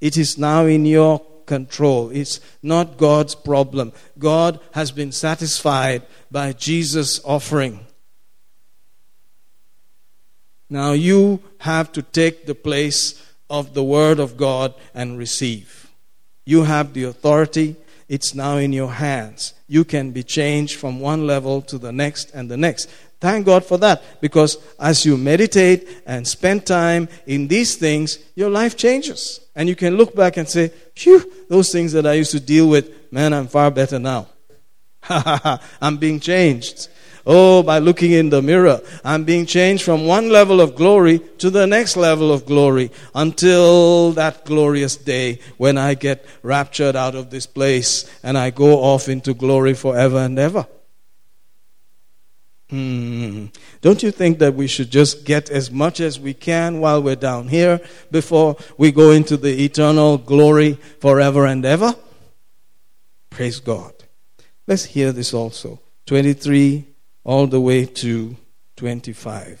It 0.00 0.16
is 0.16 0.38
now 0.38 0.66
in 0.66 0.86
your 0.86 1.20
control. 1.46 2.10
It's 2.10 2.40
not 2.62 2.96
God's 2.96 3.34
problem. 3.34 3.92
God 4.18 4.60
has 4.72 4.90
been 4.90 5.12
satisfied 5.12 6.02
by 6.30 6.52
Jesus' 6.52 7.20
offering. 7.24 7.86
Now 10.70 10.92
you 10.92 11.42
have 11.58 11.92
to 11.92 12.02
take 12.02 12.46
the 12.46 12.54
place 12.54 13.22
of 13.50 13.74
the 13.74 13.84
Word 13.84 14.18
of 14.18 14.36
God 14.36 14.74
and 14.94 15.18
receive. 15.18 15.90
You 16.44 16.64
have 16.64 16.92
the 16.92 17.04
authority. 17.04 17.76
It's 18.08 18.34
now 18.34 18.56
in 18.56 18.72
your 18.72 18.92
hands. 18.92 19.54
You 19.66 19.84
can 19.84 20.10
be 20.10 20.22
changed 20.22 20.76
from 20.76 21.00
one 21.00 21.26
level 21.26 21.62
to 21.62 21.78
the 21.78 21.92
next 21.92 22.30
and 22.34 22.50
the 22.50 22.56
next. 22.56 22.90
Thank 23.20 23.46
God 23.46 23.64
for 23.64 23.78
that 23.78 24.02
because 24.20 24.58
as 24.78 25.06
you 25.06 25.16
meditate 25.16 25.88
and 26.06 26.28
spend 26.28 26.66
time 26.66 27.08
in 27.26 27.48
these 27.48 27.76
things, 27.76 28.18
your 28.34 28.50
life 28.50 28.76
changes. 28.76 29.40
And 29.56 29.68
you 29.68 29.74
can 29.76 29.96
look 29.96 30.14
back 30.14 30.36
and 30.36 30.46
say, 30.46 30.68
phew, 30.94 31.32
those 31.48 31.72
things 31.72 31.92
that 31.92 32.06
I 32.06 32.14
used 32.14 32.32
to 32.32 32.40
deal 32.40 32.68
with, 32.68 33.10
man, 33.10 33.32
I'm 33.32 33.48
far 33.48 33.70
better 33.70 33.98
now. 33.98 34.28
I'm 35.08 35.96
being 35.96 36.20
changed. 36.20 36.88
Oh, 37.26 37.62
by 37.62 37.78
looking 37.78 38.12
in 38.12 38.28
the 38.28 38.42
mirror, 38.42 38.82
I'm 39.02 39.24
being 39.24 39.46
changed 39.46 39.82
from 39.82 40.06
one 40.06 40.28
level 40.28 40.60
of 40.60 40.76
glory 40.76 41.20
to 41.38 41.48
the 41.48 41.66
next 41.66 41.96
level 41.96 42.30
of 42.30 42.44
glory 42.44 42.90
until 43.14 44.12
that 44.12 44.44
glorious 44.44 44.96
day 44.96 45.38
when 45.56 45.78
I 45.78 45.94
get 45.94 46.26
raptured 46.42 46.96
out 46.96 47.14
of 47.14 47.30
this 47.30 47.46
place 47.46 48.04
and 48.22 48.36
I 48.36 48.50
go 48.50 48.78
off 48.82 49.08
into 49.08 49.32
glory 49.32 49.72
forever 49.72 50.18
and 50.18 50.38
ever. 50.38 50.66
Hmm. 52.68 53.46
Don't 53.80 54.02
you 54.02 54.10
think 54.10 54.38
that 54.40 54.54
we 54.54 54.66
should 54.66 54.90
just 54.90 55.24
get 55.24 55.48
as 55.48 55.70
much 55.70 56.00
as 56.00 56.20
we 56.20 56.34
can 56.34 56.80
while 56.80 57.02
we're 57.02 57.16
down 57.16 57.48
here 57.48 57.80
before 58.10 58.56
we 58.76 58.92
go 58.92 59.12
into 59.12 59.36
the 59.38 59.64
eternal 59.64 60.18
glory 60.18 60.74
forever 61.00 61.46
and 61.46 61.64
ever? 61.64 61.94
Praise 63.30 63.60
God. 63.60 63.94
Let's 64.66 64.84
hear 64.84 65.12
this 65.12 65.32
also. 65.32 65.80
23 66.06 66.93
all 67.26 67.46
the 67.46 67.60
way 67.60 67.86
to 67.86 68.30
25. 68.78 69.58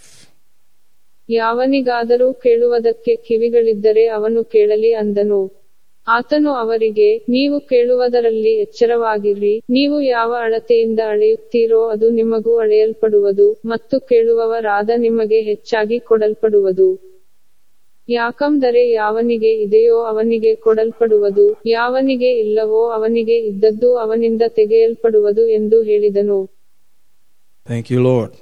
ಯಾವನಿಗಾದರೂ 1.28 2.32
ಕೇಳುವುದಕ್ಕೆ 2.32 3.16
ಕಿವಿಗಳಿದ್ದರೆ 3.16 4.06
ಅವನು 4.06 4.44
ಕೇಳಲಿ 4.44 4.92
ಅಂದನು. 4.92 5.64
ಆತನು 6.08 6.50
ಅವರಿಗೆ, 6.50 7.18
ನೀವು 7.28 7.60
ಕೇಳುವುದರಲ್ಲಿ 7.60 8.52
ಎಚ್ಚರವಾಗಿರಿ, 8.56 9.62
ನೀವು 9.70 10.00
ಯಾವ 10.00 10.34
ಅಳತೆಯಿಂದ 10.40 11.00
ಅಳೆಯುತ್ತೀರೋ 11.08 11.88
ಅದು 11.88 12.10
ನಿಮಗೂ 12.10 12.58
ಅಳೆಯಲ್ಪಡುವುದು 12.58 13.60
ಮತ್ತು 13.64 14.00
ಕೇಳುವವರಾದ 14.00 14.90
ನಿಮಗೆ 14.96 15.40
ಹೆಚ್ಚಾಗಿ 15.40 15.98
ಕೊಡಲ್ಪಡುವುದು. 15.98 16.88
ಯಾಕಂದರೆ 18.08 18.90
ಯಾವನಿಗೆ 18.90 19.52
ಇದೆಯೋ 19.54 19.98
ಅವನಿಗೆ 20.02 20.54
ಕೊಡಲ್ಪಡುವುದು, 20.54 21.56
ಯಾವನಿಗೆ 21.66 22.32
ಇಲ್ಲವೋ 22.32 22.90
ಅವನಿಗೆ 22.90 23.38
ಇದ್ದದ್ದು 23.38 23.96
ಅವನಿಂದ 23.96 24.42
ತೆಗೆಯಲ್ಪಡುವುದು 24.48 25.48
ಎಂದು 25.48 25.82
ಹೇಳಿದನು. 25.82 26.53
Thank 27.66 27.88
you, 27.88 28.02
Lord. 28.02 28.36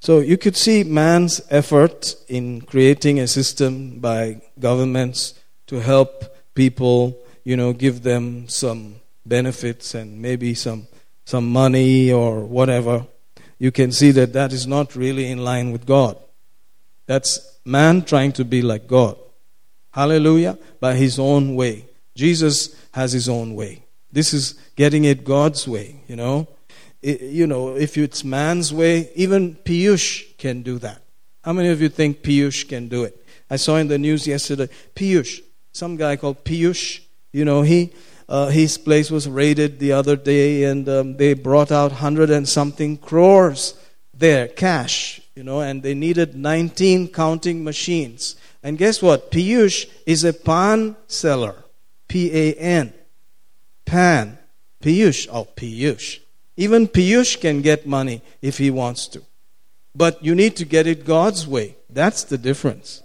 So 0.00 0.20
you 0.20 0.38
could 0.38 0.56
see 0.56 0.82
man's 0.82 1.42
effort 1.50 2.14
in 2.26 2.62
creating 2.62 3.20
a 3.20 3.28
system 3.28 4.00
by 4.00 4.40
governments 4.58 5.34
to 5.66 5.80
help 5.80 6.24
people, 6.54 7.18
you 7.44 7.54
know, 7.54 7.74
give 7.74 8.02
them 8.02 8.48
some 8.48 8.96
benefits 9.26 9.94
and 9.94 10.22
maybe 10.22 10.54
some 10.54 10.86
some 11.26 11.52
money 11.52 12.10
or 12.10 12.40
whatever. 12.40 13.06
You 13.58 13.70
can 13.70 13.92
see 13.92 14.10
that 14.12 14.32
that 14.32 14.54
is 14.54 14.66
not 14.66 14.96
really 14.96 15.30
in 15.30 15.44
line 15.44 15.70
with 15.70 15.84
God. 15.84 16.16
That's 17.06 17.58
man 17.64 18.02
trying 18.02 18.32
to 18.32 18.44
be 18.44 18.62
like 18.62 18.86
God. 18.86 19.18
Hallelujah. 19.92 20.58
By 20.80 20.94
his 20.94 21.18
own 21.18 21.56
way. 21.56 21.84
Jesus 22.16 22.74
has 22.92 23.12
his 23.12 23.28
own 23.28 23.54
way. 23.54 23.84
This 24.10 24.32
is 24.32 24.54
getting 24.76 25.04
it 25.04 25.24
God's 25.24 25.68
way, 25.68 26.02
you 26.08 26.16
know 26.16 26.48
you 27.02 27.46
know, 27.46 27.76
if 27.76 27.96
it's 27.96 28.24
man's 28.24 28.72
way, 28.72 29.10
even 29.14 29.54
Piyush 29.56 30.36
can 30.36 30.62
do 30.62 30.78
that. 30.78 31.02
How 31.42 31.52
many 31.52 31.68
of 31.68 31.80
you 31.80 31.88
think 31.88 32.22
Piyush 32.22 32.68
can 32.68 32.88
do 32.88 33.04
it? 33.04 33.16
I 33.48 33.56
saw 33.56 33.76
in 33.76 33.88
the 33.88 33.98
news 33.98 34.26
yesterday, 34.26 34.68
Piyush, 34.94 35.40
some 35.72 35.96
guy 35.96 36.16
called 36.16 36.44
Piyush, 36.44 37.00
you 37.32 37.44
know, 37.44 37.62
he, 37.62 37.92
uh, 38.28 38.48
his 38.48 38.76
place 38.76 39.10
was 39.10 39.28
raided 39.28 39.78
the 39.78 39.92
other 39.92 40.16
day 40.16 40.64
and 40.64 40.88
um, 40.88 41.16
they 41.16 41.34
brought 41.34 41.72
out 41.72 41.92
hundred 41.92 42.30
and 42.30 42.48
something 42.48 42.96
crores 42.96 43.74
there, 44.12 44.48
cash, 44.48 45.20
you 45.34 45.42
know, 45.42 45.60
and 45.60 45.82
they 45.82 45.94
needed 45.94 46.36
19 46.36 47.08
counting 47.08 47.64
machines. 47.64 48.36
And 48.62 48.76
guess 48.76 49.00
what? 49.00 49.30
Piyush 49.30 49.88
is 50.04 50.22
a 50.24 50.32
pan 50.32 50.96
seller. 51.06 51.64
P 52.08 52.30
A 52.32 52.54
N. 52.54 52.92
Pan. 53.86 54.38
Piyush. 54.82 55.28
Oh, 55.32 55.46
Piyush. 55.56 56.20
Even 56.56 56.88
Piyush 56.88 57.40
can 57.40 57.62
get 57.62 57.86
money 57.86 58.22
if 58.42 58.58
he 58.58 58.70
wants 58.70 59.06
to. 59.08 59.22
But 59.94 60.22
you 60.24 60.34
need 60.34 60.56
to 60.56 60.64
get 60.64 60.86
it 60.86 61.04
God's 61.04 61.46
way. 61.46 61.76
That's 61.88 62.24
the 62.24 62.38
difference. 62.38 63.02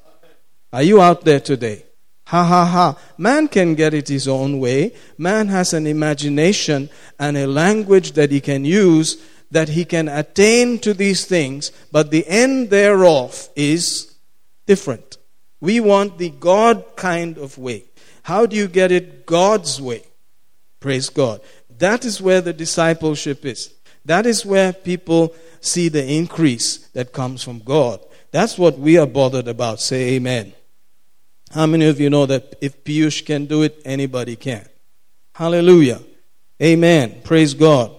Are 0.71 0.83
you 0.83 1.01
out 1.01 1.25
there 1.25 1.39
today? 1.39 1.85
Ha 2.27 2.43
ha 2.43 2.65
ha. 2.65 2.97
Man 3.17 3.47
can 3.47 3.75
get 3.75 3.93
it 3.93 4.07
his 4.07 4.27
own 4.27 4.59
way. 4.59 4.93
Man 5.17 5.47
has 5.47 5.73
an 5.73 5.87
imagination 5.87 6.89
and 7.19 7.37
a 7.37 7.47
language 7.47 8.13
that 8.13 8.31
he 8.31 8.41
can 8.41 8.65
use 8.65 9.17
that 9.51 9.69
he 9.69 9.85
can 9.85 10.07
attain 10.07 10.79
to 10.79 10.93
these 10.93 11.25
things, 11.25 11.71
but 11.91 12.11
the 12.11 12.27
end 12.27 12.69
thereof 12.69 13.49
is 13.55 14.15
different. 14.65 15.17
We 15.61 15.79
want 15.79 16.17
the 16.17 16.29
God 16.29 16.83
kind 16.95 17.37
of 17.37 17.57
way. 17.57 17.85
How 18.23 18.45
do 18.45 18.55
you 18.55 18.67
get 18.67 18.91
it 18.91 19.25
God's 19.25 19.81
way? 19.81 20.03
Praise 20.79 21.09
God. 21.09 21.41
That 21.77 22.05
is 22.05 22.21
where 22.21 22.41
the 22.41 22.53
discipleship 22.53 23.45
is. 23.45 23.73
That 24.05 24.25
is 24.25 24.45
where 24.45 24.71
people 24.71 25.33
see 25.61 25.89
the 25.89 26.05
increase 26.05 26.77
that 26.89 27.11
comes 27.11 27.43
from 27.43 27.59
God. 27.59 27.99
That's 28.31 28.57
what 28.57 28.77
we 28.77 28.97
are 28.97 29.07
bothered 29.07 29.47
about. 29.47 29.79
Say 29.79 30.15
amen. 30.15 30.53
How 31.51 31.65
many 31.65 31.85
of 31.85 31.99
you 31.99 32.09
know 32.09 32.25
that 32.25 32.55
if 32.61 32.83
Piyush 32.83 33.25
can 33.25 33.45
do 33.45 33.63
it, 33.63 33.81
anybody 33.85 34.35
can? 34.35 34.67
Hallelujah. 35.33 36.01
Amen. 36.61 37.21
Praise 37.23 37.53
God. 37.53 37.91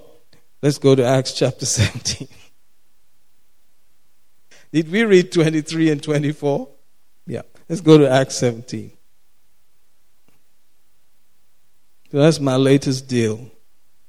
Let's 0.62 0.78
go 0.78 0.94
to 0.94 1.05
Acts 1.05 1.32
chapter 1.32 1.66
17. 1.66 2.28
Did 4.73 4.90
we 4.90 5.05
read 5.05 5.32
23 5.32 5.90
and 5.90 6.03
24? 6.03 6.69
Yeah. 7.27 7.43
Let's 7.69 7.81
go 7.81 7.98
to 7.98 8.09
Acts 8.09 8.36
17. 8.36 8.93
So 12.11 12.19
that's 12.19 12.40
my 12.40 12.57
latest 12.57 13.09
deal. 13.09 13.51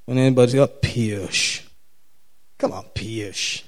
When 0.08 0.18
anybody's 0.18 0.56
got 0.56 0.82
Piyush. 0.82 1.64
Come 2.58 2.72
on, 2.72 2.86
Piyush. 2.96 3.64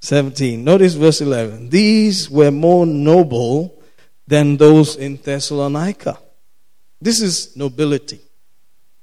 17. 0.00 0.62
Notice 0.62 0.92
verse 0.92 1.22
11. 1.22 1.70
These 1.70 2.28
were 2.28 2.50
more 2.50 2.84
noble 2.84 3.82
than 4.26 4.58
those 4.58 4.96
in 4.96 5.16
Thessalonica. 5.16 6.18
This 7.00 7.22
is 7.22 7.56
nobility, 7.56 8.20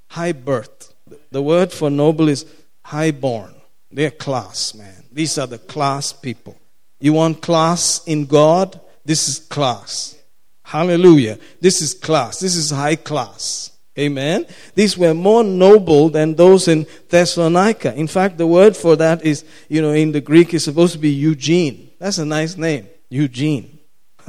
high 0.09 0.33
birth. 0.33 0.93
The 1.31 1.41
word 1.41 1.71
for 1.71 1.89
noble 1.89 2.29
is 2.29 2.45
high 2.83 3.09
born. 3.09 3.55
They're 3.91 4.11
class, 4.11 4.75
man. 4.75 5.03
These 5.11 5.39
are 5.39 5.47
the 5.47 5.57
class 5.57 6.13
people. 6.13 6.57
You 6.99 7.13
want 7.13 7.41
class 7.41 8.03
in 8.05 8.27
God? 8.27 8.79
This 9.03 9.27
is 9.27 9.39
class. 9.39 10.15
Hallelujah. 10.61 11.39
This 11.59 11.81
is 11.81 11.95
class. 11.95 12.39
This 12.39 12.55
is 12.55 12.69
high 12.69 12.97
class. 12.97 13.71
Amen. 13.97 14.45
These 14.75 14.97
were 14.97 15.13
more 15.13 15.43
noble 15.43 16.09
than 16.09 16.35
those 16.35 16.67
in 16.67 16.87
Thessalonica. 17.09 17.93
In 17.95 18.07
fact, 18.07 18.37
the 18.37 18.47
word 18.47 18.77
for 18.77 18.95
that 18.95 19.25
is, 19.25 19.43
you 19.67 19.81
know, 19.81 19.91
in 19.91 20.11
the 20.11 20.21
Greek 20.21 20.53
is 20.53 20.63
supposed 20.63 20.93
to 20.93 20.99
be 20.99 21.09
Eugene. 21.09 21.91
That's 21.99 22.17
a 22.17 22.25
nice 22.25 22.55
name. 22.55 22.87
Eugene. 23.09 23.79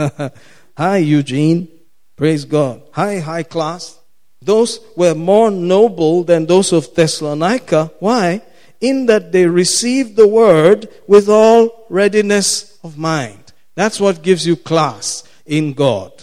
Hi, 0.76 0.96
Eugene. 0.96 1.68
Praise 2.16 2.44
God. 2.44 2.82
Hi, 2.92 3.18
high 3.18 3.44
class. 3.44 3.98
Those 4.42 4.80
were 4.96 5.14
more 5.14 5.50
noble 5.50 6.24
than 6.24 6.46
those 6.46 6.72
of 6.72 6.94
Thessalonica. 6.94 7.92
Why? 7.98 8.42
In 8.80 9.06
that 9.06 9.32
they 9.32 9.46
received 9.46 10.16
the 10.16 10.26
word 10.26 10.88
with 11.06 11.28
all 11.28 11.86
readiness 11.90 12.78
of 12.82 12.96
mind. 12.96 13.52
That's 13.74 14.00
what 14.00 14.22
gives 14.22 14.46
you 14.46 14.56
class 14.56 15.22
in 15.44 15.74
God. 15.74 16.19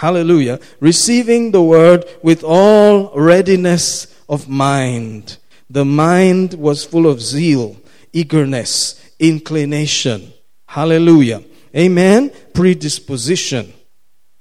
Hallelujah. 0.00 0.60
Receiving 0.80 1.50
the 1.50 1.62
word 1.62 2.06
with 2.22 2.42
all 2.42 3.12
readiness 3.14 4.06
of 4.30 4.48
mind. 4.48 5.36
The 5.68 5.84
mind 5.84 6.54
was 6.54 6.86
full 6.86 7.06
of 7.06 7.20
zeal, 7.20 7.76
eagerness, 8.10 8.98
inclination. 9.18 10.32
Hallelujah. 10.64 11.44
Amen. 11.76 12.32
Predisposition. 12.54 13.74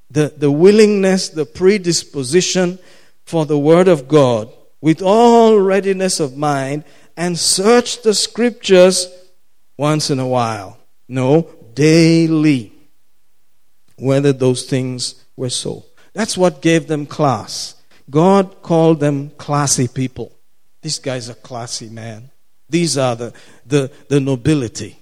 The, 0.10 0.34
the 0.34 0.50
willingness, 0.50 1.28
the 1.28 1.46
predisposition 1.46 2.80
for 3.26 3.46
the 3.46 3.60
word 3.60 3.90
of 3.90 4.08
God 4.08 4.50
with 4.80 5.02
all 5.02 5.60
readiness 5.60 6.22
of 6.22 6.38
mind 6.38 6.86
and 7.18 7.38
search 7.38 8.02
the 8.02 8.14
scriptures 8.14 9.14
once 9.76 10.10
in 10.10 10.20
a 10.20 10.28
while. 10.28 10.80
No, 11.10 11.50
daily. 11.74 12.72
Whether 13.98 14.32
those 14.32 14.64
things 14.64 15.26
were 15.40 15.50
so. 15.50 15.86
That's 16.14 16.38
what 16.38 16.62
gave 16.62 16.88
them 16.88 17.06
class. 17.06 17.76
God 18.10 18.62
called 18.62 19.00
them 19.00 19.30
classy 19.32 19.88
people. 19.88 20.36
These 20.82 21.00
guys 21.00 21.30
are 21.30 21.36
classy, 21.36 21.90
man. 21.90 22.30
These 22.70 22.98
are 22.98 23.16
the, 23.16 23.34
the, 23.66 23.92
the 24.10 24.20
nobility. 24.20 25.00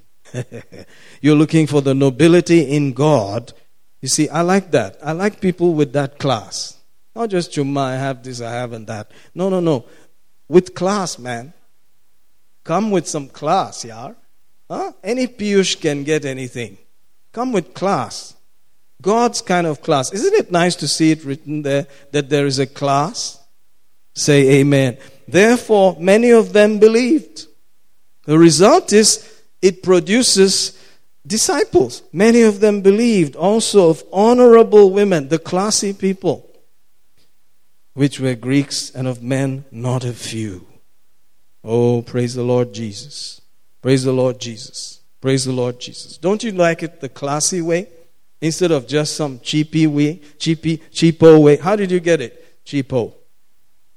You're 1.22 1.36
looking 1.36 1.66
for 1.66 1.82
the 1.82 1.96
nobility 1.96 2.62
in 2.62 2.94
God. 2.94 3.52
You 4.00 4.08
see, 4.08 4.30
I 4.30 4.42
like 4.42 4.72
that. 4.72 4.98
I 5.04 5.14
like 5.14 5.42
people 5.42 5.74
with 5.74 5.94
that 5.94 6.20
class. 6.20 6.78
Not 7.16 7.30
just 7.30 7.52
Chuma, 7.52 7.82
I 7.82 7.96
have 7.96 8.22
this, 8.24 8.40
I 8.40 8.52
haven't 8.52 8.86
that. 8.86 9.10
No, 9.34 9.50
no, 9.50 9.60
no. 9.60 9.86
With 10.48 10.76
class, 10.76 11.18
man. 11.18 11.54
Come 12.64 12.92
with 12.92 13.08
some 13.08 13.28
class, 13.28 13.84
yeah. 13.84 14.14
Huh? 14.70 14.92
Any 15.04 15.28
Piyush 15.28 15.82
can 15.82 16.04
get 16.04 16.26
anything. 16.26 16.78
Come 17.32 17.54
with 17.54 17.74
class. 17.74 18.37
God's 19.02 19.42
kind 19.42 19.68
of 19.68 19.82
class. 19.82 20.12
Isn't 20.12 20.34
it 20.34 20.52
nice 20.52 20.76
to 20.78 20.88
see 20.88 21.12
it 21.12 21.24
written 21.24 21.62
there 21.62 21.88
that 22.12 22.30
there 22.30 22.46
is 22.46 22.60
a 22.60 22.66
class? 22.68 23.40
Say 24.14 24.60
amen. 24.60 24.98
Therefore, 25.28 25.96
many 26.00 26.32
of 26.32 26.54
them 26.54 26.80
believed. 26.80 27.46
The 28.26 28.40
result 28.40 28.92
is 28.92 29.42
it 29.62 29.84
produces 29.84 30.78
disciples. 31.26 32.02
Many 32.12 32.42
of 32.42 32.60
them 32.60 32.82
believed 32.82 33.36
also 33.36 33.90
of 33.90 34.04
honorable 34.12 34.92
women, 34.92 35.28
the 35.28 35.40
classy 35.40 35.94
people, 35.94 36.50
which 37.94 38.20
were 38.20 38.36
Greeks 38.36 38.90
and 38.92 39.08
of 39.08 39.22
men 39.22 39.66
not 39.72 40.04
a 40.04 40.14
few. 40.14 40.66
Oh, 41.64 42.02
praise 42.02 42.34
the 42.34 42.44
Lord 42.44 42.74
Jesus. 42.74 43.42
Praise 43.82 44.04
the 44.04 44.14
Lord 44.14 44.40
Jesus. 44.40 45.02
Praise 45.22 45.46
the 45.46 45.52
Lord 45.52 45.80
Jesus. 45.80 46.18
Don't 46.18 46.44
you 46.44 46.52
like 46.52 46.82
it 46.82 47.02
the 47.02 47.10
classy 47.10 47.62
way? 47.62 47.88
Instead 48.42 48.72
of 48.72 48.88
just 48.88 49.16
some 49.16 49.40
cheapy 49.40 49.88
way, 49.88 50.22
cheapy, 50.38 50.78
cheapo 50.78 51.42
way. 51.42 51.58
How 51.58 51.76
did 51.76 51.92
you 51.92 52.00
get 52.00 52.22
it? 52.22 52.66
Cheapo. 52.66 53.14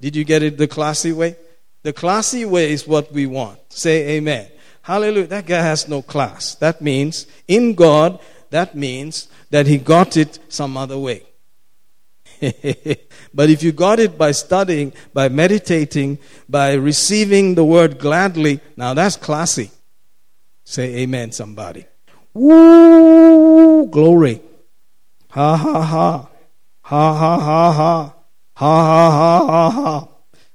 Did 0.01 0.17
you 0.17 0.25
get 0.25 0.43
it 0.43 0.57
the 0.57 0.69
classy 0.69 1.13
way? 1.13 1.37
The 1.83 1.93
classy 1.93 2.45
way 2.45 2.73
is 2.73 2.87
what 2.87 3.13
we 3.13 3.27
want. 3.27 3.59
Say 3.73 4.17
amen. 4.17 4.49
Hallelujah. 4.83 5.27
That 5.27 5.47
guy 5.47 5.61
has 5.61 5.89
no 5.89 6.03
class. 6.03 6.55
That 6.57 6.81
means, 6.81 7.27
in 7.47 7.75
God, 7.75 8.19
that 8.51 8.75
means 8.75 9.29
that 9.51 9.67
he 9.67 9.79
got 9.79 10.17
it 10.17 10.39
some 10.49 10.77
other 10.77 10.99
way. 10.99 11.25
but 13.35 13.51
if 13.51 13.63
you 13.63 13.73
got 13.73 14.01
it 14.01 14.17
by 14.17 14.31
studying, 14.31 14.93
by 15.13 15.29
meditating, 15.29 16.19
by 16.49 16.73
receiving 16.73 17.55
the 17.55 17.65
word 17.65 17.99
gladly, 17.99 18.61
now 18.77 18.95
that's 18.95 19.17
classy. 19.17 19.71
Say 20.65 20.99
amen, 20.99 21.33
somebody. 21.33 21.85
Woo! 22.33 23.00
Glory. 23.87 24.41
Ha 25.29 25.57
ha 25.57 25.83
ha. 25.83 26.29
Ha 26.83 27.15
ha 27.15 27.39
ha 27.39 27.73
ha. 27.73 28.15
Ha 28.55 28.83
ha 28.85 29.11
ha 29.11 29.47
ha 29.47 29.71
ha. 29.71 30.09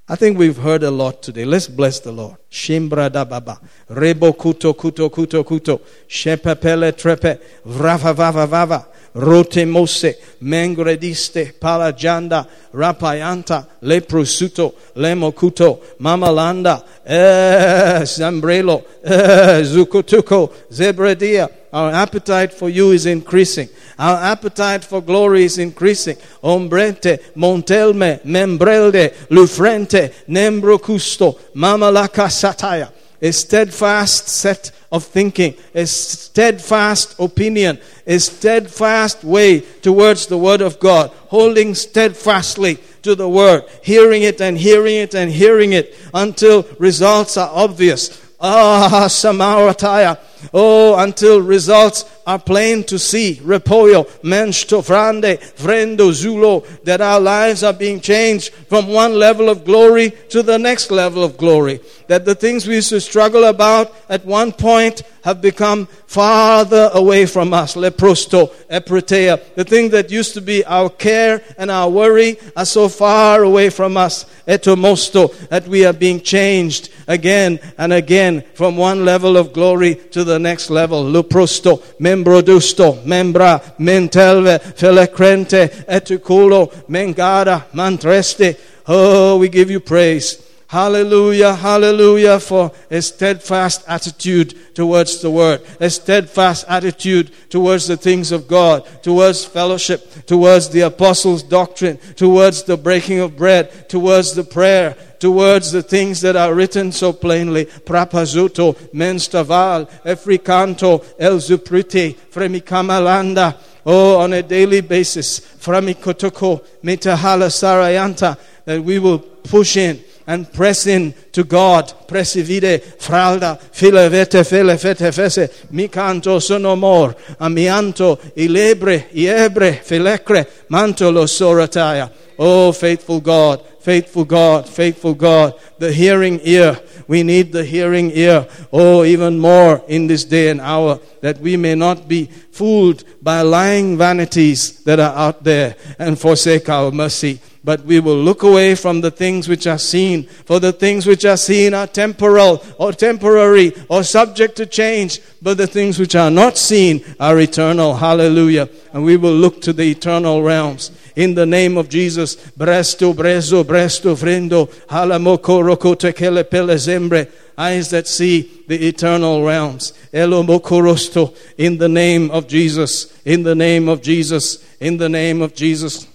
I 0.08 0.14
think 0.14 0.38
we've 0.38 0.56
heard 0.56 0.84
a 0.84 0.90
lot 0.90 1.20
today. 1.20 1.44
Let's 1.44 1.66
bless 1.66 1.98
the 1.98 2.12
Lord. 2.12 2.36
Shimbra 2.48 3.10
da 3.10 3.24
baba. 3.24 3.58
Rebo 3.90 4.32
kuto 4.36 4.72
kuto 4.72 5.10
kuto 5.10 5.42
kuto. 5.44 5.80
Shepepele 6.06 6.92
trepe. 6.92 7.40
Vrava 7.64 8.14
vava 8.14 8.46
vava. 8.46 8.86
Rote 9.14 9.64
mose. 9.66 10.14
Mengrediste. 10.40 11.58
Palajanda. 11.58 12.46
Rapayanta. 12.72 13.66
Leprosuto. 13.82 14.74
Lemokuto. 14.94 15.80
Mamalanda. 15.98 16.84
Eh, 17.04 18.04
Zambrelo. 18.04 18.84
Eh, 19.02 19.64
Zukutuko. 19.64 20.52
Zebredia. 20.70 21.50
Our 21.76 21.92
appetite 21.92 22.54
for 22.54 22.70
you 22.70 22.92
is 22.92 23.04
increasing. 23.04 23.68
Our 23.98 24.16
appetite 24.16 24.82
for 24.82 25.02
glory 25.02 25.44
is 25.44 25.58
increasing. 25.58 26.16
Ombrente, 26.42 27.18
Montelme, 27.34 28.18
Membrelde, 28.24 29.12
Lufrente, 29.28 30.10
nembro 30.26 30.78
custo, 30.78 31.38
Mamalaka 31.54 32.30
Sataya. 32.30 32.90
A 33.20 33.30
steadfast 33.30 34.26
set 34.26 34.70
of 34.90 35.04
thinking, 35.04 35.54
a 35.74 35.86
steadfast 35.86 37.14
opinion, 37.18 37.78
a 38.06 38.18
steadfast 38.20 39.22
way 39.22 39.60
towards 39.60 40.28
the 40.28 40.38
Word 40.38 40.62
of 40.62 40.80
God, 40.80 41.10
holding 41.28 41.74
steadfastly 41.74 42.78
to 43.02 43.14
the 43.14 43.28
Word, 43.28 43.64
hearing 43.82 44.22
it 44.22 44.40
and 44.40 44.56
hearing 44.56 44.96
it 44.96 45.14
and 45.14 45.30
hearing 45.30 45.74
it 45.74 45.94
until 46.14 46.66
results 46.78 47.36
are 47.36 47.50
obvious. 47.52 48.22
Ah, 48.40 49.06
Samarataya 49.08 50.18
Oh, 50.52 50.98
until 50.98 51.40
results 51.40 52.04
are 52.26 52.38
plain 52.38 52.82
to 52.84 52.98
see. 52.98 53.40
Repollo, 53.42 54.04
mensto, 54.22 54.82
frande, 54.82 55.38
frendo, 55.54 56.10
zulo, 56.10 56.66
that 56.82 57.00
our 57.00 57.20
lives 57.20 57.62
are 57.62 57.72
being 57.72 58.00
changed 58.00 58.52
from 58.68 58.88
one 58.88 59.14
level 59.14 59.48
of 59.48 59.64
glory 59.64 60.10
to 60.30 60.42
the 60.42 60.58
next 60.58 60.90
level 60.90 61.22
of 61.22 61.36
glory. 61.36 61.80
That 62.08 62.24
the 62.24 62.34
things 62.34 62.66
we 62.66 62.76
used 62.76 62.90
to 62.90 63.00
struggle 63.00 63.44
about 63.44 63.94
at 64.08 64.24
one 64.24 64.52
point 64.52 65.02
have 65.24 65.40
become 65.40 65.86
farther 66.06 66.90
away 66.94 67.26
from 67.26 67.52
us. 67.52 67.74
Leprosto, 67.74 68.52
epretea. 68.70 69.54
The 69.54 69.64
things 69.64 69.90
that 69.90 70.10
used 70.10 70.34
to 70.34 70.40
be 70.40 70.64
our 70.64 70.88
care 70.88 71.42
and 71.58 71.70
our 71.70 71.90
worry 71.90 72.38
are 72.56 72.64
so 72.64 72.88
far 72.88 73.42
away 73.42 73.70
from 73.70 73.96
us. 73.96 74.24
Etomosto, 74.46 75.36
that 75.48 75.66
we 75.66 75.84
are 75.84 75.92
being 75.92 76.20
changed 76.20 76.90
again 77.08 77.58
and 77.78 77.92
again 77.92 78.44
from 78.54 78.76
one 78.76 79.04
level 79.04 79.36
of 79.36 79.52
glory 79.52 79.96
to 79.96 80.22
the 80.22 80.35
next 80.38 80.70
level. 80.70 81.04
Luprosto, 81.04 81.82
membrodusto, 82.00 83.02
membra, 83.04 83.60
mentelve, 83.78 84.58
felecrente, 84.76 85.84
etuculo, 85.88 86.72
mengada, 86.88 87.66
mantreste. 87.72 88.56
Oh, 88.88 89.38
we 89.38 89.48
give 89.48 89.70
you 89.70 89.80
praise. 89.80 90.46
Hallelujah, 90.68 91.54
hallelujah 91.54 92.40
for 92.40 92.72
a 92.90 93.00
steadfast 93.00 93.84
attitude 93.86 94.74
towards 94.74 95.20
the 95.20 95.30
word, 95.30 95.62
a 95.78 95.88
steadfast 95.88 96.64
attitude 96.68 97.30
towards 97.50 97.86
the 97.86 97.96
things 97.96 98.32
of 98.32 98.48
God, 98.48 98.84
towards 99.00 99.44
fellowship, 99.44 100.26
towards 100.26 100.70
the 100.70 100.80
apostles' 100.80 101.44
doctrine, 101.44 101.98
towards 102.16 102.64
the 102.64 102.76
breaking 102.76 103.20
of 103.20 103.36
bread, 103.36 103.88
towards 103.88 104.34
the 104.34 104.42
prayer, 104.42 104.96
towards 105.18 105.72
the 105.72 105.82
things 105.82 106.20
that 106.20 106.36
are 106.36 106.54
written 106.54 106.92
so 106.92 107.12
plainly. 107.12 107.66
Prapazuto, 107.66 108.74
menstaval, 108.92 109.90
efricanto, 110.02 111.04
elzuprite, 111.18 112.14
fremikamalanda. 112.30 113.58
Oh, 113.84 114.18
on 114.18 114.32
a 114.32 114.42
daily 114.42 114.80
basis, 114.80 115.40
framikotoko, 115.40 116.64
metahala 116.82 117.48
sarayanta, 117.48 118.36
that 118.64 118.82
we 118.82 118.98
will 118.98 119.20
push 119.20 119.76
in 119.76 120.02
and 120.26 120.52
press 120.52 120.86
in 120.86 121.14
to 121.32 121.44
God. 121.44 121.92
Presivide, 122.08 122.80
fralda, 122.98 123.58
file 123.58 124.08
vete, 124.10 124.42
fele 124.44 124.76
fete 124.76 125.12
fese, 125.12 125.70
mi 125.70 125.88
micanto 125.88 126.40
sonomor, 126.40 127.14
amianto, 127.38 128.18
ilebre, 128.36 129.08
iebre, 129.14 129.80
filecre, 129.82 130.46
manto 130.68 131.10
lo 131.10 131.26
sorataya. 131.26 132.10
Oh, 132.38 132.72
faithful 132.72 133.20
God, 133.20 133.64
faithful 133.80 134.24
God, 134.24 134.68
faithful 134.68 135.14
God, 135.14 135.54
the 135.78 135.92
hearing 135.92 136.40
ear. 136.42 136.78
We 137.08 137.22
need 137.22 137.52
the 137.52 137.64
hearing 137.64 138.10
ear. 138.12 138.46
Oh, 138.72 139.04
even 139.04 139.38
more 139.38 139.82
in 139.88 140.06
this 140.06 140.24
day 140.24 140.50
and 140.50 140.60
hour, 140.60 141.00
that 141.20 141.38
we 141.38 141.56
may 141.56 141.74
not 141.74 142.08
be 142.08 142.28
fooled 142.56 143.04
by 143.22 143.42
lying 143.42 143.98
vanities 143.98 144.82
that 144.84 144.98
are 144.98 145.14
out 145.14 145.44
there 145.44 145.76
and 145.98 146.18
forsake 146.18 146.68
our 146.68 146.90
mercy 146.90 147.40
but 147.66 147.84
we 147.84 147.98
will 147.98 148.16
look 148.16 148.44
away 148.44 148.76
from 148.76 149.00
the 149.00 149.10
things 149.10 149.48
which 149.48 149.66
are 149.66 149.76
seen. 149.76 150.22
For 150.22 150.60
the 150.60 150.72
things 150.72 151.04
which 151.04 151.24
are 151.24 151.36
seen 151.36 151.74
are 151.74 151.88
temporal 151.88 152.62
or 152.78 152.92
temporary 152.92 153.72
or 153.88 154.04
subject 154.04 154.54
to 154.58 154.66
change, 154.66 155.20
but 155.42 155.58
the 155.58 155.66
things 155.66 155.98
which 155.98 156.14
are 156.14 156.30
not 156.30 156.56
seen 156.56 157.04
are 157.18 157.40
eternal. 157.40 157.96
Hallelujah. 157.96 158.68
And 158.92 159.04
we 159.04 159.16
will 159.16 159.34
look 159.34 159.60
to 159.62 159.72
the 159.72 159.90
eternal 159.90 160.44
realms. 160.44 160.92
In 161.16 161.34
the 161.34 161.44
name 161.44 161.76
of 161.76 161.88
Jesus, 161.88 162.36
Bresto, 162.36 163.12
Brezo, 163.12 163.64
Bresto, 163.64 164.14
Frendo, 164.14 164.68
Halamoko, 164.86 165.60
Roko, 165.60 165.96
Tekele, 165.96 166.48
Pele, 166.48 166.76
Zembre, 166.76 167.28
eyes 167.58 167.90
that 167.90 168.06
see 168.06 168.64
the 168.68 168.88
eternal 168.88 169.44
realms. 169.44 169.92
Elomokorosto, 170.12 171.36
in 171.56 171.78
the 171.78 171.88
name 171.88 172.30
of 172.30 172.46
Jesus, 172.46 173.18
in 173.24 173.42
the 173.42 173.54
name 173.54 173.88
of 173.88 174.02
Jesus, 174.02 174.64
in 174.80 174.96
the 174.96 175.08
name 175.08 175.42
of 175.42 175.54
Jesus. 175.54 176.06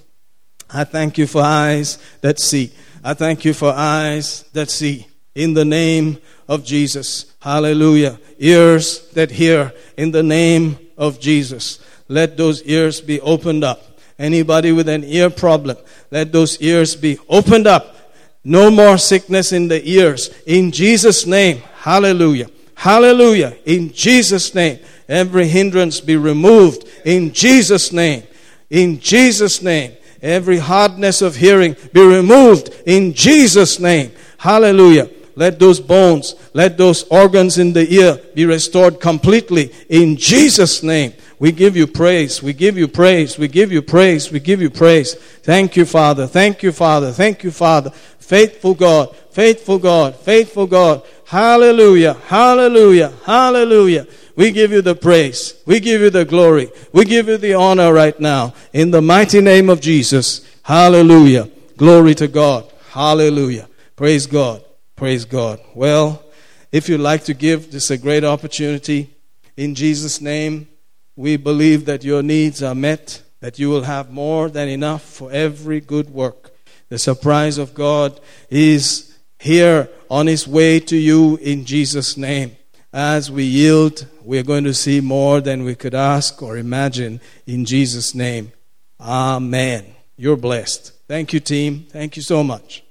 I 0.74 0.84
thank 0.84 1.18
you 1.18 1.28
for 1.28 1.42
eyes 1.42 1.98
that 2.22 2.40
see. 2.40 2.72
I 3.04 3.14
thank 3.14 3.46
you 3.46 3.54
for 3.54 3.74
eyes 3.74 4.44
that 4.54 4.70
see. 4.70 5.08
In 5.34 5.54
the 5.54 5.66
name 5.66 6.18
of 6.48 6.64
Jesus. 6.64 7.34
Hallelujah. 7.40 8.20
Ears 8.38 9.08
that 9.14 9.32
hear. 9.32 9.74
In 9.98 10.12
the 10.12 10.24
name 10.24 10.78
of 10.98 11.20
Jesus. 11.20 11.80
Let 12.08 12.38
those 12.38 12.62
ears 12.64 13.02
be 13.02 13.20
opened 13.22 13.64
up. 13.64 13.92
Anybody 14.20 14.72
with 14.72 14.88
an 14.88 15.04
ear 15.04 15.32
problem, 15.32 15.78
let 16.12 16.32
those 16.32 16.62
ears 16.62 16.96
be 16.96 17.18
opened 17.28 17.66
up. 17.66 17.96
No 18.44 18.72
more 18.72 18.98
sickness 18.98 19.52
in 19.52 19.68
the 19.68 19.88
ears. 19.88 20.30
In 20.46 20.72
Jesus' 20.72 21.26
name. 21.26 21.62
Hallelujah. 21.76 22.48
Hallelujah. 22.76 23.56
In 23.66 23.94
Jesus' 23.94 24.56
name. 24.56 24.80
Every 25.08 25.48
hindrance 25.48 26.00
be 26.00 26.16
removed. 26.18 26.88
In 27.06 27.34
Jesus' 27.34 27.92
name. 27.92 28.24
In 28.70 29.00
Jesus' 29.00 29.62
name. 29.62 29.94
Every 30.22 30.58
hardness 30.58 31.22
of 31.22 31.36
hearing 31.36 31.76
be 31.94 32.02
removed. 32.02 32.70
In 32.86 33.14
Jesus' 33.14 33.80
name. 33.80 34.12
Hallelujah. 34.38 35.10
Let 35.36 35.60
those 35.60 35.80
bones, 35.80 36.36
let 36.54 36.78
those 36.78 37.04
organs 37.04 37.58
in 37.58 37.74
the 37.74 37.92
ear 37.94 38.20
be 38.34 38.46
restored 38.46 39.00
completely. 39.00 39.72
In 39.90 40.18
Jesus' 40.18 40.84
name. 40.84 41.14
We 41.42 41.52
give 41.52 41.76
you 41.76 41.88
praise. 41.88 42.44
We 42.44 42.54
give 42.54 42.78
you 42.78 42.88
praise. 42.88 43.40
We 43.40 43.48
give 43.48 43.72
you 43.72 43.82
praise. 43.82 44.32
We 44.32 44.40
give 44.40 44.62
you 44.62 44.70
praise. 44.70 45.16
Thank 45.16 45.76
you, 45.76 45.86
Father. 45.86 46.28
Thank 46.28 46.62
you, 46.62 46.72
Father. 46.72 47.12
Thank 47.12 47.44
you, 47.44 47.50
Father. 47.50 47.90
Faithful 47.90 48.76
God. 48.76 49.16
Faithful 49.32 49.80
God. 49.80 50.16
Faithful 50.18 50.68
God. 50.68 51.02
Hallelujah. 51.26 52.14
Hallelujah. 52.14 53.12
Hallelujah. 53.26 54.06
We 54.36 54.52
give 54.52 54.72
you 54.72 54.84
the 54.84 54.94
praise. 54.94 55.56
We 55.66 55.80
give 55.80 56.02
you 56.02 56.12
the 56.12 56.26
glory. 56.26 56.72
We 56.94 57.06
give 57.06 57.28
you 57.28 57.38
the 57.38 57.56
honor 57.56 57.92
right 57.92 58.20
now. 58.20 58.54
In 58.72 58.92
the 58.92 59.02
mighty 59.02 59.42
name 59.42 59.68
of 59.68 59.82
Jesus. 59.82 60.48
Hallelujah. 60.62 61.50
Glory 61.76 62.14
to 62.16 62.28
God. 62.28 62.72
Hallelujah. 62.92 63.68
Praise 63.96 64.28
God. 64.28 64.64
Praise 65.02 65.26
God. 65.26 65.60
Well, 65.74 66.24
if 66.72 66.88
you'd 66.88 67.02
like 67.02 67.24
to 67.24 67.34
give, 67.34 67.72
this 67.72 67.86
is 67.86 67.90
a 67.90 67.98
great 67.98 68.24
opportunity. 68.24 69.10
In 69.58 69.74
Jesus' 69.74 70.22
name, 70.22 70.68
we 71.16 71.38
believe 71.38 71.86
that 71.86 72.04
your 72.04 72.22
needs 72.22 72.62
are 72.62 72.76
met, 72.76 73.24
that 73.40 73.58
you 73.58 73.72
will 73.72 73.82
have 73.82 74.12
more 74.12 74.48
than 74.48 74.70
enough 74.70 75.02
for 75.02 75.32
every 75.32 75.80
good 75.80 76.12
work. 76.12 76.52
The 76.90 77.00
surprise 77.00 77.58
of 77.58 77.74
God 77.74 78.20
is 78.52 79.18
here 79.40 79.90
on 80.08 80.28
His 80.28 80.48
way 80.48 80.80
to 80.82 80.96
you 80.96 81.38
in 81.38 81.66
Jesus' 81.66 82.16
name. 82.16 82.56
As 82.94 83.32
we 83.32 83.44
yield, 83.44 84.06
we're 84.22 84.44
going 84.44 84.66
to 84.66 84.74
see 84.76 85.02
more 85.02 85.42
than 85.42 85.64
we 85.64 85.74
could 85.74 85.96
ask 85.96 86.44
or 86.44 86.58
imagine 86.58 87.22
in 87.48 87.66
Jesus' 87.66 88.14
name. 88.14 88.52
Amen. 89.00 89.96
You're 90.16 90.38
blessed. 90.38 90.94
Thank 91.08 91.34
you, 91.34 91.40
team. 91.40 91.88
Thank 91.90 92.18
you 92.18 92.22
so 92.22 92.44
much. 92.44 92.84